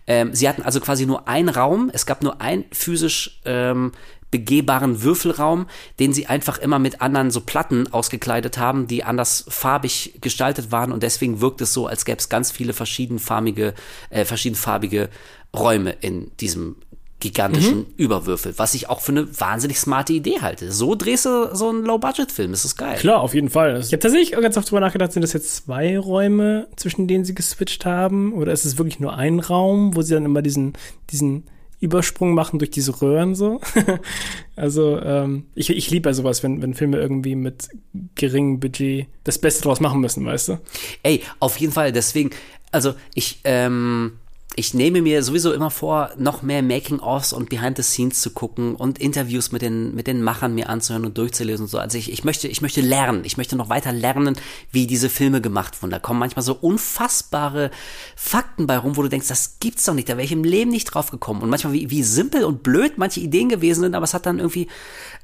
Ähm, 0.07 0.33
sie 0.33 0.47
hatten 0.47 0.61
also 0.61 0.79
quasi 0.79 1.05
nur 1.05 1.27
einen 1.27 1.49
Raum. 1.49 1.91
Es 1.93 2.05
gab 2.05 2.23
nur 2.23 2.39
ein 2.39 2.63
physisch 2.71 3.41
ähm, 3.43 3.91
begehbaren 4.31 5.01
Würfelraum, 5.01 5.67
den 5.99 6.13
sie 6.13 6.27
einfach 6.27 6.57
immer 6.57 6.79
mit 6.79 7.01
anderen 7.01 7.31
so 7.31 7.41
Platten 7.41 7.91
ausgekleidet 7.91 8.57
haben, 8.57 8.87
die 8.87 9.03
anders 9.03 9.45
farbig 9.47 10.19
gestaltet 10.21 10.71
waren 10.71 10.91
und 10.91 11.03
deswegen 11.03 11.41
wirkt 11.41 11.61
es 11.61 11.73
so, 11.73 11.87
als 11.87 12.05
gäbe 12.05 12.19
es 12.19 12.29
ganz 12.29 12.51
viele 12.51 12.73
verschiedenfarbige, 12.73 13.73
äh, 14.09 14.25
verschiedenfarbige 14.25 15.09
Räume 15.55 15.95
in 16.01 16.31
diesem 16.37 16.75
gigantischen 17.19 17.79
mhm. 17.79 17.85
Überwürfel, 17.97 18.53
was 18.57 18.73
ich 18.73 18.89
auch 18.89 19.01
für 19.01 19.11
eine 19.11 19.39
wahnsinnig 19.39 19.77
smarte 19.79 20.13
Idee 20.13 20.39
halte. 20.41 20.71
So 20.71 20.95
drehst 20.95 21.25
du 21.25 21.53
so 21.53 21.69
einen 21.69 21.83
Low-Budget-Film, 21.83 22.51
das 22.51 22.63
ist 22.63 22.77
geil. 22.77 22.97
Klar, 22.97 23.19
auf 23.19 23.33
jeden 23.33 23.49
Fall. 23.49 23.79
Ich 23.79 23.87
habe 23.87 23.99
tatsächlich 23.99 24.31
ganz 24.31 24.55
oft 24.55 24.69
drüber 24.69 24.79
nachgedacht, 24.79 25.11
sind 25.11 25.21
das 25.21 25.33
jetzt 25.33 25.53
zwei 25.53 25.99
Räume, 25.99 26.67
zwischen 26.77 27.07
denen 27.07 27.25
sie 27.25 27.35
geswitcht 27.35 27.85
haben? 27.85 28.33
Oder 28.33 28.53
ist 28.53 28.63
es 28.63 28.77
wirklich 28.77 29.01
nur 29.01 29.15
ein 29.15 29.39
Raum, 29.39 29.95
wo 29.95 30.01
sie 30.01 30.13
dann 30.13 30.23
immer 30.23 30.41
diesen, 30.41 30.73
diesen 31.11 31.43
Übersprung 31.79 32.33
machen 32.33 32.59
durch 32.59 32.71
diese 32.71 33.01
Röhren 33.01 33.35
so. 33.35 33.61
also 34.55 34.99
ähm, 34.99 35.45
ich, 35.55 35.69
ich 35.69 35.89
liebe 35.89 36.09
ja 36.09 36.13
sowas, 36.13 36.43
wenn, 36.43 36.61
wenn 36.61 36.73
Filme 36.73 36.97
irgendwie 36.97 37.35
mit 37.35 37.69
geringem 38.15 38.59
Budget 38.59 39.07
das 39.23 39.37
Beste 39.37 39.63
draus 39.63 39.79
machen 39.79 40.01
müssen, 40.01 40.25
weißt 40.25 40.49
du? 40.49 40.59
Ey, 41.03 41.21
auf 41.39 41.57
jeden 41.57 41.73
Fall. 41.73 41.91
Deswegen, 41.91 42.31
also 42.71 42.93
ich, 43.13 43.39
ähm, 43.45 44.18
ich 44.55 44.73
nehme 44.73 45.01
mir 45.01 45.23
sowieso 45.23 45.53
immer 45.53 45.69
vor, 45.69 46.09
noch 46.17 46.41
mehr 46.41 46.63
Making-ofs 46.63 47.33
und 47.33 47.49
Behind 47.49 47.77
the 47.77 47.83
Scenes 47.83 48.19
zu 48.19 48.31
gucken 48.31 48.75
und 48.75 48.99
Interviews 48.99 49.51
mit 49.51 49.61
den, 49.61 49.93
mit 49.93 50.07
den 50.07 50.23
Machern 50.23 50.55
mir 50.55 50.69
anzuhören 50.69 51.05
und 51.05 51.17
durchzulesen 51.17 51.65
und 51.65 51.69
so. 51.69 51.77
Also 51.77 51.97
ich, 51.97 52.11
ich 52.11 52.23
möchte, 52.23 52.47
ich 52.47 52.61
möchte 52.61 52.81
lernen. 52.81 53.21
Ich 53.25 53.37
möchte 53.37 53.55
noch 53.55 53.69
weiter 53.69 53.91
lernen, 53.93 54.35
wie 54.71 54.87
diese 54.87 55.07
Filme 55.09 55.39
gemacht 55.39 55.81
wurden. 55.81 55.91
Da 55.91 55.99
kommen 55.99 56.19
manchmal 56.19 56.43
so 56.43 56.53
unfassbare 56.53 57.69
Fakten 58.15 58.65
bei 58.65 58.77
rum, 58.77 58.97
wo 58.97 59.03
du 59.03 59.07
denkst, 59.07 59.27
das 59.27 59.59
gibt's 59.59 59.85
doch 59.85 59.93
nicht. 59.93 60.09
Da 60.09 60.17
wäre 60.17 60.25
ich 60.25 60.31
im 60.31 60.43
Leben 60.43 60.71
nicht 60.71 60.85
drauf 60.85 61.11
gekommen. 61.11 61.41
Und 61.41 61.49
manchmal 61.49 61.73
wie, 61.73 61.89
wie 61.91 62.03
simpel 62.03 62.43
und 62.43 62.63
blöd 62.63 62.97
manche 62.97 63.19
Ideen 63.19 63.49
gewesen 63.49 63.81
sind, 63.81 63.95
aber 63.95 64.03
es 64.03 64.15
hat 64.15 64.25
dann 64.25 64.39
irgendwie, 64.39 64.67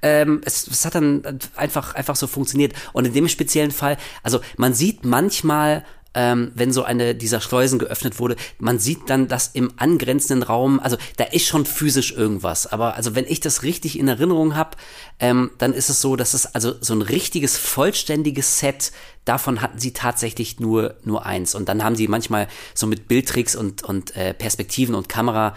ähm, 0.03 0.41
es, 0.45 0.67
es 0.67 0.85
hat 0.85 0.95
dann 0.95 1.39
einfach, 1.55 1.95
einfach 1.95 2.15
so 2.15 2.27
funktioniert. 2.27 2.73
Und 2.93 3.05
in 3.05 3.13
dem 3.13 3.27
speziellen 3.27 3.71
Fall, 3.71 3.97
also 4.23 4.39
man 4.55 4.73
sieht 4.73 5.03
manchmal 5.03 5.83
ähm, 6.15 6.51
wenn 6.55 6.71
so 6.71 6.83
eine 6.83 7.13
dieser 7.13 7.41
Schleusen 7.41 7.77
geöffnet 7.77 8.19
wurde, 8.19 8.35
man 8.57 8.79
sieht 8.79 9.09
dann 9.09 9.27
das 9.27 9.51
im 9.53 9.73
angrenzenden 9.77 10.43
Raum, 10.43 10.79
also 10.79 10.97
da 11.17 11.25
ist 11.25 11.45
schon 11.45 11.65
physisch 11.65 12.13
irgendwas. 12.13 12.67
Aber 12.67 12.95
also 12.95 13.15
wenn 13.15 13.25
ich 13.25 13.39
das 13.39 13.63
richtig 13.63 13.99
in 13.99 14.07
Erinnerung 14.07 14.55
habe, 14.55 14.71
ähm, 15.19 15.51
dann 15.57 15.73
ist 15.73 15.89
es 15.89 16.01
so, 16.01 16.15
dass 16.15 16.33
es 16.33 16.55
also 16.55 16.73
so 16.81 16.93
ein 16.95 17.01
richtiges, 17.01 17.57
vollständiges 17.57 18.59
Set, 18.59 18.91
davon 19.25 19.61
hatten 19.61 19.79
sie 19.79 19.91
tatsächlich 19.91 20.59
nur, 20.59 20.95
nur 21.03 21.25
eins. 21.25 21.55
Und 21.55 21.67
dann 21.67 21.83
haben 21.83 21.95
sie 21.95 22.07
manchmal 22.07 22.47
so 22.73 22.87
mit 22.87 23.07
Bildtricks 23.07 23.55
und, 23.55 23.83
und 23.83 24.15
äh, 24.15 24.33
Perspektiven 24.33 24.95
und 24.95 25.09
Kamera 25.09 25.55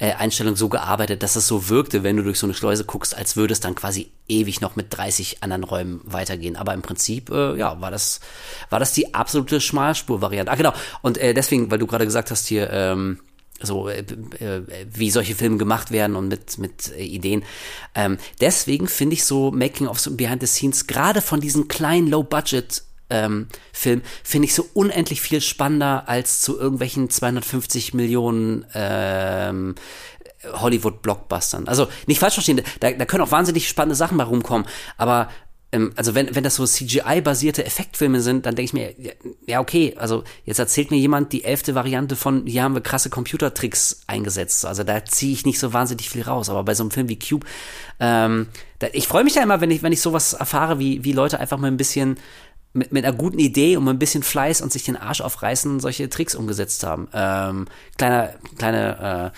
äh, 0.00 0.14
Einstellung 0.14 0.56
so 0.56 0.68
gearbeitet, 0.68 1.22
dass 1.22 1.36
es 1.36 1.46
so 1.46 1.68
wirkte, 1.68 2.02
wenn 2.02 2.16
du 2.16 2.22
durch 2.22 2.38
so 2.38 2.46
eine 2.46 2.54
Schleuse 2.54 2.84
guckst, 2.84 3.16
als 3.16 3.36
würde 3.36 3.52
es 3.52 3.60
dann 3.60 3.74
quasi 3.74 4.10
ewig 4.28 4.60
noch 4.60 4.74
mit 4.74 4.86
30 4.90 5.42
anderen 5.42 5.62
Räumen 5.62 6.00
weitergehen. 6.04 6.56
Aber 6.56 6.74
im 6.74 6.82
Prinzip, 6.82 7.30
äh, 7.30 7.56
ja, 7.56 7.80
war 7.80 7.90
das, 7.90 8.20
war 8.70 8.80
das 8.80 8.94
die 8.94 9.14
absolute 9.14 9.60
Schmalspur-Variante. 9.60 10.50
Ah, 10.50 10.56
genau. 10.56 10.72
Und 11.02 11.18
äh, 11.18 11.34
deswegen, 11.34 11.70
weil 11.70 11.78
du 11.78 11.86
gerade 11.86 12.06
gesagt 12.06 12.30
hast 12.30 12.48
hier, 12.48 12.70
ähm, 12.70 13.20
so 13.62 13.88
äh, 13.88 13.98
äh, 13.98 14.62
wie 14.90 15.10
solche 15.10 15.34
Filme 15.34 15.58
gemacht 15.58 15.90
werden 15.90 16.16
und 16.16 16.28
mit 16.28 16.56
mit 16.56 16.92
äh, 16.96 17.04
Ideen. 17.04 17.44
Ähm, 17.94 18.16
deswegen 18.40 18.88
finde 18.88 19.14
ich 19.14 19.24
so 19.24 19.50
Making 19.50 19.86
of 19.86 20.00
so 20.00 20.16
Behind 20.16 20.40
the 20.40 20.46
Scenes 20.46 20.86
gerade 20.86 21.20
von 21.20 21.42
diesen 21.42 21.68
kleinen 21.68 22.08
Low 22.08 22.22
Budget 22.22 22.82
ähm, 23.10 23.48
Film 23.72 24.02
finde 24.22 24.46
ich 24.46 24.54
so 24.54 24.66
unendlich 24.74 25.20
viel 25.20 25.40
spannender 25.40 26.08
als 26.08 26.40
zu 26.40 26.58
irgendwelchen 26.58 27.10
250 27.10 27.94
Millionen 27.94 28.64
ähm, 28.74 29.74
Hollywood-Blockbustern. 30.44 31.68
Also 31.68 31.88
nicht 32.06 32.18
falsch 32.18 32.34
verstehen, 32.34 32.62
da, 32.80 32.90
da 32.92 33.04
können 33.04 33.22
auch 33.22 33.32
wahnsinnig 33.32 33.68
spannende 33.68 33.94
Sachen 33.94 34.16
bei 34.16 34.24
rumkommen, 34.24 34.66
aber 34.96 35.28
ähm, 35.72 35.92
also 35.96 36.14
wenn, 36.14 36.34
wenn 36.34 36.44
das 36.44 36.56
so 36.56 36.66
CGI-basierte 36.66 37.64
Effektfilme 37.64 38.20
sind, 38.20 38.46
dann 38.46 38.54
denke 38.54 38.66
ich 38.66 38.72
mir, 38.72 39.14
ja 39.46 39.60
okay, 39.60 39.94
also 39.98 40.24
jetzt 40.44 40.58
erzählt 40.58 40.90
mir 40.90 40.98
jemand 40.98 41.32
die 41.32 41.44
elfte 41.44 41.74
Variante 41.74 42.16
von, 42.16 42.46
hier 42.46 42.62
haben 42.62 42.74
wir 42.74 42.80
krasse 42.80 43.10
Computertricks 43.10 44.02
eingesetzt. 44.06 44.64
Also 44.66 44.84
da 44.84 45.04
ziehe 45.04 45.32
ich 45.32 45.46
nicht 45.46 45.58
so 45.58 45.72
wahnsinnig 45.72 46.10
viel 46.10 46.22
raus. 46.22 46.48
Aber 46.50 46.64
bei 46.64 46.74
so 46.74 46.82
einem 46.82 46.90
Film 46.90 47.08
wie 47.08 47.18
Cube, 47.18 47.46
ähm, 48.00 48.48
da, 48.78 48.88
ich 48.92 49.06
freue 49.06 49.24
mich 49.24 49.36
ja 49.36 49.42
immer, 49.42 49.60
wenn 49.60 49.70
ich, 49.70 49.82
wenn 49.82 49.92
ich 49.92 50.00
sowas 50.00 50.32
erfahre, 50.32 50.78
wie, 50.78 51.04
wie 51.04 51.12
Leute 51.12 51.38
einfach 51.38 51.58
mal 51.58 51.68
ein 51.68 51.76
bisschen 51.76 52.18
mit, 52.72 52.92
mit 52.92 53.04
einer 53.04 53.16
guten 53.16 53.38
Idee 53.38 53.76
und 53.76 53.84
mit 53.84 53.94
ein 53.94 53.98
bisschen 53.98 54.22
Fleiß 54.22 54.60
und 54.60 54.72
sich 54.72 54.84
den 54.84 54.96
Arsch 54.96 55.20
aufreißen, 55.20 55.80
solche 55.80 56.08
Tricks 56.08 56.34
umgesetzt 56.34 56.84
haben. 56.84 57.08
Ähm, 57.12 57.66
kleiner, 57.96 58.34
kleine 58.56 59.32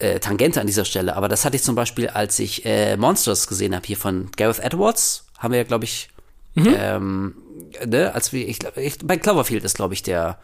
äh, 0.00 0.14
äh, 0.14 0.20
Tangente 0.20 0.60
an 0.60 0.66
dieser 0.66 0.84
Stelle, 0.84 1.16
aber 1.16 1.28
das 1.28 1.44
hatte 1.44 1.56
ich 1.56 1.62
zum 1.62 1.74
Beispiel, 1.74 2.08
als 2.08 2.38
ich 2.38 2.64
äh, 2.64 2.96
Monsters 2.96 3.46
gesehen 3.46 3.74
habe, 3.74 3.86
hier 3.86 3.96
von 3.96 4.30
Gareth 4.36 4.60
Edwards, 4.60 5.26
haben 5.38 5.52
wir 5.52 5.58
ja, 5.58 5.64
glaube 5.64 5.84
ich, 5.84 6.08
mhm. 6.54 6.74
ähm, 6.76 7.34
ne, 7.84 8.14
als 8.14 8.32
wir, 8.32 8.48
ich, 8.48 8.58
ich, 8.76 8.98
bei 9.04 9.16
Cloverfield 9.16 9.64
ist, 9.64 9.76
glaube 9.76 9.94
ich, 9.94 10.02
der 10.02 10.38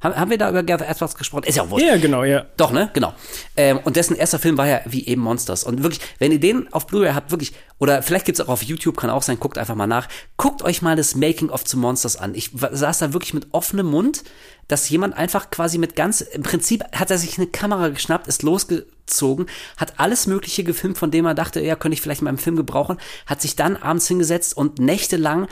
Haben, 0.00 0.14
haben 0.14 0.30
wir 0.30 0.38
da 0.38 0.48
über 0.50 0.62
Gareth 0.62 0.88
Edwards 0.88 1.16
gesprochen? 1.16 1.44
Ist 1.44 1.56
ja 1.56 1.64
auch 1.64 1.70
wurscht. 1.70 1.86
Ja, 1.86 1.96
genau, 1.96 2.22
ja. 2.22 2.46
Doch, 2.56 2.70
ne? 2.70 2.90
Genau. 2.92 3.14
Ähm, 3.56 3.78
und 3.78 3.96
dessen 3.96 4.14
erster 4.14 4.38
Film 4.38 4.56
war 4.56 4.66
ja 4.66 4.80
wie 4.84 5.06
eben 5.06 5.22
Monsters. 5.22 5.64
Und 5.64 5.82
wirklich, 5.82 6.00
wenn 6.18 6.30
ihr 6.30 6.38
den 6.38 6.72
auf 6.72 6.86
Blu-ray 6.86 7.12
habt, 7.12 7.32
wirklich, 7.32 7.52
oder 7.78 8.02
vielleicht 8.02 8.24
gibt's 8.24 8.40
auch 8.40 8.48
auf 8.48 8.62
YouTube, 8.62 8.96
kann 8.96 9.10
auch 9.10 9.22
sein, 9.22 9.40
guckt 9.40 9.58
einfach 9.58 9.74
mal 9.74 9.86
nach. 9.86 10.08
Guckt 10.36 10.62
euch 10.62 10.82
mal 10.82 10.94
das 10.94 11.16
Making-of 11.16 11.64
zu 11.64 11.78
Monsters 11.78 12.16
an. 12.16 12.34
Ich 12.34 12.50
saß 12.54 12.98
da 12.98 13.12
wirklich 13.12 13.34
mit 13.34 13.48
offenem 13.50 13.86
Mund, 13.86 14.22
dass 14.68 14.88
jemand 14.88 15.16
einfach 15.16 15.50
quasi 15.50 15.78
mit 15.78 15.96
ganz, 15.96 16.20
im 16.20 16.42
Prinzip 16.42 16.84
hat 16.92 17.10
er 17.10 17.18
sich 17.18 17.38
eine 17.38 17.46
Kamera 17.48 17.88
geschnappt, 17.88 18.28
ist 18.28 18.42
losgezogen, 18.42 19.46
hat 19.78 19.94
alles 19.98 20.26
Mögliche 20.26 20.62
gefilmt, 20.62 20.98
von 20.98 21.10
dem 21.10 21.24
er 21.24 21.34
dachte, 21.34 21.60
ja, 21.60 21.74
könnte 21.74 21.94
ich 21.94 22.02
vielleicht 22.02 22.20
in 22.20 22.26
meinem 22.26 22.38
Film 22.38 22.54
gebrauchen, 22.54 22.98
hat 23.26 23.40
sich 23.40 23.56
dann 23.56 23.76
abends 23.76 24.06
hingesetzt 24.06 24.56
und 24.56 24.78
nächtelang 24.78 25.48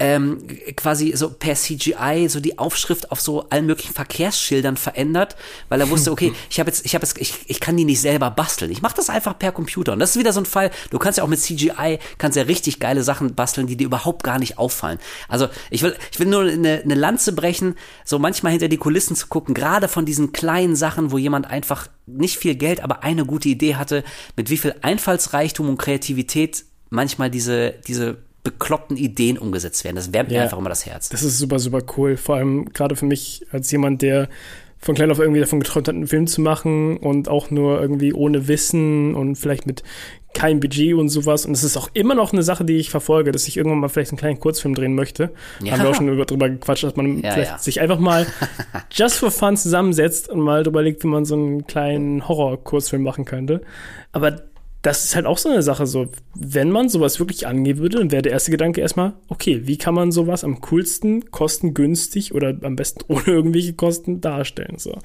ähm, 0.00 0.38
quasi 0.76 1.12
so 1.16 1.30
per 1.30 1.54
CGI 1.54 2.26
so 2.28 2.40
die 2.40 2.58
Aufschrift 2.58 3.12
auf 3.12 3.20
so 3.20 3.48
allen 3.50 3.66
möglichen 3.66 3.94
Verkehrsschildern 3.94 4.76
verändert, 4.76 5.36
weil 5.68 5.80
er 5.80 5.88
wusste, 5.88 6.10
okay, 6.10 6.32
ich 6.50 6.58
habe 6.58 6.68
jetzt, 6.68 6.84
ich 6.84 6.94
habe 6.94 7.06
jetzt, 7.06 7.16
ich, 7.18 7.34
ich 7.46 7.60
kann 7.60 7.76
die 7.76 7.84
nicht 7.84 8.00
selber 8.00 8.30
basteln. 8.30 8.72
Ich 8.72 8.82
mache 8.82 8.96
das 8.96 9.08
einfach 9.08 9.38
per 9.38 9.52
Computer. 9.52 9.92
Und 9.92 10.00
das 10.00 10.10
ist 10.10 10.18
wieder 10.18 10.32
so 10.32 10.40
ein 10.40 10.46
Fall, 10.46 10.70
du 10.90 10.98
kannst 10.98 11.18
ja 11.18 11.24
auch 11.24 11.28
mit 11.28 11.38
CGI, 11.38 12.00
kannst 12.18 12.36
ja 12.36 12.42
richtig 12.42 12.80
geile 12.80 13.04
Sachen 13.04 13.34
basteln, 13.34 13.68
die 13.68 13.76
dir 13.76 13.86
überhaupt 13.86 14.24
gar 14.24 14.40
nicht 14.40 14.58
auffallen. 14.58 14.98
Also 15.28 15.48
ich 15.70 15.82
will, 15.82 15.94
ich 16.10 16.18
will 16.18 16.26
nur 16.26 16.42
eine, 16.42 16.82
eine 16.82 16.94
Lanze 16.94 17.32
brechen, 17.32 17.76
so 18.04 18.18
manchmal 18.18 18.52
hinter 18.52 18.68
die 18.68 18.78
Kulissen 18.78 19.14
zu 19.14 19.28
gucken, 19.28 19.54
gerade 19.54 19.86
von 19.86 20.04
diesen 20.04 20.32
kleinen 20.32 20.74
Sachen, 20.74 21.12
wo 21.12 21.18
jemand 21.18 21.46
einfach 21.46 21.86
nicht 22.06 22.36
viel 22.36 22.56
Geld, 22.56 22.82
aber 22.82 23.04
eine 23.04 23.24
gute 23.24 23.48
Idee 23.48 23.76
hatte, 23.76 24.02
mit 24.36 24.50
wie 24.50 24.58
viel 24.58 24.74
Einfallsreichtum 24.82 25.68
und 25.68 25.78
Kreativität 25.78 26.64
manchmal 26.90 27.30
diese, 27.30 27.74
diese 27.86 28.18
bekloppten 28.44 28.96
Ideen 28.96 29.38
umgesetzt 29.38 29.82
werden. 29.84 29.96
Das 29.96 30.12
wärmt 30.12 30.30
ja, 30.30 30.38
mir 30.38 30.42
einfach 30.44 30.58
immer 30.58 30.68
das 30.68 30.86
Herz. 30.86 31.08
Das 31.08 31.22
ist 31.22 31.38
super, 31.38 31.58
super 31.58 31.80
cool. 31.96 32.16
Vor 32.16 32.36
allem 32.36 32.66
gerade 32.72 32.94
für 32.94 33.06
mich 33.06 33.44
als 33.50 33.70
jemand, 33.72 34.02
der 34.02 34.28
von 34.78 34.94
klein 34.94 35.10
auf 35.10 35.18
irgendwie 35.18 35.40
davon 35.40 35.60
geträumt 35.60 35.88
hat, 35.88 35.94
einen 35.94 36.06
Film 36.06 36.26
zu 36.26 36.42
machen 36.42 36.98
und 36.98 37.28
auch 37.28 37.50
nur 37.50 37.80
irgendwie 37.80 38.12
ohne 38.12 38.46
Wissen 38.46 39.14
und 39.14 39.36
vielleicht 39.36 39.66
mit 39.66 39.82
kein 40.34 40.60
Budget 40.60 40.94
und 40.94 41.08
sowas. 41.08 41.46
Und 41.46 41.52
es 41.52 41.64
ist 41.64 41.78
auch 41.78 41.88
immer 41.94 42.14
noch 42.14 42.34
eine 42.34 42.42
Sache, 42.42 42.66
die 42.66 42.76
ich 42.76 42.90
verfolge, 42.90 43.32
dass 43.32 43.48
ich 43.48 43.56
irgendwann 43.56 43.78
mal 43.78 43.88
vielleicht 43.88 44.10
einen 44.10 44.18
kleinen 44.18 44.40
Kurzfilm 44.40 44.74
drehen 44.74 44.94
möchte. 44.94 45.30
Ja. 45.62 45.72
Haben 45.72 45.82
wir 45.82 45.88
auch 45.88 45.94
schon 45.94 46.06
drüber 46.06 46.50
gequatscht, 46.50 46.84
dass 46.84 46.96
man 46.96 47.22
ja, 47.22 47.30
vielleicht 47.30 47.52
ja. 47.52 47.58
sich 47.58 47.80
einfach 47.80 47.98
mal 47.98 48.26
just 48.92 49.16
for 49.16 49.30
fun 49.30 49.56
zusammensetzt 49.56 50.28
und 50.28 50.40
mal 50.40 50.64
drüber 50.64 50.82
legt, 50.82 51.02
wie 51.02 51.08
man 51.08 51.24
so 51.24 51.34
einen 51.34 51.66
kleinen 51.66 52.28
Horror-Kurzfilm 52.28 53.02
machen 53.02 53.24
könnte. 53.24 53.62
Aber 54.12 54.42
das 54.84 55.02
ist 55.06 55.16
halt 55.16 55.24
auch 55.24 55.38
so 55.38 55.48
eine 55.48 55.62
Sache, 55.62 55.86
so, 55.86 56.08
wenn 56.34 56.70
man 56.70 56.90
sowas 56.90 57.18
wirklich 57.18 57.46
angehen 57.46 57.78
würde, 57.78 57.98
dann 57.98 58.10
wäre 58.10 58.20
der 58.20 58.32
erste 58.32 58.50
Gedanke 58.50 58.82
erstmal, 58.82 59.14
okay, 59.28 59.62
wie 59.64 59.78
kann 59.78 59.94
man 59.94 60.12
sowas 60.12 60.44
am 60.44 60.60
coolsten, 60.60 61.30
kostengünstig 61.30 62.34
oder 62.34 62.54
am 62.60 62.76
besten 62.76 63.00
ohne 63.08 63.24
irgendwelche 63.24 63.72
Kosten 63.72 64.20
darstellen, 64.20 64.76
so. 64.76 64.98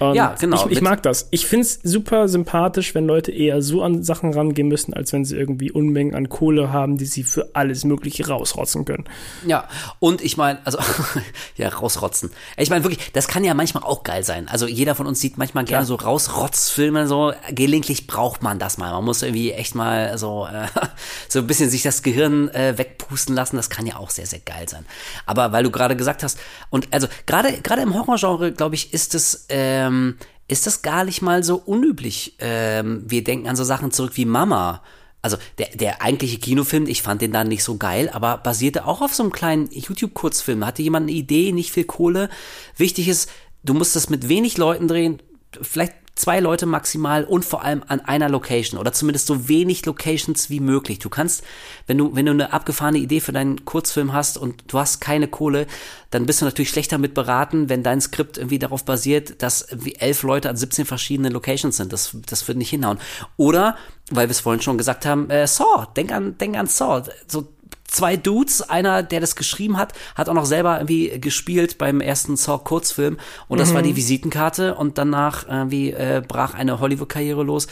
Und 0.00 0.14
ja, 0.14 0.34
genau. 0.40 0.64
Ich, 0.66 0.78
ich 0.78 0.80
mag 0.80 1.02
das. 1.02 1.28
Ich 1.30 1.46
finde 1.46 1.66
es 1.66 1.78
super 1.82 2.26
sympathisch, 2.26 2.94
wenn 2.94 3.06
Leute 3.06 3.32
eher 3.32 3.60
so 3.60 3.82
an 3.82 4.02
Sachen 4.02 4.32
rangehen 4.32 4.66
müssen, 4.66 4.94
als 4.94 5.12
wenn 5.12 5.26
sie 5.26 5.36
irgendwie 5.36 5.70
Unmengen 5.70 6.14
an 6.14 6.30
Kohle 6.30 6.72
haben, 6.72 6.96
die 6.96 7.04
sie 7.04 7.22
für 7.22 7.50
alles 7.52 7.84
Mögliche 7.84 8.26
rausrotzen 8.26 8.86
können. 8.86 9.04
Ja, 9.46 9.68
und 9.98 10.22
ich 10.22 10.38
meine, 10.38 10.58
also, 10.64 10.78
ja, 11.56 11.68
rausrotzen. 11.68 12.30
Ich 12.56 12.70
meine 12.70 12.82
wirklich, 12.82 13.12
das 13.12 13.28
kann 13.28 13.44
ja 13.44 13.52
manchmal 13.52 13.82
auch 13.82 14.02
geil 14.02 14.24
sein. 14.24 14.48
Also 14.48 14.66
jeder 14.66 14.94
von 14.94 15.06
uns 15.06 15.20
sieht 15.20 15.36
manchmal 15.36 15.64
gerne 15.64 15.82
ja. 15.82 15.86
so 15.86 15.96
Rausrotzfilme, 15.96 17.06
so 17.06 17.34
gelegentlich 17.50 18.06
braucht 18.06 18.42
man 18.42 18.58
das 18.58 18.78
mal. 18.78 18.92
Man 18.92 19.04
muss 19.04 19.22
irgendwie 19.22 19.52
echt 19.52 19.74
mal 19.74 20.16
so, 20.16 20.48
äh, 20.50 20.66
so 21.28 21.40
ein 21.40 21.46
bisschen 21.46 21.68
sich 21.68 21.82
das 21.82 22.02
Gehirn 22.02 22.48
äh, 22.48 22.78
wegpusten 22.78 23.34
lassen. 23.34 23.56
Das 23.56 23.68
kann 23.68 23.84
ja 23.84 23.96
auch 23.96 24.08
sehr, 24.08 24.26
sehr 24.26 24.40
geil 24.40 24.66
sein. 24.66 24.86
Aber 25.26 25.52
weil 25.52 25.62
du 25.62 25.70
gerade 25.70 25.94
gesagt 25.94 26.22
hast, 26.22 26.38
und 26.70 26.88
also 26.90 27.06
gerade 27.26 27.52
gerade 27.60 27.82
im 27.82 27.92
Horrorgenre, 27.94 28.52
glaube 28.52 28.76
ich, 28.76 28.94
ist 28.94 29.14
es 29.14 29.44
äh, 29.50 29.89
ähm, 29.90 30.16
ist 30.48 30.66
das 30.66 30.82
gar 30.82 31.04
nicht 31.04 31.22
mal 31.22 31.44
so 31.44 31.56
unüblich. 31.56 32.34
Ähm, 32.38 33.04
wir 33.06 33.22
denken 33.22 33.48
an 33.48 33.56
so 33.56 33.64
Sachen 33.64 33.92
zurück 33.92 34.12
wie 34.14 34.24
Mama. 34.24 34.82
Also 35.22 35.36
der, 35.58 35.68
der 35.76 36.02
eigentliche 36.02 36.38
Kinofilm, 36.38 36.86
ich 36.86 37.02
fand 37.02 37.20
den 37.20 37.32
dann 37.32 37.48
nicht 37.48 37.62
so 37.62 37.76
geil, 37.76 38.08
aber 38.12 38.38
basierte 38.38 38.86
auch 38.86 39.02
auf 39.02 39.14
so 39.14 39.22
einem 39.22 39.32
kleinen 39.32 39.68
YouTube-Kurzfilm. 39.70 40.64
Hatte 40.64 40.82
jemand 40.82 41.04
eine 41.04 41.16
Idee, 41.16 41.52
nicht 41.52 41.72
viel 41.72 41.84
Kohle. 41.84 42.30
Wichtig 42.76 43.06
ist, 43.08 43.30
du 43.62 43.74
musst 43.74 43.96
es 43.96 44.08
mit 44.08 44.28
wenig 44.28 44.56
Leuten 44.56 44.88
drehen, 44.88 45.22
vielleicht 45.60 45.94
zwei 46.14 46.40
Leute 46.40 46.66
maximal 46.66 47.24
und 47.24 47.44
vor 47.44 47.64
allem 47.64 47.82
an 47.88 48.00
einer 48.00 48.28
Location 48.28 48.78
oder 48.78 48.92
zumindest 48.92 49.26
so 49.26 49.48
wenig 49.48 49.86
Locations 49.86 50.50
wie 50.50 50.60
möglich. 50.60 50.98
Du 50.98 51.08
kannst, 51.08 51.42
wenn 51.86 51.98
du, 51.98 52.14
wenn 52.14 52.26
du 52.26 52.32
eine 52.32 52.52
abgefahrene 52.52 52.98
Idee 52.98 53.20
für 53.20 53.32
deinen 53.32 53.64
Kurzfilm 53.64 54.12
hast 54.12 54.36
und 54.36 54.64
du 54.68 54.78
hast 54.78 55.00
keine 55.00 55.28
Kohle, 55.28 55.66
dann 56.10 56.26
bist 56.26 56.40
du 56.40 56.44
natürlich 56.44 56.70
schlechter 56.70 56.98
mit 56.98 57.14
beraten, 57.14 57.68
wenn 57.68 57.82
dein 57.82 58.00
Skript 58.00 58.36
irgendwie 58.36 58.58
darauf 58.58 58.84
basiert, 58.84 59.42
dass 59.42 59.62
irgendwie 59.62 59.94
elf 59.96 60.22
Leute 60.22 60.50
an 60.50 60.56
17 60.56 60.84
verschiedenen 60.84 61.32
Locations 61.32 61.76
sind. 61.76 61.92
Das, 61.92 62.16
das 62.26 62.46
wird 62.48 62.58
nicht 62.58 62.70
hinhauen. 62.70 62.98
Oder, 63.36 63.76
weil 64.10 64.28
wir 64.28 64.32
es 64.32 64.40
vorhin 64.40 64.62
schon 64.62 64.78
gesagt 64.78 65.06
haben, 65.06 65.30
äh, 65.30 65.46
Saw, 65.46 65.86
denk 65.96 66.12
an, 66.12 66.36
denk 66.38 66.56
an 66.56 66.66
Saw. 66.66 67.02
So 67.28 67.48
zwei 67.90 68.16
Dudes, 68.16 68.62
einer, 68.62 69.02
der 69.02 69.20
das 69.20 69.36
geschrieben 69.36 69.76
hat, 69.76 69.92
hat 70.14 70.28
auch 70.28 70.34
noch 70.34 70.46
selber 70.46 70.78
irgendwie 70.78 71.20
gespielt 71.20 71.78
beim 71.78 72.00
ersten 72.00 72.36
Saw-Kurzfilm 72.36 73.18
und 73.48 73.58
das 73.58 73.70
mhm. 73.70 73.74
war 73.74 73.82
die 73.82 73.96
Visitenkarte 73.96 74.74
und 74.74 74.98
danach 74.98 75.46
irgendwie 75.48 75.90
äh, 75.90 76.22
brach 76.26 76.54
eine 76.54 76.80
Hollywood-Karriere 76.80 77.42
los, 77.42 77.66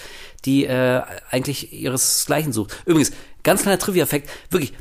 die 0.44 0.64
äh, 0.64 1.02
eigentlich 1.30 1.72
ihresgleichen 1.72 2.52
sucht. 2.52 2.82
Übrigens, 2.84 3.12
ganz 3.42 3.62
kleiner 3.62 3.78
Trivia-Effekt, 3.78 4.28
wirklich, 4.50 4.72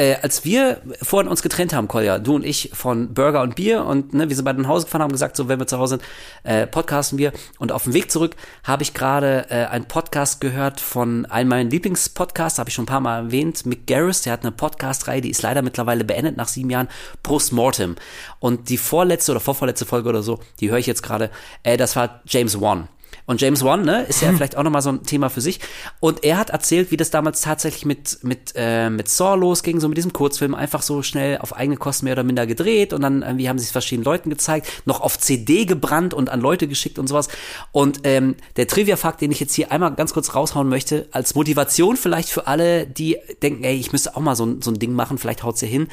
äh, 0.00 0.16
als 0.22 0.46
wir 0.46 0.80
vorhin 1.02 1.30
uns 1.30 1.42
getrennt 1.42 1.74
haben, 1.74 1.86
Kolja, 1.86 2.18
du 2.18 2.34
und 2.34 2.44
ich, 2.44 2.70
von 2.72 3.12
Burger 3.12 3.42
und 3.42 3.54
Bier 3.54 3.84
und 3.84 4.14
ne, 4.14 4.30
wir 4.30 4.34
sind 4.34 4.46
beide 4.46 4.62
nach 4.62 4.70
Hause 4.70 4.86
gefahren, 4.86 5.02
haben 5.02 5.12
gesagt, 5.12 5.36
so 5.36 5.46
wenn 5.48 5.58
wir 5.58 5.66
zu 5.66 5.76
Hause 5.76 5.98
sind, 5.98 6.02
äh, 6.42 6.66
podcasten 6.66 7.18
wir. 7.18 7.32
Und 7.58 7.70
auf 7.70 7.84
dem 7.84 7.92
Weg 7.92 8.10
zurück 8.10 8.34
habe 8.64 8.82
ich 8.82 8.94
gerade 8.94 9.44
äh, 9.50 9.66
einen 9.66 9.84
Podcast 9.84 10.40
gehört 10.40 10.80
von 10.80 11.26
einem 11.26 11.50
meiner 11.50 11.68
Lieblingspodcasts, 11.68 12.58
habe 12.58 12.70
ich 12.70 12.74
schon 12.74 12.84
ein 12.84 12.86
paar 12.86 13.00
Mal 13.00 13.26
erwähnt, 13.26 13.66
Mick 13.66 13.86
Garris, 13.86 14.22
der 14.22 14.32
hat 14.32 14.40
eine 14.40 14.52
Podcast-Reihe, 14.52 15.20
die 15.20 15.28
ist 15.28 15.42
leider 15.42 15.60
mittlerweile 15.60 16.02
beendet 16.02 16.38
nach 16.38 16.48
sieben 16.48 16.70
Jahren, 16.70 16.88
Postmortem. 17.22 17.96
Und 18.38 18.70
die 18.70 18.78
vorletzte 18.78 19.32
oder 19.32 19.40
vorvorletzte 19.40 19.84
Folge 19.84 20.08
oder 20.08 20.22
so, 20.22 20.40
die 20.60 20.70
höre 20.70 20.78
ich 20.78 20.86
jetzt 20.86 21.02
gerade, 21.02 21.30
äh, 21.62 21.76
das 21.76 21.94
war 21.94 22.22
James 22.24 22.58
Wan. 22.58 22.88
Und 23.26 23.40
James 23.40 23.64
Wan, 23.64 23.82
ne, 23.82 24.02
ist 24.02 24.22
ja 24.22 24.32
vielleicht 24.32 24.56
auch 24.56 24.62
nochmal 24.62 24.82
so 24.82 24.90
ein 24.90 25.02
Thema 25.04 25.30
für 25.30 25.40
sich. 25.40 25.60
Und 26.00 26.24
er 26.24 26.38
hat 26.38 26.50
erzählt, 26.50 26.90
wie 26.90 26.96
das 26.96 27.10
damals 27.10 27.40
tatsächlich 27.40 27.84
mit, 27.84 28.18
mit, 28.22 28.52
äh, 28.56 28.90
mit 28.90 29.08
Saw 29.08 29.36
losging, 29.36 29.80
so 29.80 29.88
mit 29.88 29.96
diesem 29.96 30.12
Kurzfilm, 30.12 30.54
einfach 30.54 30.82
so 30.82 31.02
schnell 31.02 31.38
auf 31.38 31.56
eigene 31.56 31.76
Kosten 31.76 32.04
mehr 32.04 32.14
oder 32.14 32.24
minder 32.24 32.46
gedreht 32.46 32.92
und 32.92 33.02
dann 33.02 33.22
irgendwie 33.22 33.48
haben 33.48 33.58
sie 33.58 33.64
es 33.64 33.70
verschiedenen 33.70 34.04
Leuten 34.04 34.30
gezeigt, 34.30 34.68
noch 34.84 35.00
auf 35.00 35.18
CD 35.18 35.64
gebrannt 35.64 36.14
und 36.14 36.30
an 36.30 36.40
Leute 36.40 36.66
geschickt 36.68 36.98
und 36.98 37.06
sowas. 37.06 37.28
Und 37.72 38.00
ähm, 38.04 38.36
der 38.56 38.66
Trivia-Fakt, 38.66 39.20
den 39.20 39.30
ich 39.30 39.40
jetzt 39.40 39.54
hier 39.54 39.72
einmal 39.72 39.94
ganz 39.94 40.12
kurz 40.12 40.34
raushauen 40.34 40.68
möchte, 40.68 41.08
als 41.12 41.34
Motivation 41.34 41.96
vielleicht 41.96 42.30
für 42.30 42.46
alle, 42.46 42.86
die 42.86 43.16
denken, 43.42 43.64
ey, 43.64 43.76
ich 43.76 43.92
müsste 43.92 44.16
auch 44.16 44.20
mal 44.20 44.36
so, 44.36 44.56
so 44.60 44.70
ein 44.70 44.78
Ding 44.78 44.92
machen, 44.92 45.18
vielleicht 45.18 45.42
haut's 45.42 45.60
hier 45.60 45.68
hin. 45.68 45.88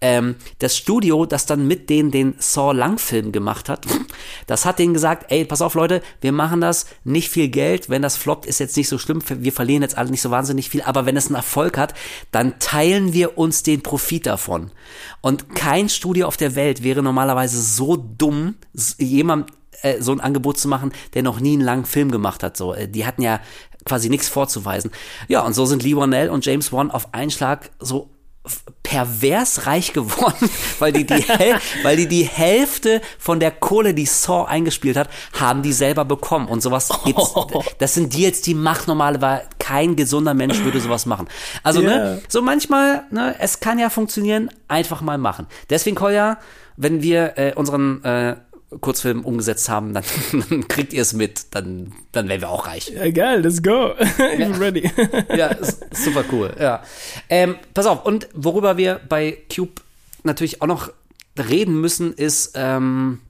Ähm, 0.00 0.36
das 0.58 0.76
Studio, 0.76 1.26
das 1.26 1.46
dann 1.46 1.66
mit 1.66 1.90
denen 1.90 2.10
den 2.10 2.34
Saw-Langfilm 2.38 3.32
gemacht 3.32 3.68
hat, 3.68 3.86
das 4.46 4.64
hat 4.64 4.78
denen 4.78 4.94
gesagt, 4.94 5.26
ey, 5.30 5.44
pass 5.44 5.62
auf 5.62 5.74
Leute, 5.74 6.02
wir 6.20 6.32
machen 6.32 6.59
das 6.60 6.86
nicht 7.04 7.30
viel 7.30 7.48
Geld. 7.48 7.88
Wenn 7.88 8.02
das 8.02 8.16
floppt, 8.16 8.46
ist 8.46 8.60
jetzt 8.60 8.76
nicht 8.76 8.88
so 8.88 8.98
schlimm. 8.98 9.22
Wir 9.26 9.52
verlieren 9.52 9.82
jetzt 9.82 9.96
alle 9.96 10.10
nicht 10.10 10.22
so 10.22 10.30
wahnsinnig 10.30 10.70
viel. 10.70 10.82
Aber 10.82 11.06
wenn 11.06 11.16
es 11.16 11.26
einen 11.26 11.36
Erfolg 11.36 11.78
hat, 11.78 11.94
dann 12.32 12.58
teilen 12.58 13.12
wir 13.12 13.38
uns 13.38 13.62
den 13.62 13.82
Profit 13.82 14.26
davon. 14.26 14.70
Und 15.20 15.54
kein 15.54 15.88
Studio 15.88 16.26
auf 16.26 16.36
der 16.36 16.54
Welt 16.54 16.82
wäre 16.82 17.02
normalerweise 17.02 17.60
so 17.60 17.96
dumm, 17.96 18.56
jemand 18.98 19.50
äh, 19.82 20.00
so 20.00 20.12
ein 20.12 20.20
Angebot 20.20 20.58
zu 20.58 20.68
machen, 20.68 20.92
der 21.14 21.22
noch 21.22 21.40
nie 21.40 21.54
einen 21.54 21.62
langen 21.62 21.86
Film 21.86 22.10
gemacht 22.10 22.42
hat. 22.42 22.56
So, 22.56 22.74
äh, 22.74 22.88
die 22.88 23.06
hatten 23.06 23.22
ja 23.22 23.40
quasi 23.84 24.08
nichts 24.08 24.28
vorzuweisen. 24.28 24.90
Ja, 25.28 25.44
und 25.44 25.54
so 25.54 25.64
sind 25.66 25.82
Lee 25.82 25.96
Wanell 25.96 26.30
und 26.30 26.44
James 26.44 26.72
Wan 26.72 26.90
auf 26.90 27.14
einen 27.14 27.30
Schlag 27.30 27.70
so 27.78 28.10
pervers 28.82 29.66
reich 29.66 29.92
geworden, 29.92 30.50
weil 30.78 30.92
die 30.92 31.06
die, 31.06 31.24
weil 31.82 31.96
die 31.96 32.08
die 32.08 32.24
Hälfte 32.24 33.00
von 33.18 33.38
der 33.38 33.50
Kohle, 33.50 33.94
die 33.94 34.06
Saw 34.06 34.46
eingespielt 34.46 34.96
hat, 34.96 35.10
haben 35.38 35.62
die 35.62 35.72
selber 35.72 36.04
bekommen 36.04 36.48
und 36.48 36.62
sowas 36.62 36.88
gibt's, 37.04 37.34
das 37.78 37.94
sind 37.94 38.14
Deals, 38.14 38.40
die 38.40 38.54
macht 38.54 38.88
normale, 38.88 39.20
weil 39.20 39.46
kein 39.58 39.94
gesunder 39.94 40.34
Mensch 40.34 40.58
würde 40.64 40.80
sowas 40.80 41.06
machen. 41.06 41.28
Also 41.62 41.82
yeah. 41.82 41.90
ne, 41.90 42.22
so 42.28 42.42
manchmal, 42.42 43.04
ne, 43.10 43.36
es 43.38 43.60
kann 43.60 43.78
ja 43.78 43.90
funktionieren, 43.90 44.50
einfach 44.68 45.02
mal 45.02 45.18
machen. 45.18 45.46
Deswegen 45.68 45.96
Kolja, 45.96 46.38
wenn 46.76 47.02
wir 47.02 47.36
äh, 47.36 47.52
unseren 47.54 48.02
äh, 48.04 48.36
Kurzfilm 48.80 49.24
umgesetzt 49.24 49.68
haben, 49.68 49.94
dann, 49.94 50.04
dann 50.48 50.68
kriegt 50.68 50.92
ihr 50.92 51.02
es 51.02 51.12
mit, 51.12 51.54
dann, 51.54 51.92
dann 52.12 52.28
wären 52.28 52.40
wir 52.40 52.50
auch 52.50 52.66
reich. 52.66 52.88
Ja, 52.88 53.10
geil, 53.10 53.40
let's 53.42 53.62
go. 53.62 53.94
I'm 53.94 54.38
ja. 54.38 54.56
ready. 54.56 54.90
ja, 55.36 55.56
super 55.92 56.24
cool, 56.30 56.54
ja. 56.58 56.82
Ähm, 57.28 57.56
pass 57.74 57.86
auf, 57.86 58.04
und 58.04 58.28
worüber 58.34 58.76
wir 58.76 59.00
bei 59.08 59.38
Cube 59.54 59.82
natürlich 60.22 60.62
auch 60.62 60.66
noch 60.66 60.92
reden 61.38 61.80
müssen, 61.80 62.12
ist, 62.12 62.52
ähm, 62.54 63.20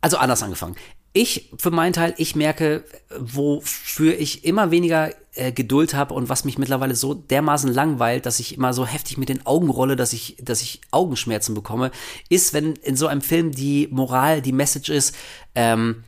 also 0.00 0.16
anders 0.16 0.42
angefangen. 0.42 0.76
Ich, 1.16 1.52
für 1.56 1.70
meinen 1.70 1.92
Teil, 1.92 2.12
ich 2.18 2.34
merke, 2.34 2.84
wofür 3.16 4.18
ich 4.18 4.44
immer 4.44 4.72
weniger 4.72 5.12
äh, 5.34 5.52
Geduld 5.52 5.94
habe 5.94 6.12
und 6.12 6.28
was 6.28 6.44
mich 6.44 6.58
mittlerweile 6.58 6.96
so 6.96 7.14
dermaßen 7.14 7.72
langweilt, 7.72 8.26
dass 8.26 8.40
ich 8.40 8.56
immer 8.56 8.74
so 8.74 8.84
heftig 8.84 9.16
mit 9.16 9.28
den 9.28 9.46
Augen 9.46 9.70
rolle, 9.70 9.94
dass 9.94 10.12
ich, 10.12 10.36
dass 10.42 10.60
ich 10.60 10.80
Augenschmerzen 10.90 11.54
bekomme, 11.54 11.92
ist, 12.28 12.52
wenn 12.52 12.74
in 12.74 12.96
so 12.96 13.06
einem 13.06 13.20
Film 13.20 13.52
die 13.52 13.88
Moral, 13.92 14.42
die 14.42 14.52
Message 14.52 14.90
ist, 14.90 15.14
ähm, 15.54 16.02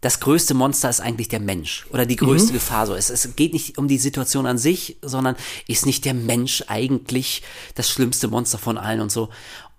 das 0.00 0.18
größte 0.18 0.54
Monster 0.54 0.90
ist 0.90 1.00
eigentlich 1.00 1.28
der 1.28 1.40
Mensch 1.40 1.86
oder 1.90 2.04
die 2.04 2.16
größte 2.16 2.50
mhm. 2.50 2.54
Gefahr. 2.54 2.86
So, 2.86 2.94
es, 2.94 3.10
es 3.10 3.36
geht 3.36 3.52
nicht 3.52 3.78
um 3.78 3.86
die 3.86 3.98
Situation 3.98 4.46
an 4.46 4.58
sich, 4.58 4.96
sondern 5.00 5.36
ist 5.68 5.86
nicht 5.86 6.04
der 6.04 6.14
Mensch 6.14 6.64
eigentlich 6.66 7.42
das 7.76 7.88
schlimmste 7.88 8.26
Monster 8.28 8.58
von 8.58 8.78
allen 8.78 9.00
und 9.00 9.12
so. 9.12 9.28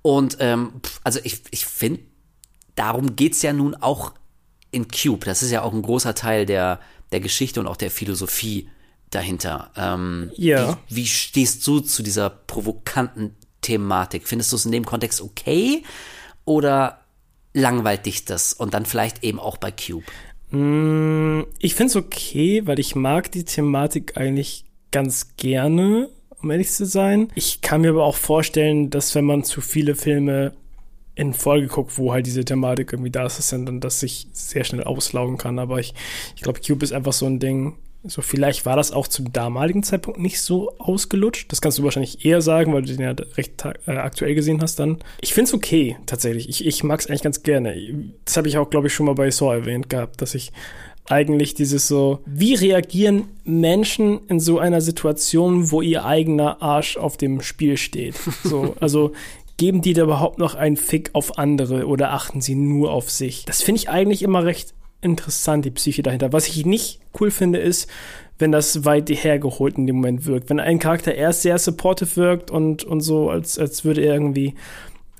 Und 0.01 0.37
ähm, 0.39 0.73
also 1.03 1.19
ich, 1.23 1.41
ich 1.51 1.65
finde, 1.65 2.01
darum 2.75 3.15
geht's 3.15 3.41
ja 3.41 3.51
nun 3.51 3.75
auch 3.75 4.13
in 4.71 4.87
Cube. 4.87 5.25
Das 5.25 5.43
ist 5.43 5.51
ja 5.51 5.61
auch 5.61 5.73
ein 5.73 5.81
großer 5.81 6.15
Teil 6.15 6.45
der, 6.45 6.79
der 7.11 7.19
Geschichte 7.19 7.59
und 7.59 7.67
auch 7.67 7.77
der 7.77 7.91
Philosophie 7.91 8.69
dahinter. 9.09 9.71
Ähm, 9.75 10.31
ja. 10.35 10.79
Wie, 10.87 10.97
wie 10.97 11.05
stehst 11.05 11.65
du 11.67 11.81
zu 11.81 12.01
dieser 12.01 12.29
provokanten 12.29 13.35
Thematik? 13.61 14.27
Findest 14.27 14.51
du 14.51 14.55
es 14.55 14.65
in 14.65 14.71
dem 14.71 14.85
Kontext 14.85 15.21
okay 15.21 15.83
oder 16.45 17.01
langweilt 17.53 18.05
dich 18.05 18.25
das 18.25 18.53
und 18.53 18.73
dann 18.73 18.85
vielleicht 18.85 19.23
eben 19.23 19.39
auch 19.39 19.57
bei 19.57 19.71
Cube? 19.71 20.05
Mm, 20.51 21.43
ich 21.59 21.75
finde 21.75 21.91
es 21.91 21.95
okay, 21.95 22.65
weil 22.65 22.79
ich 22.79 22.95
mag 22.95 23.31
die 23.31 23.45
Thematik 23.45 24.17
eigentlich 24.17 24.65
ganz 24.91 25.35
gerne, 25.37 26.09
um 26.41 26.49
ehrlich 26.49 26.71
zu 26.71 26.85
sein. 26.85 27.29
Ich 27.35 27.61
kann 27.61 27.81
mir 27.81 27.91
aber 27.91 28.05
auch 28.05 28.15
vorstellen, 28.15 28.89
dass 28.89 29.15
wenn 29.15 29.25
man 29.25 29.43
zu 29.43 29.61
viele 29.61 29.95
Filme 29.95 30.53
in 31.15 31.33
Folge 31.33 31.67
guckt, 31.67 31.97
wo 31.97 32.13
halt 32.13 32.25
diese 32.25 32.45
Thematik 32.45 32.93
irgendwie 32.93 33.11
da 33.11 33.25
ist, 33.25 33.51
dann 33.51 33.79
das 33.79 33.99
sich 33.99 34.27
sehr 34.31 34.63
schnell 34.63 34.83
auslaugen 34.83 35.37
kann. 35.37 35.59
Aber 35.59 35.79
ich, 35.79 35.93
ich 36.35 36.41
glaube, 36.41 36.61
Cube 36.65 36.83
ist 36.83 36.93
einfach 36.93 37.13
so 37.13 37.25
ein 37.25 37.39
Ding, 37.39 37.75
so, 38.03 38.23
vielleicht 38.23 38.65
war 38.65 38.75
das 38.75 38.91
auch 38.91 39.07
zum 39.07 39.31
damaligen 39.31 39.83
Zeitpunkt 39.83 40.19
nicht 40.19 40.41
so 40.41 40.73
ausgelutscht. 40.79 41.51
Das 41.51 41.61
kannst 41.61 41.77
du 41.77 41.83
wahrscheinlich 41.83 42.25
eher 42.25 42.41
sagen, 42.41 42.73
weil 42.73 42.81
du 42.81 42.95
den 42.95 43.01
ja 43.01 43.13
recht 43.37 43.63
äh, 43.85 43.91
aktuell 43.91 44.33
gesehen 44.33 44.61
hast 44.61 44.79
dann. 44.79 44.97
Ich 45.21 45.35
finde 45.35 45.49
es 45.49 45.53
okay, 45.53 45.97
tatsächlich. 46.07 46.49
Ich, 46.49 46.65
ich 46.65 46.83
mag 46.83 46.99
es 46.99 47.07
eigentlich 47.07 47.21
ganz 47.21 47.43
gerne. 47.43 47.75
Das 48.25 48.37
habe 48.37 48.47
ich 48.47 48.57
auch, 48.57 48.71
glaube 48.71 48.87
ich, 48.87 48.93
schon 48.93 49.05
mal 49.05 49.13
bei 49.13 49.29
Saw 49.29 49.53
erwähnt 49.53 49.89
gehabt, 49.89 50.19
dass 50.21 50.33
ich 50.33 50.51
eigentlich 51.05 51.53
dieses 51.53 51.87
so, 51.87 52.19
wie 52.25 52.55
reagieren 52.55 53.25
Menschen 53.43 54.21
in 54.27 54.39
so 54.39 54.59
einer 54.59 54.81
Situation, 54.81 55.69
wo 55.69 55.81
ihr 55.81 56.05
eigener 56.05 56.61
Arsch 56.61 56.97
auf 56.97 57.17
dem 57.17 57.41
Spiel 57.41 57.77
steht? 57.77 58.15
So, 58.43 58.75
also 58.79 59.11
geben 59.57 59.81
die 59.81 59.93
da 59.93 60.03
überhaupt 60.03 60.39
noch 60.39 60.55
einen 60.55 60.77
Fick 60.77 61.11
auf 61.13 61.37
andere 61.37 61.85
oder 61.85 62.11
achten 62.11 62.41
sie 62.41 62.55
nur 62.55 62.91
auf 62.91 63.09
sich? 63.09 63.45
Das 63.45 63.61
finde 63.61 63.79
ich 63.79 63.89
eigentlich 63.89 64.23
immer 64.23 64.43
recht 64.43 64.73
interessant, 65.01 65.65
die 65.65 65.71
Psyche 65.71 66.03
dahinter. 66.03 66.33
Was 66.33 66.47
ich 66.47 66.65
nicht 66.65 66.99
cool 67.19 67.31
finde, 67.31 67.59
ist, 67.59 67.89
wenn 68.37 68.51
das 68.51 68.85
weit 68.85 69.09
hergeholt 69.09 69.77
in 69.77 69.87
dem 69.87 69.97
Moment 69.97 70.25
wirkt. 70.25 70.49
Wenn 70.49 70.59
ein 70.59 70.79
Charakter 70.79 71.13
erst 71.13 71.43
sehr 71.43 71.57
supportive 71.57 72.15
wirkt 72.15 72.51
und, 72.51 72.83
und 72.83 73.01
so, 73.01 73.29
als, 73.29 73.57
als 73.57 73.85
würde 73.85 74.01
er 74.01 74.13
irgendwie 74.13 74.55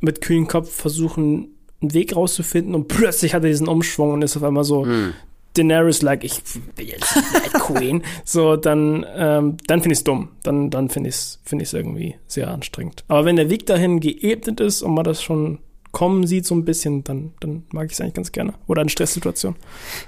mit 0.01 0.21
kühlen 0.21 0.47
Kopf 0.47 0.71
versuchen, 0.71 1.49
einen 1.81 1.93
Weg 1.93 2.15
rauszufinden 2.15 2.75
und 2.75 2.87
plötzlich 2.87 3.33
hat 3.33 3.43
er 3.43 3.49
diesen 3.49 3.67
Umschwung 3.67 4.13
und 4.13 4.21
ist 4.21 4.37
auf 4.37 4.43
einmal 4.43 4.63
so 4.63 4.85
mm. 4.85 5.13
Daenerys 5.53 6.01
like, 6.01 6.23
ich 6.23 6.41
bin 6.75 6.87
jetzt 6.87 7.13
Queen. 7.53 8.03
so, 8.25 8.55
dann, 8.55 9.05
ähm, 9.15 9.57
dann 9.67 9.81
finde 9.81 9.93
ich 9.93 9.99
es 9.99 10.03
dumm. 10.03 10.29
Dann, 10.43 10.69
dann 10.69 10.89
finde 10.89 11.09
ich 11.09 11.15
es 11.15 11.39
find 11.43 11.73
irgendwie 11.73 12.15
sehr 12.27 12.49
anstrengend. 12.49 13.03
Aber 13.07 13.25
wenn 13.25 13.35
der 13.35 13.49
Weg 13.49 13.65
dahin 13.65 13.99
geebnet 13.99 14.59
ist 14.59 14.81
und 14.81 14.93
man 14.93 15.03
das 15.03 15.21
schon 15.21 15.59
kommen 15.91 16.25
sieht, 16.25 16.45
so 16.45 16.55
ein 16.55 16.63
bisschen, 16.63 17.03
dann, 17.03 17.33
dann 17.39 17.63
mag 17.71 17.87
ich 17.87 17.93
es 17.93 18.01
eigentlich 18.01 18.13
ganz 18.13 18.31
gerne. 18.31 18.53
Oder 18.67 18.81
in 18.81 18.89
Stresssituationen. 18.89 19.59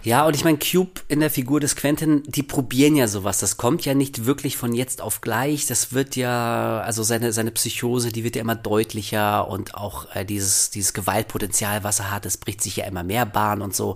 Ja, 0.03 0.25
und 0.25 0.36
ich 0.36 0.43
meine, 0.43 0.57
Cube 0.57 1.01
in 1.09 1.19
der 1.19 1.29
Figur 1.29 1.59
des 1.59 1.75
Quentin, 1.75 2.23
die 2.25 2.43
probieren 2.43 2.95
ja 2.95 3.07
sowas. 3.07 3.39
Das 3.39 3.57
kommt 3.57 3.86
ja 3.86 3.93
nicht 3.93 4.25
wirklich 4.25 4.55
von 4.55 4.73
jetzt 4.73 5.01
auf 5.01 5.21
gleich. 5.21 5.65
Das 5.65 5.93
wird 5.93 6.15
ja, 6.15 6.81
also 6.81 7.03
seine, 7.03 7.34
seine 7.34 7.51
Psychose, 7.51 8.11
die 8.11 8.23
wird 8.23 8.36
ja 8.36 8.41
immer 8.41 8.55
deutlicher 8.55 9.47
und 9.49 9.75
auch 9.75 10.13
äh, 10.15 10.25
dieses, 10.25 10.69
dieses 10.69 10.93
Gewaltpotenzial, 10.93 11.84
was 11.84 11.99
er 11.99 12.11
hat, 12.11 12.25
das 12.25 12.38
bricht 12.38 12.61
sich 12.61 12.77
ja 12.77 12.86
immer 12.86 13.03
mehr 13.03 13.25
Bahn 13.25 13.61
und 13.61 13.75
so. 13.75 13.95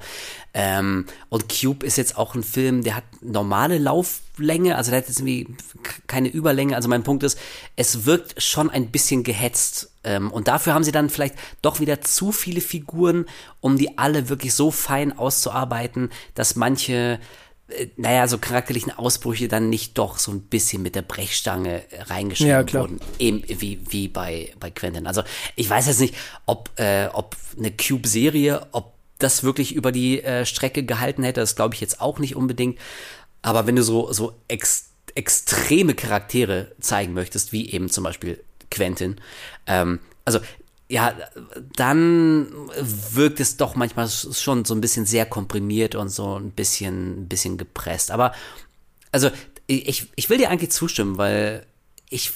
Ähm, 0.54 1.06
und 1.30 1.46
Cube 1.48 1.86
ist 1.86 1.98
jetzt 1.98 2.18
auch 2.18 2.36
ein 2.36 2.44
Film, 2.44 2.84
der 2.84 2.98
hat 2.98 3.06
normale 3.22 3.78
Lauflänge, 4.38 4.76
also 4.76 4.92
der 4.92 5.00
hat 5.00 5.08
jetzt 5.08 5.20
irgendwie 5.20 5.48
keine 6.08 6.30
Überlänge. 6.30 6.76
Also 6.76 6.90
mein 6.90 7.04
Punkt 7.04 7.24
ist, 7.24 7.38
es 7.76 8.06
wirkt 8.06 8.42
schon 8.42 8.70
ein 8.70 8.88
bisschen 8.92 9.24
gehetzt. 9.24 9.92
Ähm, 10.04 10.32
und 10.32 10.48
dafür 10.48 10.74
haben 10.74 10.84
sie 10.84 10.92
dann 10.92 11.10
vielleicht 11.10 11.36
doch 11.62 11.80
wieder 11.80 12.02
zu 12.02 12.32
viele 12.32 12.62
Figuren, 12.62 13.26
um 13.62 13.78
die 13.78 13.98
alle 13.98 14.30
wirklich 14.30 14.54
so 14.54 14.72
fein 14.72 15.18
auszuarbeiten, 15.18 16.12
dass 16.36 16.56
manche 16.56 17.20
äh, 17.70 17.88
naja, 17.98 18.28
so 18.28 18.38
charakterlichen 18.38 18.92
Ausbrüche 18.92 19.48
dann 19.48 19.70
nicht 19.70 19.98
doch 19.98 20.18
so 20.18 20.32
ein 20.32 20.42
bisschen 20.42 20.82
mit 20.82 20.96
der 20.96 21.02
Brechstange 21.02 21.84
reingeschrieben 22.06 22.68
ja, 22.68 22.74
wurden. 22.74 23.00
Eben 23.20 23.44
wie, 23.48 23.80
wie 23.90 24.08
bei, 24.08 24.54
bei 24.60 24.72
Quentin. 24.72 25.08
Also 25.08 25.24
ich 25.56 25.70
weiß 25.70 25.88
jetzt 25.88 26.00
nicht, 26.00 26.16
ob, 26.46 26.70
äh, 26.78 27.08
ob 27.08 27.36
eine 27.58 27.72
Cube-Serie, 27.72 28.68
ob 28.72 28.94
das 29.20 29.44
wirklich 29.44 29.74
über 29.74 29.92
die 29.92 30.22
äh, 30.24 30.46
Strecke 30.46 30.84
gehalten 30.84 31.24
hätte, 31.24 31.40
das 31.40 31.56
glaube 31.56 31.74
ich 31.74 31.82
jetzt 31.82 32.02
auch 32.02 32.20
nicht 32.20 32.36
unbedingt. 32.36 32.78
Aber 33.48 33.66
wenn 33.66 33.78
du 33.78 33.82
so, 33.82 34.12
so 34.12 34.34
ex, 34.50 34.90
extreme 35.16 35.96
Charaktere 35.96 36.74
zeigen 36.82 37.14
möchtest, 37.14 37.54
wie 37.54 37.72
eben 37.72 37.90
zum 37.90 38.04
Beispiel 38.04 38.44
Quentin, 38.70 39.22
ähm, 39.68 40.00
also 40.26 40.40
ja, 40.90 41.16
dann 41.78 42.48
wirkt 43.14 43.40
es 43.40 43.56
doch 43.56 43.76
manchmal 43.76 44.10
schon 44.10 44.66
so 44.66 44.76
ein 44.76 44.82
bisschen 44.82 45.06
sehr 45.06 45.26
komprimiert 45.26 45.96
und 45.96 46.10
so 46.10 46.38
ein 46.38 46.52
bisschen, 46.52 47.22
ein 47.22 47.28
bisschen 47.30 47.58
gepresst. 47.58 48.12
Aber 48.12 48.34
also 49.14 49.32
ich, 49.66 50.08
ich 50.14 50.30
will 50.30 50.40
dir 50.40 50.50
eigentlich 50.50 50.72
zustimmen, 50.72 51.18
weil 51.18 51.66
ich 52.10 52.34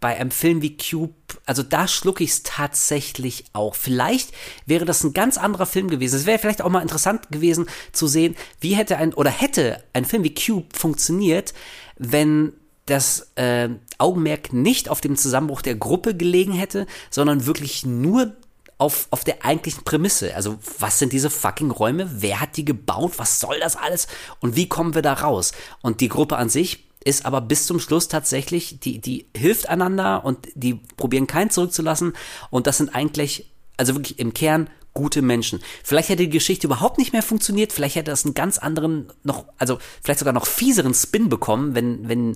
bei 0.00 0.16
einem 0.16 0.30
Film 0.30 0.62
wie 0.62 0.76
Cube, 0.76 1.14
also 1.44 1.62
da 1.62 1.88
schlucke 1.88 2.22
ich 2.22 2.30
es 2.30 2.42
tatsächlich 2.44 3.44
auch. 3.52 3.74
Vielleicht 3.74 4.32
wäre 4.66 4.84
das 4.84 5.02
ein 5.02 5.12
ganz 5.12 5.38
anderer 5.38 5.66
Film 5.66 5.88
gewesen. 5.88 6.16
Es 6.16 6.26
wäre 6.26 6.38
vielleicht 6.38 6.62
auch 6.62 6.70
mal 6.70 6.82
interessant 6.82 7.30
gewesen 7.30 7.66
zu 7.92 8.06
sehen, 8.06 8.36
wie 8.60 8.76
hätte 8.76 8.96
ein 8.96 9.12
oder 9.12 9.30
hätte 9.30 9.82
ein 9.92 10.04
Film 10.04 10.22
wie 10.22 10.34
Cube 10.34 10.68
funktioniert, 10.76 11.52
wenn 11.96 12.52
das 12.86 13.32
äh, 13.34 13.68
Augenmerk 13.98 14.52
nicht 14.52 14.88
auf 14.88 15.00
dem 15.00 15.16
Zusammenbruch 15.16 15.62
der 15.62 15.74
Gruppe 15.74 16.16
gelegen 16.16 16.52
hätte, 16.52 16.86
sondern 17.10 17.46
wirklich 17.46 17.84
nur 17.84 18.34
auf, 18.78 19.08
auf 19.10 19.24
der 19.24 19.44
eigentlichen 19.44 19.84
Prämisse. 19.84 20.34
Also, 20.36 20.58
was 20.78 20.98
sind 21.00 21.12
diese 21.12 21.30
fucking 21.30 21.72
Räume? 21.72 22.08
Wer 22.14 22.40
hat 22.40 22.56
die 22.56 22.64
gebaut? 22.64 23.14
Was 23.16 23.40
soll 23.40 23.58
das 23.60 23.76
alles? 23.76 24.06
Und 24.40 24.56
wie 24.56 24.68
kommen 24.68 24.94
wir 24.94 25.02
da 25.02 25.14
raus? 25.14 25.52
Und 25.82 26.00
die 26.00 26.08
Gruppe 26.08 26.36
an 26.36 26.48
sich 26.48 26.87
ist 27.04 27.24
aber 27.24 27.40
bis 27.40 27.66
zum 27.66 27.80
Schluss 27.80 28.08
tatsächlich, 28.08 28.80
die, 28.80 29.00
die 29.00 29.26
hilft 29.36 29.68
einander 29.68 30.24
und 30.24 30.48
die 30.54 30.74
probieren 30.74 31.26
keinen 31.26 31.50
zurückzulassen. 31.50 32.12
Und 32.50 32.66
das 32.66 32.78
sind 32.78 32.94
eigentlich, 32.94 33.50
also 33.76 33.94
wirklich 33.94 34.18
im 34.18 34.34
Kern 34.34 34.68
gute 34.94 35.22
Menschen. 35.22 35.60
Vielleicht 35.84 36.08
hätte 36.08 36.24
die 36.24 36.30
Geschichte 36.30 36.66
überhaupt 36.66 36.98
nicht 36.98 37.12
mehr 37.12 37.22
funktioniert, 37.22 37.72
vielleicht 37.72 37.94
hätte 37.94 38.10
das 38.10 38.24
einen 38.24 38.34
ganz 38.34 38.58
anderen, 38.58 39.12
noch, 39.22 39.44
also 39.56 39.78
vielleicht 40.02 40.18
sogar 40.18 40.34
noch 40.34 40.46
fieseren 40.46 40.92
Spin 40.92 41.28
bekommen, 41.28 41.74
wenn, 41.74 42.08
wenn 42.08 42.34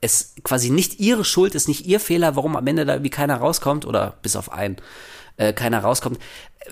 es 0.00 0.34
quasi 0.42 0.70
nicht 0.70 1.00
ihre 1.00 1.24
Schuld 1.24 1.54
ist, 1.54 1.68
nicht 1.68 1.86
ihr 1.86 2.00
Fehler, 2.00 2.34
warum 2.34 2.56
am 2.56 2.66
Ende 2.66 2.86
da 2.86 2.94
irgendwie 2.94 3.10
keiner 3.10 3.36
rauskommt 3.36 3.84
oder 3.84 4.18
bis 4.22 4.36
auf 4.36 4.50
einen 4.50 4.76
äh, 5.36 5.52
keiner 5.52 5.80
rauskommt. 5.80 6.18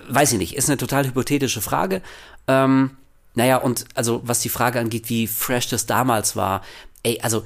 Weiß 0.08 0.32
ich 0.32 0.38
nicht, 0.38 0.56
ist 0.56 0.68
eine 0.68 0.78
total 0.78 1.06
hypothetische 1.06 1.60
Frage. 1.60 2.02
Ähm, 2.48 2.96
naja, 3.34 3.58
und 3.58 3.84
also 3.94 4.22
was 4.24 4.40
die 4.40 4.48
Frage 4.48 4.80
angeht, 4.80 5.08
wie 5.08 5.26
fresh 5.26 5.68
das 5.68 5.86
damals 5.86 6.34
war, 6.34 6.62
ey, 7.02 7.20
also 7.20 7.44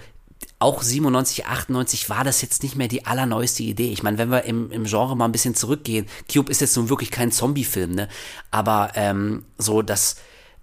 auch 0.59 0.83
97, 0.83 1.47
98 1.47 2.11
war 2.11 2.25
das 2.25 2.43
jetzt 2.43 2.63
nicht 2.63 2.77
mehr 2.77 2.89
die 2.89 3.07
allerneueste 3.07 3.63
Idee. 3.63 3.93
Ich 3.93 4.03
meine, 4.03 4.19
wenn 4.19 4.31
wir 4.31 4.45
im, 4.45 4.71
im 4.71 4.85
Genre 4.85 5.17
mal 5.17 5.27
ein 5.27 5.33
bisschen 5.33 5.55
zurückgehen, 5.55 6.07
Cube 6.33 6.51
ist 6.51 6.61
jetzt 6.61 6.77
nun 6.77 6.89
wirklich 6.89 7.11
kein 7.11 7.33
Zombie-Film, 7.33 7.93
ne? 7.93 8.09
Aber 8.51 8.93
ähm, 8.95 9.45
so, 9.59 9.83
dass, 9.83 10.17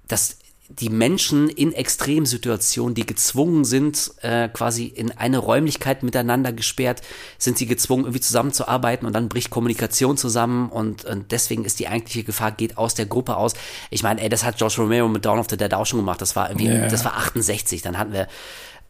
dass 0.07 0.37
die 0.79 0.89
Menschen 0.89 1.49
in 1.49 1.73
Extremsituationen, 1.73 2.95
die 2.95 3.05
gezwungen 3.05 3.65
sind, 3.65 4.11
äh, 4.21 4.47
quasi 4.47 4.85
in 4.85 5.11
eine 5.11 5.37
Räumlichkeit 5.37 6.01
miteinander 6.03 6.53
gesperrt, 6.53 7.01
sind 7.37 7.57
sie 7.57 7.65
gezwungen, 7.65 8.05
irgendwie 8.05 8.21
zusammenzuarbeiten 8.21 9.05
und 9.05 9.13
dann 9.13 9.27
bricht 9.27 9.49
Kommunikation 9.49 10.17
zusammen 10.17 10.69
und, 10.69 11.03
und 11.05 11.31
deswegen 11.31 11.65
ist 11.65 11.79
die 11.79 11.87
eigentliche 11.87 12.23
Gefahr, 12.23 12.51
geht 12.51 12.77
aus 12.77 12.93
der 12.93 13.05
Gruppe 13.05 13.35
aus. 13.35 13.53
Ich 13.89 14.03
meine, 14.03 14.21
ey, 14.21 14.29
das 14.29 14.43
hat 14.43 14.59
Josh 14.59 14.79
Romero 14.79 15.09
mit 15.09 15.25
Dawn 15.25 15.39
of 15.39 15.47
the 15.49 15.57
Dead 15.57 15.73
auch 15.73 15.85
schon 15.85 15.99
gemacht. 15.99 16.21
Das 16.21 16.35
war 16.35 16.49
irgendwie, 16.49 16.67
yeah. 16.67 16.87
das 16.87 17.03
war 17.03 17.17
68. 17.17 17.81
Dann 17.81 17.97
hatten 17.97 18.13
wir 18.13 18.27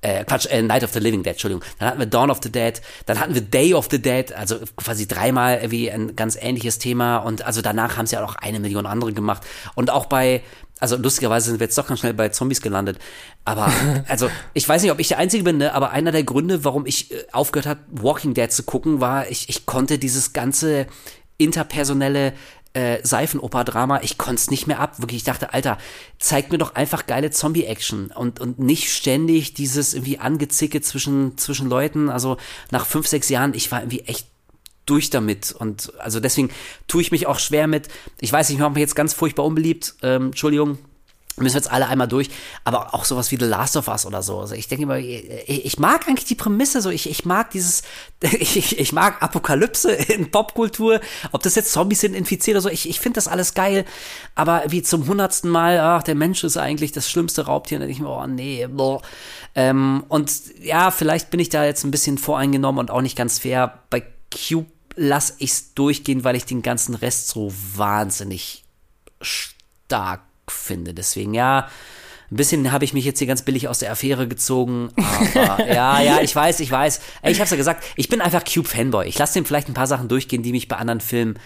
äh, 0.02 0.24
Quatsch, 0.26 0.48
äh, 0.48 0.62
Night 0.62 0.84
of 0.84 0.92
the 0.94 1.00
Living 1.00 1.24
Dead, 1.24 1.34
Entschuldigung. 1.34 1.64
Dann 1.80 1.90
hatten 1.90 2.00
wir 2.00 2.08
Dawn 2.08 2.32
of 2.32 2.40
the 2.42 2.52
Dead, 2.52 2.82
dann 3.06 3.20
hatten 3.20 3.34
wir 3.34 3.42
Day 3.42 3.74
of 3.74 3.88
the 3.92 4.02
Dead, 4.02 4.34
also 4.34 4.58
quasi 4.76 5.08
dreimal 5.08 5.60
irgendwie 5.60 5.92
ein 5.92 6.16
ganz 6.16 6.38
ähnliches 6.40 6.80
Thema 6.80 7.18
und 7.18 7.46
also 7.46 7.62
danach 7.62 7.98
haben 7.98 8.08
sie 8.08 8.16
ja 8.16 8.26
auch 8.26 8.36
eine 8.36 8.60
Million 8.60 8.86
andere 8.86 9.14
gemacht. 9.14 9.44
Und 9.76 9.92
auch 9.92 10.08
bei, 10.08 10.42
also 10.80 10.98
lustigerweise 10.98 11.52
sind 11.52 11.60
wir 11.60 11.66
jetzt 11.66 11.78
doch 11.78 11.88
ganz 11.88 12.00
schnell 12.00 12.14
bei 12.14 12.30
Zombies 12.30 12.62
gelandet. 12.62 12.98
Aber, 13.46 13.72
also, 14.08 14.30
ich 14.54 14.68
weiß 14.68 14.82
nicht, 14.82 14.92
ob 14.92 15.00
ich 15.00 15.10
der 15.10 15.20
Einzige 15.20 15.44
bin, 15.44 15.58
ne? 15.58 15.74
aber 15.74 15.92
einer 15.92 16.12
der 16.12 16.24
Gründe, 16.24 16.66
warum 16.66 16.86
ich 16.86 17.12
äh, 17.12 17.24
aufgehört 17.32 17.68
habe, 17.68 17.82
Walking 17.92 18.34
Dead 18.34 18.52
zu 18.52 18.64
gucken, 18.64 19.02
war, 19.02 19.30
ich, 19.30 19.50
ich 19.50 19.66
konnte 19.66 20.00
dieses 20.00 20.34
ganze 20.34 20.88
interpersonelle 21.38 22.34
äh, 22.74 23.00
Seifenoper-Drama, 23.04 24.02
ich 24.02 24.18
konnte 24.18 24.36
es 24.36 24.50
nicht 24.50 24.68
mehr 24.68 24.80
ab. 24.80 25.00
Wirklich, 25.00 25.18
ich 25.18 25.24
dachte, 25.24 25.54
Alter, 25.54 25.78
zeig 26.20 26.52
mir 26.52 26.58
doch 26.58 26.76
einfach 26.76 27.06
geile 27.06 27.32
Zombie-Action 27.32 28.12
und, 28.12 28.40
und 28.40 28.60
nicht 28.60 28.92
ständig 28.92 29.54
dieses 29.54 29.94
irgendwie 29.94 30.20
Angezicke 30.20 30.82
zwischen, 30.82 31.38
zwischen 31.38 31.70
Leuten. 31.70 32.10
Also 32.10 32.38
nach 32.72 32.86
fünf, 32.86 33.08
sechs 33.08 33.30
Jahren, 33.30 33.54
ich 33.54 33.72
war 33.72 33.82
irgendwie 33.82 34.02
echt 34.02 34.28
durch 34.86 35.10
damit. 35.10 35.52
Und 35.52 35.94
also 36.00 36.20
deswegen 36.20 36.50
tue 36.88 37.02
ich 37.02 37.12
mich 37.12 37.28
auch 37.28 37.40
schwer 37.40 37.68
mit. 37.68 37.88
Ich 38.20 38.32
weiß, 38.32 38.50
ich 38.50 38.58
mache 38.58 38.72
mich 38.72 38.82
jetzt 38.82 38.96
ganz 38.96 39.14
furchtbar 39.14 39.46
unbeliebt. 39.46 39.96
Ähm, 40.02 40.28
Entschuldigung, 40.28 40.78
müssen 41.38 41.56
wir 41.56 41.62
jetzt 41.62 41.72
alle 41.72 41.88
einmal 41.88 42.08
durch, 42.08 42.30
aber 42.64 42.94
auch 42.94 43.06
sowas 43.06 43.32
wie 43.32 43.38
The 43.38 43.46
Last 43.46 43.78
of 43.78 43.88
Us 43.88 44.06
oder 44.06 44.22
so. 44.22 44.40
Also 44.40 44.56
ich 44.56 44.68
denke 44.68 44.84
immer, 44.84 44.98
ich, 44.98 45.66
ich 45.66 45.80
mag 45.80 46.08
eigentlich 46.08 46.26
die 46.26 46.36
Prämisse 46.36 46.82
so, 46.82 46.90
ich, 46.90 47.10
ich 47.10 47.26
mag 47.26 47.52
dieses, 47.52 47.84
ich, 48.22 48.78
ich 48.80 48.92
mag 48.92 49.22
Apokalypse 49.22 49.92
in 49.92 50.30
Popkultur, 50.30 51.00
ob 51.32 51.42
das 51.44 51.56
jetzt 51.56 51.72
Zombies 51.72 52.02
sind, 52.02 52.16
infiziert 52.16 52.56
oder 52.56 52.64
so, 52.64 52.70
ich, 52.70 52.90
ich 52.90 53.00
finde 53.00 53.16
das 53.16 53.28
alles 53.28 53.54
geil, 53.54 53.86
aber 54.36 54.64
wie 54.68 54.82
zum 54.82 55.08
hundertsten 55.08 55.50
Mal, 55.50 55.80
ach, 55.80 56.04
der 56.04 56.16
Mensch 56.16 56.44
ist 56.44 56.58
eigentlich 56.58 56.92
das 56.92 57.10
schlimmste 57.10 57.46
Raubtier, 57.46 57.80
dann 57.80 57.88
denke 57.88 58.02
ich 58.02 58.06
mir, 58.06 58.10
oh 58.10 58.28
nee, 58.28 58.68
boah. 58.68 59.02
Ähm, 59.56 60.04
und 60.10 60.32
ja, 60.62 60.92
vielleicht 60.92 61.30
bin 61.30 61.40
ich 61.40 61.50
da 61.50 61.66
jetzt 61.66 61.84
ein 61.84 61.92
bisschen 61.92 62.18
voreingenommen 62.18 62.80
und 62.80 62.92
auch 62.92 63.02
nicht 63.02 63.18
ganz 63.18 63.40
fair. 63.40 63.80
Bei 63.90 64.04
Cube 64.32 64.68
lasse 64.96 65.34
ich 65.40 65.52
es 65.52 65.74
durchgehen, 65.74 66.24
weil 66.24 66.36
ich 66.36 66.46
den 66.46 66.62
ganzen 66.62 66.96
Rest 66.96 67.30
so 67.30 67.52
wahnsinnig 67.76 68.64
stark 69.22 70.22
finde. 70.52 70.94
Deswegen, 70.94 71.34
ja, 71.34 71.70
ein 72.32 72.38
bisschen 72.38 72.72
habe 72.72 72.86
ich 72.86 72.94
mich 72.94 73.04
jetzt 73.04 73.20
hier 73.20 73.28
ganz 73.28 73.42
billig 73.42 73.68
aus 73.68 73.80
der 73.80 73.92
Affäre 73.92 74.28
gezogen. 74.28 74.90
Aber 75.36 75.68
ja, 75.68 76.02
ja, 76.02 76.22
ich 76.22 76.36
weiß, 76.36 76.62
ich 76.62 76.72
weiß. 76.72 77.02
Ey, 77.22 77.32
ich 77.32 77.42
hab's 77.42 77.52
ja 77.52 77.58
gesagt, 77.58 77.84
ich 77.98 78.08
bin 78.08 78.22
einfach 78.22 78.44
Cube-Fanboy. 78.46 79.08
Ich 79.08 79.18
lasse 79.18 79.34
dem 79.34 79.46
vielleicht 79.46 79.68
ein 79.68 79.74
paar 79.74 79.88
Sachen 79.88 80.08
durchgehen, 80.08 80.42
die 80.42 80.52
mich 80.52 80.68
bei 80.68 80.78
anderen 80.78 81.02
Filmen 81.02 81.38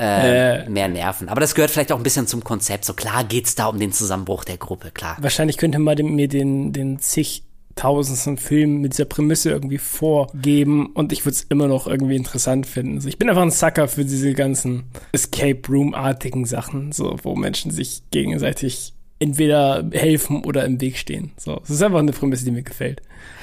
äh, 0.00 0.62
äh, 0.64 0.68
mehr 0.68 0.88
nerven. 0.88 1.28
Aber 1.28 1.40
das 1.40 1.54
gehört 1.54 1.70
vielleicht 1.70 1.92
auch 1.92 1.98
ein 1.98 2.02
bisschen 2.02 2.26
zum 2.26 2.42
Konzept. 2.42 2.84
So 2.84 2.94
klar 2.94 3.22
geht's 3.22 3.54
da 3.54 3.66
um 3.66 3.78
den 3.78 3.92
Zusammenbruch 3.92 4.42
der 4.42 4.56
Gruppe, 4.56 4.90
klar. 4.90 5.16
Wahrscheinlich 5.20 5.56
könnte 5.56 5.78
man 5.78 5.96
mir 5.98 6.26
den, 6.26 6.72
den 6.72 6.98
zig 6.98 7.44
tausendsten 7.76 8.36
Film 8.36 8.80
mit 8.80 8.92
dieser 8.92 9.04
Prämisse 9.04 9.50
irgendwie 9.50 9.78
vorgeben 9.78 10.86
und 10.86 11.12
ich 11.12 11.24
würde 11.24 11.34
es 11.34 11.42
immer 11.42 11.66
noch 11.66 11.86
irgendwie 11.86 12.16
interessant 12.16 12.66
finden. 12.66 12.96
Also 12.96 13.08
ich 13.08 13.18
bin 13.18 13.28
einfach 13.28 13.42
ein 13.42 13.50
Sucker 13.50 13.88
für 13.88 14.04
diese 14.04 14.32
ganzen 14.32 14.84
Escape 15.12 15.60
Room-artigen 15.68 16.44
Sachen, 16.44 16.92
so 16.92 17.16
wo 17.22 17.34
Menschen 17.34 17.70
sich 17.70 18.02
gegenseitig 18.10 18.94
entweder 19.18 19.88
helfen 19.92 20.44
oder 20.44 20.64
im 20.64 20.80
Weg 20.80 20.98
stehen. 20.98 21.32
So, 21.36 21.56
das 21.56 21.70
ist 21.70 21.82
einfach 21.82 22.00
eine 22.00 22.12
Prämisse, 22.12 22.44
die 22.44 22.50
mir 22.50 22.62
gefällt. 22.62 23.02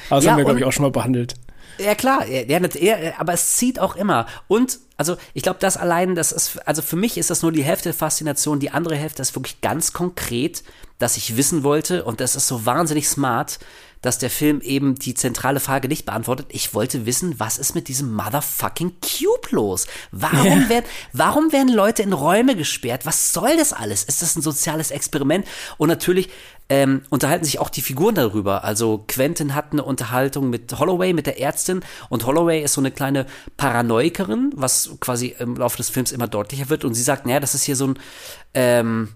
Aber 0.10 0.18
das 0.18 0.26
ja, 0.26 0.32
haben 0.32 0.38
wir, 0.38 0.45
glaube 0.45 0.60
ich, 0.60 0.66
auch 0.66 0.72
schon 0.72 0.84
mal 0.84 0.91
behandelt. 0.91 1.36
Ja, 1.78 1.95
klar, 1.95 2.28
ja, 2.28 2.41
ja, 2.41 3.14
aber 3.18 3.34
es 3.34 3.56
zieht 3.56 3.80
auch 3.80 3.95
immer. 3.95 4.28
Und, 4.48 4.80
also, 4.98 5.16
ich 5.34 5.41
glaube, 5.41 5.60
das 5.60 5.78
allein, 5.78 6.16
das 6.16 6.32
ist, 6.32 6.60
also 6.68 6.82
für 6.82 6.98
mich 6.98 7.18
ist 7.18 7.30
das 7.30 7.41
nur 7.41 7.52
die 7.52 7.64
Hälfte 7.64 7.86
der 7.86 7.94
Faszination. 7.94 8.60
Die 8.60 8.72
andere 8.72 8.95
Hälfte 8.95 9.22
ist 9.22 9.36
wirklich 9.36 9.62
ganz 9.62 9.94
konkret, 9.94 10.64
dass 10.99 11.18
ich 11.18 11.38
wissen 11.38 11.64
wollte, 11.64 12.03
und 12.03 12.20
das 12.20 12.36
ist 12.36 12.48
so 12.48 12.66
wahnsinnig 12.66 13.08
smart, 13.08 13.60
dass 14.02 14.18
der 14.18 14.30
Film 14.30 14.61
eben 14.61 14.95
die 14.95 15.14
zentrale 15.14 15.60
Frage 15.60 15.88
nicht 15.88 16.06
beantwortet. 16.06 16.48
Ich 16.49 16.73
wollte 16.73 17.06
wissen, 17.06 17.40
was 17.40 17.57
ist 17.57 17.76
mit 17.76 17.88
diesem 17.88 18.14
motherfucking 18.14 18.95
Cube 19.02 19.48
los? 19.52 19.88
Warum, 20.11 20.61
ja. 20.61 20.69
werden, 20.69 20.86
warum 21.14 21.52
werden 21.52 21.73
Leute 21.73 22.02
in 22.02 22.14
Räume 22.14 22.56
gesperrt? 22.56 23.06
Was 23.06 23.34
soll 23.34 23.57
das 23.57 23.73
alles? 23.73 24.03
Ist 24.03 24.22
das 24.22 24.36
ein 24.36 24.41
soziales 24.41 24.91
Experiment? 24.91 25.45
Und 25.78 25.90
natürlich 25.90 26.30
ähm, 26.69 27.02
unterhalten 27.10 27.45
sich 27.45 27.60
auch 27.60 27.69
die 27.69 27.82
Figuren 27.82 28.15
darüber. 28.15 28.64
Also 28.64 29.03
Quentin 29.07 29.56
hat 29.56 29.73
eine 29.73 29.84
Unterhaltung 29.84 30.49
mit 30.49 30.78
Holloway, 30.80 31.14
mit 31.14 31.28
der 31.28 31.40
Ärztin. 31.40 31.82
Und 32.10 32.26
Holloway 32.26 32.64
ist 32.64 32.73
so 32.73 32.82
eine 32.82 32.91
kleine 32.91 33.26
Paranoikerin, 33.57 34.52
was 34.56 34.91
quasi 34.99 35.36
im 35.38 35.56
Laufe 35.56 35.78
des 35.78 35.90
Films 35.90 36.11
immer 36.11 36.28
deutlicher 36.28 36.69
wird. 36.69 36.86
Und 36.86 36.94
sie 36.94 37.03
sagt, 37.03 37.26
naja, 37.26 37.40
das 37.40 37.56
ist 37.56 37.64
hier 37.64 37.76
so 37.76 37.88
ein... 37.88 37.99
Ähm, 38.53 39.10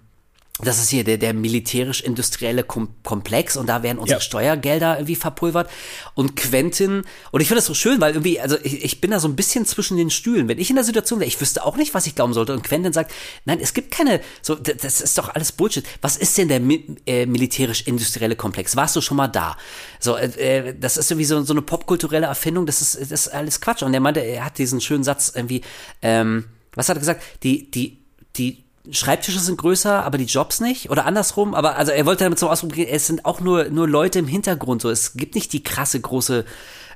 das 0.59 0.79
ist 0.79 0.89
hier 0.89 1.03
der, 1.03 1.17
der 1.17 1.33
militärisch-industrielle 1.33 2.63
Komplex 2.63 3.57
und 3.57 3.67
da 3.67 3.83
werden 3.83 3.97
unsere 3.97 4.19
ja. 4.19 4.23
Steuergelder 4.23 4.95
irgendwie 4.95 5.17
verpulvert. 5.17 5.69
Und 6.13 6.37
Quentin, 6.37 7.03
und 7.31 7.41
ich 7.41 7.49
finde 7.49 7.57
das 7.57 7.65
so 7.65 7.73
schön, 7.73 7.99
weil 7.99 8.13
irgendwie, 8.13 8.39
also 8.39 8.55
ich, 8.63 8.85
ich 8.85 9.01
bin 9.01 9.11
da 9.11 9.19
so 9.19 9.27
ein 9.27 9.35
bisschen 9.35 9.65
zwischen 9.65 9.97
den 9.97 10.09
Stühlen. 10.09 10.47
Wenn 10.47 10.57
ich 10.57 10.69
in 10.69 10.77
der 10.77 10.85
Situation 10.85 11.19
wäre, 11.19 11.27
ich 11.27 11.41
wüsste 11.41 11.65
auch 11.65 11.75
nicht, 11.75 11.93
was 11.93 12.07
ich 12.07 12.15
glauben 12.15 12.33
sollte. 12.33 12.53
Und 12.53 12.63
Quentin 12.63 12.93
sagt, 12.93 13.11
nein, 13.43 13.59
es 13.61 13.73
gibt 13.73 13.91
keine, 13.91 14.21
so, 14.41 14.55
das 14.55 15.01
ist 15.01 15.17
doch 15.17 15.27
alles 15.27 15.51
Bullshit. 15.51 15.83
Was 15.99 16.15
ist 16.15 16.37
denn 16.37 16.47
der 16.47 16.61
äh, 17.05 17.25
militärisch-industrielle 17.25 18.37
Komplex? 18.37 18.77
Warst 18.77 18.95
du 18.95 19.01
schon 19.01 19.17
mal 19.17 19.27
da? 19.27 19.57
So, 19.99 20.15
äh, 20.15 20.69
äh, 20.69 20.75
das 20.79 20.95
ist 20.95 21.11
irgendwie 21.11 21.25
so, 21.25 21.43
so 21.43 21.53
eine 21.53 21.63
popkulturelle 21.63 22.27
Erfindung, 22.27 22.65
das 22.65 22.81
ist, 22.81 22.95
das 23.01 23.11
ist 23.11 23.27
alles 23.27 23.59
Quatsch. 23.59 23.83
Und 23.83 23.93
er 23.93 23.99
meinte, 23.99 24.21
er 24.21 24.45
hat 24.45 24.57
diesen 24.57 24.79
schönen 24.79 25.03
Satz 25.03 25.33
irgendwie, 25.35 25.63
ähm, 26.01 26.45
was 26.75 26.87
hat 26.87 26.95
er 26.95 27.01
gesagt? 27.01 27.23
Die, 27.43 27.69
die, 27.69 28.05
die 28.37 28.64
Schreibtische 28.91 29.39
sind 29.39 29.57
größer, 29.57 30.03
aber 30.03 30.17
die 30.17 30.25
Jobs 30.25 30.59
nicht 30.59 30.89
oder 30.89 31.05
andersrum. 31.05 31.53
Aber 31.53 31.75
also 31.75 31.91
er 31.91 32.05
wollte 32.05 32.23
damit 32.23 32.39
so 32.39 32.49
ausdrücken, 32.49 32.85
es 32.89 33.07
sind 33.07 33.25
auch 33.25 33.39
nur 33.39 33.65
nur 33.65 33.87
Leute 33.87 34.19
im 34.19 34.27
Hintergrund. 34.27 34.81
So, 34.81 34.89
es 34.89 35.13
gibt 35.13 35.35
nicht 35.35 35.53
die 35.53 35.63
krasse 35.63 35.99
große 35.99 36.45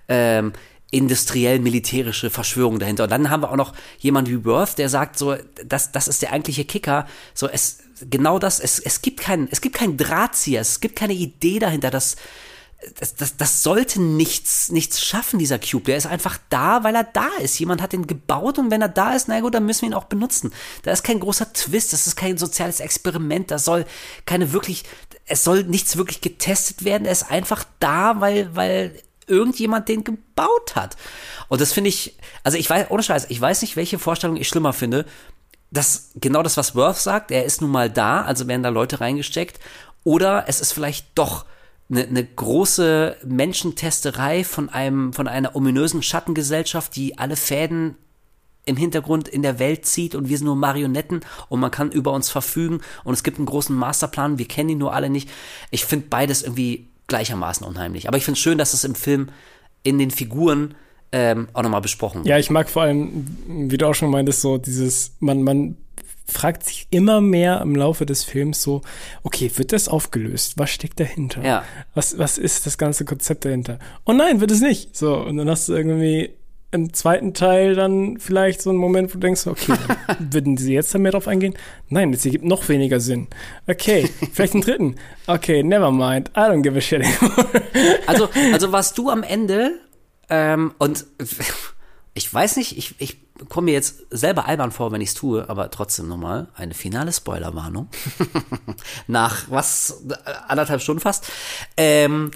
ähm, 0.08 0.54
industriell-militärische 0.92 2.30
Verschwörung 2.30 2.80
dahinter. 2.80 3.04
Und 3.04 3.12
dann 3.12 3.30
haben 3.30 3.44
wir 3.44 3.52
auch 3.52 3.56
noch 3.56 3.74
jemand 4.00 4.28
wie 4.28 4.44
Worth, 4.46 4.78
der 4.78 4.90
sagt 4.90 5.18
so, 5.18 5.36
das, 5.66 5.92
das 5.92 6.08
ist 6.08 6.22
der 6.22 6.34
eigentliche 6.34 6.66
Kicker. 6.66 7.08
So, 7.34 7.48
es, 7.48 7.80
genau 8.10 8.40
das, 8.40 8.60
es, 8.60 8.80
es 8.80 9.02
gibt 9.02 9.20
keinen, 9.20 9.48
es 9.52 9.62
gibt 9.62 9.76
keinen 9.76 9.98
Drahtzieher, 9.98 10.62
es 10.62 10.80
gibt 10.80 10.96
keine 10.96 11.14
Idee 11.14 11.60
dahinter, 11.60 11.92
dass, 11.92 12.16
das, 12.98 13.16
das, 13.16 13.36
das 13.36 13.62
sollte 13.62 14.02
nichts, 14.02 14.72
nichts 14.72 15.04
schaffen, 15.04 15.38
dieser 15.38 15.60
Cube. 15.60 15.86
Der 15.86 15.98
ist 15.98 16.06
einfach 16.06 16.38
da, 16.50 16.84
weil 16.84 16.96
er 16.96 17.04
da 17.04 17.28
ist. 17.42 17.60
Jemand 17.60 17.82
hat 17.82 17.94
ihn 17.94 18.08
gebaut 18.08 18.58
und 18.58 18.72
wenn 18.72 18.82
er 18.82 18.90
da 18.90 19.14
ist, 19.14 19.28
na 19.28 19.40
gut, 19.42 19.54
dann 19.54 19.66
müssen 19.66 19.82
wir 19.82 19.90
ihn 19.90 19.94
auch 19.94 20.06
benutzen. 20.06 20.54
Da 20.84 20.92
ist 20.92 21.04
kein 21.04 21.20
großer 21.20 21.52
Twist, 21.52 21.92
das 21.92 22.08
ist 22.08 22.16
kein 22.16 22.38
soziales 22.38 22.80
Experiment, 22.80 23.52
da 23.52 23.60
soll 23.60 23.86
keine 24.26 24.54
wirklich, 24.54 24.84
es 25.26 25.44
soll 25.44 25.64
nichts 25.64 25.98
wirklich 25.98 26.22
getestet 26.22 26.86
werden. 26.86 27.06
Er 27.06 27.12
ist 27.12 27.30
einfach 27.30 27.66
da, 27.80 28.22
weil, 28.22 28.56
weil 28.56 28.94
irgendjemand 29.28 29.90
den 29.90 30.04
gebaut 30.06 30.76
hat. 30.76 30.96
Und 31.50 31.60
das 31.62 31.74
finde 31.74 31.90
ich, 31.90 32.18
also 32.44 32.58
ich 32.58 32.70
weiß, 32.70 32.88
ohne 32.90 33.04
Scheiß, 33.04 33.28
ich 33.30 33.40
weiß 33.40 33.62
nicht, 33.62 33.76
welche 33.76 34.00
Vorstellung 34.00 34.38
ich 34.38 34.48
schlimmer 34.48 34.74
finde. 34.74 35.06
Das, 35.70 36.12
genau 36.16 36.44
das, 36.44 36.58
was 36.58 36.76
Worth 36.76 36.98
sagt, 36.98 37.30
er 37.30 37.44
ist 37.44 37.62
nun 37.62 37.70
mal 37.72 37.90
da, 37.90 38.22
also 38.24 38.48
werden 38.48 38.64
da 38.64 38.70
Leute 38.70 39.02
reingesteckt. 39.02 39.60
Oder 40.04 40.46
es 40.48 40.62
ist 40.62 40.72
vielleicht 40.72 41.08
doch 41.16 41.46
eine, 41.90 42.04
eine 42.06 42.24
große 42.24 43.18
Menschentesterei 43.26 44.44
von 44.44 44.70
einem, 44.70 45.14
von 45.14 45.28
einer 45.28 45.56
ominösen 45.56 46.04
Schattengesellschaft, 46.04 46.96
die 46.96 47.18
alle 47.18 47.36
Fäden 47.36 47.96
im 48.66 48.78
Hintergrund 48.78 49.28
in 49.28 49.42
der 49.42 49.58
Welt 49.58 49.86
zieht 49.86 50.14
und 50.14 50.30
wir 50.30 50.38
sind 50.38 50.46
nur 50.46 50.56
Marionetten 50.56 51.22
und 51.48 51.60
man 51.60 51.72
kann 51.72 51.92
über 51.92 52.12
uns 52.12 52.30
verfügen 52.30 52.82
und 53.04 53.14
es 53.14 53.24
gibt 53.24 53.38
einen 53.38 53.48
großen 53.48 53.76
Masterplan, 53.76 54.38
wir 54.38 54.48
kennen 54.48 54.70
ihn 54.70 54.78
nur 54.78 54.94
alle 54.94 55.10
nicht. 55.10 55.30
Ich 55.72 55.86
finde 55.86 56.08
beides 56.10 56.44
irgendwie 56.44 56.88
gleichermaßen 57.08 57.66
unheimlich. 57.66 58.08
Aber 58.08 58.18
ich 58.18 58.26
finde 58.26 58.38
es 58.38 58.44
schön, 58.44 58.60
dass 58.60 58.74
es 58.74 58.84
im 58.84 58.96
Film 58.96 59.30
in 59.82 59.98
den 59.98 60.12
Figuren 60.12 60.76
ähm, 61.12 61.48
auch 61.54 61.64
nochmal 61.64 61.82
besprochen 61.82 62.20
wird. 62.20 62.28
Ja, 62.28 62.38
ich 62.38 62.52
mag 62.52 62.70
vor 62.70 62.84
allem, 62.84 63.26
wie 63.48 63.78
du 63.78 63.88
auch 63.88 63.96
schon 63.96 64.12
meintest, 64.12 64.42
so 64.42 64.60
dieses, 64.60 65.14
man, 65.20 65.42
man 65.42 65.78
fragt 66.30 66.66
sich 66.66 66.88
immer 66.90 67.22
mehr 67.22 67.62
im 67.62 67.76
Laufe 67.76 68.06
des 68.06 68.24
Films 68.24 68.62
so, 68.62 68.82
okay, 69.24 69.52
wird 69.56 69.74
das 69.74 69.88
aufgelöst? 69.88 70.54
Was 70.58 70.70
steckt 70.70 71.00
dahinter? 71.00 71.44
Ja. 71.44 71.64
Was, 71.94 72.18
was 72.18 72.38
ist 72.38 72.66
das 72.66 72.78
ganze 72.78 73.06
Konzept 73.06 73.46
dahinter? 73.46 73.80
Oh 74.06 74.14
nein, 74.14 74.40
wird 74.40 74.52
es 74.52 74.62
nicht. 74.62 74.96
So, 74.96 75.18
und 75.18 75.38
dann 75.38 75.50
hast 75.50 75.70
du 75.70 75.74
irgendwie 75.74 76.32
im 76.72 76.94
zweiten 76.94 77.34
Teil 77.34 77.74
dann 77.74 78.20
vielleicht 78.20 78.62
so 78.62 78.70
einen 78.70 78.78
Moment, 78.78 79.10
wo 79.10 79.14
du 79.14 79.20
denkst, 79.20 79.48
okay, 79.48 79.74
würden 80.20 80.56
sie 80.58 80.74
jetzt 80.74 80.94
da 80.94 81.00
mehr 81.00 81.12
drauf 81.12 81.28
eingehen? 81.28 81.56
Nein, 81.88 82.14
es 82.14 82.26
ergibt 82.26 82.46
noch 82.46 82.70
weniger 82.70 83.00
Sinn. 83.00 83.28
Okay, 83.68 84.08
vielleicht 84.34 84.54
einen 84.54 84.62
dritten. 84.64 84.96
Okay, 85.26 85.64
never 85.64 85.92
mind. 85.92 86.30
I 86.36 86.42
don't 86.42 86.62
give 86.62 86.78
a 86.78 86.82
shit 86.82 87.02
anymore. 87.04 87.64
also, 88.06 88.30
also 88.54 88.72
was 88.72 88.94
du 88.94 89.10
am 89.10 89.24
Ende 89.24 89.80
ähm, 90.30 90.74
und 90.78 91.06
ich 92.14 92.32
weiß 92.32 92.58
nicht, 92.58 92.78
ich, 92.78 92.96
ich 93.00 93.18
komme 93.48 93.66
mir 93.66 93.74
jetzt 93.74 94.04
selber 94.10 94.46
albern 94.46 94.72
vor, 94.72 94.92
wenn 94.92 95.02
ich 95.02 95.10
es 95.10 95.16
tue, 95.16 95.50
aber 95.50 95.72
trotzdem 95.72 96.08
nochmal 96.08 96.50
eine 96.56 96.74
finale 96.74 97.14
Spoilerwarnung. 97.14 97.88
Nach 99.08 99.46
was, 99.50 100.04
anderthalb 100.48 100.82
Stunden 100.82 101.02
fast. 101.02 101.28
Ähm, 101.78 102.32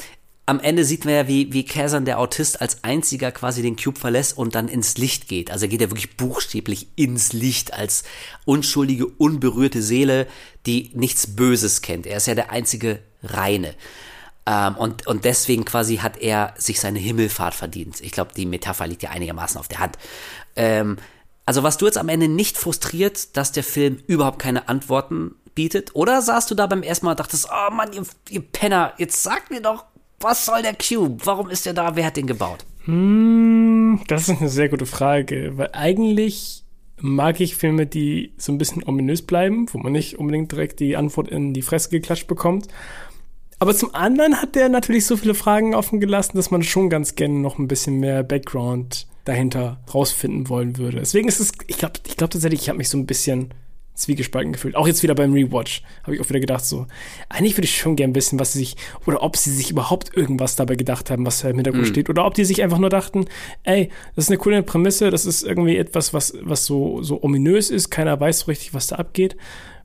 am 0.45 0.59
Ende 0.59 0.83
sieht 0.83 1.05
man 1.05 1.13
ja, 1.13 1.27
wie, 1.27 1.53
wie 1.53 1.65
Kazan, 1.65 2.03
der 2.03 2.19
Autist, 2.19 2.61
als 2.61 2.83
einziger 2.83 3.31
quasi 3.31 3.61
den 3.61 3.77
Cube 3.77 3.97
verlässt 3.97 4.37
und 4.37 4.55
dann 4.55 4.67
ins 4.67 4.97
Licht 4.97 5.29
geht. 5.29 5.51
Also 5.51 5.67
geht 5.67 5.81
er 5.81 5.89
wirklich 5.89 6.17
buchstäblich 6.17 6.87
ins 6.95 7.31
Licht 7.31 7.73
als 7.73 8.03
unschuldige, 8.43 9.07
unberührte 9.07 9.81
Seele, 9.81 10.27
die 10.65 10.91
nichts 10.93 11.35
Böses 11.35 11.81
kennt. 11.81 12.05
Er 12.05 12.17
ist 12.17 12.27
ja 12.27 12.35
der 12.35 12.51
einzige 12.51 12.99
Reine. 13.23 13.73
Ähm, 14.45 14.75
und, 14.75 15.07
und 15.07 15.23
deswegen 15.23 15.63
quasi 15.63 15.97
hat 15.97 16.17
er 16.17 16.53
sich 16.57 16.79
seine 16.79 16.99
Himmelfahrt 16.99 17.53
verdient. 17.53 18.01
Ich 18.01 18.11
glaube, 18.11 18.31
die 18.35 18.45
Metapher 18.45 18.87
liegt 18.87 19.03
ja 19.03 19.11
einigermaßen 19.11 19.57
auf 19.57 19.69
der 19.69 19.79
Hand. 19.79 19.97
Ähm, 20.55 20.97
also 21.45 21.63
was 21.63 21.77
du 21.77 21.85
jetzt 21.85 21.97
am 21.97 22.09
Ende 22.09 22.27
nicht 22.27 22.57
frustriert, 22.57 23.35
dass 23.35 23.51
der 23.51 23.63
Film 23.63 23.97
überhaupt 24.07 24.39
keine 24.39 24.69
Antworten 24.69 25.35
bietet? 25.55 25.95
Oder 25.95 26.21
saßt 26.21 26.49
du 26.49 26.55
da 26.55 26.67
beim 26.67 26.83
ersten 26.83 27.05
Mal 27.05 27.11
und 27.11 27.19
dachtest, 27.19 27.49
oh 27.51 27.73
Mann, 27.73 27.91
ihr, 27.93 28.03
ihr 28.29 28.41
Penner, 28.41 28.93
jetzt 28.97 29.21
sagt 29.21 29.51
mir 29.51 29.61
doch, 29.61 29.85
was 30.19 30.45
soll 30.45 30.61
der 30.61 30.75
Cube? 30.75 31.17
Warum 31.25 31.49
ist 31.49 31.65
der 31.65 31.73
da? 31.73 31.95
Wer 31.95 32.05
hat 32.05 32.17
den 32.17 32.27
gebaut? 32.27 32.65
Hm, 32.85 34.01
das 34.07 34.29
ist 34.29 34.39
eine 34.39 34.49
sehr 34.49 34.69
gute 34.69 34.85
Frage, 34.85 35.53
weil 35.55 35.69
eigentlich 35.73 36.63
mag 36.97 37.41
ich 37.41 37.57
Filme, 37.57 37.85
die 37.85 38.33
so 38.37 38.51
ein 38.51 38.57
bisschen 38.57 38.83
ominös 38.87 39.21
bleiben, 39.21 39.67
wo 39.71 39.77
man 39.77 39.91
nicht 39.91 40.17
unbedingt 40.17 40.51
direkt 40.51 40.79
die 40.79 40.95
Antwort 40.95 41.27
in 41.27 41.53
die 41.53 41.61
Fresse 41.61 41.89
geklatscht 41.89 42.27
bekommt. 42.27 42.67
Aber 43.59 43.75
zum 43.75 43.93
anderen 43.93 44.41
hat 44.41 44.55
der 44.55 44.69
natürlich 44.69 45.05
so 45.05 45.17
viele 45.17 45.33
Fragen 45.33 45.75
offen 45.75 45.99
gelassen, 45.99 46.37
dass 46.37 46.51
man 46.51 46.63
schon 46.63 46.89
ganz 46.89 47.15
gerne 47.15 47.35
noch 47.35 47.59
ein 47.59 47.67
bisschen 47.67 47.99
mehr 47.99 48.23
Background 48.23 49.07
dahinter 49.23 49.81
rausfinden 49.93 50.49
wollen 50.49 50.77
würde. 50.77 50.99
Deswegen 50.99 51.27
ist 51.27 51.39
es, 51.39 51.51
ich 51.67 51.77
glaube 51.77 51.99
ich 52.05 52.17
glaub 52.17 52.31
tatsächlich, 52.31 52.61
ich 52.61 52.69
habe 52.69 52.77
mich 52.77 52.89
so 52.89 52.97
ein 52.97 53.05
bisschen 53.05 53.53
zwiegespalten 53.95 54.53
gefühlt. 54.53 54.75
Auch 54.75 54.87
jetzt 54.87 55.03
wieder 55.03 55.15
beim 55.15 55.33
Rewatch 55.33 55.83
habe 56.03 56.15
ich 56.15 56.21
auch 56.21 56.29
wieder 56.29 56.39
gedacht, 56.39 56.65
so, 56.65 56.87
eigentlich 57.29 57.55
würde 57.55 57.65
ich 57.65 57.77
schon 57.77 57.95
gern 57.95 58.15
wissen, 58.15 58.39
was 58.39 58.53
sie 58.53 58.59
sich, 58.59 58.75
oder 59.05 59.21
ob 59.21 59.37
sie 59.37 59.51
sich 59.51 59.69
überhaupt 59.69 60.15
irgendwas 60.17 60.55
dabei 60.55 60.75
gedacht 60.75 61.11
haben, 61.11 61.25
was 61.25 61.41
da 61.41 61.49
im 61.49 61.55
Hintergrund 61.55 61.85
mm. 61.85 61.89
steht, 61.89 62.09
oder 62.09 62.25
ob 62.25 62.33
die 62.33 62.45
sich 62.45 62.63
einfach 62.63 62.79
nur 62.79 62.89
dachten, 62.89 63.25
ey, 63.63 63.89
das 64.15 64.25
ist 64.25 64.31
eine 64.31 64.39
coole 64.39 64.63
Prämisse, 64.63 65.11
das 65.11 65.25
ist 65.25 65.43
irgendwie 65.43 65.77
etwas, 65.77 66.13
was, 66.13 66.33
was 66.41 66.65
so, 66.65 67.03
so 67.03 67.21
ominös 67.21 67.69
ist, 67.69 67.91
keiner 67.91 68.19
weiß 68.19 68.39
so 68.39 68.45
richtig, 68.47 68.73
was 68.73 68.87
da 68.87 68.95
abgeht, 68.95 69.37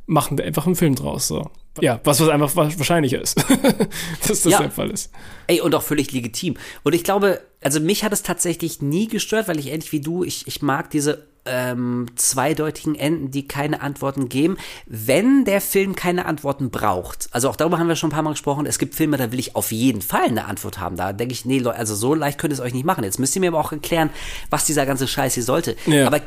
machen 0.08 0.38
wir 0.38 0.44
einfach 0.44 0.66
einen 0.66 0.74
Film 0.74 0.94
draus, 0.94 1.28
so. 1.28 1.50
Ja, 1.80 2.00
was, 2.02 2.18
was 2.18 2.28
einfach 2.28 2.56
wahrscheinlich 2.56 3.12
ist, 3.12 3.36
dass 4.26 4.42
das 4.42 4.52
ja. 4.52 4.58
der 4.58 4.70
Fall 4.70 4.90
ist. 4.90 5.12
Ey, 5.46 5.60
und 5.60 5.74
auch 5.76 5.82
völlig 5.82 6.10
legitim. 6.10 6.56
Und 6.82 6.94
ich 6.94 7.04
glaube, 7.04 7.40
also 7.62 7.78
mich 7.78 8.02
hat 8.02 8.12
es 8.12 8.22
tatsächlich 8.22 8.82
nie 8.82 9.06
gestört, 9.06 9.46
weil 9.46 9.60
ich 9.60 9.68
ähnlich 9.68 9.92
wie 9.92 10.00
du, 10.00 10.24
ich, 10.24 10.48
ich 10.48 10.60
mag 10.60 10.90
diese 10.90 11.28
ähm, 11.48 12.06
zweideutigen 12.16 12.94
Enden, 12.94 13.30
die 13.30 13.48
keine 13.48 13.80
Antworten 13.80 14.28
geben, 14.28 14.58
wenn 14.86 15.44
der 15.44 15.60
Film 15.60 15.94
keine 15.94 16.26
Antworten 16.26 16.70
braucht. 16.70 17.28
Also 17.32 17.48
auch 17.48 17.56
darüber 17.56 17.78
haben 17.78 17.88
wir 17.88 17.96
schon 17.96 18.10
ein 18.10 18.12
paar 18.12 18.22
Mal 18.22 18.32
gesprochen. 18.32 18.66
Es 18.66 18.78
gibt 18.78 18.94
Filme, 18.94 19.16
da 19.16 19.32
will 19.32 19.38
ich 19.38 19.56
auf 19.56 19.72
jeden 19.72 20.02
Fall 20.02 20.24
eine 20.24 20.44
Antwort 20.44 20.78
haben. 20.78 20.96
Da 20.96 21.12
denke 21.12 21.32
ich, 21.32 21.44
nee, 21.44 21.58
Leute, 21.58 21.78
also 21.78 21.94
so 21.94 22.14
leicht 22.14 22.38
könnt 22.38 22.52
ihr 22.52 22.56
es 22.56 22.60
euch 22.60 22.74
nicht 22.74 22.84
machen. 22.84 23.04
Jetzt 23.04 23.18
müsst 23.18 23.34
ihr 23.34 23.40
mir 23.40 23.48
aber 23.48 23.60
auch 23.60 23.72
erklären, 23.72 24.10
was 24.50 24.66
dieser 24.66 24.84
ganze 24.84 25.08
Scheiß 25.08 25.34
hier 25.34 25.42
sollte. 25.42 25.76
Ja. 25.86 26.06
Aber, 26.06 26.20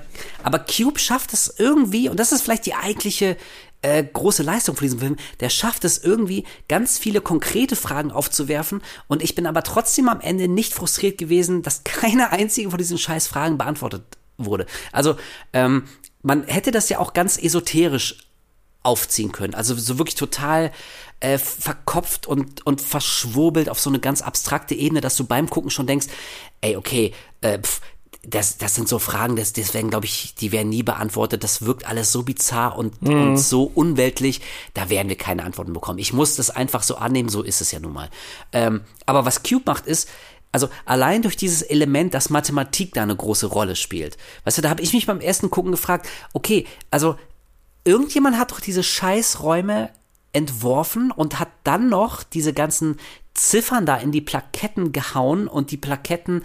aber 0.44 0.60
Cube 0.60 1.00
schafft 1.00 1.34
es 1.34 1.54
irgendwie, 1.58 2.10
und 2.10 2.20
das 2.20 2.32
ist 2.32 2.42
vielleicht 2.42 2.66
die 2.66 2.74
eigentliche 2.74 3.38
äh, 3.82 4.04
große 4.04 4.44
Leistung 4.44 4.76
von 4.76 4.86
diesem 4.86 5.00
Film. 5.00 5.16
Der 5.40 5.50
schafft 5.50 5.86
es 5.86 5.98
irgendwie, 5.98 6.46
ganz 6.68 6.98
viele 6.98 7.22
konkrete 7.22 7.76
Fragen 7.76 8.12
aufzuwerfen. 8.12 8.82
Und 9.08 9.24
ich 9.24 9.36
bin 9.36 9.48
aber 9.48 9.64
trotzdem 9.64 10.10
am 10.10 10.22
Ende 10.22 10.48
nicht 10.48 10.74
frustriert 10.74 11.18
gewesen, 11.18 11.62
dass 11.62 11.84
keine 11.84 12.32
einzige 12.32 12.70
von 12.70 12.78
diesen 12.78 12.98
scheiß 12.98 13.28
Fragen 13.28 13.58
beantwortet 13.58 14.04
wurde. 14.38 14.66
Also 14.92 15.16
ähm, 15.54 15.86
man 16.22 16.44
hätte 16.44 16.72
das 16.72 16.90
ja 16.90 17.00
auch 17.00 17.14
ganz 17.14 17.38
esoterisch 17.38 18.18
aufziehen 18.84 19.32
können. 19.32 19.54
Also 19.54 19.76
so 19.76 19.98
wirklich 19.98 20.16
total 20.16 20.72
äh, 21.20 21.38
verkopft 21.38 22.26
und, 22.26 22.66
und 22.66 22.82
verschwurbelt 22.82 23.70
auf 23.70 23.80
so 23.80 23.90
eine 23.90 24.00
ganz 24.00 24.22
abstrakte 24.22 24.74
Ebene, 24.74 25.02
dass 25.02 25.16
du 25.16 25.24
beim 25.24 25.50
Gucken 25.50 25.70
schon 25.70 25.88
denkst, 25.88 26.08
ey, 26.62 26.76
okay, 26.76 27.14
äh, 27.42 27.60
pf, 27.60 27.82
das, 28.24 28.58
das 28.58 28.76
sind 28.76 28.88
so 28.88 29.00
Fragen, 29.00 29.36
das, 29.36 29.54
das 29.54 29.74
werden, 29.74 29.90
glaube 29.90 30.06
ich, 30.06 30.36
die 30.36 30.52
werden 30.52 30.70
nie 30.70 30.84
beantwortet. 30.84 31.44
Das 31.44 31.64
wirkt 31.64 31.88
alles 31.88 32.12
so 32.12 32.22
bizarr 32.22 32.78
und, 32.78 33.02
mhm. 33.02 33.22
und 33.22 33.38
so 33.38 33.64
unweltlich. 33.64 34.42
Da 34.74 34.90
werden 34.90 35.10
wir 35.10 35.18
keine 35.18 35.44
Antworten 35.44 35.74
bekommen. 35.74 35.98
Ich 35.98 36.14
muss 36.14 36.36
das 36.36 36.52
einfach 36.52 36.84
so 36.84 36.96
annehmen, 36.96 37.30
so 37.30 37.42
ist 37.42 37.62
es 37.62 37.72
ja 37.72 37.80
nun 37.80 37.94
mal. 37.94 38.10
Ähm, 38.52 38.82
aber 39.08 39.26
was 39.26 39.42
Cube 39.42 39.64
macht, 39.66 39.88
ist, 39.88 40.08
also 40.52 40.70
allein 40.86 41.24
durch 41.24 41.36
dieses 41.36 41.64
Element, 41.64 42.14
dass 42.14 42.30
Mathematik 42.30 42.94
da 42.94 43.04
eine 43.04 43.16
große 43.16 43.48
Rolle 43.48 43.76
spielt. 43.76 44.18
Weißt 44.44 44.60
du, 44.60 44.62
da 44.62 44.70
habe 44.70 44.84
ich 44.84 44.94
mich 44.94 45.08
beim 45.08 45.22
ersten 45.22 45.50
Gucken 45.50 45.72
gefragt, 45.72 46.08
okay, 46.34 46.68
also 46.92 47.16
irgendjemand 47.86 48.38
hat 48.38 48.52
doch 48.52 48.60
diese 48.60 48.84
Scheißräume 48.84 49.90
entworfen 50.34 51.12
und 51.12 51.40
hat 51.40 51.50
dann 51.64 51.90
noch 51.90 52.24
diese 52.24 52.54
ganzen 52.54 52.98
Ziffern 53.34 53.86
da 53.86 53.96
in 53.96 54.12
die 54.12 54.22
Plaketten 54.22 54.92
gehauen 54.92 55.48
und 55.48 55.72
die 55.72 55.78
Plaketten 55.78 56.44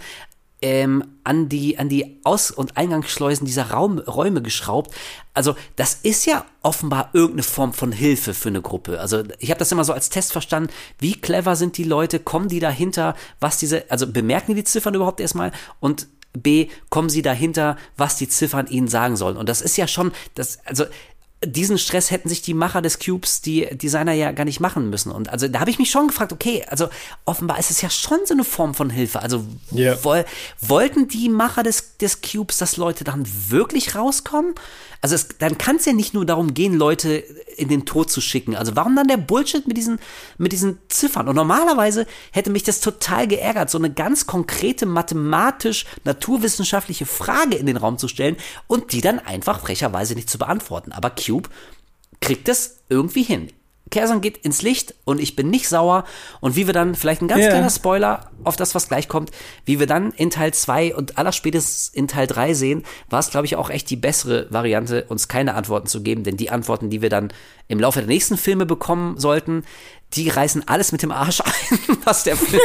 ähm, 0.61 1.03
an 1.23 1.49
die, 1.49 1.77
an 1.77 1.89
die 1.89 2.19
Aus- 2.23 2.51
und 2.51 2.77
Eingangsschleusen 2.77 3.45
dieser 3.45 3.71
Raum, 3.71 3.99
Räume 3.99 4.41
geschraubt. 4.41 4.93
Also 5.33 5.55
das 5.75 5.99
ist 6.03 6.25
ja 6.25 6.45
offenbar 6.63 7.09
irgendeine 7.13 7.43
Form 7.43 7.73
von 7.73 7.91
Hilfe 7.91 8.33
für 8.33 8.49
eine 8.49 8.61
Gruppe. 8.61 8.99
Also 8.99 9.23
ich 9.39 9.51
habe 9.51 9.59
das 9.59 9.71
immer 9.71 9.83
so 9.83 9.93
als 9.93 10.09
Test 10.09 10.31
verstanden. 10.31 10.71
Wie 10.99 11.13
clever 11.13 11.55
sind 11.55 11.77
die 11.77 11.83
Leute? 11.83 12.19
Kommen 12.19 12.49
die 12.49 12.59
dahinter, 12.59 13.15
was 13.39 13.57
diese, 13.57 13.89
also 13.91 14.11
bemerken 14.11 14.55
die 14.55 14.63
Ziffern 14.63 14.95
überhaupt 14.95 15.19
erstmal? 15.19 15.51
Und 15.79 16.07
B, 16.33 16.69
kommen 16.89 17.09
sie 17.09 17.21
dahinter, 17.21 17.77
was 17.95 18.17
die 18.17 18.29
Ziffern 18.29 18.67
ihnen 18.67 18.87
sagen 18.87 19.15
sollen? 19.15 19.37
Und 19.37 19.49
das 19.49 19.61
ist 19.61 19.77
ja 19.77 19.87
schon, 19.87 20.11
das, 20.35 20.59
also 20.65 20.85
diesen 21.45 21.77
Stress 21.77 22.09
hätten 22.09 22.29
sich 22.29 22.41
die 22.41 22.55
Macher 22.55 22.81
des 22.81 22.97
Cubes, 22.97 23.41
die 23.41 23.67
Designer 23.71 24.13
ja 24.13 24.31
gar 24.31 24.45
nicht 24.45 24.59
machen 24.59 24.89
müssen. 24.89 25.11
Und 25.11 25.29
also 25.29 25.47
da 25.47 25.59
habe 25.59 25.69
ich 25.69 25.77
mich 25.77 25.91
schon 25.91 26.07
gefragt, 26.07 26.33
okay, 26.33 26.65
also 26.67 26.89
offenbar 27.25 27.59
ist 27.59 27.69
es 27.69 27.81
ja 27.81 27.89
schon 27.91 28.19
so 28.25 28.33
eine 28.33 28.43
Form 28.43 28.73
von 28.73 28.89
Hilfe. 28.89 29.21
Also 29.21 29.45
yeah. 29.71 29.97
woll, 30.01 30.25
wollten 30.61 31.07
die 31.07 31.29
Macher 31.29 31.61
des, 31.61 31.97
des 31.97 32.21
Cubes, 32.21 32.57
dass 32.57 32.77
Leute 32.77 33.03
dann 33.03 33.27
wirklich 33.49 33.93
rauskommen? 33.95 34.55
Also 35.01 35.15
es, 35.15 35.29
dann 35.39 35.57
kann 35.57 35.77
es 35.77 35.85
ja 35.85 35.93
nicht 35.93 36.13
nur 36.13 36.25
darum 36.25 36.53
gehen, 36.53 36.73
Leute 36.73 37.23
in 37.55 37.69
den 37.69 37.85
Tod 37.85 38.11
zu 38.11 38.21
schicken. 38.21 38.55
Also 38.55 38.75
warum 38.75 38.95
dann 38.95 39.07
der 39.07 39.17
Bullshit 39.17 39.67
mit 39.67 39.77
diesen, 39.77 39.99
mit 40.37 40.51
diesen 40.51 40.79
Ziffern? 40.89 41.27
Und 41.27 41.35
normalerweise 41.35 42.05
hätte 42.31 42.49
mich 42.49 42.63
das 42.63 42.79
total 42.79 43.27
geärgert, 43.27 43.69
so 43.69 43.77
eine 43.77 43.91
ganz 43.91 44.27
konkrete 44.27 44.85
mathematisch-naturwissenschaftliche 44.85 47.05
Frage 47.05 47.55
in 47.55 47.65
den 47.65 47.77
Raum 47.77 47.97
zu 47.97 48.07
stellen 48.07 48.37
und 48.67 48.91
die 48.91 49.01
dann 49.01 49.19
einfach 49.19 49.61
frecherweise 49.61 50.15
nicht 50.15 50.29
zu 50.29 50.37
beantworten. 50.37 50.91
Aber 50.91 51.09
Cube 51.09 51.49
kriegt 52.19 52.49
es 52.49 52.77
irgendwie 52.89 53.23
hin. 53.23 53.49
Kersan 53.89 54.21
geht 54.21 54.37
ins 54.37 54.61
Licht 54.61 54.95
und 55.05 55.19
ich 55.19 55.35
bin 55.35 55.49
nicht 55.49 55.69
sauer. 55.69 56.03
Und 56.41 56.55
wie 56.55 56.67
wir 56.67 56.73
dann, 56.73 56.95
vielleicht 56.95 57.21
ein 57.21 57.27
ganz 57.27 57.41
yeah. 57.41 57.51
kleiner 57.51 57.69
Spoiler 57.69 58.31
auf 58.43 58.55
das, 58.55 58.75
was 58.75 58.87
gleich 58.87 59.07
kommt, 59.07 59.31
wie 59.65 59.79
wir 59.79 59.87
dann 59.87 60.11
in 60.11 60.29
Teil 60.29 60.53
2 60.53 60.95
und 60.95 61.17
allerspätestens 61.17 61.89
in 61.93 62.07
Teil 62.07 62.27
3 62.27 62.53
sehen, 62.53 62.83
war 63.09 63.19
es, 63.19 63.29
glaube 63.29 63.45
ich, 63.45 63.55
auch 63.55 63.69
echt 63.69 63.89
die 63.89 63.95
bessere 63.95 64.47
Variante, 64.49 65.05
uns 65.09 65.27
keine 65.27 65.55
Antworten 65.55 65.87
zu 65.87 66.01
geben. 66.01 66.23
Denn 66.23 66.37
die 66.37 66.49
Antworten, 66.49 66.89
die 66.89 67.01
wir 67.01 67.09
dann 67.09 67.31
im 67.67 67.79
Laufe 67.79 67.99
der 67.99 68.07
nächsten 68.07 68.37
Filme 68.37 68.65
bekommen 68.65 69.17
sollten, 69.17 69.63
die 70.13 70.29
reißen 70.29 70.67
alles 70.67 70.91
mit 70.91 71.03
dem 71.03 71.11
Arsch 71.11 71.41
ein, 71.45 71.97
was 72.03 72.23
der 72.23 72.37
Film 72.37 72.61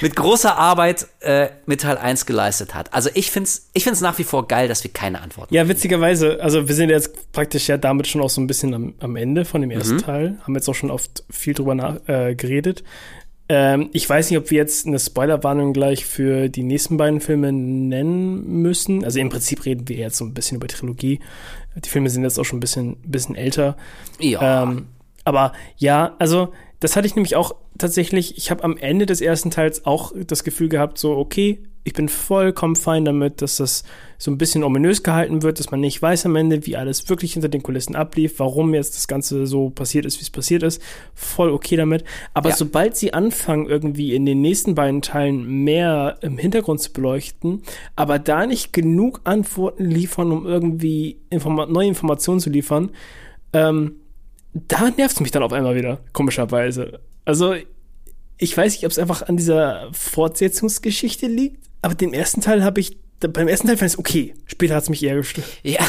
mit 0.00 0.16
großer 0.16 0.56
Arbeit 0.56 1.06
äh, 1.20 1.48
mit 1.66 1.80
Teil 1.80 1.96
1 1.96 2.26
geleistet 2.26 2.74
hat. 2.74 2.92
Also 2.92 3.10
ich 3.14 3.30
finde 3.30 3.48
es 3.48 3.70
ich 3.72 3.84
find's 3.84 4.00
nach 4.00 4.18
wie 4.18 4.24
vor 4.24 4.46
geil, 4.48 4.68
dass 4.68 4.84
wir 4.84 4.92
keine 4.92 5.22
Antworten 5.22 5.54
Ja, 5.54 5.66
witzigerweise, 5.68 6.38
also 6.42 6.68
wir 6.68 6.74
sind 6.74 6.90
jetzt 6.90 7.32
praktisch 7.32 7.68
ja 7.68 7.78
damit 7.78 8.06
schon 8.06 8.20
auch 8.20 8.30
so 8.30 8.40
ein 8.40 8.46
bisschen 8.46 8.74
am, 8.74 8.94
am 9.00 9.16
Ende 9.16 9.44
von 9.44 9.60
dem 9.60 9.70
ersten 9.70 9.96
mhm. 9.96 10.02
Teil, 10.02 10.38
haben 10.42 10.54
jetzt 10.54 10.68
auch 10.68 10.74
schon 10.74 10.90
oft 10.90 11.24
viel 11.30 11.54
drüber 11.54 11.74
nach, 11.74 12.06
äh, 12.06 12.34
geredet. 12.34 12.84
Ähm, 13.48 13.90
ich 13.92 14.08
weiß 14.08 14.30
nicht, 14.30 14.38
ob 14.38 14.50
wir 14.50 14.56
jetzt 14.56 14.86
eine 14.86 14.98
Spoilerwarnung 14.98 15.74
gleich 15.74 16.06
für 16.06 16.48
die 16.48 16.62
nächsten 16.62 16.96
beiden 16.96 17.20
Filme 17.20 17.52
nennen 17.52 18.62
müssen. 18.62 19.04
Also 19.04 19.18
im 19.18 19.28
Prinzip 19.28 19.66
reden 19.66 19.88
wir 19.88 19.96
jetzt 19.96 20.16
so 20.16 20.24
ein 20.24 20.32
bisschen 20.32 20.56
über 20.56 20.66
Trilogie. 20.66 21.20
Die 21.76 21.88
Filme 21.88 22.08
sind 22.08 22.22
jetzt 22.22 22.38
auch 22.38 22.44
schon 22.44 22.58
ein 22.58 22.60
bisschen, 22.60 22.96
bisschen 23.02 23.34
älter. 23.34 23.76
Ja. 24.18 24.62
Ähm, 24.62 24.86
aber 25.24 25.52
ja, 25.76 26.14
also 26.18 26.52
das 26.84 26.96
hatte 26.96 27.06
ich 27.06 27.16
nämlich 27.16 27.34
auch 27.34 27.54
tatsächlich, 27.78 28.36
ich 28.36 28.50
habe 28.50 28.62
am 28.62 28.76
Ende 28.76 29.06
des 29.06 29.22
ersten 29.22 29.50
Teils 29.50 29.86
auch 29.86 30.12
das 30.26 30.44
Gefühl 30.44 30.68
gehabt, 30.68 30.98
so, 30.98 31.16
okay, 31.16 31.62
ich 31.82 31.94
bin 31.94 32.10
vollkommen 32.10 32.76
fein 32.76 33.06
damit, 33.06 33.40
dass 33.40 33.56
das 33.56 33.84
so 34.18 34.30
ein 34.30 34.36
bisschen 34.36 34.62
ominös 34.62 35.02
gehalten 35.02 35.42
wird, 35.42 35.60
dass 35.60 35.70
man 35.70 35.80
nicht 35.80 36.02
weiß 36.02 36.26
am 36.26 36.36
Ende, 36.36 36.66
wie 36.66 36.76
alles 36.76 37.08
wirklich 37.08 37.32
hinter 37.32 37.48
den 37.48 37.62
Kulissen 37.62 37.96
ablief, 37.96 38.38
warum 38.38 38.74
jetzt 38.74 38.96
das 38.96 39.08
Ganze 39.08 39.46
so 39.46 39.70
passiert 39.70 40.04
ist, 40.04 40.18
wie 40.18 40.24
es 40.24 40.30
passiert 40.30 40.62
ist. 40.62 40.82
Voll 41.14 41.50
okay 41.50 41.76
damit. 41.76 42.04
Aber 42.34 42.50
ja. 42.50 42.56
sobald 42.56 42.98
sie 42.98 43.14
anfangen, 43.14 43.66
irgendwie 43.66 44.14
in 44.14 44.26
den 44.26 44.42
nächsten 44.42 44.74
beiden 44.74 45.00
Teilen 45.00 45.64
mehr 45.64 46.18
im 46.20 46.36
Hintergrund 46.36 46.82
zu 46.82 46.92
beleuchten, 46.92 47.62
aber 47.96 48.18
da 48.18 48.44
nicht 48.44 48.74
genug 48.74 49.22
Antworten 49.24 49.86
liefern, 49.86 50.32
um 50.32 50.46
irgendwie 50.46 51.16
Informa 51.30 51.64
neue 51.64 51.88
Informationen 51.88 52.40
zu 52.40 52.50
liefern, 52.50 52.90
ähm, 53.54 53.96
da 54.54 54.90
nervt 54.90 55.16
es 55.16 55.20
mich 55.20 55.32
dann 55.32 55.42
auf 55.42 55.52
einmal 55.52 55.74
wieder, 55.74 56.00
komischerweise. 56.12 57.00
Also, 57.24 57.54
ich 58.38 58.56
weiß 58.56 58.74
nicht, 58.74 58.84
ob 58.84 58.92
es 58.92 58.98
einfach 58.98 59.22
an 59.22 59.36
dieser 59.36 59.90
Fortsetzungsgeschichte 59.92 61.26
liegt, 61.26 61.68
aber 61.82 61.94
den 61.94 62.14
ersten 62.14 62.40
Teil 62.40 62.64
habe 62.64 62.80
ich, 62.80 62.96
beim 63.20 63.48
ersten 63.48 63.66
Teil 63.66 63.76
fand 63.76 63.88
ich 63.88 63.94
es 63.94 63.98
okay. 63.98 64.34
Später 64.46 64.74
hat 64.74 64.84
es 64.84 64.90
mich 64.90 65.02
eher 65.02 65.16
gestört. 65.16 65.46
Ja. 65.62 65.80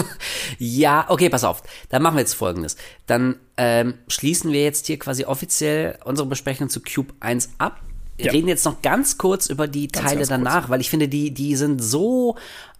ja, 0.58 1.06
okay, 1.08 1.28
pass 1.30 1.44
auf. 1.44 1.62
Dann 1.88 2.02
machen 2.02 2.16
wir 2.16 2.20
jetzt 2.20 2.34
folgendes. 2.34 2.76
Dann 3.06 3.36
ähm, 3.56 3.94
schließen 4.06 4.52
wir 4.52 4.62
jetzt 4.62 4.86
hier 4.86 4.98
quasi 4.98 5.24
offiziell 5.24 5.98
unsere 6.04 6.28
Besprechung 6.28 6.68
zu 6.68 6.80
Cube 6.80 7.14
1 7.20 7.52
ab. 7.58 7.80
Wir 8.16 8.26
ja. 8.26 8.32
reden 8.32 8.48
jetzt 8.48 8.64
noch 8.64 8.82
ganz 8.82 9.18
kurz 9.18 9.46
über 9.46 9.66
die 9.66 9.88
ganz, 9.88 10.04
Teile 10.04 10.18
ganz 10.18 10.28
danach, 10.28 10.62
kurz. 10.62 10.70
weil 10.70 10.80
ich 10.80 10.90
finde, 10.90 11.08
die, 11.08 11.32
die 11.32 11.56
sind 11.56 11.82
so, 11.82 12.36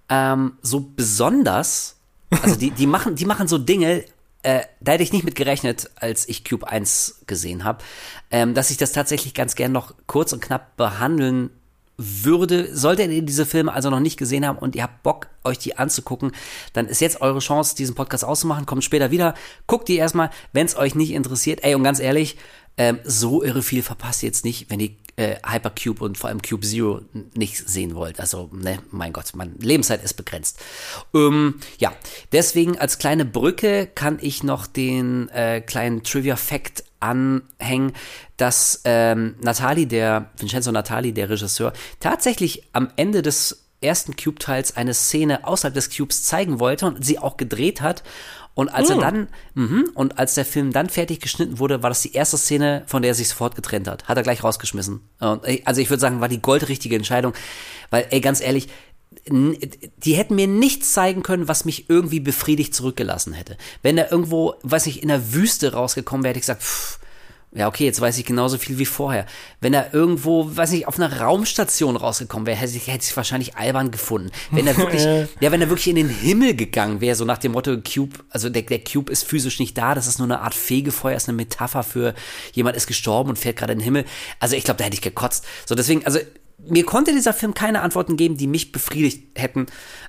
ähm, 0.08 0.58
so 0.60 0.80
besonders. 0.94 1.96
Also 2.42 2.56
die, 2.56 2.72
die 2.72 2.86
machen, 2.86 3.14
die 3.14 3.24
machen 3.24 3.48
so 3.48 3.58
Dinge, 3.58 4.04
äh, 4.44 4.62
da 4.80 4.92
hätte 4.92 5.02
ich 5.02 5.12
nicht 5.12 5.24
mit 5.24 5.34
gerechnet, 5.34 5.90
als 5.96 6.28
ich 6.28 6.44
Cube 6.44 6.68
1 6.68 7.22
gesehen 7.26 7.64
habe, 7.64 7.82
ähm, 8.30 8.54
dass 8.54 8.70
ich 8.70 8.76
das 8.76 8.92
tatsächlich 8.92 9.34
ganz 9.34 9.54
gern 9.54 9.72
noch 9.72 9.94
kurz 10.06 10.32
und 10.32 10.42
knapp 10.42 10.76
behandeln 10.76 11.50
würde. 11.96 12.76
Solltet 12.76 13.10
ihr 13.10 13.22
diese 13.22 13.46
Filme 13.46 13.72
also 13.72 13.88
noch 13.88 14.00
nicht 14.00 14.18
gesehen 14.18 14.46
haben 14.46 14.58
und 14.58 14.76
ihr 14.76 14.82
habt 14.82 15.02
Bock, 15.02 15.28
euch 15.44 15.58
die 15.58 15.78
anzugucken, 15.78 16.32
dann 16.72 16.86
ist 16.86 17.00
jetzt 17.00 17.20
eure 17.20 17.38
Chance, 17.38 17.74
diesen 17.74 17.94
Podcast 17.94 18.24
auszumachen. 18.24 18.66
Kommt 18.66 18.84
später 18.84 19.10
wieder. 19.10 19.34
Guckt 19.66 19.88
die 19.88 19.96
erstmal, 19.96 20.30
wenn 20.52 20.66
es 20.66 20.76
euch 20.76 20.94
nicht 20.94 21.12
interessiert. 21.12 21.64
Ey, 21.64 21.74
und 21.74 21.84
ganz 21.84 22.00
ehrlich, 22.00 22.36
ähm, 22.76 22.98
so 23.04 23.42
irre 23.42 23.62
viel 23.62 23.82
verpasst 23.82 24.22
ihr 24.22 24.28
jetzt 24.28 24.44
nicht, 24.44 24.68
wenn 24.68 24.80
ihr 24.80 24.90
äh, 25.16 25.36
Hypercube 25.46 26.04
und 26.04 26.18
vor 26.18 26.28
allem 26.28 26.42
Cube 26.42 26.66
Zero 26.66 27.02
nicht 27.34 27.68
sehen 27.68 27.94
wollt. 27.94 28.20
Also, 28.20 28.50
ne, 28.52 28.78
mein 28.90 29.12
Gott, 29.12 29.26
meine 29.34 29.52
Lebenszeit 29.58 30.02
ist 30.02 30.14
begrenzt. 30.14 30.60
Ähm, 31.14 31.60
ja, 31.78 31.92
deswegen 32.32 32.78
als 32.78 32.98
kleine 32.98 33.24
Brücke 33.24 33.86
kann 33.86 34.18
ich 34.20 34.42
noch 34.42 34.66
den 34.66 35.28
äh, 35.30 35.60
kleinen 35.60 36.02
Trivia-Fact 36.02 36.84
anhängen, 37.00 37.92
dass 38.36 38.80
ähm, 38.84 39.36
Natali, 39.40 39.86
der 39.86 40.30
Vincenzo 40.38 40.72
Natali, 40.72 41.12
der 41.12 41.28
Regisseur, 41.28 41.72
tatsächlich 42.00 42.64
am 42.72 42.90
Ende 42.96 43.22
des 43.22 43.64
ersten 43.84 44.16
Cube-Teils 44.16 44.76
eine 44.76 44.94
Szene 44.94 45.46
außerhalb 45.46 45.74
des 45.74 45.94
Cubes 45.94 46.24
zeigen 46.24 46.58
wollte 46.58 46.86
und 46.86 47.04
sie 47.04 47.18
auch 47.18 47.36
gedreht 47.36 47.80
hat. 47.82 48.02
Und 48.54 48.68
als 48.68 48.88
er 48.88 48.96
Hm. 48.96 49.02
dann, 49.02 49.28
mhm, 49.54 49.90
und 49.94 50.18
als 50.18 50.34
der 50.34 50.44
Film 50.44 50.72
dann 50.72 50.88
fertig 50.88 51.20
geschnitten 51.20 51.58
wurde, 51.58 51.82
war 51.82 51.90
das 51.90 52.02
die 52.02 52.12
erste 52.12 52.38
Szene, 52.38 52.84
von 52.86 53.02
der 53.02 53.10
er 53.10 53.14
sich 53.14 53.28
sofort 53.28 53.56
getrennt 53.56 53.88
hat. 53.88 54.04
Hat 54.06 54.16
er 54.16 54.22
gleich 54.22 54.44
rausgeschmissen. 54.44 55.00
Ey, 55.42 55.62
also 55.64 55.80
ich 55.80 55.90
würde 55.90 56.00
sagen, 56.00 56.20
war 56.20 56.28
die 56.28 56.40
goldrichtige 56.40 56.94
Entscheidung, 56.94 57.32
weil, 57.90 58.06
ey, 58.10 58.20
ganz 58.20 58.40
ehrlich, 58.40 58.68
die 59.28 60.14
hätten 60.14 60.34
mir 60.34 60.46
nichts 60.46 60.92
zeigen 60.92 61.22
können, 61.22 61.48
was 61.48 61.64
mich 61.64 61.88
irgendwie 61.88 62.20
befriedigt 62.20 62.74
zurückgelassen 62.74 63.32
hätte. 63.32 63.56
Wenn 63.82 63.96
er 63.98 64.10
irgendwo, 64.12 64.54
weiß 64.62 64.86
ich, 64.86 65.02
in 65.02 65.08
der 65.08 65.32
Wüste 65.32 65.72
rausgekommen 65.72 66.24
wäre, 66.24 66.30
hätte 66.30 66.38
ich 66.38 66.42
gesagt, 66.42 66.62
pff, 66.62 66.98
ja, 67.54 67.68
okay, 67.68 67.84
jetzt 67.84 68.00
weiß 68.00 68.18
ich 68.18 68.24
genauso 68.24 68.58
viel 68.58 68.78
wie 68.78 68.84
vorher. 68.84 69.26
Wenn 69.60 69.74
er 69.74 69.94
irgendwo, 69.94 70.56
weiß 70.56 70.72
nicht, 70.72 70.88
auf 70.88 70.98
einer 70.98 71.20
Raumstation 71.20 71.96
rausgekommen 71.96 72.46
wäre, 72.46 72.56
hätte 72.56 72.76
ich, 72.76 72.88
hätte 72.88 73.04
ich 73.08 73.16
wahrscheinlich 73.16 73.56
albern 73.56 73.92
gefunden. 73.92 74.32
Wenn 74.50 74.66
er 74.66 74.76
wirklich, 74.76 75.04
ja, 75.40 75.52
wenn 75.52 75.60
er 75.60 75.68
wirklich 75.68 75.86
in 75.86 75.96
den 75.96 76.08
Himmel 76.08 76.56
gegangen 76.56 77.00
wäre, 77.00 77.14
so 77.14 77.24
nach 77.24 77.38
dem 77.38 77.52
Motto 77.52 77.76
Cube, 77.78 78.18
also 78.30 78.48
der, 78.48 78.62
der 78.62 78.82
Cube 78.82 79.10
ist 79.10 79.24
physisch 79.24 79.60
nicht 79.60 79.78
da, 79.78 79.94
das 79.94 80.08
ist 80.08 80.18
nur 80.18 80.26
eine 80.26 80.40
Art 80.40 80.54
Fegefeuer, 80.54 81.16
ist 81.16 81.28
eine 81.28 81.36
Metapher 81.36 81.84
für 81.84 82.14
jemand 82.52 82.76
ist 82.76 82.88
gestorben 82.88 83.30
und 83.30 83.38
fährt 83.38 83.56
gerade 83.56 83.72
in 83.72 83.78
den 83.78 83.84
Himmel. 83.84 84.04
Also 84.40 84.56
ich 84.56 84.64
glaube, 84.64 84.78
da 84.78 84.84
hätte 84.84 84.94
ich 84.94 85.02
gekotzt. 85.02 85.44
So, 85.64 85.76
deswegen, 85.76 86.04
also 86.04 86.18
mir 86.68 86.84
konnte 86.84 87.12
dieser 87.12 87.32
Film 87.32 87.54
keine 87.54 87.82
Antworten 87.82 88.16
geben, 88.16 88.36
die 88.36 88.46
mich 88.46 88.72
befriedigt 88.72 89.38
hätten. 89.38 89.66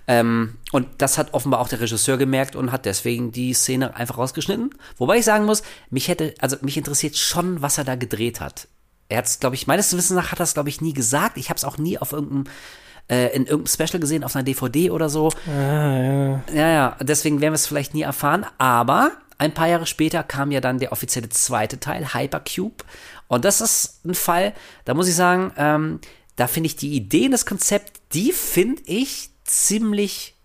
Ähm, 0.08 0.58
und 0.72 0.88
das 1.00 1.18
hat 1.18 1.34
offenbar 1.34 1.60
auch 1.60 1.70
der 1.70 1.82
Regisseur 1.82 2.18
gemerkt 2.18 2.56
und 2.56 2.72
hat 2.72 2.86
deswegen 2.86 3.32
die 3.32 3.54
Szene 3.54 3.96
einfach 3.96 4.18
rausgeschnitten. 4.18 4.72
Wobei 4.98 5.18
ich 5.18 5.26
sagen 5.26 5.46
muss, 5.46 5.64
mich 5.90 6.08
hätte, 6.08 6.34
also 6.40 6.58
mich 6.62 6.78
interessiert 6.78 7.18
schon, 7.18 7.62
was 7.62 7.78
er 7.78 7.84
da 7.84 7.96
gedreht 7.96 8.40
hat. 8.40 8.68
Er 9.10 9.20
hat 9.20 9.26
es, 9.26 9.40
glaube 9.40 9.56
ich, 9.56 9.68
meines 9.68 9.96
Wissens 9.96 10.18
nach 10.18 10.32
hat 10.32 10.40
er 10.40 10.46
es, 10.46 10.54
glaube 10.54 10.70
ich, 10.70 10.82
nie 10.82 10.94
gesagt. 10.94 11.38
Ich 11.38 11.50
habe 11.50 11.58
es 11.58 11.64
auch 11.64 11.78
nie 11.78 11.98
auf 11.98 12.12
irgendeinem, 12.12 12.46
äh, 13.08 13.36
in 13.36 13.46
irgendeinem 13.46 13.68
Special 13.68 14.00
gesehen, 14.00 14.24
auf 14.24 14.36
einer 14.36 14.44
DVD 14.44 14.90
oder 14.90 15.10
so. 15.10 15.30
Ah, 15.48 15.52
ja. 15.52 16.44
Ja, 16.54 16.70
ja, 16.70 16.98
deswegen 17.02 17.42
werden 17.42 17.54
wir 17.54 17.56
es 17.56 17.68
vielleicht 17.68 17.94
nie 17.94 18.02
erfahren. 18.02 18.46
Aber 18.58 19.12
ein 19.38 19.54
paar 19.54 19.68
Jahre 19.68 19.86
später 19.86 20.24
kam 20.24 20.52
ja 20.52 20.62
dann 20.62 20.80
der 20.80 20.92
offizielle 20.92 21.30
zweite 21.30 21.80
Teil, 21.80 22.14
Hypercube. 22.14 22.84
Und 23.28 23.46
das 23.46 23.62
ist 23.62 24.06
ein 24.06 24.16
Fall, 24.16 24.54
da 24.86 24.94
muss 24.94 25.08
ich 25.08 25.16
sagen, 25.16 25.52
ähm, 25.58 26.00
da 26.36 26.48
finde 26.48 26.68
ich 26.68 26.76
die 26.76 26.94
Idee, 26.94 27.30
das 27.30 27.46
Konzept, 27.46 28.00
die 28.14 28.32
finde 28.32 28.82
ich 28.86 29.30
ziemlich 29.46 30.36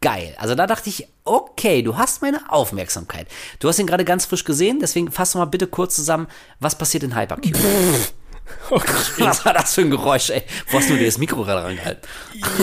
geil. 0.00 0.34
Also 0.38 0.54
da 0.54 0.66
dachte 0.66 0.88
ich, 0.88 1.08
okay, 1.24 1.82
du 1.82 1.96
hast 1.96 2.22
meine 2.22 2.50
Aufmerksamkeit. 2.50 3.26
Du 3.58 3.68
hast 3.68 3.78
ihn 3.78 3.86
gerade 3.86 4.04
ganz 4.04 4.26
frisch 4.26 4.44
gesehen, 4.44 4.78
deswegen 4.80 5.10
fass 5.10 5.32
doch 5.32 5.40
mal 5.40 5.46
bitte 5.46 5.66
kurz 5.66 5.96
zusammen, 5.96 6.28
was 6.60 6.78
passiert 6.78 7.02
in 7.02 7.16
Hypercube. 7.16 7.58
Oh 8.70 8.78
Gott. 8.78 9.12
was 9.18 9.44
war 9.44 9.54
das 9.54 9.74
für 9.74 9.80
ein 9.80 9.90
Geräusch, 9.90 10.30
ey? 10.30 10.42
Wo 10.70 10.78
hast 10.78 10.88
du 10.88 10.96
dir 10.96 11.06
das 11.06 11.18
Mikro 11.18 11.44
gerade 11.44 11.64
rangehalten? 11.64 12.02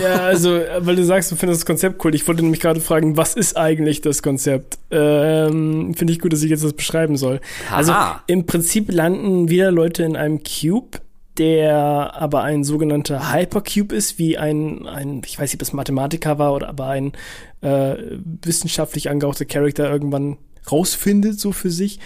Ja, 0.01 0.15
also, 0.15 0.61
weil 0.79 0.95
du 0.95 1.03
sagst, 1.03 1.31
du 1.31 1.35
findest 1.35 1.61
das 1.61 1.65
Konzept 1.65 2.03
cool. 2.03 2.15
Ich 2.15 2.27
wollte 2.27 2.41
nämlich 2.41 2.61
gerade 2.61 2.79
fragen, 2.79 3.17
was 3.17 3.35
ist 3.35 3.57
eigentlich 3.57 4.01
das 4.01 4.23
Konzept? 4.23 4.77
Ähm, 4.91 5.93
Finde 5.93 6.13
ich 6.13 6.19
gut, 6.19 6.33
dass 6.33 6.41
ich 6.41 6.49
jetzt 6.49 6.63
das 6.63 6.73
beschreiben 6.73 7.17
soll. 7.17 7.41
Haha. 7.69 7.75
Also, 7.75 7.93
im 8.27 8.45
Prinzip 8.45 8.91
landen 8.91 9.49
wieder 9.49 9.71
Leute 9.71 10.03
in 10.03 10.15
einem 10.15 10.41
Cube, 10.43 10.99
der 11.38 12.14
aber 12.15 12.43
ein 12.43 12.64
sogenannter 12.64 13.34
Hypercube 13.34 13.95
ist, 13.95 14.19
wie 14.19 14.38
ein, 14.38 14.88
ein 14.88 15.22
ich 15.26 15.39
weiß 15.39 15.51
nicht, 15.51 15.55
ob 15.55 15.61
es 15.61 15.73
Mathematiker 15.73 16.38
war 16.38 16.53
oder 16.53 16.69
aber 16.69 16.88
ein 16.88 17.14
äh, 17.61 17.95
wissenschaftlich 18.41 19.10
angehauchter 19.10 19.45
Charakter 19.45 19.89
irgendwann 19.89 20.38
rausfindet, 20.72 21.39
so 21.39 21.51
für 21.51 21.72
sich. 21.72 21.99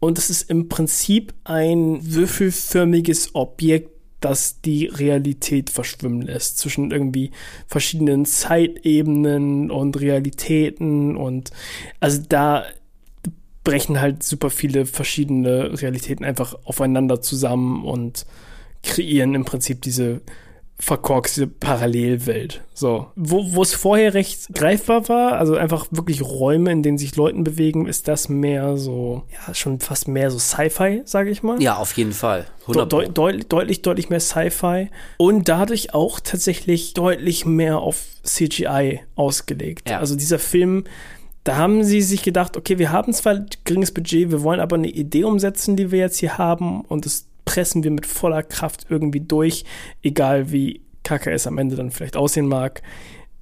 Und 0.00 0.18
es 0.18 0.30
ist 0.30 0.50
im 0.50 0.68
Prinzip 0.68 1.34
ein 1.44 2.00
würfelförmiges 2.02 3.34
Objekt, 3.34 3.90
das 4.20 4.60
die 4.60 4.86
Realität 4.86 5.70
verschwimmen 5.70 6.22
lässt 6.22 6.58
zwischen 6.58 6.90
irgendwie 6.90 7.32
verschiedenen 7.66 8.24
Zeitebenen 8.24 9.70
und 9.70 10.00
Realitäten 10.00 11.16
und 11.16 11.50
also 12.00 12.22
da 12.28 12.64
brechen 13.64 14.00
halt 14.00 14.22
super 14.22 14.50
viele 14.50 14.86
verschiedene 14.86 15.80
Realitäten 15.80 16.24
einfach 16.24 16.54
aufeinander 16.64 17.20
zusammen 17.20 17.84
und 17.84 18.26
kreieren 18.82 19.34
im 19.34 19.44
Prinzip 19.44 19.82
diese 19.82 20.22
verkorkste 20.82 21.46
Parallelwelt. 21.46 22.64
So. 22.74 23.06
Wo, 23.14 23.54
wo 23.54 23.62
es 23.62 23.72
vorher 23.72 24.14
recht 24.14 24.52
greifbar 24.52 25.08
war, 25.08 25.34
also 25.34 25.54
einfach 25.54 25.86
wirklich 25.92 26.22
Räume, 26.22 26.72
in 26.72 26.82
denen 26.82 26.98
sich 26.98 27.14
Leuten 27.14 27.44
bewegen, 27.44 27.86
ist 27.86 28.08
das 28.08 28.28
mehr 28.28 28.76
so, 28.76 29.22
ja, 29.30 29.54
schon 29.54 29.78
fast 29.78 30.08
mehr 30.08 30.32
so 30.32 30.40
Sci-Fi, 30.40 31.02
sage 31.04 31.30
ich 31.30 31.44
mal. 31.44 31.62
Ja, 31.62 31.76
auf 31.76 31.92
jeden 31.96 32.12
Fall. 32.12 32.46
De 32.66 32.80
100 32.80 32.88
Pro. 32.88 32.98
deut 32.98 33.16
deut 33.16 33.52
deutlich, 33.52 33.82
deutlich 33.82 34.10
mehr 34.10 34.18
Sci-Fi 34.18 34.90
und 35.18 35.48
dadurch 35.48 35.94
auch 35.94 36.18
tatsächlich 36.18 36.94
deutlich 36.94 37.46
mehr 37.46 37.78
auf 37.78 38.02
CGI 38.24 39.02
ausgelegt. 39.14 39.88
Ja. 39.88 40.00
Also 40.00 40.16
dieser 40.16 40.40
Film, 40.40 40.82
da 41.44 41.56
haben 41.56 41.84
sie 41.84 42.02
sich 42.02 42.24
gedacht, 42.24 42.56
okay, 42.56 42.78
wir 42.78 42.90
haben 42.90 43.12
zwar 43.12 43.46
geringes 43.62 43.94
Budget, 43.94 44.32
wir 44.32 44.42
wollen 44.42 44.58
aber 44.58 44.74
eine 44.74 44.88
Idee 44.88 45.22
umsetzen, 45.22 45.76
die 45.76 45.92
wir 45.92 46.00
jetzt 46.00 46.18
hier 46.18 46.38
haben 46.38 46.80
und 46.80 47.06
das 47.06 47.28
pressen 47.44 47.82
wir 47.82 47.90
mit 47.90 48.06
voller 48.06 48.42
Kraft 48.42 48.86
irgendwie 48.88 49.20
durch, 49.20 49.64
egal 50.02 50.52
wie 50.52 50.82
kacke 51.02 51.30
es 51.30 51.46
am 51.46 51.58
Ende 51.58 51.76
dann 51.76 51.90
vielleicht 51.90 52.16
aussehen 52.16 52.46
mag. 52.46 52.82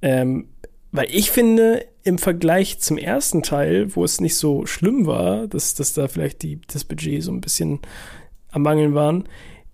Ähm, 0.01 0.47
weil 0.91 1.07
ich 1.11 1.31
finde, 1.31 1.85
im 2.03 2.17
Vergleich 2.17 2.79
zum 2.79 2.97
ersten 2.97 3.43
Teil, 3.43 3.95
wo 3.95 4.03
es 4.03 4.19
nicht 4.19 4.35
so 4.35 4.65
schlimm 4.65 5.05
war, 5.05 5.47
dass, 5.47 5.75
dass 5.75 5.93
da 5.93 6.07
vielleicht 6.07 6.41
die, 6.41 6.59
das 6.67 6.83
Budget 6.83 7.23
so 7.23 7.31
ein 7.31 7.41
bisschen 7.41 7.79
am 8.51 8.63
Mangeln 8.63 8.93
waren, 8.93 9.25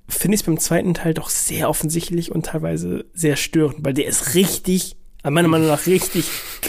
finde 0.08 0.36
ich 0.36 0.42
es 0.42 0.46
beim 0.46 0.60
zweiten 0.60 0.94
Teil 0.94 1.14
doch 1.14 1.30
sehr 1.30 1.70
offensichtlich 1.70 2.32
und 2.32 2.46
teilweise 2.48 3.06
sehr 3.14 3.36
störend, 3.36 3.84
weil 3.84 3.94
der 3.94 4.06
ist 4.06 4.36
richtig, 4.36 4.96
meiner 5.24 5.48
Meinung 5.48 5.68
nach 5.68 5.88
richtig, 5.88 6.26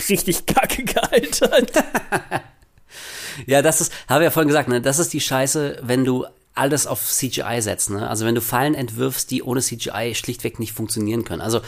richtig 0.09 0.47
kacke 0.47 0.85
gealtert. 0.85 1.73
Ja, 3.47 3.63
das 3.63 3.81
ist, 3.81 3.93
habe 4.09 4.25
ich 4.25 4.27
ja 4.27 4.31
vorhin 4.33 4.49
gesagt, 4.49 4.69
ne, 4.69 4.81
das 4.81 4.99
ist 4.99 5.13
die 5.13 5.21
Scheiße, 5.21 5.79
wenn 5.83 6.05
du 6.05 6.27
alles 6.59 6.87
auf 6.87 7.05
CGI 7.05 7.61
setzt, 7.61 7.91
ne? 7.91 8.09
Also 8.09 8.27
wenn 8.27 8.35
du 8.35 8.41
Fallen 8.41 8.75
entwirfst, 8.75 9.31
die 9.31 9.43
ohne 9.43 9.61
CGI 9.61 10.15
schlichtweg 10.15 10.59
nicht 10.59 10.73
funktionieren 10.73 11.25
können. 11.25 11.41
Also 11.41 11.61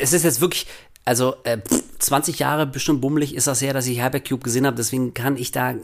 es 0.00 0.12
ist 0.12 0.24
jetzt 0.24 0.40
wirklich, 0.40 0.66
also 1.04 1.34
äh, 1.44 1.58
pff, 1.58 1.82
20 1.98 2.38
Jahre 2.38 2.66
bestimmt 2.66 3.00
bummelig 3.00 3.34
ist 3.34 3.46
das 3.46 3.60
her, 3.60 3.72
dass 3.72 3.86
ich 3.86 4.02
Hypercube 4.02 4.42
gesehen 4.42 4.66
habe, 4.66 4.76
deswegen 4.76 5.14
kann 5.14 5.36
ich 5.36 5.52
da 5.52 5.74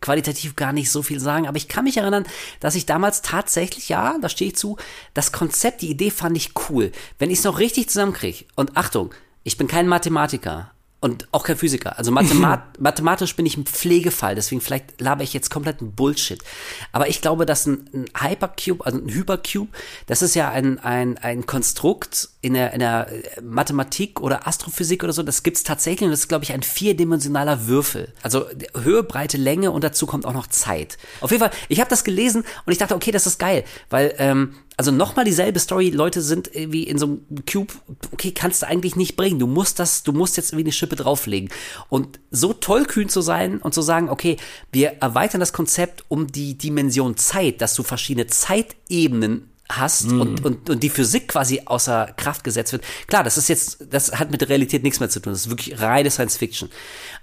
qualitativ 0.00 0.56
gar 0.56 0.72
nicht 0.72 0.90
so 0.90 1.02
viel 1.02 1.20
sagen, 1.20 1.46
aber 1.46 1.56
ich 1.56 1.68
kann 1.68 1.84
mich 1.84 1.96
erinnern, 1.96 2.24
dass 2.60 2.74
ich 2.74 2.86
damals 2.86 3.22
tatsächlich, 3.22 3.88
ja, 3.88 4.16
da 4.20 4.28
stehe 4.28 4.50
ich 4.50 4.56
zu, 4.56 4.76
das 5.14 5.32
Konzept, 5.32 5.82
die 5.82 5.90
Idee 5.90 6.10
fand 6.10 6.36
ich 6.36 6.52
cool. 6.68 6.92
Wenn 7.18 7.30
ich 7.30 7.38
es 7.38 7.44
noch 7.44 7.58
richtig 7.58 7.88
zusammenkriege, 7.88 8.44
und 8.54 8.76
Achtung, 8.76 9.14
ich 9.44 9.56
bin 9.56 9.68
kein 9.68 9.88
Mathematiker, 9.88 10.72
und 11.00 11.28
auch 11.30 11.44
kein 11.44 11.56
Physiker. 11.56 11.98
Also 11.98 12.10
Mathemat 12.10 12.62
mathematisch 12.80 13.36
bin 13.36 13.44
ich 13.44 13.56
ein 13.56 13.66
Pflegefall, 13.66 14.34
deswegen 14.34 14.60
vielleicht 14.60 15.00
laber 15.00 15.22
ich 15.22 15.34
jetzt 15.34 15.50
kompletten 15.50 15.92
Bullshit. 15.92 16.42
Aber 16.90 17.08
ich 17.08 17.20
glaube, 17.20 17.44
dass 17.44 17.66
ein, 17.66 17.88
ein 17.92 18.04
Hypercube, 18.18 18.84
also 18.84 18.98
ein 18.98 19.12
Hypercube, 19.12 19.68
das 20.06 20.22
ist 20.22 20.34
ja 20.34 20.50
ein, 20.50 20.78
ein, 20.78 21.18
ein 21.18 21.44
Konstrukt 21.46 22.30
in 22.40 22.54
der, 22.54 22.72
in 22.72 22.80
der 22.80 23.08
Mathematik 23.42 24.20
oder 24.20 24.48
Astrophysik 24.48 25.04
oder 25.04 25.12
so, 25.12 25.22
das 25.22 25.42
gibt's 25.42 25.64
tatsächlich 25.64 26.06
und 26.06 26.10
das 26.10 26.20
ist, 26.20 26.28
glaube 26.28 26.44
ich, 26.44 26.52
ein 26.52 26.62
vierdimensionaler 26.62 27.66
Würfel. 27.66 28.12
Also 28.22 28.46
Höhe, 28.74 29.02
Breite, 29.02 29.36
Länge 29.36 29.72
und 29.72 29.84
dazu 29.84 30.06
kommt 30.06 30.24
auch 30.24 30.34
noch 30.34 30.46
Zeit. 30.46 30.96
Auf 31.20 31.30
jeden 31.30 31.42
Fall, 31.42 31.52
ich 31.68 31.80
habe 31.80 31.90
das 31.90 32.04
gelesen 32.04 32.42
und 32.64 32.72
ich 32.72 32.78
dachte, 32.78 32.94
okay, 32.94 33.10
das 33.10 33.26
ist 33.26 33.38
geil, 33.38 33.64
weil 33.90 34.14
ähm, 34.18 34.54
also 34.76 34.90
nochmal 34.90 35.24
dieselbe 35.24 35.58
Story, 35.58 35.88
Leute 35.88 36.20
sind 36.20 36.54
irgendwie 36.54 36.82
in 36.82 36.98
so 36.98 37.06
einem 37.06 37.44
Cube, 37.50 37.72
okay, 38.12 38.32
kannst 38.32 38.62
du 38.62 38.66
eigentlich 38.66 38.94
nicht 38.94 39.16
bringen. 39.16 39.38
Du 39.38 39.46
musst 39.46 39.78
das, 39.78 40.02
du 40.02 40.12
musst 40.12 40.36
jetzt 40.36 40.50
irgendwie 40.50 40.66
eine 40.66 40.72
Schippe 40.72 40.96
drauflegen. 40.96 41.48
Und 41.88 42.20
so 42.30 42.52
tollkühn 42.52 43.08
zu 43.08 43.22
sein 43.22 43.58
und 43.58 43.72
zu 43.72 43.80
sagen, 43.80 44.10
okay, 44.10 44.36
wir 44.72 44.96
erweitern 45.00 45.40
das 45.40 45.54
Konzept 45.54 46.04
um 46.08 46.26
die 46.26 46.58
Dimension 46.58 47.16
Zeit, 47.16 47.62
dass 47.62 47.74
du 47.74 47.82
verschiedene 47.82 48.26
Zeitebenen 48.26 49.50
hast 49.68 50.12
und, 50.12 50.44
und, 50.44 50.70
und 50.70 50.82
die 50.82 50.90
Physik 50.90 51.28
quasi 51.28 51.62
außer 51.64 52.12
Kraft 52.16 52.44
gesetzt 52.44 52.72
wird. 52.72 52.84
Klar, 53.08 53.24
das 53.24 53.36
ist 53.36 53.48
jetzt, 53.48 53.78
das 53.90 54.12
hat 54.12 54.30
mit 54.30 54.40
der 54.40 54.48
Realität 54.48 54.82
nichts 54.82 55.00
mehr 55.00 55.08
zu 55.08 55.20
tun. 55.20 55.32
Das 55.32 55.40
ist 55.40 55.50
wirklich 55.50 55.80
reine 55.80 56.10
Science 56.10 56.36
Fiction. 56.36 56.68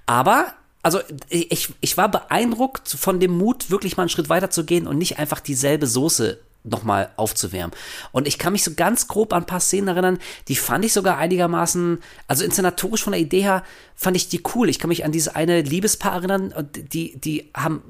Aber 0.05 0.53
also 0.81 0.99
ich, 1.29 1.69
ich 1.79 1.97
war 1.97 2.09
beeindruckt 2.09 2.89
von 2.89 3.19
dem 3.21 3.37
Mut, 3.37 3.69
wirklich 3.71 3.95
mal 3.95 4.03
einen 4.03 4.09
Schritt 4.09 4.27
weiter 4.27 4.49
zu 4.49 4.65
gehen 4.65 4.87
und 4.87 4.97
nicht 4.97 5.19
einfach 5.19 5.39
dieselbe 5.39 5.87
Soße 5.87 6.39
nochmal 6.63 7.11
aufzuwärmen. 7.17 7.75
Und 8.11 8.27
ich 8.27 8.37
kann 8.37 8.53
mich 8.53 8.63
so 8.63 8.73
ganz 8.73 9.07
grob 9.07 9.33
an 9.33 9.43
ein 9.43 9.45
paar 9.45 9.59
Szenen 9.59 9.89
erinnern, 9.89 10.19
die 10.47 10.55
fand 10.55 10.85
ich 10.85 10.93
sogar 10.93 11.17
einigermaßen, 11.17 12.01
also 12.27 12.43
inszenatorisch 12.43 13.03
von 13.03 13.13
der 13.13 13.21
Idee 13.21 13.41
her, 13.41 13.63
fand 13.95 14.15
ich 14.15 14.29
die 14.29 14.41
cool. 14.55 14.69
Ich 14.69 14.79
kann 14.79 14.89
mich 14.89 15.05
an 15.05 15.11
dieses 15.11 15.35
eine 15.35 15.61
Liebespaar 15.61 16.13
erinnern, 16.13 16.53
und 16.53 16.93
die, 16.93 17.19
die 17.19 17.51
haben 17.55 17.83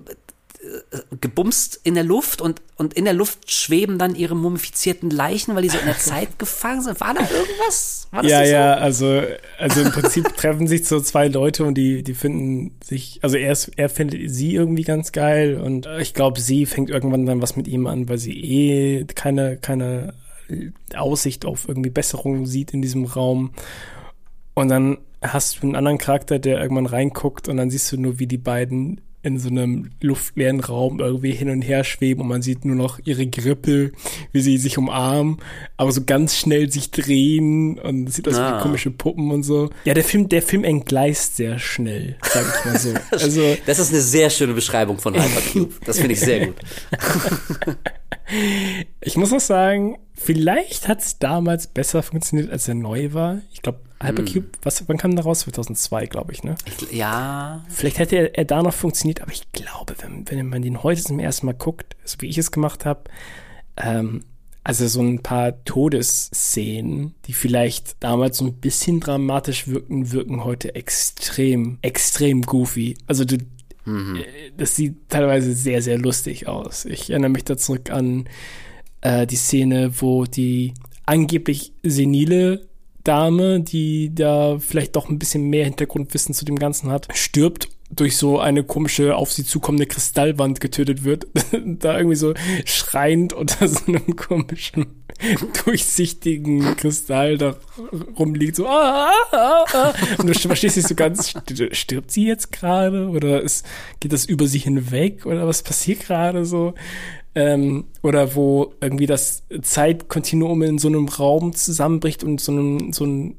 gebumst 1.19 1.80
in 1.84 1.95
der 1.95 2.03
Luft 2.03 2.41
und, 2.41 2.61
und 2.77 2.94
in 2.94 3.06
der 3.06 3.14
Luft 3.14 3.52
schweben 3.52 3.98
dann 3.98 4.15
ihre 4.15 4.35
mumifizierten 4.35 5.10
Leichen, 5.10 5.56
weil 5.56 5.64
die 5.64 5.69
so 5.69 5.77
in 5.77 5.85
der 5.85 5.98
Zeit 5.99 6.40
gefangen 6.40 6.81
sind. 6.81 6.99
War 7.02 7.14
da 7.14 7.22
irgendwas? 7.22 8.07
War 8.11 8.23
ja, 8.23 8.44
ja, 8.44 8.76
also, 8.76 9.22
also 9.57 9.81
im 9.81 9.91
Prinzip 9.91 10.26
treffen 10.38 10.68
sich 10.68 10.88
so 10.88 10.99
zwei 10.99 11.27
Leute 11.27 11.65
und 11.65 11.76
die, 11.76 12.03
die 12.03 12.14
finden 12.14 12.77
sich, 12.84 13.19
also 13.22 13.38
er, 13.38 13.52
ist, 13.52 13.72
er 13.76 13.90
findet 13.90 14.31
sie 14.31 14.56
irgendwie 14.56 14.84
ganz 14.84 15.11
geil 15.11 15.60
und 15.60 15.88
ich 15.99 16.14
glaube, 16.14 16.40
sie 16.40 16.65
fängt 16.65 16.90
irgendwann 16.90 17.26
dann 17.26 17.41
was 17.41 17.56
mit 17.56 17.68
ihm 17.68 17.88
an, 17.88 18.07
weil 18.07 18.18
sie 18.18 18.34
eh 18.34 19.06
keine, 19.06 19.57
keine 19.57 20.14
Aussicht 20.95 21.45
auf 21.45 21.68
irgendwie 21.68 21.90
Besserung 21.90 22.45
sieht 22.45 22.73
in 22.73 22.81
diesem 22.81 23.06
Raum. 23.06 23.52
Und 24.53 24.69
dann 24.69 24.98
hast 25.22 25.57
du 25.57 25.68
einen 25.68 25.76
anderen 25.76 25.98
Charakter, 25.98 26.38
der 26.40 26.61
irgendwann 26.61 26.85
reinguckt 26.85 27.48
und 27.48 27.57
dann 27.57 27.69
siehst 27.69 27.91
du 27.91 27.98
nur, 27.98 28.19
wie 28.19 28.27
die 28.27 28.38
beiden 28.38 29.02
in 29.24 29.40
so 29.40 29.50
einem 29.50 29.91
luftleeren 30.02 30.60
Raum 30.60 31.00
irgendwie 31.00 31.32
hin 31.32 31.50
und 31.50 31.62
her 31.62 31.84
schweben 31.84 32.22
und 32.22 32.28
man 32.28 32.41
sieht 32.41 32.66
nur 32.66 32.76
noch 32.76 33.00
ihre 33.06 33.26
Grippe, 33.26 33.94
wie 34.34 34.41
sie 34.41 34.58
sich 34.58 34.78
umarmen, 34.78 35.38
aber 35.78 35.91
so 35.91 36.04
ganz 36.04 36.38
schnell 36.38 36.70
sich 36.70 36.91
drehen 36.91 37.80
und 37.80 38.14
sieht 38.14 38.28
aus 38.28 38.36
ah. 38.36 38.58
wie 38.58 38.62
komische 38.62 38.91
Puppen 38.91 39.32
und 39.32 39.44
so. 39.44 39.70
Ja, 39.86 39.94
der 39.94 40.04
Film, 40.04 40.28
der 40.28 40.41
Film 40.41 40.66
entgleist 40.66 41.38
sehr 41.38 41.58
schnell, 41.58 42.18
sag 42.22 42.45
ich 42.60 42.66
mal 42.66 42.80
so. 42.80 42.94
Also, 43.12 43.58
das 43.66 43.80
ist 43.80 43.91
eine 43.94 44.02
sehr 44.02 44.30
schöne 44.30 44.54
Beschreibung 44.54 44.98
von 44.98 45.14
Hypercube. 45.14 45.74
Das 45.86 45.98
finde 45.98 46.14
ich 46.14 46.20
sehr 46.20 46.48
gut. 46.48 46.56
ich 49.01 49.18
muss 49.18 49.34
auch 49.34 49.39
sagen, 49.39 49.97
vielleicht 50.14 50.88
hat 50.88 50.99
es 50.99 51.19
damals 51.19 51.68
besser 51.68 52.03
funktioniert, 52.03 52.51
als 52.51 52.68
er 52.68 52.76
neu 52.76 53.14
war. 53.14 53.41
Ich 53.51 53.61
glaube, 53.61 53.80
Hypercube, 54.01 54.45
hm. 54.45 54.51
was, 54.61 54.88
wann 54.88 54.97
kam 54.97 55.15
der 55.15 55.23
raus? 55.23 55.41
2002, 55.41 56.07
glaube 56.07 56.34
ich, 56.34 56.43
ne? 56.43 56.55
Ich, 56.65 56.91
ja. 56.91 57.64
Vielleicht 57.69 57.99
hätte 57.99 58.18
er, 58.18 58.38
er, 58.38 58.45
da 58.45 58.61
noch 58.61 58.73
funktioniert, 58.73 59.22
aber 59.22 59.31
ich 59.31 59.51
glaube, 59.51 59.95
wenn, 60.01 60.30
wenn 60.30 60.49
man 60.49 60.61
den 60.61 60.84
heute 60.84 61.01
zum 61.01 61.19
ersten 61.19 61.45
Mal 61.45 61.53
guckt, 61.53 61.95
so 62.03 62.18
wie 62.19 62.27
ich 62.27 62.38
es 62.38 62.51
gemacht 62.51 62.85
habe, 62.85 63.03
ähm, 63.77 64.26
also 64.64 64.88
so 64.88 65.01
ein 65.01 65.22
paar 65.22 65.64
Todesszenen, 65.65 67.15
die 67.26 67.34
vielleicht 67.34 68.01
damals 68.01 68.38
so 68.38 68.45
ein 68.45 68.53
bisschen 68.53 68.99
dramatisch 68.99 69.68
wirken, 69.68 70.11
wirken 70.11 70.43
heute 70.43 70.76
extrem, 70.76 71.80
extrem 71.81 72.43
goofy. 72.43 72.95
Also 73.07 73.26
du, 73.26 73.38
mhm. 73.85 74.18
Äh, 74.18 74.51
das 74.57 74.76
sieht 74.76 75.10
teilweise 75.10 75.53
sehr, 75.53 75.81
sehr 75.81 75.97
lustig 75.97 76.47
aus. 76.47 76.85
Ich 76.85 77.10
erinnere 77.10 77.31
mich 77.31 77.43
da 77.43 77.57
zurück 77.57 77.89
an 77.91 78.26
äh, 79.01 79.27
die 79.27 79.35
Szene, 79.35 79.91
wo 80.01 80.26
die 80.26 80.73
angeblich 81.05 81.73
senile 81.84 82.68
Dame, 83.03 83.60
die 83.60 84.15
da 84.15 84.57
vielleicht 84.60 84.95
doch 84.95 85.10
ein 85.10 85.19
bisschen 85.19 85.49
mehr 85.49 85.65
Hintergrundwissen 85.65 86.34
zu 86.34 86.45
dem 86.45 86.57
Ganzen 86.57 86.89
hat, 86.89 87.07
stirbt 87.14 87.68
durch 87.95 88.18
so 88.18 88.40
eine 88.40 88.64
komische 88.64 89.15
auf 89.15 89.32
sie 89.32 89.45
zukommende 89.45 89.86
Kristallwand 89.86 90.60
getötet 90.60 91.03
wird, 91.03 91.28
da 91.52 91.98
irgendwie 91.98 92.15
so 92.15 92.34
schreiend 92.65 93.34
unter 93.34 93.68
so 93.68 93.86
einem 93.88 94.15
komischen 94.15 95.03
durchsichtigen 95.64 96.76
Kristall 96.76 97.38
da 97.38 97.56
rumliegt, 98.18 98.56
so 98.56 98.68
ah, 98.68 99.11
ah, 99.32 99.65
ah, 99.72 99.94
und 100.18 100.28
du 100.28 100.34
verstehst 100.34 100.76
nicht 100.76 100.88
so 100.88 100.95
ganz, 100.95 101.34
stirbt 101.72 102.11
sie 102.11 102.26
jetzt 102.26 102.52
gerade 102.52 103.10
oder 103.10 103.41
ist, 103.41 103.65
geht 103.99 104.11
das 104.11 104.26
über 104.26 104.48
sie 104.48 104.60
hinweg 104.60 105.26
oder 105.26 105.48
was 105.48 105.61
passiert 105.61 106.02
gerade 106.02 106.45
so? 106.45 106.74
ähm, 107.36 107.86
oder 108.02 108.36
wo 108.36 108.74
irgendwie 108.80 109.06
das 109.06 109.44
Zeitkontinuum 109.61 110.61
in 110.64 110.78
so 110.78 110.88
einem 110.88 111.07
Raum 111.07 111.53
zusammenbricht 111.53 112.24
und 112.24 112.40
so 112.40 112.52
einen, 112.52 112.94
so 112.94 113.06
einen, 113.06 113.36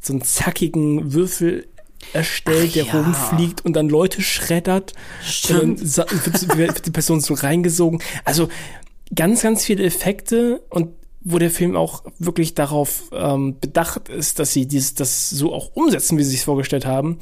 so 0.00 0.12
einen 0.12 0.22
zackigen 0.22 1.12
Würfel 1.12 1.66
erstellt, 2.12 2.70
Ach, 2.70 2.74
der 2.74 2.84
ja. 2.84 2.92
rumfliegt 2.92 3.64
und 3.64 3.74
dann 3.74 3.88
Leute 3.88 4.22
schreddert. 4.22 4.92
Stimmt. 5.22 5.80
Dann 5.80 6.56
wird, 6.56 6.86
die 6.86 6.90
Person 6.90 7.20
so 7.20 7.34
reingesogen. 7.34 8.02
Also 8.24 8.48
ganz, 9.14 9.42
ganz 9.42 9.64
viele 9.64 9.84
Effekte 9.84 10.62
und 10.70 10.90
wo 11.24 11.38
der 11.38 11.50
Film 11.50 11.76
auch 11.76 12.02
wirklich 12.18 12.54
darauf 12.54 13.04
ähm, 13.12 13.58
bedacht 13.60 14.08
ist, 14.08 14.38
dass 14.38 14.52
sie 14.52 14.66
dieses, 14.66 14.94
das 14.94 15.30
so 15.30 15.52
auch 15.52 15.70
umsetzen, 15.74 16.18
wie 16.18 16.24
sie 16.24 16.30
sich 16.30 16.44
vorgestellt 16.44 16.84
haben. 16.84 17.18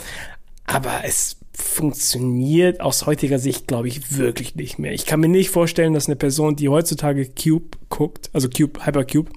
Aber 0.65 1.05
es 1.05 1.37
funktioniert 1.53 2.81
aus 2.81 3.07
heutiger 3.07 3.39
Sicht, 3.39 3.67
glaube 3.67 3.89
ich, 3.89 4.17
wirklich 4.17 4.55
nicht 4.55 4.79
mehr. 4.79 4.93
Ich 4.93 5.05
kann 5.05 5.21
mir 5.21 5.29
nicht 5.29 5.51
vorstellen, 5.51 5.93
dass 5.93 6.07
eine 6.07 6.17
Person, 6.17 6.57
die 6.57 6.69
heutzutage 6.69 7.29
Cube 7.29 7.77
guckt, 7.91 8.31
also 8.33 8.49
Cube, 8.49 8.87
Hypercube, 8.87 9.31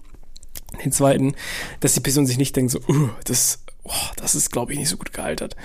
den 0.83 0.91
zweiten, 0.91 1.35
dass 1.81 1.93
die 1.93 1.99
Person 1.99 2.25
sich 2.25 2.37
nicht 2.37 2.55
denkt, 2.55 2.71
so, 2.71 2.79
uh, 2.87 3.09
das, 3.25 3.63
oh, 3.83 4.11
das 4.17 4.35
ist, 4.35 4.51
glaube 4.51 4.73
ich, 4.73 4.79
nicht 4.79 4.89
so 4.89 4.97
gut 4.97 5.13
gealtert. 5.13 5.55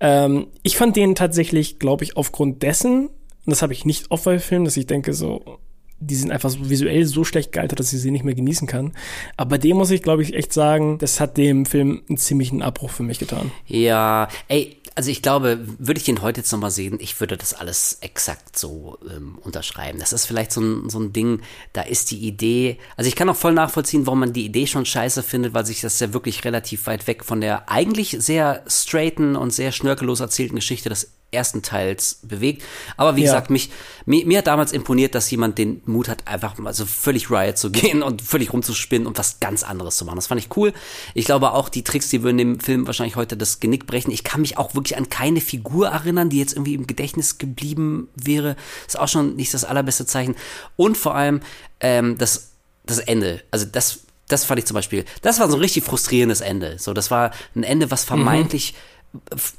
Ähm, 0.00 0.48
ich 0.62 0.76
fand 0.76 0.96
den 0.96 1.14
tatsächlich, 1.14 1.78
glaube 1.78 2.04
ich, 2.04 2.16
aufgrund 2.16 2.62
dessen, 2.62 3.06
und 3.08 3.50
das 3.50 3.62
habe 3.62 3.72
ich 3.72 3.84
nicht 3.84 4.10
oft 4.10 4.24
bei 4.24 4.38
Filmen, 4.38 4.64
dass 4.64 4.76
ich 4.76 4.86
denke, 4.86 5.14
so, 5.14 5.58
die 6.00 6.14
sind 6.14 6.30
einfach 6.30 6.50
so 6.50 6.70
visuell 6.70 7.04
so 7.06 7.24
schlecht 7.24 7.50
gealtert, 7.52 7.80
dass 7.80 7.92
ich 7.92 8.00
sie 8.00 8.10
nicht 8.10 8.24
mehr 8.24 8.34
genießen 8.34 8.68
kann. 8.68 8.92
Aber 9.36 9.58
dem 9.58 9.76
muss 9.76 9.90
ich, 9.90 10.02
glaube 10.02 10.22
ich, 10.22 10.34
echt 10.34 10.52
sagen, 10.52 10.98
das 10.98 11.18
hat 11.18 11.36
dem 11.36 11.66
Film 11.66 12.02
einen 12.08 12.18
ziemlichen 12.18 12.62
Abbruch 12.62 12.90
für 12.90 13.02
mich 13.02 13.18
getan. 13.18 13.50
Ja, 13.66 14.28
ey, 14.46 14.76
also 14.98 15.12
ich 15.12 15.22
glaube, 15.22 15.60
würde 15.78 15.98
ich 16.00 16.04
den 16.04 16.22
heute 16.22 16.40
jetzt 16.40 16.50
nochmal 16.50 16.72
sehen, 16.72 16.98
ich 17.00 17.20
würde 17.20 17.36
das 17.36 17.54
alles 17.54 17.98
exakt 18.00 18.58
so 18.58 18.98
ähm, 19.08 19.38
unterschreiben. 19.38 20.00
Das 20.00 20.12
ist 20.12 20.26
vielleicht 20.26 20.50
so 20.50 20.60
ein, 20.60 20.90
so 20.90 20.98
ein 20.98 21.12
Ding, 21.12 21.40
da 21.72 21.82
ist 21.82 22.10
die 22.10 22.18
Idee, 22.18 22.78
also 22.96 23.06
ich 23.06 23.14
kann 23.14 23.28
auch 23.28 23.36
voll 23.36 23.52
nachvollziehen, 23.52 24.06
warum 24.06 24.18
man 24.18 24.32
die 24.32 24.44
Idee 24.44 24.66
schon 24.66 24.84
scheiße 24.84 25.22
findet, 25.22 25.54
weil 25.54 25.64
sich 25.64 25.82
das 25.82 26.00
ja 26.00 26.12
wirklich 26.12 26.44
relativ 26.44 26.88
weit 26.88 27.06
weg 27.06 27.24
von 27.24 27.40
der 27.40 27.70
eigentlich 27.70 28.16
sehr 28.18 28.64
straighten 28.66 29.36
und 29.36 29.52
sehr 29.52 29.70
schnörkellos 29.70 30.18
erzählten 30.18 30.56
Geschichte 30.56 30.88
des 30.88 31.12
ersten 31.30 31.60
Teils 31.62 32.20
bewegt. 32.22 32.62
Aber 32.96 33.16
wie 33.16 33.20
ja. 33.20 33.26
gesagt, 33.26 33.50
mich, 33.50 33.70
mir, 34.06 34.24
mir, 34.24 34.38
hat 34.38 34.46
damals 34.46 34.72
imponiert, 34.72 35.14
dass 35.14 35.30
jemand 35.30 35.58
den 35.58 35.82
Mut 35.84 36.08
hat, 36.08 36.26
einfach 36.26 36.56
mal 36.56 36.72
so 36.72 36.86
völlig 36.86 37.30
Riot 37.30 37.58
zu 37.58 37.70
gehen 37.72 38.02
und 38.02 38.22
völlig 38.22 38.52
rumzuspinnen 38.52 39.06
und 39.06 39.18
was 39.18 39.38
ganz 39.40 39.62
anderes 39.62 39.96
zu 39.96 40.04
machen. 40.04 40.16
Das 40.16 40.26
fand 40.26 40.40
ich 40.40 40.56
cool. 40.56 40.72
Ich 41.14 41.26
glaube 41.26 41.52
auch 41.52 41.68
die 41.68 41.84
Tricks, 41.84 42.08
die 42.08 42.22
würden 42.22 42.38
dem 42.38 42.60
Film 42.60 42.86
wahrscheinlich 42.86 43.16
heute 43.16 43.36
das 43.36 43.60
Genick 43.60 43.86
brechen. 43.86 44.10
Ich 44.10 44.24
kann 44.24 44.40
mich 44.40 44.56
auch 44.56 44.74
wirklich 44.74 44.96
an 44.96 45.10
keine 45.10 45.40
Figur 45.40 45.88
erinnern, 45.88 46.30
die 46.30 46.38
jetzt 46.38 46.54
irgendwie 46.54 46.74
im 46.74 46.86
Gedächtnis 46.86 47.36
geblieben 47.36 48.08
wäre. 48.14 48.56
Ist 48.86 48.98
auch 48.98 49.08
schon 49.08 49.36
nicht 49.36 49.52
das 49.52 49.64
allerbeste 49.64 50.06
Zeichen. 50.06 50.34
Und 50.76 50.96
vor 50.96 51.14
allem 51.14 51.40
ähm, 51.80 52.16
das, 52.16 52.52
das 52.86 53.00
Ende. 53.00 53.42
Also 53.50 53.66
das, 53.66 54.00
das 54.28 54.46
fand 54.46 54.60
ich 54.60 54.66
zum 54.66 54.76
Beispiel, 54.76 55.04
das 55.20 55.40
war 55.40 55.48
so 55.50 55.56
ein 55.56 55.60
richtig 55.60 55.84
frustrierendes 55.84 56.40
Ende. 56.40 56.78
So, 56.78 56.94
das 56.94 57.10
war 57.10 57.32
ein 57.54 57.64
Ende, 57.64 57.90
was 57.90 58.04
vermeintlich 58.04 58.72
mhm 58.72 58.97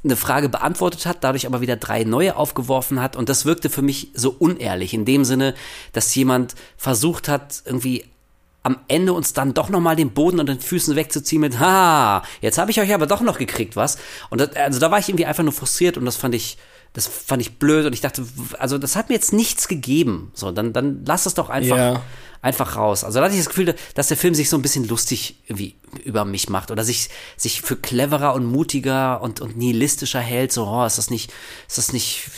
eine 0.03 0.15
Frage 0.15 0.49
beantwortet 0.49 1.05
hat, 1.05 1.23
dadurch 1.23 1.45
aber 1.47 1.61
wieder 1.61 1.76
drei 1.76 2.03
neue 2.03 2.35
aufgeworfen 2.35 3.01
hat. 3.01 3.15
Und 3.15 3.30
das 3.30 3.45
wirkte 3.45 3.69
für 3.69 3.81
mich 3.81 4.11
so 4.13 4.35
unehrlich, 4.38 4.93
in 4.93 5.05
dem 5.05 5.26
Sinne, 5.26 5.55
dass 5.91 6.13
jemand 6.15 6.55
versucht 6.77 7.27
hat, 7.27 7.63
irgendwie 7.65 8.05
am 8.61 8.77
Ende 8.88 9.13
uns 9.13 9.34
dann 9.34 9.53
doch 9.53 9.69
nochmal 9.69 9.95
den 9.95 10.11
Boden 10.11 10.39
und 10.39 10.49
den 10.49 10.59
Füßen 10.59 10.95
wegzuziehen 10.95 11.41
mit, 11.41 11.59
ha, 11.59 12.23
jetzt 12.41 12.57
habe 12.57 12.71
ich 12.71 12.80
euch 12.80 12.93
aber 12.93 13.07
doch 13.07 13.21
noch 13.21 13.38
gekriegt, 13.38 13.76
was? 13.76 13.97
Und 14.30 14.41
das, 14.41 14.55
also 14.55 14.80
da 14.80 14.91
war 14.91 14.99
ich 14.99 15.09
irgendwie 15.09 15.26
einfach 15.26 15.43
nur 15.43 15.53
frustriert 15.53 15.97
und 15.97 16.05
das 16.05 16.17
fand 16.17 16.35
ich, 16.35 16.57
das 16.94 17.07
fand 17.07 17.41
ich 17.41 17.60
blöd 17.60 17.86
und 17.86 17.94
ich 17.94 18.02
dachte, 18.02 18.26
also 18.57 18.78
das 18.78 18.95
hat 18.95 19.10
mir 19.10 19.16
jetzt 19.16 19.34
nichts 19.34 19.68
gegeben. 19.68 20.32
So, 20.34 20.52
dann, 20.52 20.74
dann 20.74 21.03
lass 21.06 21.26
es 21.26 21.34
doch 21.34 21.49
einfach. 21.49 21.78
Ja 21.78 22.02
einfach 22.41 22.76
raus. 22.76 23.03
Also 23.03 23.20
da 23.20 23.26
hatte 23.26 23.36
ich 23.36 23.41
das 23.41 23.49
Gefühl, 23.49 23.76
dass 23.95 24.07
der 24.07 24.18
Film 24.18 24.34
sich 24.34 24.49
so 24.49 24.57
ein 24.57 24.61
bisschen 24.61 24.88
lustig 24.88 25.36
irgendwie 25.48 25.76
über 26.03 26.26
mich 26.26 26.49
macht 26.49 26.72
oder 26.72 26.84
sich, 26.84 27.10
sich 27.36 27.61
für 27.61 27.76
cleverer 27.76 28.34
und 28.34 28.45
mutiger 28.45 29.22
und, 29.22 29.41
und 29.41 29.57
nihilistischer 29.57 30.20
hält. 30.20 30.52
So, 30.52 30.66
oh, 30.66 30.86
ist 30.86 30.98
das 30.98 31.10
nicht, 31.10 31.32
ist 31.68 31.78
das 31.78 31.91
nicht, 31.91 32.30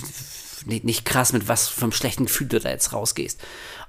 nicht, 0.65 0.85
nicht 0.85 1.05
krass, 1.05 1.33
mit 1.33 1.47
was 1.47 1.67
für 1.67 1.83
einem 1.83 1.91
schlechten 1.91 2.25
Gefühl 2.25 2.47
du 2.47 2.59
da 2.59 2.69
jetzt 2.69 2.93
rausgehst. 2.93 3.39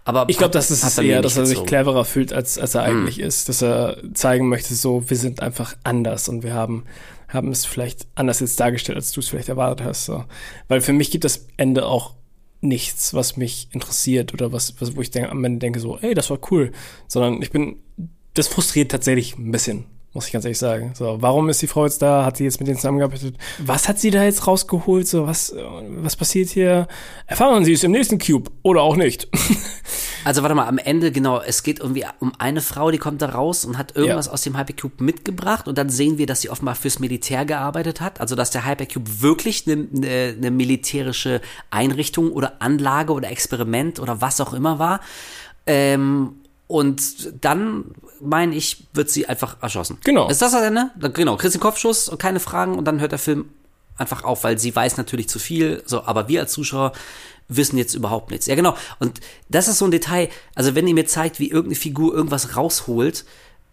Aber 0.04 0.28
ich 0.28 0.36
glaube, 0.36 0.52
das 0.52 0.70
ist 0.70 0.98
eher, 0.98 1.22
dass 1.22 1.36
er 1.36 1.46
sich 1.46 1.64
cleverer 1.64 2.04
fühlt, 2.04 2.32
als, 2.32 2.58
als 2.58 2.74
er 2.74 2.86
hm. 2.86 2.90
eigentlich 2.90 3.18
mm. 3.18 3.22
ist. 3.28 3.48
Dass 3.48 3.62
er 3.62 3.98
zeigen 4.14 4.48
möchte, 4.48 4.74
so, 4.74 5.08
wir 5.08 5.16
sind 5.16 5.40
einfach 5.40 5.76
anders 5.84 6.28
und 6.28 6.42
wir 6.42 6.54
haben, 6.54 6.84
haben 7.32 7.50
es 7.50 7.64
vielleicht 7.64 8.06
anders 8.14 8.40
jetzt 8.40 8.58
dargestellt, 8.60 8.96
als 8.96 9.12
du 9.12 9.20
es 9.20 9.28
vielleicht 9.28 9.48
erwartet 9.48 9.86
hast. 9.86 10.04
So. 10.04 10.24
Weil 10.68 10.80
für 10.80 10.92
mich 10.92 11.10
gibt 11.10 11.24
das 11.24 11.46
Ende 11.56 11.86
auch 11.86 12.14
nichts, 12.60 13.12
was 13.14 13.36
mich 13.36 13.68
interessiert 13.72 14.32
oder 14.32 14.52
was, 14.52 14.80
was 14.80 14.94
wo 14.96 15.00
ich 15.00 15.10
denke, 15.10 15.30
am 15.30 15.44
Ende 15.44 15.58
denke 15.58 15.80
so, 15.80 15.98
ey, 15.98 16.14
das 16.14 16.30
war 16.30 16.38
cool, 16.50 16.72
sondern 17.08 17.42
ich 17.42 17.50
bin, 17.50 17.76
das 18.34 18.48
frustriert 18.48 18.90
tatsächlich 18.90 19.36
ein 19.36 19.50
bisschen 19.50 19.84
muss 20.14 20.26
ich 20.26 20.32
ganz 20.32 20.44
ehrlich 20.44 20.58
sagen. 20.58 20.92
So, 20.94 21.16
warum 21.20 21.48
ist 21.48 21.62
die 21.62 21.66
Frau 21.66 21.84
jetzt 21.84 22.02
da? 22.02 22.24
Hat 22.24 22.36
sie 22.36 22.44
jetzt 22.44 22.60
mit 22.60 22.68
denen 22.68 22.76
zusammengearbeitet? 22.76 23.36
Was 23.58 23.88
hat 23.88 23.98
sie 23.98 24.10
da 24.10 24.22
jetzt 24.24 24.46
rausgeholt? 24.46 25.08
So, 25.08 25.26
was, 25.26 25.54
was 25.56 26.16
passiert 26.16 26.50
hier? 26.50 26.86
Erfahren 27.26 27.64
Sie 27.64 27.72
es 27.72 27.82
im 27.82 27.92
nächsten 27.92 28.18
Cube 28.18 28.50
oder 28.62 28.82
auch 28.82 28.96
nicht. 28.96 29.28
also 30.24 30.42
warte 30.42 30.54
mal, 30.54 30.66
am 30.66 30.76
Ende 30.76 31.12
genau, 31.12 31.40
es 31.40 31.62
geht 31.62 31.80
irgendwie 31.80 32.04
um 32.20 32.32
eine 32.38 32.60
Frau, 32.60 32.90
die 32.90 32.98
kommt 32.98 33.22
da 33.22 33.30
raus 33.30 33.64
und 33.64 33.78
hat 33.78 33.96
irgendwas 33.96 34.26
ja. 34.26 34.32
aus 34.32 34.42
dem 34.42 34.58
Hypercube 34.58 35.02
mitgebracht 35.02 35.66
und 35.66 35.78
dann 35.78 35.88
sehen 35.88 36.18
wir, 36.18 36.26
dass 36.26 36.42
sie 36.42 36.50
offenbar 36.50 36.74
fürs 36.74 36.98
Militär 36.98 37.46
gearbeitet 37.46 38.02
hat. 38.02 38.20
Also 38.20 38.34
dass 38.34 38.50
der 38.50 38.66
Hypercube 38.66 39.22
wirklich 39.22 39.66
eine, 39.66 39.88
eine, 39.96 40.34
eine 40.36 40.50
militärische 40.50 41.40
Einrichtung 41.70 42.32
oder 42.32 42.60
Anlage 42.60 43.14
oder 43.14 43.30
Experiment 43.30 43.98
oder 43.98 44.20
was 44.20 44.42
auch 44.42 44.52
immer 44.52 44.78
war. 44.78 45.00
Ähm, 45.66 46.34
und 46.66 47.34
dann, 47.44 47.84
meine 48.22 48.54
ich, 48.54 48.86
wird 48.94 49.10
sie 49.10 49.26
einfach 49.26 49.62
erschossen. 49.62 49.98
Genau. 50.04 50.28
Ist 50.28 50.42
das 50.42 50.52
das 50.52 50.62
Ende? 50.62 50.90
Genau, 51.12 51.36
kriegst 51.36 51.54
den 51.54 51.60
Kopfschuss 51.60 52.08
und 52.08 52.18
keine 52.18 52.40
Fragen 52.40 52.76
und 52.76 52.84
dann 52.84 53.00
hört 53.00 53.12
der 53.12 53.18
Film 53.18 53.50
einfach 53.96 54.24
auf, 54.24 54.44
weil 54.44 54.58
sie 54.58 54.74
weiß 54.74 54.96
natürlich 54.96 55.28
zu 55.28 55.38
viel, 55.38 55.82
so, 55.86 56.04
aber 56.04 56.28
wir 56.28 56.40
als 56.40 56.52
Zuschauer 56.52 56.92
wissen 57.48 57.76
jetzt 57.76 57.94
überhaupt 57.94 58.30
nichts. 58.30 58.46
Ja, 58.46 58.54
genau. 58.54 58.74
Und 58.98 59.20
das 59.48 59.68
ist 59.68 59.78
so 59.78 59.84
ein 59.84 59.90
Detail, 59.90 60.28
also 60.54 60.74
wenn 60.74 60.86
ihr 60.86 60.94
mir 60.94 61.06
zeigt, 61.06 61.38
wie 61.38 61.50
irgendeine 61.50 61.74
Figur 61.74 62.14
irgendwas 62.14 62.56
rausholt, 62.56 63.24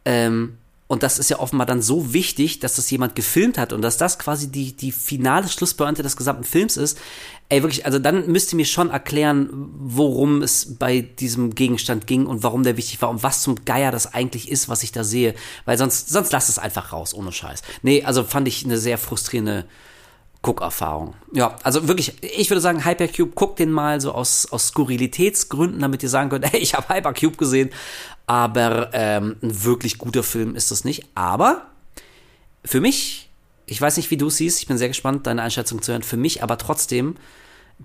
ähm, 0.06 0.58
und 0.90 1.04
das 1.04 1.20
ist 1.20 1.30
ja 1.30 1.38
offenbar 1.38 1.68
dann 1.68 1.84
so 1.84 2.14
wichtig, 2.14 2.58
dass 2.62 2.76
das 2.76 2.90
jemand 2.90 3.16
gefilmt 3.16 3.60
hat 3.60 3.74
und 3.74 3.84
dass 3.84 3.98
das 3.98 4.18
quasi 4.18 4.52
die, 4.52 4.76
die 4.76 4.92
finale 4.92 5.48
Schlusspointe 5.48 6.02
des 6.02 6.18
gesamten 6.18 6.44
Films 6.44 6.78
ist. 6.78 6.98
Ey, 7.48 7.62
wirklich, 7.62 7.86
also 7.86 8.00
dann 8.00 8.26
müsst 8.26 8.52
ihr 8.52 8.56
mir 8.56 8.66
schon 8.66 8.90
erklären, 8.90 9.50
worum 9.52 10.42
es 10.42 10.78
bei 10.80 11.02
diesem 11.02 11.54
Gegenstand 11.54 12.08
ging 12.08 12.26
und 12.26 12.42
warum 12.42 12.64
der 12.64 12.76
wichtig 12.76 13.04
war 13.04 13.12
und 13.12 13.22
was 13.22 13.44
zum 13.44 13.66
Geier 13.66 13.92
das 13.92 14.16
eigentlich 14.16 14.50
ist, 14.50 14.68
was 14.68 14.82
ich 14.82 14.92
da 14.92 15.04
sehe. 15.04 15.36
Weil 15.66 15.78
sonst, 15.78 16.10
sonst 16.10 16.32
lasst 16.32 16.50
es 16.50 16.58
einfach 16.58 16.92
raus, 16.92 17.14
ohne 17.14 17.32
Scheiß. 17.32 17.62
Nee, 17.84 18.04
also 18.04 18.24
fand 18.24 18.48
ich 18.48 18.66
eine 18.66 18.80
sehr 18.80 18.98
frustrierende 18.98 19.66
Guckerfahrung. 20.42 21.16
Ja, 21.34 21.56
also 21.64 21.88
wirklich, 21.88 22.14
ich 22.24 22.50
würde 22.50 22.62
sagen, 22.62 22.86
Hypercube, 22.86 23.32
guckt 23.36 23.60
den 23.60 23.72
mal 23.72 24.00
so 24.00 24.14
aus, 24.14 24.46
aus 24.52 24.68
Skurrilitätsgründen, 24.70 25.82
damit 25.82 26.02
ihr 26.04 26.10
sagen 26.10 26.30
könnt, 26.30 26.46
hey, 26.52 26.60
ich 26.60 26.74
habe 26.74 26.94
Hypercube 26.94 27.38
gesehen. 27.38 27.70
Aber 28.26 28.90
ähm, 28.94 29.36
ein 29.42 29.64
wirklich 29.64 29.98
guter 29.98 30.24
Film 30.24 30.56
ist 30.56 30.72
das 30.72 30.86
nicht. 30.86 31.06
Aber 31.16 31.68
für 32.64 32.80
mich, 32.80 33.30
ich 33.66 33.82
weiß 33.82 33.98
nicht, 33.98 34.12
wie 34.12 34.18
du 34.18 34.28
es 34.28 34.38
siehst, 34.38 34.62
ich 34.62 34.68
bin 34.68 34.78
sehr 34.78 34.88
gespannt, 34.88 35.28
deine 35.28 35.42
Einschätzung 35.42 35.82
zu 35.82 35.92
hören. 35.92 36.04
Für 36.04 36.18
mich 36.18 36.42
aber 36.44 36.58
trotzdem, 36.58 37.16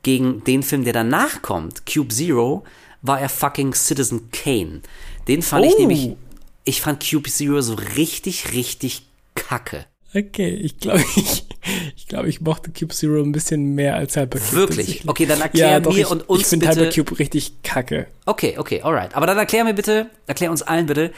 gegen 0.02 0.44
den 0.44 0.62
Film, 0.62 0.85
der 0.85 0.93
danach 0.93 1.43
kommt, 1.43 1.86
Cube 1.86 2.12
Zero, 2.14 2.64
war 3.02 3.20
er 3.20 3.28
fucking 3.28 3.74
Citizen 3.74 4.31
Kane. 4.31 4.82
Den 5.28 5.43
fand 5.43 5.64
Oh. 5.64 5.68
ich 5.68 5.78
nämlich, 5.78 6.16
ich 6.64 6.81
fand 6.82 7.05
Cube 7.09 7.28
Zero 7.31 7.60
so 7.62 7.74
richtig, 7.97 8.52
richtig 8.52 9.06
kacke. 9.35 9.86
Okay, 10.14 10.48
ich 10.50 10.78
glaube, 10.78 11.00
ich, 11.16 11.44
ich, 11.96 12.06
glaub, 12.06 12.24
ich 12.26 12.40
mochte 12.40 12.70
Cube 12.70 12.94
Zero 12.94 13.20
ein 13.22 13.32
bisschen 13.32 13.74
mehr 13.74 13.96
als 13.96 14.16
Hypercube. 14.16 14.52
Wirklich? 14.52 15.08
Okay, 15.08 15.26
dann 15.26 15.40
erklär 15.40 15.70
ja, 15.70 15.80
doch, 15.80 15.92
mir 15.92 16.00
ich, 16.02 16.06
und 16.06 16.28
uns 16.28 16.42
Ich 16.42 16.46
finde 16.46 16.68
bitte- 16.68 16.80
Hypercube 16.82 17.18
richtig 17.18 17.62
kacke. 17.62 18.06
Okay, 18.26 18.56
okay, 18.58 18.82
alright. 18.82 19.14
Aber 19.14 19.26
dann 19.26 19.38
erklär 19.38 19.64
mir 19.64 19.74
bitte, 19.74 20.08
erklär 20.26 20.50
uns 20.50 20.62
allen 20.62 20.86
bitte, 20.86 21.12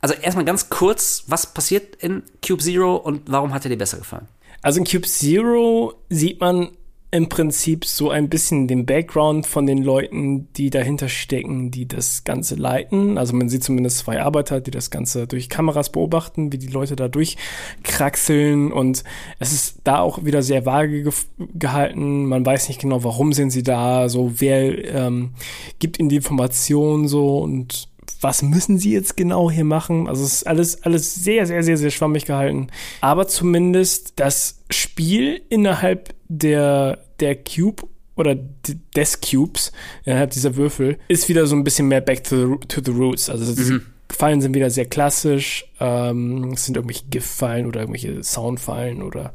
also 0.00 0.14
erstmal 0.14 0.44
ganz 0.44 0.68
kurz, 0.68 1.24
was 1.28 1.52
passiert 1.54 1.96
in 1.96 2.22
Cube 2.46 2.62
Zero 2.62 2.96
und 2.96 3.22
warum 3.30 3.52
hat 3.54 3.64
er 3.64 3.68
dir 3.68 3.76
besser 3.78 3.98
gefallen? 3.98 4.26
Also 4.62 4.78
in 4.80 4.84
Cube 4.86 5.06
Zero 5.06 5.94
sieht 6.08 6.40
man 6.40 6.70
im 7.14 7.28
Prinzip 7.28 7.84
so 7.84 8.08
ein 8.08 8.30
bisschen 8.30 8.66
den 8.66 8.86
Background 8.86 9.46
von 9.46 9.66
den 9.66 9.82
Leuten, 9.82 10.50
die 10.54 10.70
dahinter 10.70 11.10
stecken, 11.10 11.70
die 11.70 11.86
das 11.86 12.24
Ganze 12.24 12.54
leiten. 12.54 13.18
Also 13.18 13.36
man 13.36 13.50
sieht 13.50 13.62
zumindest 13.62 13.98
zwei 13.98 14.22
Arbeiter, 14.22 14.62
die 14.62 14.70
das 14.70 14.90
Ganze 14.90 15.26
durch 15.26 15.50
Kameras 15.50 15.92
beobachten, 15.92 16.52
wie 16.52 16.58
die 16.58 16.68
Leute 16.68 16.96
da 16.96 17.08
durchkraxeln 17.08 18.72
und 18.72 19.04
es 19.38 19.52
ist 19.52 19.80
da 19.84 20.00
auch 20.00 20.24
wieder 20.24 20.42
sehr 20.42 20.64
vage 20.64 21.06
gef- 21.06 21.26
gehalten. 21.54 22.24
Man 22.24 22.46
weiß 22.46 22.68
nicht 22.68 22.80
genau, 22.80 23.04
warum 23.04 23.34
sind 23.34 23.50
sie 23.50 23.62
da, 23.62 24.08
so 24.08 24.32
wer 24.38 24.82
ähm, 24.94 25.34
gibt 25.78 26.00
ihnen 26.00 26.08
die 26.08 26.16
Informationen 26.16 27.08
so 27.08 27.40
und 27.40 27.91
was 28.22 28.42
müssen 28.42 28.78
sie 28.78 28.92
jetzt 28.92 29.16
genau 29.16 29.50
hier 29.50 29.64
machen? 29.64 30.08
Also 30.08 30.24
es 30.24 30.34
ist 30.34 30.46
alles, 30.46 30.82
alles 30.82 31.14
sehr, 31.14 31.46
sehr, 31.46 31.62
sehr, 31.62 31.76
sehr 31.76 31.90
schwammig 31.90 32.24
gehalten. 32.24 32.68
Aber 33.00 33.26
zumindest 33.28 34.14
das 34.16 34.62
Spiel 34.70 35.42
innerhalb 35.48 36.14
der, 36.28 36.98
der 37.20 37.36
Cube 37.36 37.82
oder 38.14 38.36
des 38.96 39.20
Cubes, 39.20 39.72
innerhalb 40.04 40.30
dieser 40.30 40.56
Würfel, 40.56 40.98
ist 41.08 41.28
wieder 41.28 41.46
so 41.46 41.56
ein 41.56 41.64
bisschen 41.64 41.88
mehr 41.88 42.00
back 42.00 42.24
to 42.24 42.36
the, 42.36 42.66
to 42.68 42.80
the 42.84 42.90
roots. 42.90 43.28
Also 43.28 43.54
die 43.54 43.80
Fallen 44.22 44.40
sind 44.40 44.54
wieder 44.54 44.70
sehr 44.70 44.84
klassisch. 44.84 45.64
Ähm, 45.80 46.52
es 46.52 46.66
sind 46.66 46.76
irgendwelche 46.76 47.06
Giftfallen 47.06 47.66
oder 47.66 47.80
irgendwelche 47.80 48.22
Soundfallen 48.22 49.02
oder 49.02 49.32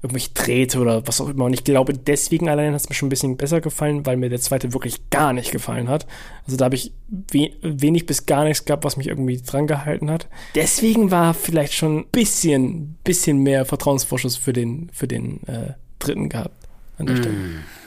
irgendwelche 0.00 0.30
Drähte 0.30 0.78
oder 0.78 1.04
was 1.08 1.20
auch 1.20 1.28
immer. 1.28 1.46
Und 1.46 1.54
ich 1.54 1.64
glaube, 1.64 1.92
deswegen 1.92 2.48
allein 2.48 2.72
hat 2.72 2.80
es 2.80 2.88
mir 2.88 2.94
schon 2.94 3.08
ein 3.08 3.10
bisschen 3.10 3.36
besser 3.36 3.60
gefallen, 3.60 4.06
weil 4.06 4.16
mir 4.16 4.28
der 4.28 4.40
zweite 4.40 4.72
wirklich 4.72 5.10
gar 5.10 5.32
nicht 5.32 5.50
gefallen 5.50 5.88
hat. 5.88 6.06
Also 6.46 6.56
da 6.56 6.66
habe 6.66 6.76
ich 6.76 6.92
we 7.08 7.50
wenig 7.62 8.06
bis 8.06 8.26
gar 8.26 8.44
nichts 8.44 8.64
gehabt, 8.64 8.84
was 8.84 8.96
mich 8.96 9.08
irgendwie 9.08 9.42
dran 9.42 9.66
gehalten 9.66 10.08
hat. 10.08 10.28
Deswegen 10.54 11.10
war 11.10 11.34
vielleicht 11.34 11.74
schon 11.74 11.98
ein 11.98 12.06
bisschen, 12.06 12.96
bisschen 13.02 13.38
mehr 13.38 13.64
Vertrauensvorschuss 13.64 14.36
für 14.36 14.52
den, 14.52 14.88
für 14.92 15.08
den 15.08 15.42
äh, 15.48 15.72
dritten 15.98 16.28
gehabt 16.28 16.54
an 16.96 17.06
der 17.06 17.16
Stelle. 17.16 17.34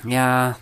Ja, 0.06 0.57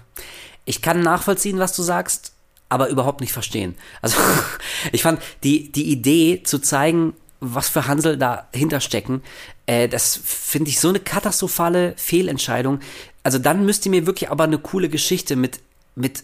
ich 0.66 0.84
kann 0.84 1.02
nachvollziehen, 1.02 1.58
was 1.58 1.76
du 1.76 1.82
sagst, 1.82 2.34
aber 2.70 2.90
überhaupt 2.90 3.22
nicht 3.22 3.34
verstehen. 3.34 3.76
Also 4.02 4.18
ich 4.92 5.02
fand 5.02 5.22
die, 5.44 5.72
die 5.72 5.92
Idee 5.92 6.44
zu 6.44 6.60
zeigen, 6.60 7.14
was 7.40 7.70
für 7.70 7.88
Hansel 7.88 8.18
dahinter 8.18 8.80
stecken, 8.80 9.22
äh, 9.66 9.88
das 9.88 10.20
finde 10.24 10.70
ich 10.70 10.80
so 10.80 10.90
eine 10.90 11.00
katastrophale 11.00 11.94
Fehlentscheidung. 11.98 12.80
Also 13.24 13.40
dann 13.40 13.66
müsst 13.66 13.86
ihr 13.86 13.92
mir 13.92 14.06
wirklich 14.06 14.30
aber 14.30 14.44
eine 14.44 14.58
coole 14.58 14.90
Geschichte 14.90 15.36
mit, 15.36 15.60
mit 15.96 16.24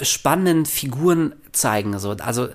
spannenden 0.00 0.66
Figuren 0.66 1.34
zeigen. 1.52 1.98
So. 1.98 2.12
Also 2.12 2.48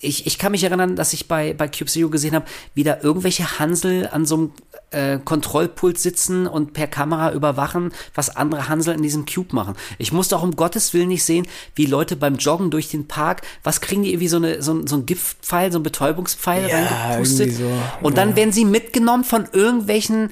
ich, 0.00 0.26
ich 0.26 0.38
kann 0.38 0.52
mich 0.52 0.64
erinnern, 0.64 0.96
dass 0.96 1.12
ich 1.12 1.28
bei, 1.28 1.54
bei 1.54 1.68
Cube 1.68 1.90
Zero 1.90 2.08
gesehen 2.08 2.34
habe, 2.34 2.46
wie 2.74 2.84
da 2.84 2.98
irgendwelche 3.02 3.58
Hansel 3.58 4.08
an 4.08 4.26
so 4.26 4.36
einem 4.36 4.52
äh, 4.92 5.18
Kontrollpult 5.24 5.98
sitzen 5.98 6.46
und 6.46 6.72
per 6.72 6.86
Kamera 6.86 7.32
überwachen, 7.32 7.92
was 8.14 8.34
andere 8.36 8.68
Hansel 8.68 8.94
in 8.94 9.02
diesem 9.02 9.26
Cube 9.26 9.54
machen. 9.54 9.74
Ich 9.98 10.12
musste 10.12 10.36
auch 10.36 10.42
um 10.42 10.54
Gottes 10.54 10.94
Willen 10.94 11.08
nicht 11.08 11.24
sehen, 11.24 11.46
wie 11.74 11.86
Leute 11.86 12.14
beim 12.16 12.36
Joggen 12.36 12.70
durch 12.70 12.88
den 12.88 13.08
Park, 13.08 13.42
was 13.64 13.80
kriegen 13.80 14.04
die 14.04 14.10
irgendwie 14.10 14.28
so, 14.28 14.36
eine, 14.36 14.62
so, 14.62 14.72
ein- 14.74 14.86
so 14.86 14.96
ein 14.96 15.04
Giftpfeil, 15.06 15.72
so 15.72 15.80
ein 15.80 15.82
Betäubungspfeil 15.82 16.68
Ja, 16.68 16.86
reingepustet. 16.86 17.54
so, 17.56 17.68
Und 18.00 18.16
dann 18.16 18.30
ja. 18.30 18.36
werden 18.36 18.52
sie 18.52 18.64
mitgenommen 18.64 19.24
von 19.24 19.48
irgendwelchen 19.52 20.30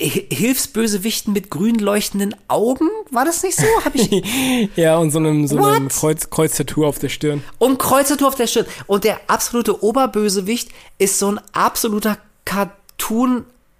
Hi- 0.00 0.26
Hilfsbösewichten 0.32 1.32
mit 1.32 1.50
grün 1.50 1.78
leuchtenden 1.78 2.34
Augen. 2.48 2.88
War 3.10 3.24
das 3.24 3.42
nicht 3.42 3.56
so? 3.56 3.64
Hab 3.84 3.94
ich 3.94 4.10
Ja, 4.76 4.96
und 4.96 5.10
so 5.12 5.18
einem, 5.18 5.46
so 5.46 5.62
einem? 5.62 5.88
Kreuz, 5.88 6.28
Kreuztattoo 6.30 6.84
auf 6.86 6.98
der 6.98 7.08
Stirn. 7.10 7.42
und 7.58 7.78
Kreuzertour 7.78 8.28
auf 8.28 8.34
der 8.34 8.46
Stirn. 8.48 8.66
Und 8.86 9.04
der 9.04 9.20
absolute 9.28 9.82
Oberbösewicht 9.82 10.70
ist 10.98 11.18
so 11.18 11.28
ein 11.32 11.40
absoluter 11.52 12.18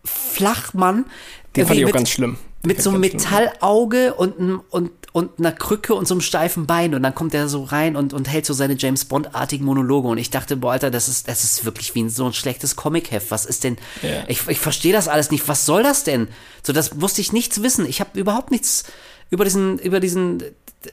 Cartoon-Flachmann. 0.03 1.07
Den 1.57 1.67
fand 1.67 1.79
ich 1.79 1.85
auch 1.85 1.89
mit, 1.89 1.95
ganz 1.95 2.11
schlimm. 2.11 2.39
Den 2.63 2.69
Mit 2.69 2.83
so 2.83 2.91
einem. 2.91 3.01
Metallauge 3.01 4.15
und, 4.15 4.63
und, 4.71 4.91
und 5.13 5.39
einer 5.39 5.53
Krücke 5.53 5.95
und 5.95 6.09
so 6.09 6.15
einem 6.15 6.21
steifen 6.21 6.67
Bein. 6.67 6.95
Und 6.95 7.03
dann 7.03 7.15
kommt 7.15 7.35
er 7.35 7.49
so 7.49 7.65
rein 7.65 7.97
und, 7.97 8.15
und 8.15 8.29
hält 8.29 8.47
so 8.47 8.55
seine 8.55 8.75
James 8.75 9.05
Bond-artigen 9.05 9.65
Monologe. 9.65 10.09
Und 10.09 10.19
ich 10.19 10.31
dachte, 10.31 10.57
boah, 10.57 10.73
Alter, 10.73 10.91
das 10.91 11.09
ist, 11.09 11.29
das 11.29 11.45
ist 11.45 11.65
wirklich 11.65 11.95
wie 11.95 12.09
so 12.09 12.27
ein 12.27 12.33
schlechtes 12.33 12.77
Comic-Heft. 12.77 13.31
Was 13.31 13.45
ist 13.45 13.65
denn? 13.65 13.77
Ja. 14.03 14.25
Ich, 14.29 14.47
ich 14.49 14.59
verstehe 14.59 14.93
das 14.93 15.09
alles 15.09 15.31
nicht. 15.31 15.47
Was 15.49 15.67
soll 15.67 15.83
das 15.83 16.05
denn? 16.05 16.29
So, 16.63 16.73
das 16.73 17.01
wusste 17.01 17.21
ich 17.21 17.33
nichts 17.33 17.63
wissen. 17.63 17.87
Ich 17.87 18.01
habe 18.01 18.19
überhaupt 18.19 18.51
nichts 18.51 18.85
über 19.31 19.45
diesen, 19.45 19.79
über 19.79 20.01
diesen, 20.01 20.43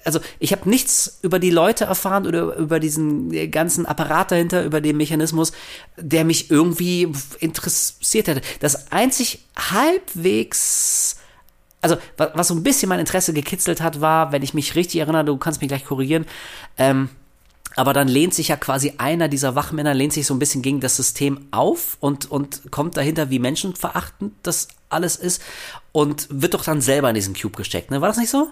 also 0.03 0.19
ich 0.39 0.51
habe 0.51 0.69
nichts 0.69 1.19
über 1.21 1.39
die 1.39 1.49
Leute 1.51 1.85
erfahren 1.85 2.27
oder 2.27 2.55
über 2.55 2.79
diesen 2.79 3.31
ganzen 3.51 3.85
Apparat 3.85 4.31
dahinter, 4.31 4.63
über 4.63 4.81
den 4.81 4.97
Mechanismus, 4.97 5.51
der 5.97 6.25
mich 6.25 6.51
irgendwie 6.51 7.11
interessiert 7.39 8.27
hätte. 8.27 8.41
Das 8.59 8.91
einzig 8.91 9.39
halbwegs 9.57 11.15
also 11.81 11.95
wa- 12.17 12.31
was 12.35 12.49
so 12.49 12.55
ein 12.55 12.63
bisschen 12.63 12.89
mein 12.89 12.99
Interesse 12.99 13.31
gekitzelt 13.33 13.81
hat, 13.81 14.01
war, 14.01 14.31
wenn 14.31 14.43
ich 14.43 14.53
mich 14.53 14.75
richtig 14.75 14.99
erinnere, 14.99 15.23
du 15.23 15.37
kannst 15.37 15.61
mich 15.61 15.69
gleich 15.69 15.85
korrigieren, 15.85 16.25
ähm, 16.77 17.09
aber 17.77 17.93
dann 17.93 18.09
lehnt 18.09 18.33
sich 18.33 18.49
ja 18.49 18.57
quasi 18.57 18.95
einer 18.97 19.29
dieser 19.29 19.55
Wachmänner, 19.55 19.93
lehnt 19.93 20.11
sich 20.11 20.25
so 20.27 20.33
ein 20.33 20.39
bisschen 20.39 20.61
gegen 20.61 20.81
das 20.81 20.97
System 20.97 21.47
auf 21.51 21.95
und, 22.01 22.29
und 22.29 22.69
kommt 22.71 22.97
dahinter, 22.97 23.29
wie 23.29 23.39
menschenverachtend 23.39 24.33
das 24.43 24.67
alles 24.89 25.15
ist 25.15 25.41
und 25.93 26.27
wird 26.29 26.53
doch 26.53 26.65
dann 26.65 26.81
selber 26.81 27.07
in 27.07 27.15
diesen 27.15 27.33
Cube 27.33 27.55
gesteckt, 27.55 27.91
ne? 27.91 28.01
War 28.01 28.09
das 28.09 28.17
nicht 28.17 28.31
so? 28.31 28.49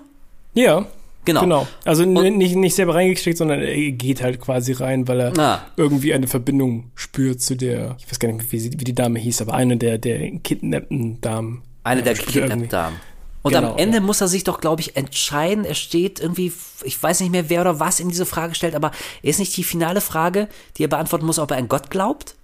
Ja. 0.53 0.85
Genau. 1.28 1.41
Genau. 1.41 1.68
Also 1.86 2.04
Und- 2.04 2.38
nicht, 2.38 2.56
nicht 2.56 2.74
selber 2.76 2.95
reingesteckt, 2.95 3.38
sondern 3.38 3.62
er 3.62 3.91
geht 3.91 4.24
halt 4.24 4.40
quasi 4.41 4.72
rein, 4.74 5.08
weil 5.08 5.20
er 5.20 5.38
Ah. 5.38 5.62
irgendwie 5.76 6.14
eine 6.14 6.28
Verbindung 6.28 6.91
spürt 6.95 7.41
zu 7.41 7.56
der, 7.56 7.95
ich 7.99 8.10
weiß 8.10 8.18
gar 8.20 8.30
nicht, 8.30 8.38
mehr, 8.41 8.52
wie, 8.52 8.60
sie, 8.60 8.72
wie 8.72 8.84
die 8.86 8.95
Dame 8.95 9.20
hieß, 9.20 9.41
aber 9.41 9.54
eine 9.54 9.78
der, 9.78 9.98
der 9.99 10.32
kidnappten 10.40 11.22
Damen. 11.22 11.62
Eine 11.84 11.99
Ja, 12.06 12.14
der 12.14 12.36
irgendwie. 12.36 12.68
Damen. 12.68 12.95
Und 13.44 13.54
Genau, 13.54 13.72
am 13.74 13.78
Ende 13.78 13.98
ja. 13.98 14.04
muss 14.04 14.20
er 14.20 14.28
sich 14.28 14.44
doch, 14.44 14.60
glaube 14.60 14.82
ich, 14.82 14.98
entscheiden. 14.98 15.64
Er 15.64 15.76
steht 15.76 16.20
irgendwie, 16.20 16.52
ich 16.84 17.02
weiß 17.02 17.20
nicht 17.22 17.32
mehr, 17.32 17.49
wer 17.49 17.62
oder 17.62 17.80
was 17.80 17.99
in 17.99 18.10
diese 18.10 18.26
Frage 18.26 18.56
stellt, 18.56 18.76
aber 18.76 18.91
ist 19.22 19.40
nicht 19.40 19.56
die 19.56 19.64
finale 19.64 20.02
Frage, 20.02 20.48
die 20.78 20.84
er 20.84 20.90
beantworten 20.90 21.26
muss, 21.26 21.40
ob 21.40 21.52
er 21.52 21.58
an 21.58 21.68
Gott 21.70 21.90
glaubt? 21.90 22.36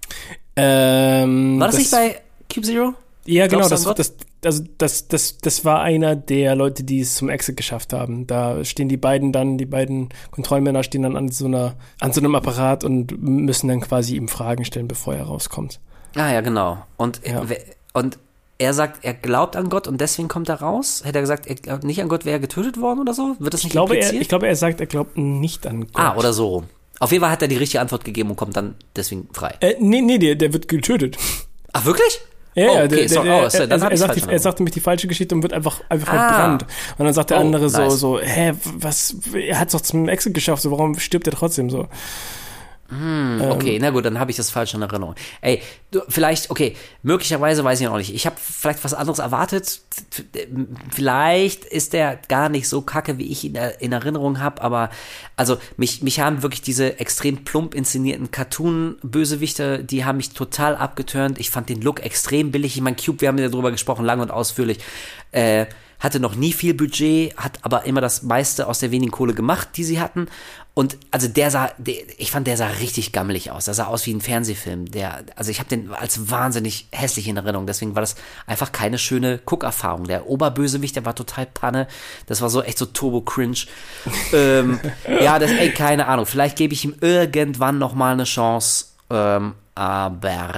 Ähm, 0.56 1.60
War 1.60 1.68
das, 1.68 1.78
nicht 1.78 1.92
bei 1.92 2.22
Cube 2.54 2.66
Zero? 2.66 2.94
Ja, 3.26 3.48
genau, 3.48 3.68
Glaubst 3.68 3.86
du 3.86 3.94
das, 3.94 4.18
das, 4.18 4.28
also 4.46 4.64
das, 4.78 5.08
das, 5.08 5.38
das 5.38 5.64
war 5.64 5.82
einer 5.82 6.16
der 6.16 6.56
Leute, 6.56 6.84
die 6.84 7.00
es 7.00 7.16
zum 7.16 7.30
Exit 7.30 7.56
geschafft 7.56 7.94
haben. 7.94 8.28
Da 8.28 8.66
stehen 8.66 8.90
die 8.90 8.98
beiden 8.98 9.32
dann, 9.32 9.58
die 9.58 9.66
beiden 9.66 10.10
Kontrollmänner 10.32 10.84
stehen 10.84 11.04
dann 11.04 11.16
an 11.16 11.30
so 11.30 11.46
einer, 11.46 11.76
an 12.02 12.12
so 12.12 12.20
einem 12.20 12.36
Apparat 12.36 12.84
und 12.84 13.18
müssen 13.22 13.70
dann 13.70 13.80
quasi 13.80 14.16
ihm 14.18 14.28
Fragen 14.28 14.66
stellen, 14.66 14.88
bevor 14.90 15.16
er 15.16 15.24
rauskommt. 15.24 15.80
Ah 16.16 16.32
ja, 16.34 16.42
genau. 16.42 16.80
Und, 16.98 17.22
Ja. 17.26 17.44
und 17.94 18.20
er 18.58 18.74
sagt, 18.74 19.04
er 19.04 19.14
glaubt 19.14 19.56
an 19.56 19.70
Gott 19.70 19.88
und 19.88 20.00
deswegen 20.02 20.28
kommt 20.28 20.48
er 20.50 20.56
raus. 20.56 21.02
Hätte 21.06 21.18
er 21.20 21.22
gesagt, 21.22 21.48
er 21.48 21.56
glaubt 21.56 21.84
nicht 21.86 22.02
an 22.02 22.10
Gott, 22.10 22.26
wäre 22.26 22.38
er 22.38 22.40
getötet 22.40 22.80
worden 22.80 23.00
oder 23.00 23.14
so? 23.14 23.36
Wird 23.40 23.54
das 23.54 23.62
Ich 23.62 23.66
nicht 23.66 23.72
glaube, 23.72 23.96
er, 23.98 24.14
ich 24.14 24.28
glaube, 24.28 24.48
er 24.48 24.56
sagt, 24.56 24.80
er 24.82 24.86
glaubt 24.86 25.18
nicht 25.18 25.66
an 25.66 25.82
Gott. 25.92 25.92
ah, 25.96 26.16
oder 26.18 26.34
so 26.34 26.48
rum. 26.48 26.64
Auf 27.00 27.12
jeden 27.12 27.22
Fall 27.22 27.32
hat 27.32 27.42
er 27.42 27.48
die 27.48 27.58
richtige 27.58 27.82
Antwort 27.82 28.04
gegeben 28.06 28.30
und 28.30 28.36
kommt 28.36 28.56
dann 28.56 28.76
deswegen 28.96 29.28
frei. 29.34 29.56
Äh, 29.62 29.76
nee, 29.80 30.02
nee, 30.02 30.18
der, 30.20 30.36
der 30.36 30.54
wird 30.54 30.68
getötet. 30.68 31.18
Ach, 31.74 31.86
wirklich? 31.86 32.22
Ja, 32.56 32.68
Oh, 32.70 32.76
okay, 32.86 32.88
der, 32.88 33.10
so, 33.10 33.24
der, 33.24 33.34
oh, 33.46 33.50
so, 33.50 33.58
er, 33.58 33.68
dann 33.68 33.82
er, 33.82 33.92
ich's 33.92 34.00
sagt 34.02 34.16
die, 34.16 34.30
er 34.30 34.40
sagt 34.40 34.60
nämlich 34.60 34.74
die 34.74 34.80
falsche 34.80 35.08
Geschichte 35.08 35.34
und 35.34 35.42
wird 35.42 35.54
einfach, 35.54 35.82
einfach 35.90 36.14
Ah. 36.14 36.30
verbrannt. 36.30 36.66
Und 36.98 37.06
dann 37.06 37.14
sagt 37.14 37.32
der 37.32 37.38
Oh, 37.38 37.42
andere 37.42 37.70
so, 37.70 37.78
nice. 37.80 38.00
so, 38.00 38.20
hä, 38.20 38.54
was, 38.78 39.16
er 39.34 39.60
hat 39.60 39.68
es 39.70 39.72
doch 39.74 39.82
zum 39.82 40.08
Exit 40.08 40.34
geschafft, 40.34 40.62
so, 40.62 40.70
warum 40.72 40.98
stirbt 41.00 41.28
er 41.28 41.34
trotzdem 41.34 41.70
so? 41.70 41.88
Hm, 43.00 43.40
Ähm. 43.42 43.52
okay, 43.52 43.80
na 43.82 43.90
gut, 43.90 44.06
dann 44.06 44.20
habe 44.20 44.32
ich 44.32 44.38
das 44.38 44.50
falsch 44.50 44.74
in 44.74 44.82
Erinnerung. 44.82 45.16
Ey, 45.42 45.62
du, 45.92 46.02
vielleicht, 46.08 46.50
okay, 46.50 46.76
möglicherweise 47.02 47.64
weiß 47.64 47.82
ich 47.82 47.88
noch 47.88 47.98
nicht. 47.98 48.14
Ich 48.14 48.26
habe 48.26 48.36
vielleicht 48.40 48.84
was 48.84 48.94
anderes 48.94 49.20
erwartet. 49.20 49.82
Vielleicht 50.92 51.66
ist 51.66 51.94
der 51.94 52.20
gar 52.28 52.50
nicht 52.50 52.68
so 52.68 52.82
kacke, 52.82 53.18
wie 53.18 53.32
ich 53.32 53.44
ihn 53.44 53.56
in 53.80 53.92
Erinnerung 53.92 54.40
habe, 54.40 54.62
aber 54.62 54.90
also 55.36 55.58
mich, 55.78 56.02
mich 56.02 56.20
haben 56.20 56.44
wirklich 56.44 56.62
diese 56.62 57.00
extrem 57.00 57.44
plump 57.44 57.74
inszenierten 57.74 58.32
Cartoon-Bösewichte, 58.32 59.84
die 59.84 60.06
haben 60.06 60.18
mich 60.18 60.32
total 60.32 60.76
abgeturnt. 60.76 61.40
Ich 61.40 61.50
fand 61.50 61.70
den 61.70 61.82
Look 61.82 62.04
extrem 62.04 62.52
billig. 62.52 62.76
Ich 62.76 62.82
meine, 62.82 62.96
Cube, 62.96 63.22
wir 63.22 63.28
haben 63.30 63.38
ja 63.38 63.50
darüber 63.50 63.72
gesprochen, 63.72 64.06
lang 64.06 64.20
und 64.20 64.32
ausführlich. 64.32 64.80
Äh, 65.32 65.66
hatte 66.00 66.20
noch 66.20 66.36
nie 66.36 66.52
viel 66.52 66.74
Budget, 66.74 67.36
hat 67.38 67.60
aber 67.62 67.86
immer 67.86 68.02
das 68.02 68.24
meiste 68.24 68.68
aus 68.68 68.80
der 68.80 68.92
wenigen 68.92 69.12
Kohle 69.12 69.34
gemacht, 69.34 69.70
die 69.78 69.86
sie 69.86 70.02
hatten. 70.02 70.28
Und 70.76 70.98
also 71.12 71.28
der 71.28 71.52
sah, 71.52 71.70
der, 71.78 71.96
ich 72.18 72.32
fand, 72.32 72.48
der 72.48 72.58
sah 72.58 72.68
richtig 72.68 73.12
gammelig 73.12 73.52
aus. 73.52 73.66
Der 73.66 73.76
sah 73.76 73.86
aus 73.86 74.08
wie 74.08 74.14
ein 74.14 74.22
Fernsehfilm. 74.22 74.90
Der, 74.90 75.24
also 75.36 75.52
ich 75.52 75.60
habe 75.60 75.70
den 75.70 75.94
als 75.94 76.32
wahnsinnig 76.32 76.88
hässlich 76.92 77.28
in 77.28 77.38
Erinnerung. 77.38 77.68
Deswegen 77.68 77.94
war 77.94 78.02
das 78.02 78.16
einfach 78.48 78.72
keine 78.72 78.98
schöne 78.98 79.40
Guckerfahrung. 79.46 80.06
Der 80.06 80.28
Oberbösewicht, 80.28 80.96
der 80.96 81.06
war 81.06 81.14
total 81.14 81.46
Panne. 81.46 81.88
Das 82.26 82.42
war 82.42 82.50
so 82.50 82.64
echt 82.64 82.80
so 82.80 82.88
Turbo-Cringe. 82.88 83.58
ähm, 84.34 84.80
ja, 85.22 85.38
das, 85.38 85.52
ey, 85.52 85.72
keine 85.72 86.08
Ahnung. 86.08 86.26
Vielleicht 86.26 86.58
gebe 86.58 86.74
ich 86.74 86.84
ihm 86.84 86.96
irgendwann 87.02 87.78
noch 87.78 87.94
mal 87.94 88.14
eine 88.14 88.24
Chance. 88.24 88.86
Ähm, 89.12 89.54
aber 89.76 90.54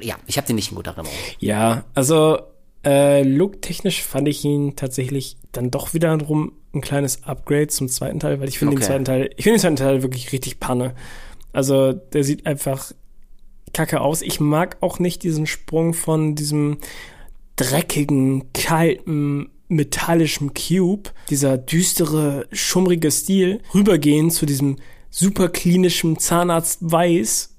ja, 0.00 0.16
ich 0.26 0.36
habe 0.36 0.46
den 0.48 0.56
nicht 0.56 0.70
in 0.70 0.76
guter 0.76 0.92
Erinnerung. 0.92 1.16
Ja, 1.38 1.84
also 1.94 2.40
äh, 2.84 3.22
look-technisch 3.22 4.02
fand 4.02 4.26
ich 4.26 4.44
ihn 4.44 4.74
tatsächlich 4.74 5.36
dann 5.52 5.70
doch 5.70 5.94
wiederum 5.94 6.52
ein 6.74 6.80
kleines 6.80 7.24
Upgrade 7.24 7.68
zum 7.68 7.88
zweiten 7.88 8.20
Teil, 8.20 8.40
weil 8.40 8.48
ich 8.48 8.58
finde 8.58 8.74
den 8.74 8.78
Okay. 8.78 8.86
zweiten 8.86 9.04
Teil, 9.04 9.30
ich 9.36 9.44
finde 9.44 9.58
den 9.58 9.60
zweiten 9.60 9.76
Teil 9.76 10.02
wirklich 10.02 10.32
richtig 10.32 10.58
Panne. 10.60 10.94
Also 11.52 11.92
der 11.92 12.24
sieht 12.24 12.46
einfach 12.46 12.92
kacke 13.74 14.00
aus. 14.00 14.22
Ich 14.22 14.40
mag 14.40 14.78
auch 14.80 14.98
nicht 14.98 15.22
diesen 15.22 15.46
Sprung 15.46 15.94
von 15.94 16.34
diesem 16.34 16.78
dreckigen, 17.56 18.52
kalten, 18.52 19.50
metallischen 19.68 20.52
Cube, 20.54 21.10
dieser 21.30 21.58
düstere, 21.58 22.46
schummrige 22.52 23.10
Stil, 23.10 23.60
rübergehen 23.74 24.30
zu 24.30 24.46
diesem 24.46 24.76
super 25.10 25.48
klinischen 25.48 26.18
Zahnarzt 26.18 26.78
Weiß. 26.80 27.51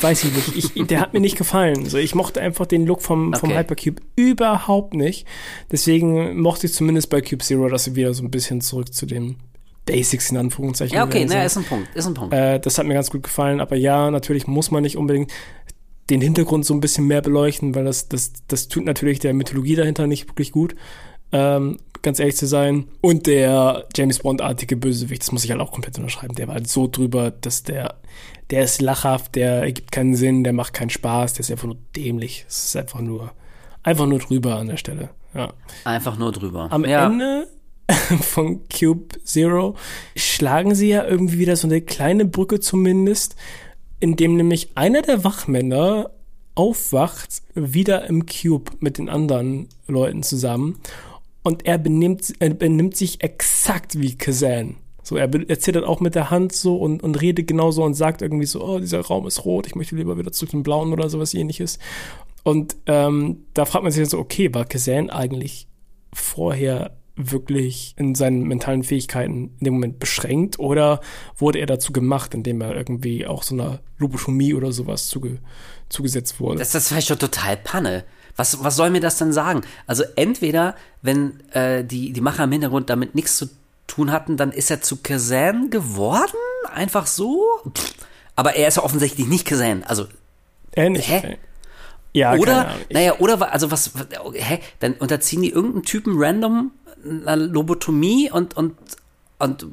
Weiß 0.00 0.24
ich 0.24 0.32
nicht. 0.32 0.76
Ich, 0.76 0.86
der 0.86 1.00
hat 1.00 1.12
mir 1.12 1.20
nicht 1.20 1.36
gefallen. 1.36 1.86
So, 1.86 1.98
ich 1.98 2.14
mochte 2.14 2.40
einfach 2.40 2.66
den 2.66 2.86
Look 2.86 3.02
vom, 3.02 3.34
vom 3.34 3.50
Okay. 3.50 3.58
Hypercube 3.58 4.02
überhaupt 4.14 4.94
nicht. 4.94 5.26
Deswegen 5.72 6.40
mochte 6.40 6.66
ich 6.66 6.72
zumindest 6.72 7.10
bei 7.10 7.20
Cube 7.20 7.42
Zero, 7.42 7.68
dass 7.68 7.84
sie 7.84 7.96
wieder 7.96 8.14
so 8.14 8.22
ein 8.22 8.30
bisschen 8.30 8.60
zurück 8.60 8.94
zu 8.94 9.06
den 9.06 9.36
Basics 9.84 10.30
in 10.30 10.36
Anführungszeichen. 10.36 10.94
Ja, 10.94 11.04
okay, 11.04 11.24
gegangen 11.24 11.42
na, 11.42 11.48
sind. 11.48 11.62
ist 11.62 11.66
ein 11.66 11.76
Punkt, 11.76 11.96
ist 11.96 12.06
ein 12.06 12.14
Punkt. 12.14 12.34
Äh, 12.34 12.60
das 12.60 12.78
hat 12.78 12.86
mir 12.86 12.94
ganz 12.94 13.10
gut 13.10 13.24
gefallen. 13.24 13.60
Aber 13.60 13.74
ja, 13.74 14.10
natürlich 14.10 14.46
muss 14.46 14.70
man 14.70 14.82
nicht 14.82 14.96
unbedingt 14.96 15.32
den 16.10 16.20
Hintergrund 16.20 16.64
so 16.64 16.74
ein 16.74 16.80
bisschen 16.80 17.06
mehr 17.06 17.20
beleuchten, 17.20 17.74
weil 17.74 17.84
das, 17.84 18.08
das, 18.08 18.32
das 18.46 18.68
tut 18.68 18.84
natürlich 18.84 19.18
der 19.18 19.34
Mythologie 19.34 19.74
dahinter 19.74 20.06
nicht 20.06 20.28
wirklich 20.28 20.52
gut. 20.52 20.74
Ähm, 21.32 21.78
ganz 22.02 22.20
ehrlich 22.20 22.36
zu 22.36 22.46
sein. 22.46 22.84
Und 23.00 23.26
der 23.26 23.86
James 23.96 24.20
Bond-artige 24.20 24.76
Bösewicht, 24.76 25.22
das 25.22 25.32
muss 25.32 25.44
ich 25.44 25.50
halt 25.50 25.60
auch 25.60 25.72
komplett 25.72 25.98
unterschreiben. 25.98 26.34
Der 26.34 26.48
war 26.48 26.54
halt 26.54 26.68
so 26.68 26.86
drüber, 26.86 27.30
dass 27.30 27.62
der, 27.62 27.96
der 28.50 28.64
ist 28.64 28.80
lachhaft, 28.80 29.34
der 29.34 29.62
ergibt 29.62 29.92
keinen 29.92 30.14
Sinn, 30.14 30.44
der 30.44 30.52
macht 30.52 30.72
keinen 30.72 30.90
Spaß, 30.90 31.34
der 31.34 31.40
ist 31.40 31.50
einfach 31.50 31.66
nur 31.66 31.78
dämlich. 31.94 32.46
Es 32.48 32.64
ist 32.64 32.76
einfach 32.76 33.00
nur, 33.00 33.32
einfach 33.82 34.06
nur 34.06 34.18
drüber 34.18 34.56
an 34.56 34.68
der 34.68 34.76
Stelle. 34.76 35.10
Ja. 35.34 35.52
Einfach 35.84 36.18
nur 36.18 36.32
drüber. 36.32 36.68
Am 36.70 36.84
ja. 36.84 37.06
Ende 37.06 37.48
von 38.20 38.60
Cube 38.68 39.22
Zero 39.24 39.76
schlagen 40.16 40.74
sie 40.74 40.88
ja 40.88 41.04
irgendwie 41.04 41.38
wieder 41.38 41.56
so 41.56 41.66
eine 41.66 41.80
kleine 41.80 42.24
Brücke 42.24 42.60
zumindest, 42.60 43.36
in 44.00 44.16
dem 44.16 44.36
nämlich 44.36 44.70
einer 44.76 45.02
der 45.02 45.24
Wachmänner 45.24 46.10
aufwacht, 46.54 47.42
wieder 47.54 48.06
im 48.06 48.26
Cube 48.26 48.72
mit 48.80 48.98
den 48.98 49.08
anderen 49.08 49.68
Leuten 49.86 50.22
zusammen. 50.22 50.80
Und 51.42 51.66
er 51.66 51.78
benimmt, 51.78 52.34
er 52.40 52.52
benimmt 52.54 52.96
sich 52.96 53.22
exakt 53.22 54.00
wie 54.00 54.16
Kazan. 54.16 54.76
So, 55.08 55.16
er, 55.16 55.30
er 55.48 55.58
zittert 55.58 55.84
auch 55.84 56.00
mit 56.00 56.14
der 56.14 56.28
Hand 56.28 56.52
so 56.52 56.76
und, 56.76 57.02
und 57.02 57.18
redet 57.22 57.46
genauso 57.46 57.82
und 57.82 57.94
sagt 57.94 58.20
irgendwie 58.20 58.44
so, 58.44 58.62
oh, 58.62 58.78
dieser 58.78 59.00
Raum 59.00 59.26
ist 59.26 59.46
rot, 59.46 59.66
ich 59.66 59.74
möchte 59.74 59.96
lieber 59.96 60.18
wieder 60.18 60.32
zurück 60.32 60.50
zum 60.50 60.62
Blauen 60.62 60.92
oder 60.92 61.08
sowas 61.08 61.32
ähnliches. 61.32 61.78
Und 62.42 62.76
ähm, 62.84 63.44
da 63.54 63.64
fragt 63.64 63.84
man 63.84 63.90
sich 63.90 64.02
dann 64.02 64.10
so, 64.10 64.18
okay, 64.18 64.52
war 64.52 64.66
Kazan 64.66 65.08
eigentlich 65.08 65.66
vorher 66.12 66.98
wirklich 67.16 67.94
in 67.96 68.14
seinen 68.14 68.42
mentalen 68.42 68.84
Fähigkeiten 68.84 69.54
in 69.58 69.64
dem 69.64 69.74
Moment 69.74 69.98
beschränkt 69.98 70.58
oder 70.58 71.00
wurde 71.38 71.58
er 71.58 71.66
dazu 71.66 71.90
gemacht, 71.90 72.34
indem 72.34 72.60
er 72.60 72.76
irgendwie 72.76 73.26
auch 73.26 73.42
so 73.42 73.54
einer 73.54 73.80
Lobotomie 73.96 74.52
oder 74.52 74.72
sowas 74.72 75.08
zuge 75.08 75.38
zugesetzt 75.88 76.38
wurde? 76.38 76.58
Das, 76.58 76.72
das 76.72 76.92
war 76.92 77.00
schon 77.00 77.18
total 77.18 77.56
Panne. 77.56 78.04
Was, 78.36 78.62
was 78.62 78.76
soll 78.76 78.90
mir 78.90 79.00
das 79.00 79.16
denn 79.16 79.32
sagen? 79.32 79.62
Also 79.86 80.04
entweder, 80.16 80.76
wenn 81.00 81.40
äh, 81.52 81.82
die, 81.82 82.12
die 82.12 82.20
Macher 82.20 82.44
im 82.44 82.52
Hintergrund 82.52 82.90
damit 82.90 83.14
nichts 83.14 83.38
zu 83.38 83.48
tun 83.88 84.12
hatten, 84.12 84.36
dann 84.36 84.52
ist 84.52 84.70
er 84.70 84.80
zu 84.80 84.98
Kazan 85.02 85.70
geworden? 85.70 86.36
Einfach 86.72 87.06
so? 87.08 87.44
Pff. 87.76 87.94
Aber 88.36 88.54
er 88.54 88.68
ist 88.68 88.76
ja 88.76 88.84
offensichtlich 88.84 89.26
nicht 89.26 89.44
Kazan. 89.46 89.82
Also, 89.82 90.06
Ähnlich. 90.76 91.08
Hä? 91.08 91.38
Ja, 92.12 92.34
oder, 92.34 92.74
naja, 92.90 93.16
oder, 93.18 93.52
also 93.52 93.70
was, 93.72 93.92
was- 93.94 94.06
hä? 94.34 94.60
Dann 94.78 94.94
unterziehen 94.94 95.42
die 95.42 95.50
irgendeinen 95.50 95.82
Typen 95.84 96.14
random 96.16 96.70
einer 97.04 97.36
Lobotomie 97.36 98.30
und, 98.30 98.56
und, 98.56 98.76
und 99.38 99.62
äh, 99.62 99.66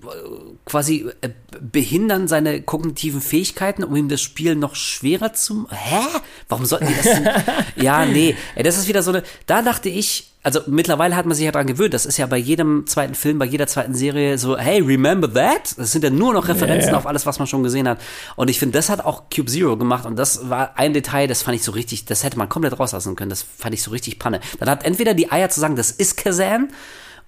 quasi 0.65 1.07
äh, 1.21 1.29
behindern 1.59 2.27
seine 2.27 2.61
kognitiven 2.61 3.19
Fähigkeiten, 3.21 3.83
um 3.83 3.95
ihm 3.95 4.09
das 4.09 4.21
Spiel 4.21 4.55
noch 4.55 4.75
schwerer 4.75 5.33
zu. 5.33 5.67
Hä? 5.71 6.05
Warum 6.49 6.65
sollten 6.65 6.87
die 6.87 6.93
das 6.95 7.03
denn? 7.03 7.29
ja, 7.83 8.05
nee. 8.05 8.35
Das 8.61 8.77
ist 8.77 8.87
wieder 8.87 9.01
so 9.01 9.11
eine. 9.11 9.23
Da 9.47 9.63
dachte 9.63 9.89
ich, 9.89 10.31
also 10.43 10.59
mittlerweile 10.67 11.15
hat 11.15 11.25
man 11.25 11.33
sich 11.35 11.45
ja 11.45 11.51
dran 11.51 11.65
gewöhnt. 11.65 11.95
Das 11.95 12.05
ist 12.05 12.17
ja 12.17 12.27
bei 12.27 12.37
jedem 12.37 12.85
zweiten 12.85 13.15
Film, 13.15 13.39
bei 13.39 13.45
jeder 13.45 13.65
zweiten 13.65 13.95
Serie 13.95 14.37
so, 14.37 14.55
hey, 14.55 14.79
remember 14.81 15.33
that? 15.33 15.75
Das 15.77 15.91
sind 15.91 16.03
ja 16.03 16.11
nur 16.11 16.33
noch 16.33 16.47
Referenzen 16.47 16.91
Ja. 16.91 16.97
auf 16.97 17.07
alles, 17.07 17.25
was 17.25 17.39
man 17.39 17.47
schon 17.47 17.63
gesehen 17.63 17.87
hat. 17.87 17.99
Und 18.35 18.51
ich 18.51 18.59
finde, 18.59 18.77
das 18.77 18.89
hat 18.89 19.03
auch 19.03 19.23
Cube 19.35 19.49
Zero 19.49 19.77
gemacht. 19.77 20.05
Und 20.05 20.15
das 20.17 20.47
war 20.47 20.77
ein 20.77 20.93
Detail, 20.93 21.25
das 21.25 21.41
fand 21.41 21.55
ich 21.55 21.63
so 21.63 21.71
richtig, 21.71 22.05
das 22.05 22.23
hätte 22.23 22.37
man 22.37 22.47
komplett 22.49 22.79
rauslassen 22.79 23.15
können. 23.15 23.31
Das 23.31 23.41
fand 23.57 23.73
ich 23.73 23.81
so 23.81 23.89
richtig 23.89 24.19
Panne. 24.19 24.39
Dann 24.59 24.69
hat 24.69 24.85
entweder 24.85 25.15
die 25.15 25.31
Eier 25.31 25.49
zu 25.49 25.59
sagen, 25.59 25.75
das 25.75 25.89
ist 25.89 26.17
Kazan, 26.17 26.69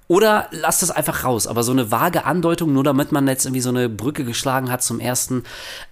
oder 0.08 0.48
lasst 0.52 0.84
es 0.84 0.92
einfach 0.92 1.24
raus. 1.24 1.48
Aber 1.48 1.64
so 1.64 1.72
eine 1.72 1.92
vage 1.92 2.26
Andeutung, 2.26 2.74
nur 2.74 2.84
damit 2.84 3.12
man 3.12 3.28
jetzt 3.28 3.46
irgendwie 3.46 3.62
so 3.62 3.70
eine 3.70 3.90
Brücke 3.90 4.24
geschlagen 4.24 4.72
hat 4.72 4.84
zum 4.84 5.00
ersten, 5.00 5.44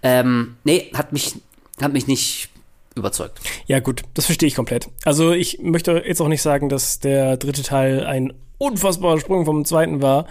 ähm, 0.04 0.56
nee, 0.64 0.92
hat 0.94 1.14
mich, 1.14 1.36
hat 1.82 1.94
mich 1.94 2.08
nicht 2.08 2.50
überzeugt. 2.96 3.40
Ja, 3.68 3.80
gut, 3.80 4.04
das 4.14 4.26
verstehe 4.26 4.48
ich 4.48 4.56
komplett. 4.56 4.90
Also 5.04 5.32
ich 5.32 5.60
möchte 5.62 6.04
jetzt 6.06 6.22
auch 6.22 6.30
nicht 6.30 6.42
sagen, 6.42 6.70
dass 6.70 7.00
der 7.00 7.38
dritte 7.38 7.64
Teil 7.64 8.06
ein 8.06 8.34
unfassbarer 8.58 9.20
Sprung 9.20 9.46
vom 9.46 9.66
zweiten 9.66 10.02
war. 10.02 10.28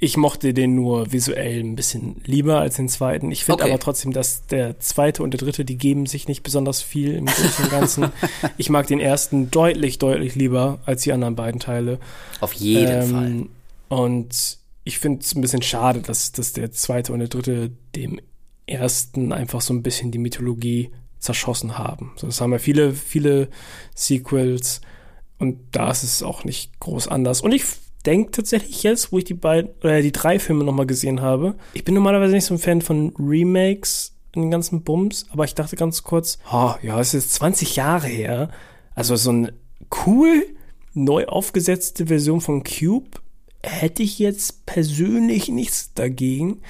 Ich 0.00 0.16
mochte 0.16 0.54
den 0.54 0.76
nur 0.76 1.10
visuell 1.12 1.58
ein 1.60 1.74
bisschen 1.74 2.20
lieber 2.24 2.60
als 2.60 2.76
den 2.76 2.88
zweiten. 2.88 3.32
Ich 3.32 3.44
finde 3.44 3.64
Okay. 3.64 3.72
aber 3.72 3.80
trotzdem, 3.80 4.12
dass 4.12 4.46
der 4.46 4.78
zweite 4.78 5.24
und 5.24 5.32
der 5.32 5.38
dritte, 5.38 5.64
die 5.64 5.76
geben 5.76 6.06
sich 6.06 6.28
nicht 6.28 6.44
besonders 6.44 6.82
viel 6.82 7.14
im 7.14 7.26
Großen 7.26 7.64
und 7.64 7.70
Ganzen. 7.70 8.12
ich 8.58 8.70
mag 8.70 8.86
den 8.86 9.00
ersten 9.00 9.50
deutlich, 9.50 9.98
deutlich 9.98 10.36
lieber 10.36 10.78
als 10.86 11.02
die 11.02 11.12
anderen 11.12 11.34
beiden 11.34 11.60
Teile. 11.60 11.98
Auf 12.40 12.52
jeden 12.52 13.02
Ähm, 13.02 13.10
Fall. 13.10 13.46
Und 13.88 14.58
ich 14.84 14.98
finde 15.00 15.20
es 15.22 15.34
ein 15.34 15.40
bisschen 15.40 15.62
schade, 15.62 16.00
dass, 16.00 16.30
dass 16.30 16.52
der 16.52 16.70
zweite 16.70 17.12
und 17.12 17.18
der 17.18 17.28
dritte 17.28 17.72
dem 17.96 18.20
ersten 18.66 19.32
einfach 19.32 19.60
so 19.60 19.74
ein 19.74 19.82
bisschen 19.82 20.12
die 20.12 20.18
Mythologie 20.18 20.90
zerschossen 21.18 21.76
haben. 21.76 22.12
So, 22.16 22.26
das 22.28 22.40
haben 22.40 22.52
ja 22.52 22.58
viele, 22.58 22.92
viele 22.94 23.48
Sequels 23.96 24.80
und 25.38 25.58
da 25.72 25.90
ist 25.90 26.04
es 26.04 26.22
auch 26.22 26.44
nicht 26.44 26.78
groß 26.78 27.08
anders. 27.08 27.40
Und 27.40 27.52
ich 27.52 27.64
denke 28.08 28.30
tatsächlich 28.30 28.82
jetzt, 28.82 29.12
wo 29.12 29.18
ich 29.18 29.24
die 29.24 29.34
beiden, 29.34 29.70
äh, 29.82 30.00
die 30.00 30.12
drei 30.12 30.38
Filme 30.38 30.64
nochmal 30.64 30.86
gesehen 30.86 31.20
habe, 31.20 31.56
ich 31.74 31.84
bin 31.84 31.94
normalerweise 31.94 32.32
nicht 32.32 32.46
so 32.46 32.54
ein 32.54 32.58
Fan 32.58 32.80
von 32.80 33.12
Remakes 33.18 34.14
in 34.34 34.42
den 34.42 34.50
ganzen 34.50 34.82
Bums, 34.82 35.26
aber 35.30 35.44
ich 35.44 35.54
dachte 35.54 35.76
ganz 35.76 36.02
kurz, 36.02 36.38
oh, 36.50 36.72
ja, 36.82 36.98
es 36.98 37.08
ist 37.08 37.24
jetzt 37.24 37.34
20 37.34 37.76
Jahre 37.76 38.06
her. 38.06 38.50
Also 38.94 39.14
so 39.16 39.30
ein 39.30 39.52
cool 40.06 40.46
neu 40.94 41.26
aufgesetzte 41.26 42.06
Version 42.06 42.40
von 42.40 42.64
Cube 42.64 43.20
hätte 43.62 44.02
ich 44.02 44.18
jetzt 44.18 44.64
persönlich 44.64 45.48
nichts 45.48 45.92
dagegen. 45.92 46.62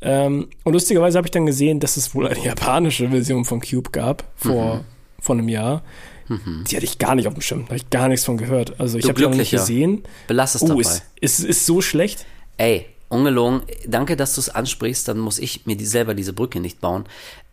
Ähm, 0.00 0.48
und 0.64 0.72
lustigerweise 0.72 1.18
habe 1.18 1.26
ich 1.26 1.32
dann 1.32 1.46
gesehen, 1.46 1.80
dass 1.80 1.98
es 1.98 2.14
wohl 2.14 2.28
eine 2.28 2.42
japanische 2.42 3.10
Version 3.10 3.44
von 3.44 3.60
Cube 3.60 3.90
gab 3.90 4.24
vor, 4.36 4.84
vor 5.20 5.36
einem 5.36 5.48
Jahr. 5.50 5.82
Die 6.28 6.76
hatte 6.76 6.84
ich 6.84 6.98
gar 6.98 7.14
nicht 7.14 7.26
auf 7.26 7.34
dem 7.34 7.42
Schirm. 7.42 7.60
Da 7.60 7.68
habe 7.68 7.76
ich 7.76 7.90
gar 7.90 8.08
nichts 8.08 8.24
von 8.26 8.36
gehört. 8.36 8.78
Also 8.80 8.98
ich 8.98 9.04
habe 9.04 9.14
die 9.14 9.22
noch 9.22 9.34
nicht 9.34 9.50
gesehen. 9.50 10.02
Belass 10.26 10.54
es 10.54 10.62
Oh, 10.62 10.68
dabei. 10.68 10.80
ist, 10.80 11.02
ist, 11.20 11.40
ist 11.40 11.66
so 11.66 11.80
schlecht. 11.80 12.26
Ey, 12.58 12.86
ungelogen, 13.08 13.62
danke, 13.86 14.16
dass 14.16 14.34
du 14.34 14.40
es 14.40 14.48
ansprichst, 14.48 15.08
dann 15.08 15.18
muss 15.18 15.38
ich 15.38 15.66
mir 15.66 15.76
die, 15.76 15.86
selber 15.86 16.14
diese 16.14 16.32
Brücke 16.32 16.60
nicht 16.60 16.80
bauen. 16.80 17.04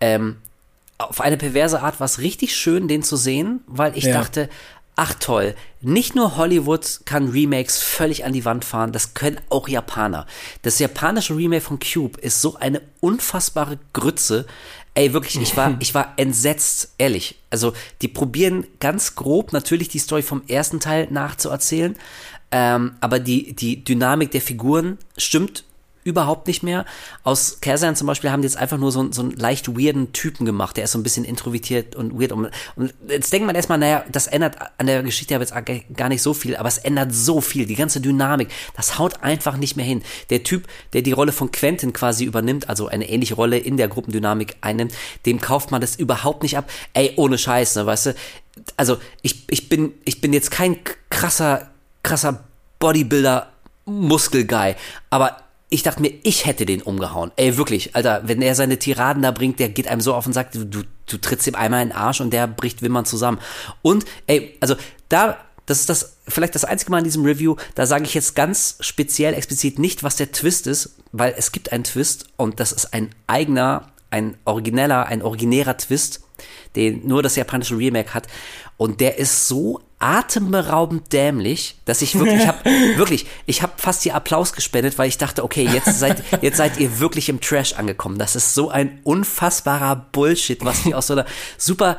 Ähm, 0.02 0.38
auf 0.98 1.22
eine 1.22 1.38
perverse 1.38 1.82
Art 1.82 2.00
war 2.00 2.06
es 2.06 2.20
richtig 2.20 2.56
schön, 2.56 2.88
den 2.88 3.04
zu 3.04 3.16
sehen, 3.16 3.62
weil 3.68 3.98
ich 3.98 4.06
ja. 4.06 4.14
dachte, 4.14 4.50
ach 4.96 5.14
toll, 5.16 5.56
nicht 5.82 6.16
nur 6.16 6.38
Hollywood 6.38 7.02
kann 7.06 7.30
Remakes 7.30 7.82
völlig 7.82 8.26
an 8.26 8.34
die 8.34 8.46
Wand 8.46 8.64
fahren, 8.66 8.92
das 8.92 9.14
können 9.14 9.40
auch 9.50 9.68
Japaner. 9.68 10.26
Das 10.62 10.80
japanische 10.80 11.36
Remake 11.36 11.62
von 11.62 11.80
Cube 11.80 12.20
ist 12.20 12.42
so 12.42 12.56
eine 12.56 12.82
unfassbare 13.02 13.78
Grütze. 13.94 14.46
Ey, 14.96 15.14
wirklich, 15.14 15.40
ich 15.42 15.56
war, 15.56 15.78
ich 15.80 15.94
war 15.94 16.14
entsetzt, 16.18 16.94
ehrlich. 16.98 17.36
Also, 17.50 17.74
die 18.02 18.08
probieren 18.08 18.66
ganz 18.80 19.16
grob 19.16 19.54
natürlich 19.54 19.90
die 19.90 20.00
Story 20.00 20.24
vom 20.24 20.42
ersten 20.48 20.80
Teil 20.80 21.08
nachzuerzählen, 21.12 21.96
ähm, 22.52 22.96
aber 23.02 23.20
die, 23.20 23.54
die 23.54 23.84
Dynamik 23.84 24.32
der 24.32 24.42
Figuren 24.42 24.98
stimmt 25.18 25.66
überhaupt 26.06 26.46
nicht 26.48 26.62
mehr. 26.62 26.86
Aus 27.24 27.58
Kazan 27.62 27.96
zum 27.96 28.06
Beispiel 28.06 28.32
haben 28.32 28.44
die 28.44 28.46
jetzt 28.46 28.58
einfach 28.58 28.78
nur 28.78 28.92
so, 28.92 29.12
so 29.12 29.24
einen 29.24 29.32
leicht 29.32 29.68
weirden 29.68 30.14
Typen 30.14 30.46
gemacht. 30.46 30.78
Der 30.78 30.84
ist 30.84 30.92
so 30.92 31.00
ein 31.00 31.04
bisschen 31.04 31.26
introvertiert 31.26 31.96
und 31.96 32.18
weird. 32.18 32.32
Und, 32.32 32.52
und 32.76 32.94
jetzt 33.10 33.34
denkt 33.34 33.48
man 33.48 33.56
erstmal, 33.56 33.80
naja, 33.80 34.06
das 34.12 34.28
ändert 34.28 34.56
an 34.78 34.86
der 34.86 35.02
Geschichte 35.02 35.36
aber 35.36 35.44
jetzt 35.44 35.98
gar 35.98 36.08
nicht 36.08 36.22
so 36.22 36.36
viel, 36.36 36.56
aber 36.56 36.70
es 36.70 36.78
ändert 36.78 37.12
so 37.12 37.42
viel. 37.42 37.66
Die 37.66 37.76
ganze 37.76 38.02
Dynamik, 38.02 38.50
das 38.78 39.00
haut 39.00 39.24
einfach 39.24 39.58
nicht 39.58 39.78
mehr 39.78 39.86
hin. 39.86 40.04
Der 40.30 40.44
Typ, 40.44 40.68
der 40.94 41.02
die 41.02 41.12
Rolle 41.12 41.32
von 41.32 41.52
Quentin 41.52 41.92
quasi 41.92 42.24
übernimmt, 42.24 42.70
also 42.70 42.88
eine 42.88 43.10
ähnliche 43.10 43.34
Rolle 43.34 43.58
in 43.58 43.76
der 43.76 43.88
Gruppendynamik 43.88 44.58
einnimmt, 44.62 44.94
dem 45.26 45.42
kauft 45.42 45.72
man 45.72 45.82
das 45.82 45.96
überhaupt 45.96 46.44
nicht 46.44 46.56
ab. 46.56 46.70
Ey, 46.94 47.14
ohne 47.16 47.40
Scheiß, 47.40 47.76
ne, 47.78 47.86
weißt 47.88 48.06
du? 48.06 48.16
Also, 48.78 48.98
ich, 49.24 49.44
ich 49.50 49.70
bin, 49.70 49.94
ich 50.06 50.22
bin 50.22 50.34
jetzt 50.34 50.52
kein 50.52 50.78
krasser, 51.10 51.72
krasser 52.04 52.44
Bodybuilder, 52.78 53.50
Muskelguy, 53.86 54.76
aber 55.10 55.38
ich 55.70 55.84
dachte 55.84 56.02
mir, 56.02 56.14
ich 56.24 56.46
hätte 56.46 56.66
den 56.66 56.82
umgehauen. 56.82 57.32
Ey, 57.38 57.58
wirklich, 57.58 57.96
Alter, 57.96 58.22
wenn 58.26 58.42
er 58.42 58.56
seine 58.56 58.78
Tiraden 58.78 59.24
da 59.24 59.32
bringt, 59.32 59.60
der 59.60 59.70
geht 59.70 59.88
einem 59.88 60.02
so 60.02 60.14
auf 60.14 60.28
und 60.28 60.34
sagt, 60.34 60.56
du, 60.56 60.66
du, 60.66 61.18
trittst 61.18 61.48
ihm 61.48 61.56
einmal 61.56 61.82
in 61.82 61.90
den 61.90 61.98
Arsch 61.98 62.22
und 62.22 62.32
der 62.32 62.48
bricht 62.48 62.82
Wimmern 62.82 63.06
zusammen. 63.06 63.40
Und, 63.82 64.06
ey, 64.28 64.56
also 64.60 64.76
da, 65.10 65.38
das 65.66 65.80
ist 65.80 65.90
das, 65.90 66.18
vielleicht 66.28 66.54
das 66.54 66.66
einzige 66.66 66.92
Mal 66.92 67.00
in 67.00 67.04
diesem 67.04 67.26
Review, 67.26 67.56
da 67.74 67.86
sage 67.88 68.06
ich 68.06 68.14
jetzt 68.14 68.36
ganz 68.36 68.78
speziell, 68.80 69.34
explizit 69.34 69.80
nicht, 69.80 70.04
was 70.04 70.16
der 70.16 70.32
Twist 70.32 70.68
ist, 70.68 70.98
weil 71.12 71.34
es 71.36 71.52
gibt 71.52 71.72
einen 71.72 71.84
Twist 71.84 72.28
und 72.38 72.60
das 72.60 72.72
ist 72.72 72.94
ein 72.94 73.10
eigener, 73.26 73.92
ein 74.12 74.38
origineller, 74.46 75.08
ein 75.08 75.24
originärer 75.24 75.78
Twist, 75.78 76.22
den 76.76 77.08
nur 77.08 77.24
das 77.24 77.36
japanische 77.36 77.78
Remake 77.78 78.14
hat. 78.14 78.28
Und 78.78 79.00
der 79.00 79.18
ist 79.18 79.48
so 79.48 79.82
atemberaubend 80.00 81.14
dämlich, 81.14 81.78
dass 81.86 82.02
ich 82.02 82.16
wirklich, 82.20 82.42
ich 82.42 82.48
hab, 82.48 82.66
wirklich, 82.96 83.26
ich 83.46 83.62
habe 83.62 83.74
fast 83.78 84.04
hier 84.04 84.16
Applaus 84.16 84.54
gespendet, 84.54 84.98
weil 84.98 85.08
ich 85.08 85.18
dachte, 85.18 85.44
okay, 85.44 85.64
jetzt 85.64 86.00
seid, 86.00 86.24
jetzt 86.42 86.58
seid 86.58 86.78
ihr 86.80 87.00
wirklich 87.00 87.30
im 87.30 87.40
Trash 87.40 87.74
angekommen. 87.74 88.20
Das 88.20 88.36
ist 88.36 88.54
so 88.54 88.70
ein 88.70 89.00
unfassbarer 89.04 90.08
Bullshit, 90.12 90.64
was 90.64 90.84
die 90.84 90.94
aus 90.94 91.08
so 91.08 91.14
einer 91.14 91.26
super, 91.58 91.98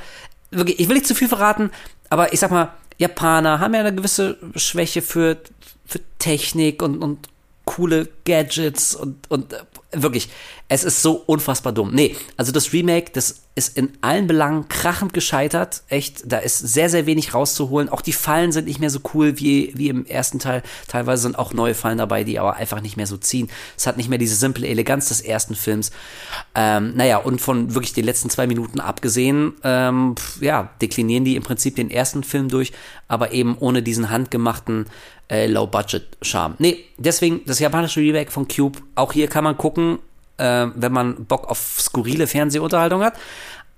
wirklich, 0.50 0.78
ich 0.78 0.88
will 0.88 0.96
nicht 0.96 1.06
zu 1.06 1.14
viel 1.14 1.28
verraten, 1.28 1.70
aber 2.10 2.32
ich 2.32 2.40
sag 2.40 2.50
mal, 2.50 2.72
Japaner 2.98 3.60
haben 3.60 3.74
ja 3.74 3.80
eine 3.80 3.94
gewisse 3.94 4.38
Schwäche 4.54 5.02
für, 5.02 5.38
für 5.84 6.00
Technik 6.18 6.82
und, 6.82 6.98
und 7.02 7.28
coole 7.66 8.08
Gadgets 8.24 8.94
und, 8.94 9.30
und 9.30 9.52
äh, 9.52 9.58
wirklich, 9.92 10.30
es 10.68 10.82
ist 10.82 11.02
so 11.02 11.22
unfassbar 11.26 11.72
dumm. 11.72 11.92
Nee, 11.92 12.16
also 12.36 12.50
das 12.50 12.72
Remake, 12.72 13.10
das 13.12 13.42
ist 13.54 13.76
in 13.76 13.92
allen 14.00 14.26
Belangen 14.26 14.68
krachend 14.68 15.12
gescheitert. 15.12 15.82
Echt, 15.88 16.30
da 16.30 16.38
ist 16.38 16.58
sehr, 16.58 16.90
sehr 16.90 17.06
wenig 17.06 17.34
rauszuholen. 17.34 17.88
Auch 17.88 18.00
die 18.00 18.12
Fallen 18.12 18.52
sind 18.52 18.66
nicht 18.66 18.80
mehr 18.80 18.90
so 18.90 19.00
cool 19.14 19.38
wie, 19.38 19.72
wie 19.76 19.88
im 19.88 20.06
ersten 20.06 20.38
Teil. 20.38 20.62
Teilweise 20.88 21.22
sind 21.22 21.38
auch 21.38 21.52
neue 21.52 21.74
Fallen 21.74 21.98
dabei, 21.98 22.24
die 22.24 22.38
aber 22.38 22.56
einfach 22.56 22.80
nicht 22.80 22.96
mehr 22.96 23.06
so 23.06 23.16
ziehen. 23.16 23.48
Es 23.76 23.86
hat 23.86 23.96
nicht 23.96 24.08
mehr 24.08 24.18
diese 24.18 24.36
simple 24.36 24.66
Eleganz 24.66 25.08
des 25.08 25.20
ersten 25.20 25.54
Films. 25.54 25.90
Ähm, 26.54 26.94
naja, 26.96 27.18
und 27.18 27.40
von 27.40 27.74
wirklich 27.74 27.94
den 27.94 28.04
letzten 28.04 28.28
zwei 28.28 28.46
Minuten 28.46 28.80
abgesehen, 28.80 29.54
ähm, 29.62 30.14
ja, 30.40 30.70
deklinieren 30.82 31.24
die 31.24 31.36
im 31.36 31.42
Prinzip 31.42 31.76
den 31.76 31.90
ersten 31.90 32.24
Film 32.24 32.48
durch, 32.48 32.72
aber 33.08 33.32
eben 33.32 33.56
ohne 33.58 33.82
diesen 33.82 34.10
handgemachten 34.10 34.86
äh, 35.28 35.46
Low-Budget-Charme. 35.46 36.54
Nee, 36.58 36.84
deswegen 36.98 37.42
das 37.46 37.58
japanische 37.58 38.00
Remake 38.00 38.30
von 38.30 38.46
Cube. 38.48 38.78
Auch 38.94 39.12
hier 39.12 39.28
kann 39.28 39.44
man 39.44 39.56
gucken, 39.56 39.98
äh, 40.38 40.66
wenn 40.74 40.92
man 40.92 41.24
Bock 41.26 41.48
auf 41.48 41.78
skurrile 41.80 42.26
Fernsehunterhaltung 42.26 43.02
hat. 43.02 43.14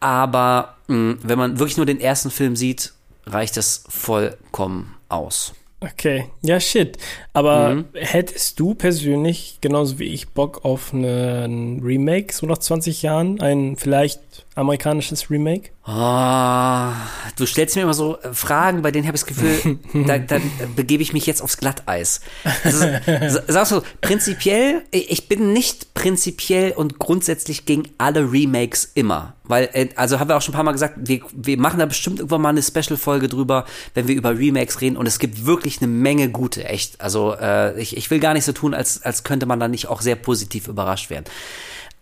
Aber 0.01 0.77
mh, 0.89 1.17
wenn 1.23 1.39
man 1.39 1.59
wirklich 1.59 1.77
nur 1.77 1.87
den 1.87 2.01
ersten 2.01 2.31
Film 2.31 2.57
sieht, 2.57 2.93
reicht 3.27 3.57
es 3.57 3.85
vollkommen 3.89 4.95
aus. 5.09 5.55
Okay, 5.81 6.29
ja, 6.43 6.59
shit. 6.59 6.99
Aber 7.33 7.75
mhm. 7.75 7.85
hättest 7.95 8.59
du 8.59 8.75
persönlich, 8.75 9.59
genauso 9.61 10.01
wie 10.01 10.13
ich, 10.13 10.29
Bock 10.31 10.65
auf 10.65 10.93
einen 10.93 11.81
Remake, 11.81 12.33
so 12.33 12.47
nach 12.47 12.59
20 12.59 13.03
Jahren? 13.03 13.41
Ein 13.41 13.77
vielleicht 13.77 14.21
amerikanisches 14.59 15.31
Remake? 15.31 15.71
Oh, 15.87 16.93
du 17.37 17.47
stellst 17.47 17.77
mir 17.77 17.83
immer 17.83 17.95
so 17.95 18.19
äh, 18.19 18.35
Fragen, 18.35 18.83
bei 18.83 18.91
denen 18.91 19.07
habe 19.07 19.17
ich 19.17 19.25
das 19.25 19.27
Gefühl, 19.27 19.79
da, 20.07 20.19
dann 20.19 20.43
begebe 20.77 21.03
ich 21.03 21.13
mich 21.13 21.27
jetzt 21.27 21.41
aufs 21.41 21.57
Glatteis. 21.57 22.21
Also, 22.65 23.39
sagst 23.47 23.73
du, 23.73 23.81
prinzipiell, 24.01 24.83
ich 24.91 25.29
bin 25.29 25.53
nicht 25.53 25.95
prinzipiell 25.95 26.73
und 26.73 26.99
grundsätzlich 26.99 27.65
gegen 27.65 27.85
alle 27.99 28.31
Remakes 28.31 28.91
immer. 28.95 29.35
Weil, 29.45 29.71
äh, 29.73 29.89
also 29.97 30.21
haben 30.21 30.29
wir 30.29 30.37
auch 30.37 30.43
schon 30.43 30.53
ein 30.53 30.57
paar 30.57 30.65
Mal 30.65 30.73
gesagt, 30.73 30.97
wir, 30.99 31.21
wir 31.33 31.59
machen 31.59 31.79
da 31.79 31.87
bestimmt 31.87 32.19
irgendwann 32.19 32.43
mal 32.43 32.51
eine 32.51 32.63
Special-Folge 32.63 33.29
drüber, 33.29 33.65
wenn 33.95 34.09
wir 34.09 34.15
über 34.15 34.39
Remakes 34.39 34.81
reden. 34.81 34.97
Und 34.97 35.07
es 35.07 35.19
gibt 35.19 35.47
wirklich 35.47 35.81
eine 35.81 35.89
Menge 35.89 36.29
gute, 36.29 36.65
echt. 36.65 37.01
Also 37.01 37.35
äh, 37.35 37.81
ich, 37.81 37.97
ich 37.97 38.11
will 38.11 38.21
gar 38.21 38.35
nicht 38.35 38.45
so 38.45 38.53
tun, 38.53 38.75
als, 38.75 39.03
als 39.03 39.25
könnte 39.25 39.47
man 39.47 39.59
da 39.59 39.69
nicht 39.69 39.87
auch 39.89 40.03
sehr 40.03 40.17
positiv 40.17 40.69
überrascht 40.69 41.09
werden. 41.09 41.25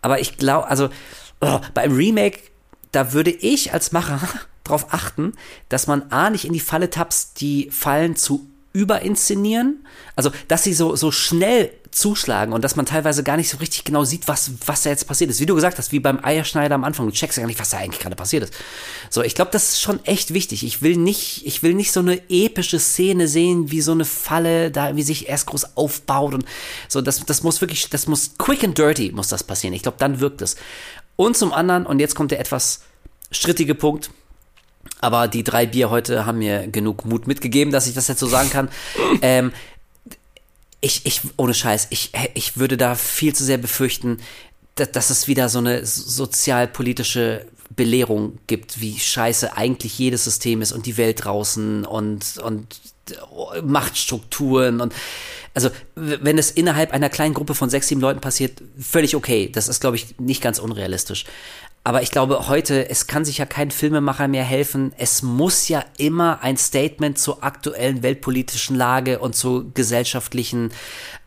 Aber 0.01 0.19
ich 0.19 0.37
glaube, 0.37 0.67
also 0.67 0.89
oh, 1.41 1.59
beim 1.73 1.95
Remake, 1.95 2.39
da 2.91 3.13
würde 3.13 3.31
ich 3.31 3.73
als 3.73 3.91
Macher 3.91 4.19
darauf 4.63 4.93
achten, 4.93 5.33
dass 5.69 5.87
man 5.87 6.11
A 6.11 6.29
nicht 6.29 6.45
in 6.45 6.53
die 6.53 6.59
Falle 6.59 6.89
tappst, 6.89 7.39
die 7.41 7.69
Fallen 7.71 8.15
zu 8.15 8.47
überinszenieren. 8.73 9.85
Also, 10.15 10.31
dass 10.47 10.63
sie 10.63 10.73
so, 10.73 10.95
so 10.95 11.11
schnell 11.11 11.71
zuschlagen 11.91 12.53
und 12.53 12.63
dass 12.63 12.75
man 12.75 12.85
teilweise 12.85 13.23
gar 13.23 13.37
nicht 13.37 13.49
so 13.49 13.57
richtig 13.57 13.83
genau 13.83 14.03
sieht, 14.03 14.27
was, 14.27 14.51
was 14.67 14.83
da 14.83 14.91
jetzt 14.91 15.07
passiert 15.07 15.31
ist. 15.31 15.39
Wie 15.39 15.47
du 15.47 15.55
gesagt 15.55 15.79
hast, 15.79 15.91
wie 15.91 15.99
beim 15.99 16.23
Eierschneider 16.23 16.75
am 16.75 16.83
Anfang. 16.83 17.07
Du 17.07 17.11
checkst 17.11 17.37
ja 17.37 17.41
gar 17.41 17.47
nicht, 17.47 17.59
was 17.59 17.69
da 17.69 17.77
eigentlich 17.77 18.01
gerade 18.01 18.15
passiert 18.15 18.43
ist. 18.43 18.53
So, 19.09 19.23
ich 19.23 19.33
glaube, 19.33 19.51
das 19.51 19.69
ist 19.69 19.81
schon 19.81 20.03
echt 20.05 20.33
wichtig. 20.33 20.63
Ich 20.63 20.81
will 20.81 20.95
nicht, 20.95 21.45
ich 21.45 21.63
will 21.63 21.73
nicht 21.73 21.91
so 21.91 22.01
eine 22.01 22.21
epische 22.29 22.79
Szene 22.79 23.27
sehen, 23.27 23.71
wie 23.71 23.81
so 23.81 23.93
eine 23.93 24.05
Falle 24.05 24.69
da, 24.69 24.95
wie 24.95 25.03
sich 25.03 25.27
erst 25.27 25.47
groß 25.47 25.75
aufbaut 25.75 26.35
und 26.35 26.45
so. 26.87 27.01
Das, 27.01 27.25
das 27.25 27.41
muss 27.41 27.61
wirklich, 27.61 27.89
das 27.89 28.07
muss 28.07 28.31
quick 28.37 28.63
and 28.63 28.77
dirty 28.77 29.11
muss 29.11 29.29
das 29.29 29.43
passieren. 29.43 29.73
Ich 29.73 29.81
glaube, 29.81 29.97
dann 29.99 30.19
wirkt 30.19 30.41
es. 30.41 30.55
Und 31.17 31.35
zum 31.35 31.51
anderen, 31.51 31.85
und 31.85 31.99
jetzt 31.99 32.15
kommt 32.15 32.31
der 32.31 32.39
etwas 32.39 32.81
strittige 33.31 33.75
Punkt, 33.75 34.11
aber 35.01 35.27
die 35.27 35.43
drei 35.43 35.65
Bier 35.65 35.89
heute 35.89 36.25
haben 36.25 36.37
mir 36.37 36.67
genug 36.67 37.03
Mut 37.03 37.27
mitgegeben, 37.27 37.73
dass 37.73 37.87
ich 37.87 37.93
das 37.93 38.07
jetzt 38.07 38.19
so 38.19 38.27
sagen 38.27 38.49
kann. 38.49 38.69
ähm, 39.21 39.51
ich, 40.79 41.05
ich, 41.05 41.21
ohne 41.35 41.53
Scheiß, 41.53 41.87
ich, 41.89 42.11
ich 42.33 42.57
würde 42.57 42.77
da 42.77 42.95
viel 42.95 43.35
zu 43.35 43.43
sehr 43.43 43.57
befürchten, 43.57 44.19
dass, 44.75 44.91
dass 44.91 45.09
es 45.09 45.27
wieder 45.27 45.49
so 45.49 45.59
eine 45.59 45.85
sozialpolitische 45.85 47.45
Belehrung 47.75 48.37
gibt, 48.47 48.79
wie 48.79 48.97
scheiße 48.97 49.57
eigentlich 49.57 49.97
jedes 49.99 50.23
System 50.23 50.61
ist 50.61 50.71
und 50.71 50.85
die 50.85 50.97
Welt 50.97 51.25
draußen 51.25 51.83
und, 51.85 52.37
und 52.37 52.79
Machtstrukturen 53.63 54.81
und 54.81 54.93
also 55.53 55.69
wenn 55.95 56.37
es 56.37 56.51
innerhalb 56.51 56.93
einer 56.93 57.09
kleinen 57.09 57.33
Gruppe 57.33 57.55
von 57.55 57.69
sechs, 57.69 57.87
sieben 57.87 57.99
Leuten 57.99 58.21
passiert, 58.21 58.61
völlig 58.79 59.15
okay. 59.15 59.49
Das 59.51 59.67
ist, 59.67 59.81
glaube 59.81 59.95
ich, 59.95 60.19
nicht 60.19 60.39
ganz 60.39 60.59
unrealistisch. 60.59 61.25
Aber 61.83 62.01
ich 62.03 62.11
glaube, 62.11 62.47
heute, 62.47 62.89
es 62.89 63.07
kann 63.07 63.25
sich 63.25 63.37
ja 63.37 63.45
kein 63.45 63.71
Filmemacher 63.71 64.27
mehr 64.27 64.43
helfen. 64.43 64.93
Es 64.97 65.23
muss 65.23 65.67
ja 65.67 65.83
immer 65.97 66.43
ein 66.43 66.57
Statement 66.57 67.17
zur 67.17 67.43
aktuellen 67.43 68.03
weltpolitischen 68.03 68.75
Lage 68.75 69.19
und 69.19 69.35
zu 69.35 69.71
gesellschaftlichen 69.73 70.71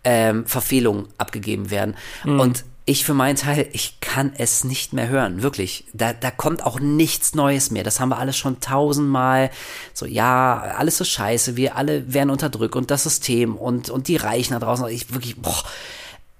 ähm, 0.05 0.47
Verfehlungen 0.47 1.09
abgegeben 1.19 1.71
werden. 1.71 1.97
Mhm. 2.25 2.41
Und 2.41 2.65
ich 2.91 3.05
für 3.05 3.15
meinen 3.15 3.37
Teil, 3.37 3.69
ich 3.73 4.01
kann 4.01 4.33
es 4.37 4.65
nicht 4.65 4.93
mehr 4.93 5.09
hören, 5.09 5.43
wirklich. 5.43 5.85
Da, 5.93 6.13
da 6.13 6.33
kommt 6.33 6.67
auch 6.67 6.81
nichts 6.81 7.37
Neues 7.37 7.71
mehr. 7.71 7.85
Das 7.85 8.01
haben 8.01 8.09
wir 8.09 8.19
alles 8.19 8.37
schon 8.37 8.59
tausendmal. 8.59 9.51
So, 9.95 10.07
ja, 10.07 10.75
alles 10.77 10.99
so 10.99 11.05
scheiße, 11.05 11.55
wir 11.55 11.77
alle 11.77 12.13
werden 12.13 12.31
unterdrückt 12.31 12.75
und 12.75 12.91
das 12.91 13.05
System 13.05 13.55
und, 13.57 13.91
und 13.91 14.09
die 14.09 14.17
Reichen 14.17 14.55
da 14.55 14.59
draußen. 14.59 14.89
Ich 14.89 15.15
wirklich, 15.15 15.37
boah. 15.37 15.63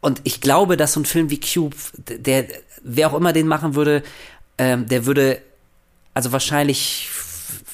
Und 0.01 0.23
ich 0.25 0.41
glaube, 0.41 0.77
dass 0.77 0.95
so 0.95 1.01
ein 1.01 1.05
Film 1.05 1.31
wie 1.31 1.39
Cube, 1.39 1.77
der, 1.97 2.47
wer 2.83 3.11
auch 3.11 3.15
immer 3.15 3.33
den 3.33 3.47
machen 3.47 3.77
würde, 3.77 4.03
ähm, 4.59 4.89
der 4.89 5.07
würde, 5.07 5.41
also 6.15 6.33
wahrscheinlich 6.33 7.09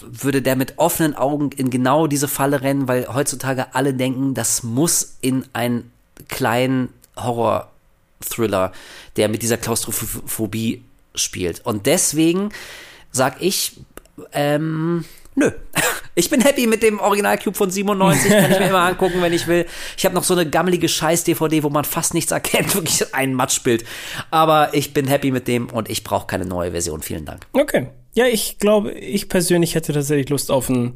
würde 0.02 0.42
der 0.42 0.54
mit 0.54 0.74
offenen 0.76 1.14
Augen 1.14 1.50
in 1.52 1.70
genau 1.70 2.06
diese 2.06 2.28
Falle 2.28 2.60
rennen, 2.60 2.88
weil 2.88 3.08
heutzutage 3.08 3.74
alle 3.74 3.94
denken, 3.94 4.34
das 4.34 4.62
muss 4.62 5.16
in 5.22 5.46
einen 5.54 5.90
kleinen 6.28 6.90
Horror-Thriller, 8.20 8.72
der 9.16 9.28
mit 9.28 9.42
dieser 9.42 9.56
Klaustrophobie 9.56 10.82
spielt. 11.14 11.64
Und 11.64 11.86
deswegen 11.86 12.50
sag 13.10 13.40
ich, 13.40 13.72
ähm, 14.32 15.04
nö. 15.34 15.50
Ich 16.18 16.30
bin 16.30 16.40
happy 16.40 16.66
mit 16.66 16.82
dem 16.82 16.98
Original 16.98 17.36
Cube 17.36 17.54
von 17.54 17.70
97, 17.70 18.30
kann 18.30 18.50
ich 18.50 18.58
mir 18.58 18.68
immer 18.68 18.78
angucken, 18.78 19.20
wenn 19.20 19.34
ich 19.34 19.46
will. 19.46 19.66
Ich 19.98 20.06
habe 20.06 20.14
noch 20.14 20.24
so 20.24 20.32
eine 20.32 20.48
gammelige 20.48 20.88
Scheiß-DVD, 20.88 21.62
wo 21.62 21.68
man 21.68 21.84
fast 21.84 22.14
nichts 22.14 22.32
erkennt, 22.32 22.74
wirklich 22.74 23.14
ein 23.14 23.34
Matschbild. 23.34 23.84
Aber 24.30 24.72
ich 24.72 24.94
bin 24.94 25.08
happy 25.08 25.30
mit 25.30 25.46
dem 25.46 25.68
und 25.68 25.90
ich 25.90 26.04
brauche 26.04 26.26
keine 26.26 26.46
neue 26.46 26.70
Version. 26.70 27.02
Vielen 27.02 27.26
Dank. 27.26 27.46
Okay. 27.52 27.88
Ja, 28.14 28.24
ich 28.24 28.58
glaube, 28.58 28.92
ich 28.92 29.28
persönlich 29.28 29.74
hätte 29.74 29.92
tatsächlich 29.92 30.30
Lust 30.30 30.50
auf 30.50 30.70
ein 30.70 30.94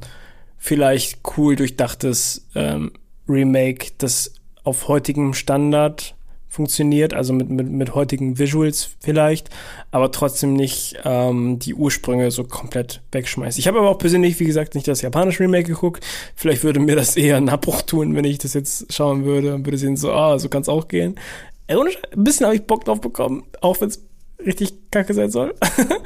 vielleicht 0.57 1.19
cool 1.37 1.55
durchdachtes 1.55 2.47
ähm, 2.55 2.93
Remake, 3.29 3.89
das 3.99 4.33
auf 4.65 4.89
heutigem 4.89 5.35
Standard 5.35 6.15
funktioniert, 6.51 7.15
also 7.15 7.33
mit, 7.33 7.49
mit, 7.49 7.71
mit 7.71 7.95
heutigen 7.95 8.39
Visuals 8.39 8.91
vielleicht, 8.99 9.49
aber 9.93 10.11
trotzdem 10.11 10.53
nicht 10.55 10.99
ähm, 11.05 11.61
die 11.61 11.75
Ursprünge 11.75 12.33
so 12.33 12.43
komplett 12.43 13.01
wegschmeißt. 13.13 13.59
Ich 13.59 13.69
habe 13.69 13.79
aber 13.79 13.89
auch 13.89 13.99
persönlich, 13.99 14.39
wie 14.41 14.45
gesagt, 14.45 14.75
nicht 14.75 14.89
das 14.89 15.01
japanische 15.01 15.45
Remake 15.45 15.69
geguckt. 15.69 16.05
Vielleicht 16.35 16.65
würde 16.65 16.81
mir 16.81 16.97
das 16.97 17.17
eher 17.17 17.37
einen 17.37 17.49
Abbruch 17.49 17.83
tun, 17.83 18.17
wenn 18.17 18.25
ich 18.25 18.39
das 18.39 18.55
jetzt 18.55 18.93
schauen 18.93 19.25
würde 19.25 19.55
und 19.55 19.65
würde 19.65 19.79
sehen, 19.79 19.97
so, 19.97 20.13
ah, 20.13 20.39
so 20.41 20.49
kann 20.49 20.63
es 20.63 20.69
auch 20.69 20.89
gehen. 20.89 21.15
Äh, 21.69 21.77
ein 21.77 22.25
bisschen 22.25 22.47
habe 22.47 22.57
ich 22.57 22.67
Bock 22.67 22.85
drauf 22.85 23.01
bekommen, 23.01 23.45
auch 23.61 23.81
wenn 23.81 23.89
es 23.89 24.05
richtig 24.45 24.91
kacke 24.91 25.15
sein 25.15 25.31
soll. 25.31 25.55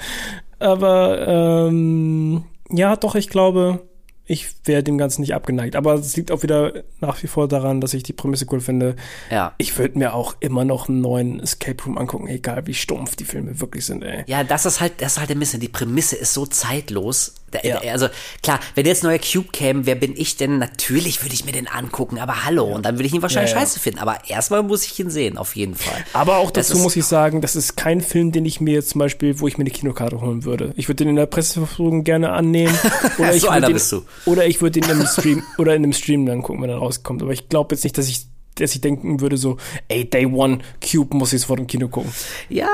aber 0.59 1.69
ähm, 1.69 2.45
ja, 2.71 2.97
doch, 2.97 3.15
ich 3.15 3.31
glaube, 3.31 3.81
ich 4.26 4.48
wäre 4.64 4.82
dem 4.82 4.96
Ganzen 4.96 5.20
nicht 5.20 5.34
abgeneigt. 5.34 5.76
Aber 5.76 5.94
es 5.94 6.16
liegt 6.16 6.30
auch 6.30 6.42
wieder 6.42 6.84
nach 7.01 7.22
wie 7.22 7.26
vor 7.26 7.46
daran, 7.46 7.80
dass 7.80 7.92
ich 7.94 8.02
die 8.02 8.12
Prämisse 8.12 8.46
cool 8.51 8.60
finde. 8.60 8.96
Ja. 9.30 9.55
Ich 9.59 9.76
würde 9.78 9.98
mir 9.98 10.14
auch 10.14 10.36
immer 10.40 10.64
noch 10.64 10.88
einen 10.88 11.01
neuen 11.01 11.40
Escape 11.40 11.82
Room 11.84 11.98
angucken, 11.98 12.28
egal 12.28 12.66
wie 12.66 12.74
stumpf 12.74 13.16
die 13.16 13.24
Filme 13.24 13.60
wirklich 13.60 13.84
sind, 13.84 14.02
ey. 14.02 14.24
Ja, 14.26 14.42
das 14.42 14.64
ist 14.64 14.80
halt, 14.80 15.02
das 15.02 15.12
ist 15.12 15.20
halt 15.20 15.30
ein 15.30 15.38
bisschen, 15.38 15.60
die 15.60 15.68
Prämisse 15.68 16.16
ist 16.16 16.32
so 16.32 16.46
zeitlos. 16.46 17.34
Ja. 17.62 17.81
Also 17.93 18.09
klar, 18.43 18.60
wenn 18.74 18.86
jetzt 18.86 19.02
neuer 19.02 19.18
Cube 19.18 19.48
käme, 19.52 19.86
wer 19.86 19.94
bin 19.94 20.14
ich 20.16 20.36
denn? 20.36 20.59
Natürlich 20.59 21.22
würde 21.22 21.35
ich 21.35 21.44
mir 21.44 21.52
den 21.52 21.68
angucken, 21.68 22.18
aber 22.18 22.44
hallo, 22.44 22.68
ja. 22.68 22.74
und 22.76 22.85
dann 22.85 22.97
würde 22.97 23.06
ich 23.06 23.14
ihn 23.14 23.22
wahrscheinlich 23.22 23.52
ja, 23.52 23.60
scheiße 23.60 23.81
finden. 23.81 23.98
Aber 24.01 24.18
erstmal 24.28 24.62
muss 24.62 24.85
ich 24.85 24.98
ihn 24.98 25.10
sehen, 25.10 25.39
auf 25.39 25.56
jeden 25.56 25.74
Fall. 25.74 26.05
Aber 26.12 26.39
auch 26.39 26.51
dazu 26.51 26.78
muss 26.78 26.97
ich 26.97 27.05
sagen, 27.05 27.40
das 27.40 27.56
ist 27.56 27.76
kein 27.76 28.01
Film, 28.01 28.32
den 28.32 28.44
ich 28.44 28.60
mir 28.60 28.74
jetzt 28.74 28.90
zum 28.90 28.98
Beispiel, 28.98 29.40
wo 29.40 29.48
ich 29.48 29.59
mir 29.59 29.62
eine 29.62 29.70
Kinokarte 29.70 30.20
holen 30.20 30.44
würde. 30.44 30.72
Ich 30.76 30.89
würde 30.89 31.05
den 31.05 31.09
in 31.10 31.16
der 31.16 31.26
Presseverfügung 31.26 32.05
gerne 32.05 32.32
annehmen. 32.32 32.76
Oder 33.18 33.35
ich 33.35 33.43
so 33.43 33.48
einer 33.48 33.66
den, 33.66 33.74
bist 33.74 33.93
du. 33.93 34.02
Oder 34.26 34.47
ich 34.47 34.60
würde 34.60 34.81
den 34.81 34.90
in 34.90 34.97
einem 34.97 35.06
Stream 35.14 35.43
oder 35.59 35.74
in 35.74 35.82
einem 35.85 35.93
Stream 35.93 36.26
dann 36.26 36.43
gucken, 36.43 36.62
wenn 36.62 36.70
er 36.70 36.76
rauskommt. 36.76 37.22
Aber 37.22 37.32
ich 37.32 37.48
glaube 37.48 37.74
jetzt 37.74 37.85
nicht, 37.85 37.97
dass 37.98 38.09
ich 38.09 38.26
dass 38.56 38.74
ich 38.74 38.81
denken 38.81 39.20
würde 39.20 39.36
so, 39.36 39.56
ey, 39.89 40.09
Day 40.09 40.26
One, 40.26 40.59
Cube 40.81 41.16
muss 41.16 41.32
ich 41.32 41.40
sofort 41.40 41.59
im 41.60 41.66
Kino 41.66 41.89
gucken. 41.89 42.12
Ja, 42.48 42.68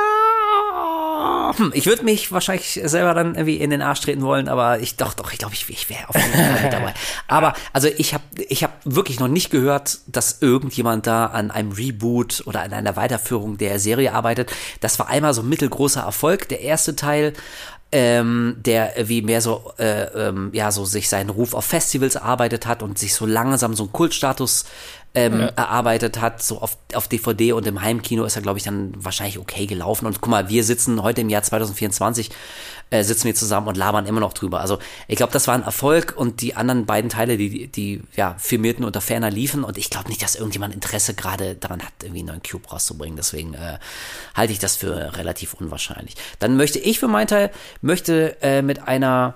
hm, 1.56 1.72
ich 1.74 1.86
würde 1.86 2.04
mich 2.04 2.32
wahrscheinlich 2.32 2.80
selber 2.84 3.14
dann 3.14 3.34
irgendwie 3.34 3.56
in 3.56 3.70
den 3.70 3.82
Arsch 3.82 4.00
treten 4.00 4.22
wollen, 4.22 4.48
aber 4.48 4.80
ich 4.80 4.96
doch, 4.96 5.14
doch, 5.14 5.32
ich 5.32 5.38
glaube, 5.38 5.54
ich, 5.54 5.68
ich 5.68 5.88
wäre 5.88 6.08
auf 6.08 6.16
jeden 6.16 6.32
Fall 6.32 6.70
dabei. 6.70 6.94
Aber 7.28 7.54
also 7.72 7.88
ich 7.96 8.14
habe 8.14 8.24
ich 8.48 8.64
hab 8.64 8.72
wirklich 8.84 9.20
noch 9.20 9.28
nicht 9.28 9.50
gehört, 9.50 10.00
dass 10.06 10.38
irgendjemand 10.40 11.06
da 11.06 11.26
an 11.26 11.50
einem 11.50 11.72
Reboot 11.72 12.42
oder 12.46 12.62
an 12.62 12.72
einer 12.72 12.96
Weiterführung 12.96 13.58
der 13.58 13.78
Serie 13.78 14.12
arbeitet. 14.12 14.50
Das 14.80 14.98
war 14.98 15.08
einmal 15.08 15.34
so 15.34 15.42
ein 15.42 15.48
mittelgroßer 15.48 16.02
Erfolg, 16.02 16.48
der 16.48 16.60
erste 16.60 16.96
Teil 16.96 17.34
ähm, 17.92 18.56
der 18.58 18.92
wie 19.08 19.22
mehr 19.22 19.40
so 19.40 19.72
äh, 19.78 20.04
ähm, 20.28 20.50
ja 20.52 20.70
so 20.70 20.84
sich 20.84 21.08
seinen 21.08 21.30
Ruf 21.30 21.54
auf 21.54 21.64
Festivals 21.64 22.14
erarbeitet 22.14 22.66
hat 22.66 22.82
und 22.82 22.98
sich 22.98 23.14
so 23.14 23.26
langsam 23.26 23.74
so 23.74 23.84
einen 23.84 23.92
Kultstatus 23.92 24.64
ähm, 25.14 25.40
ja. 25.40 25.46
erarbeitet 25.48 26.20
hat, 26.20 26.42
so 26.42 26.60
auf, 26.60 26.78
auf 26.94 27.08
DVD 27.08 27.52
und 27.52 27.66
im 27.66 27.82
Heimkino 27.82 28.24
ist 28.24 28.36
er, 28.36 28.42
glaube 28.42 28.58
ich, 28.58 28.64
dann 28.64 28.92
wahrscheinlich 28.96 29.38
okay 29.38 29.66
gelaufen. 29.66 30.06
Und 30.06 30.20
guck 30.20 30.30
mal, 30.30 30.48
wir 30.48 30.62
sitzen 30.62 31.02
heute 31.02 31.22
im 31.22 31.28
Jahr 31.28 31.42
2024, 31.42 32.30
äh, 32.90 33.02
sitzen 33.02 33.24
wir 33.24 33.34
zusammen 33.34 33.66
und 33.66 33.76
labern 33.76 34.06
immer 34.06 34.20
noch 34.20 34.32
drüber. 34.32 34.60
Also 34.60 34.78
ich 35.08 35.16
glaube, 35.16 35.32
das 35.32 35.48
war 35.48 35.54
ein 35.54 35.64
Erfolg 35.64 36.14
und 36.16 36.42
die 36.42 36.54
anderen 36.54 36.86
beiden 36.86 37.10
Teile, 37.10 37.36
die, 37.36 37.66
die 37.66 38.02
ja 38.14 38.36
firmierten 38.38 38.84
unter 38.84 39.00
ferner 39.00 39.30
liefen 39.30 39.64
und 39.64 39.78
ich 39.78 39.90
glaube 39.90 40.08
nicht, 40.08 40.22
dass 40.22 40.36
irgendjemand 40.36 40.74
Interesse 40.74 41.14
gerade 41.14 41.56
daran 41.56 41.82
hat, 41.82 41.92
irgendwie 42.02 42.20
einen 42.20 42.28
neuen 42.28 42.42
Cube 42.42 42.68
rauszubringen. 42.68 43.16
Deswegen 43.16 43.54
äh, 43.54 43.78
halte 44.34 44.52
ich 44.52 44.60
das 44.60 44.76
für 44.76 45.16
relativ 45.16 45.54
unwahrscheinlich. 45.54 46.14
Dann 46.38 46.56
möchte 46.56 46.78
ich 46.78 47.00
für 47.00 47.08
meinen 47.08 47.26
Teil, 47.26 47.50
möchte 47.82 48.40
äh, 48.42 48.62
mit 48.62 48.86
einer 48.86 49.34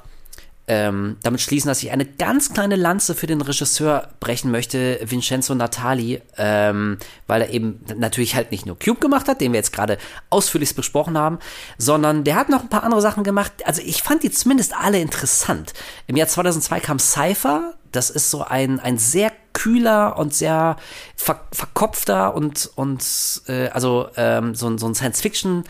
ähm, 0.67 1.17
damit 1.23 1.41
schließen, 1.41 1.69
dass 1.69 1.83
ich 1.83 1.91
eine 1.91 2.07
ganz 2.07 2.53
kleine 2.53 2.77
Lanze 2.77 3.15
für 3.15 3.27
den 3.27 3.41
Regisseur 3.41 4.09
brechen 4.21 4.51
möchte, 4.51 4.99
Vincenzo 5.05 5.55
Natali, 5.55 6.23
ähm, 6.39 6.99
weil 7.27 7.43
er 7.43 7.51
eben 7.51 7.85
natürlich 7.97 8.35
halt 8.35 8.51
nicht 8.51 8.65
nur 8.65 8.79
Cube 8.79 9.01
gemacht 9.01 9.29
hat, 9.29 9.41
den 9.41 9.53
wir 9.53 9.59
jetzt 9.59 9.73
gerade 9.73 9.99
ausführlich 10.31 10.75
besprochen 10.75 11.19
haben, 11.19 11.39
sondern 11.77 12.25
der 12.25 12.37
hat 12.37 12.49
noch 12.49 12.63
ein 12.63 12.71
paar 12.71 12.83
andere 12.83 13.03
Sachen 13.03 13.25
gemacht. 13.25 13.53
Also 13.67 13.83
ich 13.85 14.03
fand 14.03 14.23
die 14.23 14.31
zumindest 14.31 14.75
alle 14.75 15.01
interessant. 15.01 15.75
Im 16.07 16.17
Jahr 16.17 16.29
2002 16.29 16.81
kam 16.81 16.99
Cypher, 16.99 17.75
das 17.93 18.11
ist 18.11 18.31
so 18.31 18.43
ein, 18.43 18.81
ein 18.81 18.99
sehr 18.99 19.33
kühler 19.53 20.19
und 20.19 20.35
sehr 20.35 20.77
ver 21.15 21.41
verkopfter 21.53 22.35
und, 22.35 22.71
und 22.75 23.05
äh, 23.47 23.69
also 23.69 24.09
ähm, 24.17 24.55
so, 24.55 24.77
so 24.79 24.87
ein 24.87 24.95
Science-Fiction- 24.95 25.65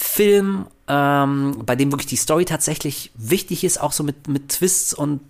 Film, 0.00 0.66
ähm, 0.90 1.62
bei 1.64 1.76
dem 1.76 1.92
wirklich 1.92 2.08
die 2.08 2.16
Story 2.16 2.44
tatsächlich 2.44 3.12
wichtig 3.14 3.62
ist, 3.62 3.80
auch 3.80 3.92
so 3.92 4.02
mit, 4.02 4.26
mit 4.26 4.48
Twists 4.48 4.92
und 4.92 5.20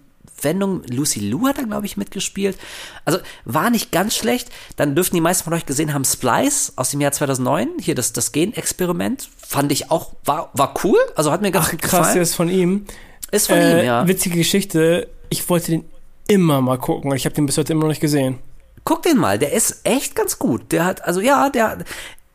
Wendungen. 0.43 0.83
Lucy 0.89 1.21
Liu 1.21 1.47
hat 1.47 1.59
da, 1.59 1.63
glaube 1.63 1.85
ich, 1.85 1.99
mitgespielt. 1.99 2.57
Also 3.05 3.19
war 3.45 3.69
nicht 3.69 3.93
ganz 3.93 4.17
schlecht. 4.17 4.49
Dann 4.77 4.95
dürften 4.95 5.17
die 5.17 5.21
meisten 5.21 5.45
von 5.45 5.53
euch 5.53 5.67
gesehen 5.67 5.93
haben 5.93 6.05
Splice 6.05 6.73
aus 6.77 6.91
dem 6.91 7.03
Jahr 7.03 7.13
2009. 7.13 7.69
Hier 7.79 7.95
das, 7.95 8.15
das 8.15 8.33
Gen-Experiment. 8.33 9.29
Fand 9.37 9.71
ich 9.71 9.91
auch, 9.91 10.15
war, 10.25 10.51
war 10.55 10.75
cool. 10.83 10.99
Also 11.15 11.31
hat 11.31 11.43
mir 11.43 11.51
ganz 11.51 11.67
Ach, 11.67 11.77
gefallen. 11.77 12.03
krass, 12.05 12.13
der 12.15 12.23
ist 12.23 12.35
von 12.35 12.49
ihm. 12.49 12.87
Ist 13.31 13.49
von 13.49 13.59
äh, 13.59 13.81
ihm, 13.81 13.87
ja. 13.87 14.09
Witzige 14.09 14.39
Geschichte. 14.39 15.09
Ich 15.29 15.47
wollte 15.51 15.73
den 15.73 15.85
immer 16.27 16.63
mal 16.63 16.79
gucken. 16.79 17.15
Ich 17.15 17.27
habe 17.27 17.35
den 17.35 17.45
bis 17.45 17.59
heute 17.59 17.73
immer 17.73 17.83
noch 17.83 17.89
nicht 17.89 18.01
gesehen. 18.01 18.39
Guck 18.85 19.03
den 19.03 19.19
mal, 19.19 19.39
der 19.39 19.53
ist 19.53 19.81
echt 19.85 20.15
ganz 20.15 20.39
gut. 20.39 20.73
Der 20.73 20.87
hat, 20.87 21.05
also 21.05 21.21
ja, 21.21 21.51
der, 21.51 21.85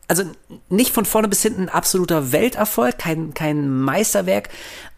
also 0.08 0.24
nicht 0.68 0.92
von 0.92 1.04
vorne 1.04 1.28
bis 1.28 1.42
hinten 1.42 1.62
ein 1.62 1.68
absoluter 1.68 2.32
Welterfolg, 2.32 2.98
kein, 2.98 3.34
kein 3.34 3.68
Meisterwerk, 3.68 4.50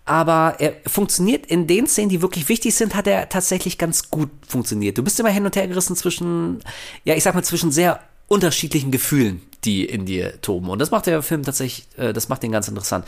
aber 0.04 0.56
er 0.58 0.74
funktioniert 0.86 1.46
in 1.46 1.66
den 1.66 1.86
Szenen, 1.86 2.08
die 2.08 2.22
wirklich 2.22 2.48
wichtig 2.48 2.74
sind, 2.74 2.94
hat 2.94 3.06
er 3.06 3.28
tatsächlich 3.28 3.76
ganz 3.76 4.10
gut 4.10 4.30
funktioniert. 4.46 4.96
Du 4.96 5.02
bist 5.02 5.20
immer 5.20 5.28
hin 5.28 5.44
und 5.44 5.54
her 5.54 5.68
gerissen 5.68 5.96
zwischen, 5.96 6.60
ja, 7.04 7.14
ich 7.14 7.22
sag 7.22 7.34
mal, 7.34 7.44
zwischen 7.44 7.70
sehr 7.70 8.00
unterschiedlichen 8.26 8.90
Gefühlen, 8.90 9.42
die 9.64 9.84
in 9.84 10.06
dir 10.06 10.40
toben. 10.40 10.70
Und 10.70 10.78
das 10.78 10.90
macht 10.90 11.06
der 11.06 11.22
Film 11.22 11.42
tatsächlich, 11.42 11.88
äh, 11.98 12.12
das 12.14 12.28
macht 12.28 12.42
den 12.42 12.52
ganz 12.52 12.68
interessant. 12.68 13.06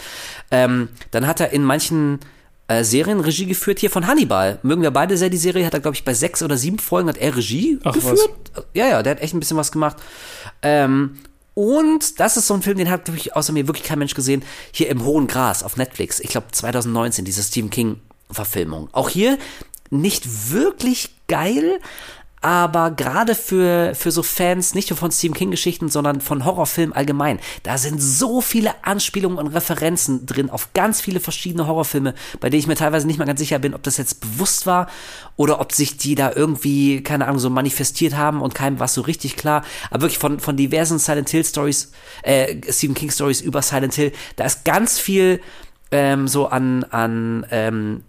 Ähm, 0.51 0.89
dann 1.11 1.27
hat 1.27 1.41
er 1.41 1.51
in 1.51 1.65
manchen 1.65 2.19
äh, 2.69 2.85
Serien 2.85 3.21
Regie 3.21 3.47
geführt, 3.47 3.81
hier 3.81 3.91
von 3.91 4.07
Hannibal. 4.07 4.59
Mögen 4.63 4.83
wir 4.83 4.91
beide 4.91 5.17
sehr 5.17 5.31
die 5.31 5.39
Serie, 5.39 5.65
hat 5.65 5.75
er, 5.75 5.81
glaube 5.81 5.97
ich, 5.97 6.05
bei 6.05 6.15
sechs 6.15 6.43
oder 6.43 6.57
sieben 6.57 6.79
Folgen 6.79 7.09
hat 7.09 7.19
er 7.19 7.35
Regie 7.35 7.79
Ach, 7.83 7.93
geführt. 7.93 8.31
Was? 8.55 8.65
Ja, 8.75 8.89
ja, 8.89 9.03
der 9.03 9.13
hat 9.13 9.23
echt 9.23 9.35
ein 9.35 9.41
bisschen 9.41 9.57
was 9.57 9.73
gemacht. 9.73 9.97
Ähm, 10.63 11.17
und 11.61 12.21
das 12.21 12.39
ist 12.39 12.47
so 12.47 12.55
ein 12.55 12.63
Film, 12.63 12.79
den 12.79 12.89
hat 12.89 13.07
wirklich 13.07 13.37
außer 13.37 13.53
mir 13.53 13.69
wirklich 13.69 13.87
kein 13.87 13.99
Mensch 13.99 14.15
gesehen. 14.15 14.43
Hier 14.73 14.89
im 14.89 15.05
Hohen 15.05 15.27
Gras 15.27 15.63
auf 15.63 15.77
Netflix. 15.77 16.19
Ich 16.19 16.31
glaube 16.31 16.47
2019, 16.51 17.27
diese 17.27 17.43
Stephen 17.43 17.69
King 17.69 18.01
Verfilmung. 18.31 18.89
Auch 18.93 19.11
hier 19.11 19.37
nicht 19.91 20.51
wirklich 20.53 21.11
geil, 21.29 21.79
aber 22.43 22.91
gerade 22.91 23.35
für, 23.35 23.95
für 23.95 24.11
so 24.11 24.23
Fans, 24.23 24.75
nicht 24.75 24.89
nur 24.89 24.97
von 24.97 25.11
Stephen 25.11 25.35
King-Geschichten, 25.35 25.91
sondern 25.91 26.23
von 26.23 26.45
Horrorfilmen 26.45 26.95
allgemein, 26.95 27.39
da 27.65 27.77
sind 27.77 28.01
so 28.01 28.41
viele 28.41 28.73
Anspielungen 28.83 29.39
und 29.39 29.49
Referenzen 29.49 30.25
drin 30.25 30.49
auf 30.49 30.73
ganz 30.73 31.03
viele 31.03 31.21
verschiedene 31.21 31.67
Horrorfilme, 31.67 32.15
bei 32.41 32.49
denen 32.49 32.61
ich 32.61 32.67
mir 32.67 32.77
teilweise 32.77 33.07
nicht 33.07 33.19
mal 33.19 33.27
ganz 33.27 33.41
sicher 33.41 33.59
bin, 33.59 33.75
ob 33.75 33.83
das 33.83 33.99
jetzt 33.99 34.21
bewusst 34.21 34.65
war 34.65 34.89
oder 35.37 35.61
ob 35.61 35.73
sich 35.73 35.99
die 35.99 36.15
da 36.15 36.33
irgendwie, 36.35 37.03
keine 37.03 37.27
Ahnung, 37.27 37.41
so 37.41 37.51
manifestiert 37.51 38.17
haben 38.17 38.41
und 38.41 38.55
keinem 38.55 38.81
war 38.81 38.89
so 38.89 39.03
richtig 39.03 39.37
klar. 39.37 39.63
Aber 39.91 40.03
wirklich 40.03 40.19
von, 40.19 40.41
von 40.41 40.57
diversen 40.57 40.99
Silent 40.99 41.29
Hill 41.29 41.45
Stories, 41.45 41.93
äh, 42.23 42.57
Stephen 42.73 42.95
King 42.95 43.11
Stories 43.11 43.43
über 43.43 43.61
Silent 43.61 43.95
Hill, 43.95 44.13
da 44.37 44.45
ist 44.45 44.65
ganz 44.65 44.99
viel 44.99 45.43
ähm, 45.91 46.27
so 46.27 46.47
an, 46.47 46.85
an 46.85 47.47
ähm, 47.51 48.03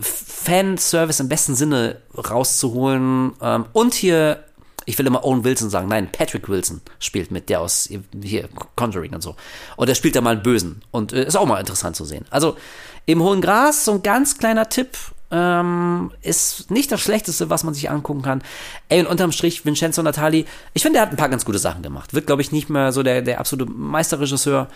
Fanservice 0.00 1.20
im 1.20 1.28
besten 1.28 1.54
Sinne 1.54 1.98
rauszuholen. 2.16 3.32
Ähm, 3.40 3.66
und 3.72 3.94
hier, 3.94 4.44
ich 4.86 4.98
will 4.98 5.06
immer 5.06 5.24
Owen 5.24 5.44
Wilson 5.44 5.70
sagen, 5.70 5.88
nein, 5.88 6.10
Patrick 6.10 6.48
Wilson 6.48 6.80
spielt 6.98 7.30
mit, 7.30 7.48
der 7.48 7.60
aus 7.60 7.88
hier 8.22 8.48
Conjuring 8.76 9.14
und 9.14 9.22
so. 9.22 9.36
Und 9.76 9.88
der 9.88 9.94
spielt 9.94 10.16
da 10.16 10.20
mal 10.20 10.30
einen 10.30 10.42
Bösen. 10.42 10.82
Und 10.90 11.12
äh, 11.12 11.26
ist 11.26 11.36
auch 11.36 11.46
mal 11.46 11.60
interessant 11.60 11.96
zu 11.96 12.04
sehen. 12.04 12.24
Also 12.30 12.56
im 13.06 13.22
Hohen 13.22 13.40
Gras, 13.40 13.84
so 13.84 13.92
ein 13.92 14.02
ganz 14.02 14.38
kleiner 14.38 14.68
Tipp, 14.68 14.96
ähm, 15.32 16.12
ist 16.20 16.70
nicht 16.70 16.92
das 16.92 17.00
Schlechteste, 17.00 17.48
was 17.50 17.64
man 17.64 17.74
sich 17.74 17.90
angucken 17.90 18.22
kann. 18.22 18.42
Ey, 18.88 19.00
und 19.00 19.06
unterm 19.06 19.32
Strich, 19.32 19.64
Vincenzo 19.64 20.02
Natali, 20.02 20.44
ich 20.74 20.82
finde, 20.82 20.98
der 20.98 21.02
hat 21.02 21.10
ein 21.10 21.16
paar 21.16 21.30
ganz 21.30 21.44
gute 21.44 21.58
Sachen 21.58 21.82
gemacht. 21.82 22.12
Wird, 22.12 22.26
glaube 22.26 22.42
ich, 22.42 22.52
nicht 22.52 22.68
mehr 22.68 22.92
so 22.92 23.02
der, 23.02 23.22
der 23.22 23.40
absolute 23.40 23.70
Meisterregisseur 23.72 24.68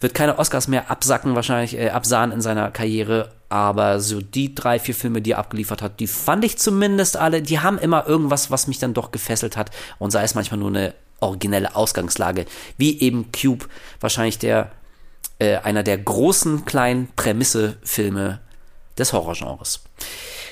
wird 0.00 0.14
keine 0.14 0.38
Oscars 0.38 0.68
mehr 0.68 0.90
absacken, 0.90 1.34
wahrscheinlich 1.34 1.76
äh, 1.76 1.90
absahen 1.90 2.32
in 2.32 2.40
seiner 2.40 2.70
Karriere. 2.70 3.32
Aber 3.48 4.00
so 4.00 4.20
die 4.20 4.54
drei, 4.54 4.78
vier 4.80 4.94
Filme, 4.94 5.22
die 5.22 5.32
er 5.32 5.38
abgeliefert 5.38 5.80
hat, 5.82 6.00
die 6.00 6.08
fand 6.08 6.44
ich 6.44 6.58
zumindest 6.58 7.16
alle, 7.16 7.42
die 7.42 7.60
haben 7.60 7.78
immer 7.78 8.06
irgendwas, 8.06 8.50
was 8.50 8.66
mich 8.66 8.78
dann 8.78 8.92
doch 8.94 9.12
gefesselt 9.12 9.56
hat. 9.56 9.70
Und 9.98 10.10
sei 10.10 10.24
es 10.24 10.34
manchmal 10.34 10.58
nur 10.58 10.70
eine 10.70 10.94
originelle 11.20 11.76
Ausgangslage, 11.76 12.44
wie 12.76 13.00
eben 13.00 13.30
Cube, 13.32 13.66
wahrscheinlich 14.00 14.38
der 14.38 14.70
äh, 15.38 15.56
einer 15.58 15.82
der 15.82 15.98
großen 15.98 16.64
kleinen 16.64 17.08
Prämisse-Filme 17.16 18.40
des 18.98 19.12
Horrorgenres. 19.12 19.82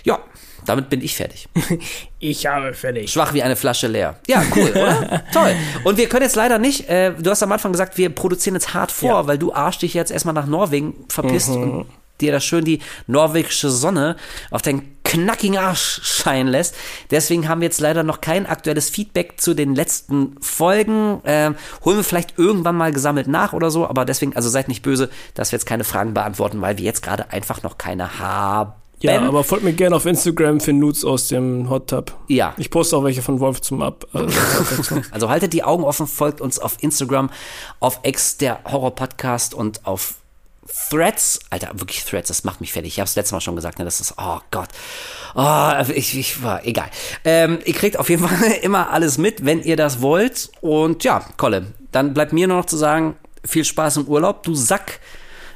Ja, 0.04 0.18
damit 0.66 0.88
bin 0.90 1.00
ich 1.02 1.14
fertig. 1.16 1.48
Ich 2.18 2.46
habe 2.46 2.72
fertig. 2.72 3.12
Schwach 3.12 3.34
wie 3.34 3.42
eine 3.42 3.54
Flasche 3.54 3.86
leer. 3.86 4.18
Ja, 4.26 4.42
cool, 4.56 4.70
oder? 4.70 5.22
Toll. 5.32 5.54
Und 5.84 5.98
wir 5.98 6.08
können 6.08 6.22
jetzt 6.22 6.36
leider 6.36 6.58
nicht, 6.58 6.88
äh, 6.88 7.12
du 7.12 7.30
hast 7.30 7.42
am 7.42 7.52
Anfang 7.52 7.72
gesagt, 7.72 7.98
wir 7.98 8.08
produzieren 8.08 8.54
jetzt 8.54 8.72
hart 8.72 8.90
vor, 8.90 9.10
Ja. 9.10 9.26
weil 9.26 9.36
du 9.36 9.52
Arsch 9.52 9.76
dich 9.78 9.92
jetzt 9.92 10.10
erstmal 10.10 10.32
nach 10.32 10.46
Norwegen 10.46 11.04
verpisst 11.10 11.50
und 11.50 11.86
dir 12.20 12.32
da 12.32 12.40
schön 12.40 12.64
die 12.64 12.80
norwegische 13.06 13.70
Sonne 13.70 14.16
auf 14.50 14.62
deinen 14.62 14.94
knackigen 15.04 15.58
Arsch 15.58 16.00
scheinen 16.02 16.48
lässt. 16.48 16.74
Deswegen 17.10 17.48
haben 17.48 17.60
wir 17.60 17.66
jetzt 17.66 17.80
leider 17.80 18.02
noch 18.02 18.20
kein 18.20 18.46
aktuelles 18.46 18.90
Feedback 18.90 19.40
zu 19.40 19.54
den 19.54 19.74
letzten 19.74 20.36
Folgen. 20.40 21.20
Ähm, 21.24 21.56
holen 21.84 21.98
wir 21.98 22.04
vielleicht 22.04 22.38
irgendwann 22.38 22.76
mal 22.76 22.92
gesammelt 22.92 23.28
nach 23.28 23.52
oder 23.52 23.70
so, 23.70 23.86
aber 23.86 24.04
deswegen, 24.04 24.34
also 24.34 24.48
seid 24.48 24.68
nicht 24.68 24.82
böse, 24.82 25.10
dass 25.34 25.52
wir 25.52 25.58
jetzt 25.58 25.66
keine 25.66 25.84
Fragen 25.84 26.14
beantworten, 26.14 26.60
weil 26.60 26.78
wir 26.78 26.84
jetzt 26.84 27.02
gerade 27.02 27.30
einfach 27.30 27.62
noch 27.62 27.78
keine 27.78 28.18
haben. 28.18 28.72
Ja, 29.00 29.20
aber 29.20 29.44
folgt 29.44 29.64
mir 29.64 29.74
gerne 29.74 29.96
auf 29.96 30.06
Instagram 30.06 30.60
für 30.60 30.72
Nudes 30.72 31.04
aus 31.04 31.28
dem 31.28 31.68
Hot 31.68 31.90
Tub. 31.90 32.16
Ja. 32.28 32.54
Ich 32.56 32.70
poste 32.70 32.96
auch 32.96 33.04
welche 33.04 33.20
von 33.20 33.38
Wolf 33.38 33.60
zum 33.60 33.82
Ab. 33.82 34.06
Also. 34.14 35.02
Also 35.10 35.28
haltet 35.28 35.52
die 35.52 35.62
Augen 35.62 35.84
offen, 35.84 36.06
folgt 36.06 36.40
uns 36.40 36.58
auf 36.58 36.76
Instagram, 36.80 37.28
auf 37.80 38.00
X, 38.02 38.38
der 38.38 38.60
Horror-Podcast 38.64 39.52
und 39.52 39.84
auf 39.84 40.14
Threads. 40.90 41.40
Alter, 41.50 41.70
wirklich 41.74 42.04
Threads, 42.04 42.28
das 42.28 42.44
macht 42.44 42.60
mich 42.60 42.72
fertig. 42.72 42.94
Ich 42.94 43.00
habe 43.00 43.08
es 43.08 43.16
letztes 43.16 43.32
Mal 43.32 43.40
schon 43.40 43.56
gesagt, 43.56 43.78
ne, 43.78 43.84
das 43.84 44.00
ist, 44.00 44.14
oh 44.18 44.38
Gott. 44.50 44.68
Oh, 45.34 45.72
ich, 45.94 46.18
ich 46.18 46.42
war, 46.42 46.64
egal. 46.64 46.88
Ähm, 47.24 47.58
ihr 47.64 47.74
kriegt 47.74 47.98
auf 47.98 48.08
jeden 48.08 48.26
Fall 48.28 48.50
immer 48.62 48.90
alles 48.90 49.18
mit, 49.18 49.44
wenn 49.44 49.62
ihr 49.62 49.76
das 49.76 50.00
wollt. 50.00 50.50
Und 50.60 51.04
ja, 51.04 51.24
Kolle, 51.36 51.66
dann 51.92 52.14
bleibt 52.14 52.32
mir 52.32 52.46
nur 52.46 52.58
noch 52.58 52.66
zu 52.66 52.76
sagen, 52.76 53.16
viel 53.44 53.64
Spaß 53.64 53.98
im 53.98 54.08
Urlaub. 54.08 54.42
Du 54.42 54.54
Sack, 54.54 55.00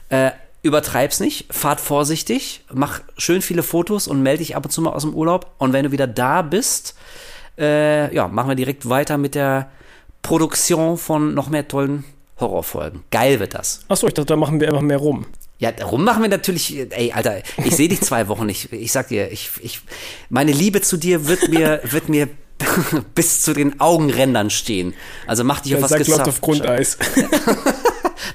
äh, 0.09 0.30
übertreib's 0.62 1.20
nicht, 1.20 1.52
fahrt 1.52 1.80
vorsichtig, 1.80 2.64
mach 2.72 3.01
schön 3.16 3.43
viele 3.43 3.62
Fotos 3.62 4.09
und 4.09 4.22
melde 4.22 4.39
dich 4.39 4.56
ab 4.56 4.64
und 4.64 4.70
zu 4.70 4.82
mal 4.82 4.93
aus 4.93 5.02
dem 5.02 5.14
Urlaub. 5.14 5.55
Und 5.59 5.72
wenn 5.72 5.85
du 5.85 5.93
wieder 5.93 6.06
da 6.06 6.43
bist, 6.43 6.94
äh, 7.59 8.14
ja, 8.14 8.28
machen 8.28 8.48
wir 8.48 8.56
direkt 8.56 8.89
weiter 8.89 9.18
mit 9.18 9.35
der 9.35 9.70
Produktion 10.22 10.98
von 10.98 11.35
noch 11.35 11.48
mehr 11.48 11.66
tollen 11.68 12.05
Horrorfolgen. 12.40 13.05
Geil 13.10 13.40
wird 13.40 13.55
das. 13.55 13.81
Achso, 13.89 14.06
ich 14.06 14.15
dachte, 14.15 14.27
da 14.27 14.36
machen 14.36 14.60
wir 14.60 14.69
einfach 14.69 14.82
mehr 14.82 14.98
rum. 14.98 15.27
Ja, 15.59 15.73
darum 15.73 16.05
machen 16.05 16.23
wir 16.23 16.28
natürlich, 16.28 16.78
ey, 16.90 17.12
Alter, 17.12 17.43
ich 17.65 17.74
sehe 17.74 17.89
dich 17.89 18.01
zwei 18.01 18.28
Wochen 18.28 18.47
nicht. 18.47 18.73
Ich 18.73 18.93
sag 18.93 19.09
dir, 19.09 19.32
ich, 19.32 19.51
ich, 19.60 19.81
meine 20.28 20.52
Liebe 20.52 20.81
zu 20.82 20.97
dir 20.97 21.27
wird 21.27 21.48
mir, 21.48 21.81
wird 21.90 22.09
mir 22.09 22.28
bis 23.15 23.43
zu 23.43 23.55
den 23.55 23.81
Augenrändern 23.81 24.51
stehen. 24.51 24.94
Also 25.27 25.43
mach 25.44 25.60
dich 25.60 25.74
auf 25.74 25.81
Der 25.81 25.90
was 25.90 26.06
gesagt. 26.06 26.28
auf 26.28 26.40
Grundeis. 26.40 26.98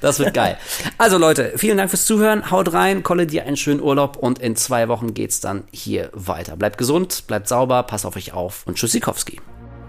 Das 0.01 0.19
wird 0.19 0.33
geil. 0.33 0.57
Also 0.97 1.17
Leute, 1.17 1.53
vielen 1.55 1.77
Dank 1.77 1.89
fürs 1.89 2.05
Zuhören. 2.05 2.51
Haut 2.51 2.73
rein, 2.73 3.03
Kolle 3.03 3.25
dir 3.25 3.45
einen 3.45 3.55
schönen 3.55 3.81
Urlaub 3.81 4.17
und 4.17 4.37
in 4.39 4.57
zwei 4.57 4.89
Wochen 4.89 5.13
geht's 5.13 5.39
dann 5.39 5.63
hier 5.71 6.09
weiter. 6.13 6.57
Bleibt 6.57 6.77
gesund, 6.77 7.23
bleibt 7.27 7.47
sauber, 7.47 7.83
passt 7.83 8.05
auf 8.05 8.17
euch 8.17 8.33
auf 8.33 8.63
und 8.65 8.75
Tschüssikowski. 8.75 9.39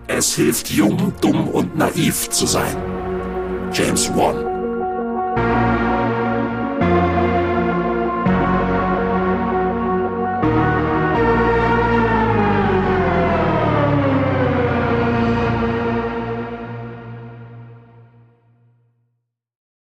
Es 0.06 0.34
hilft 0.36 0.70
jung, 0.70 1.12
dumm 1.20 1.48
und 1.48 1.76
naiv 1.76 2.30
zu 2.30 2.46
sein. 2.46 3.03
James 3.74 4.08
1. 4.08 5.73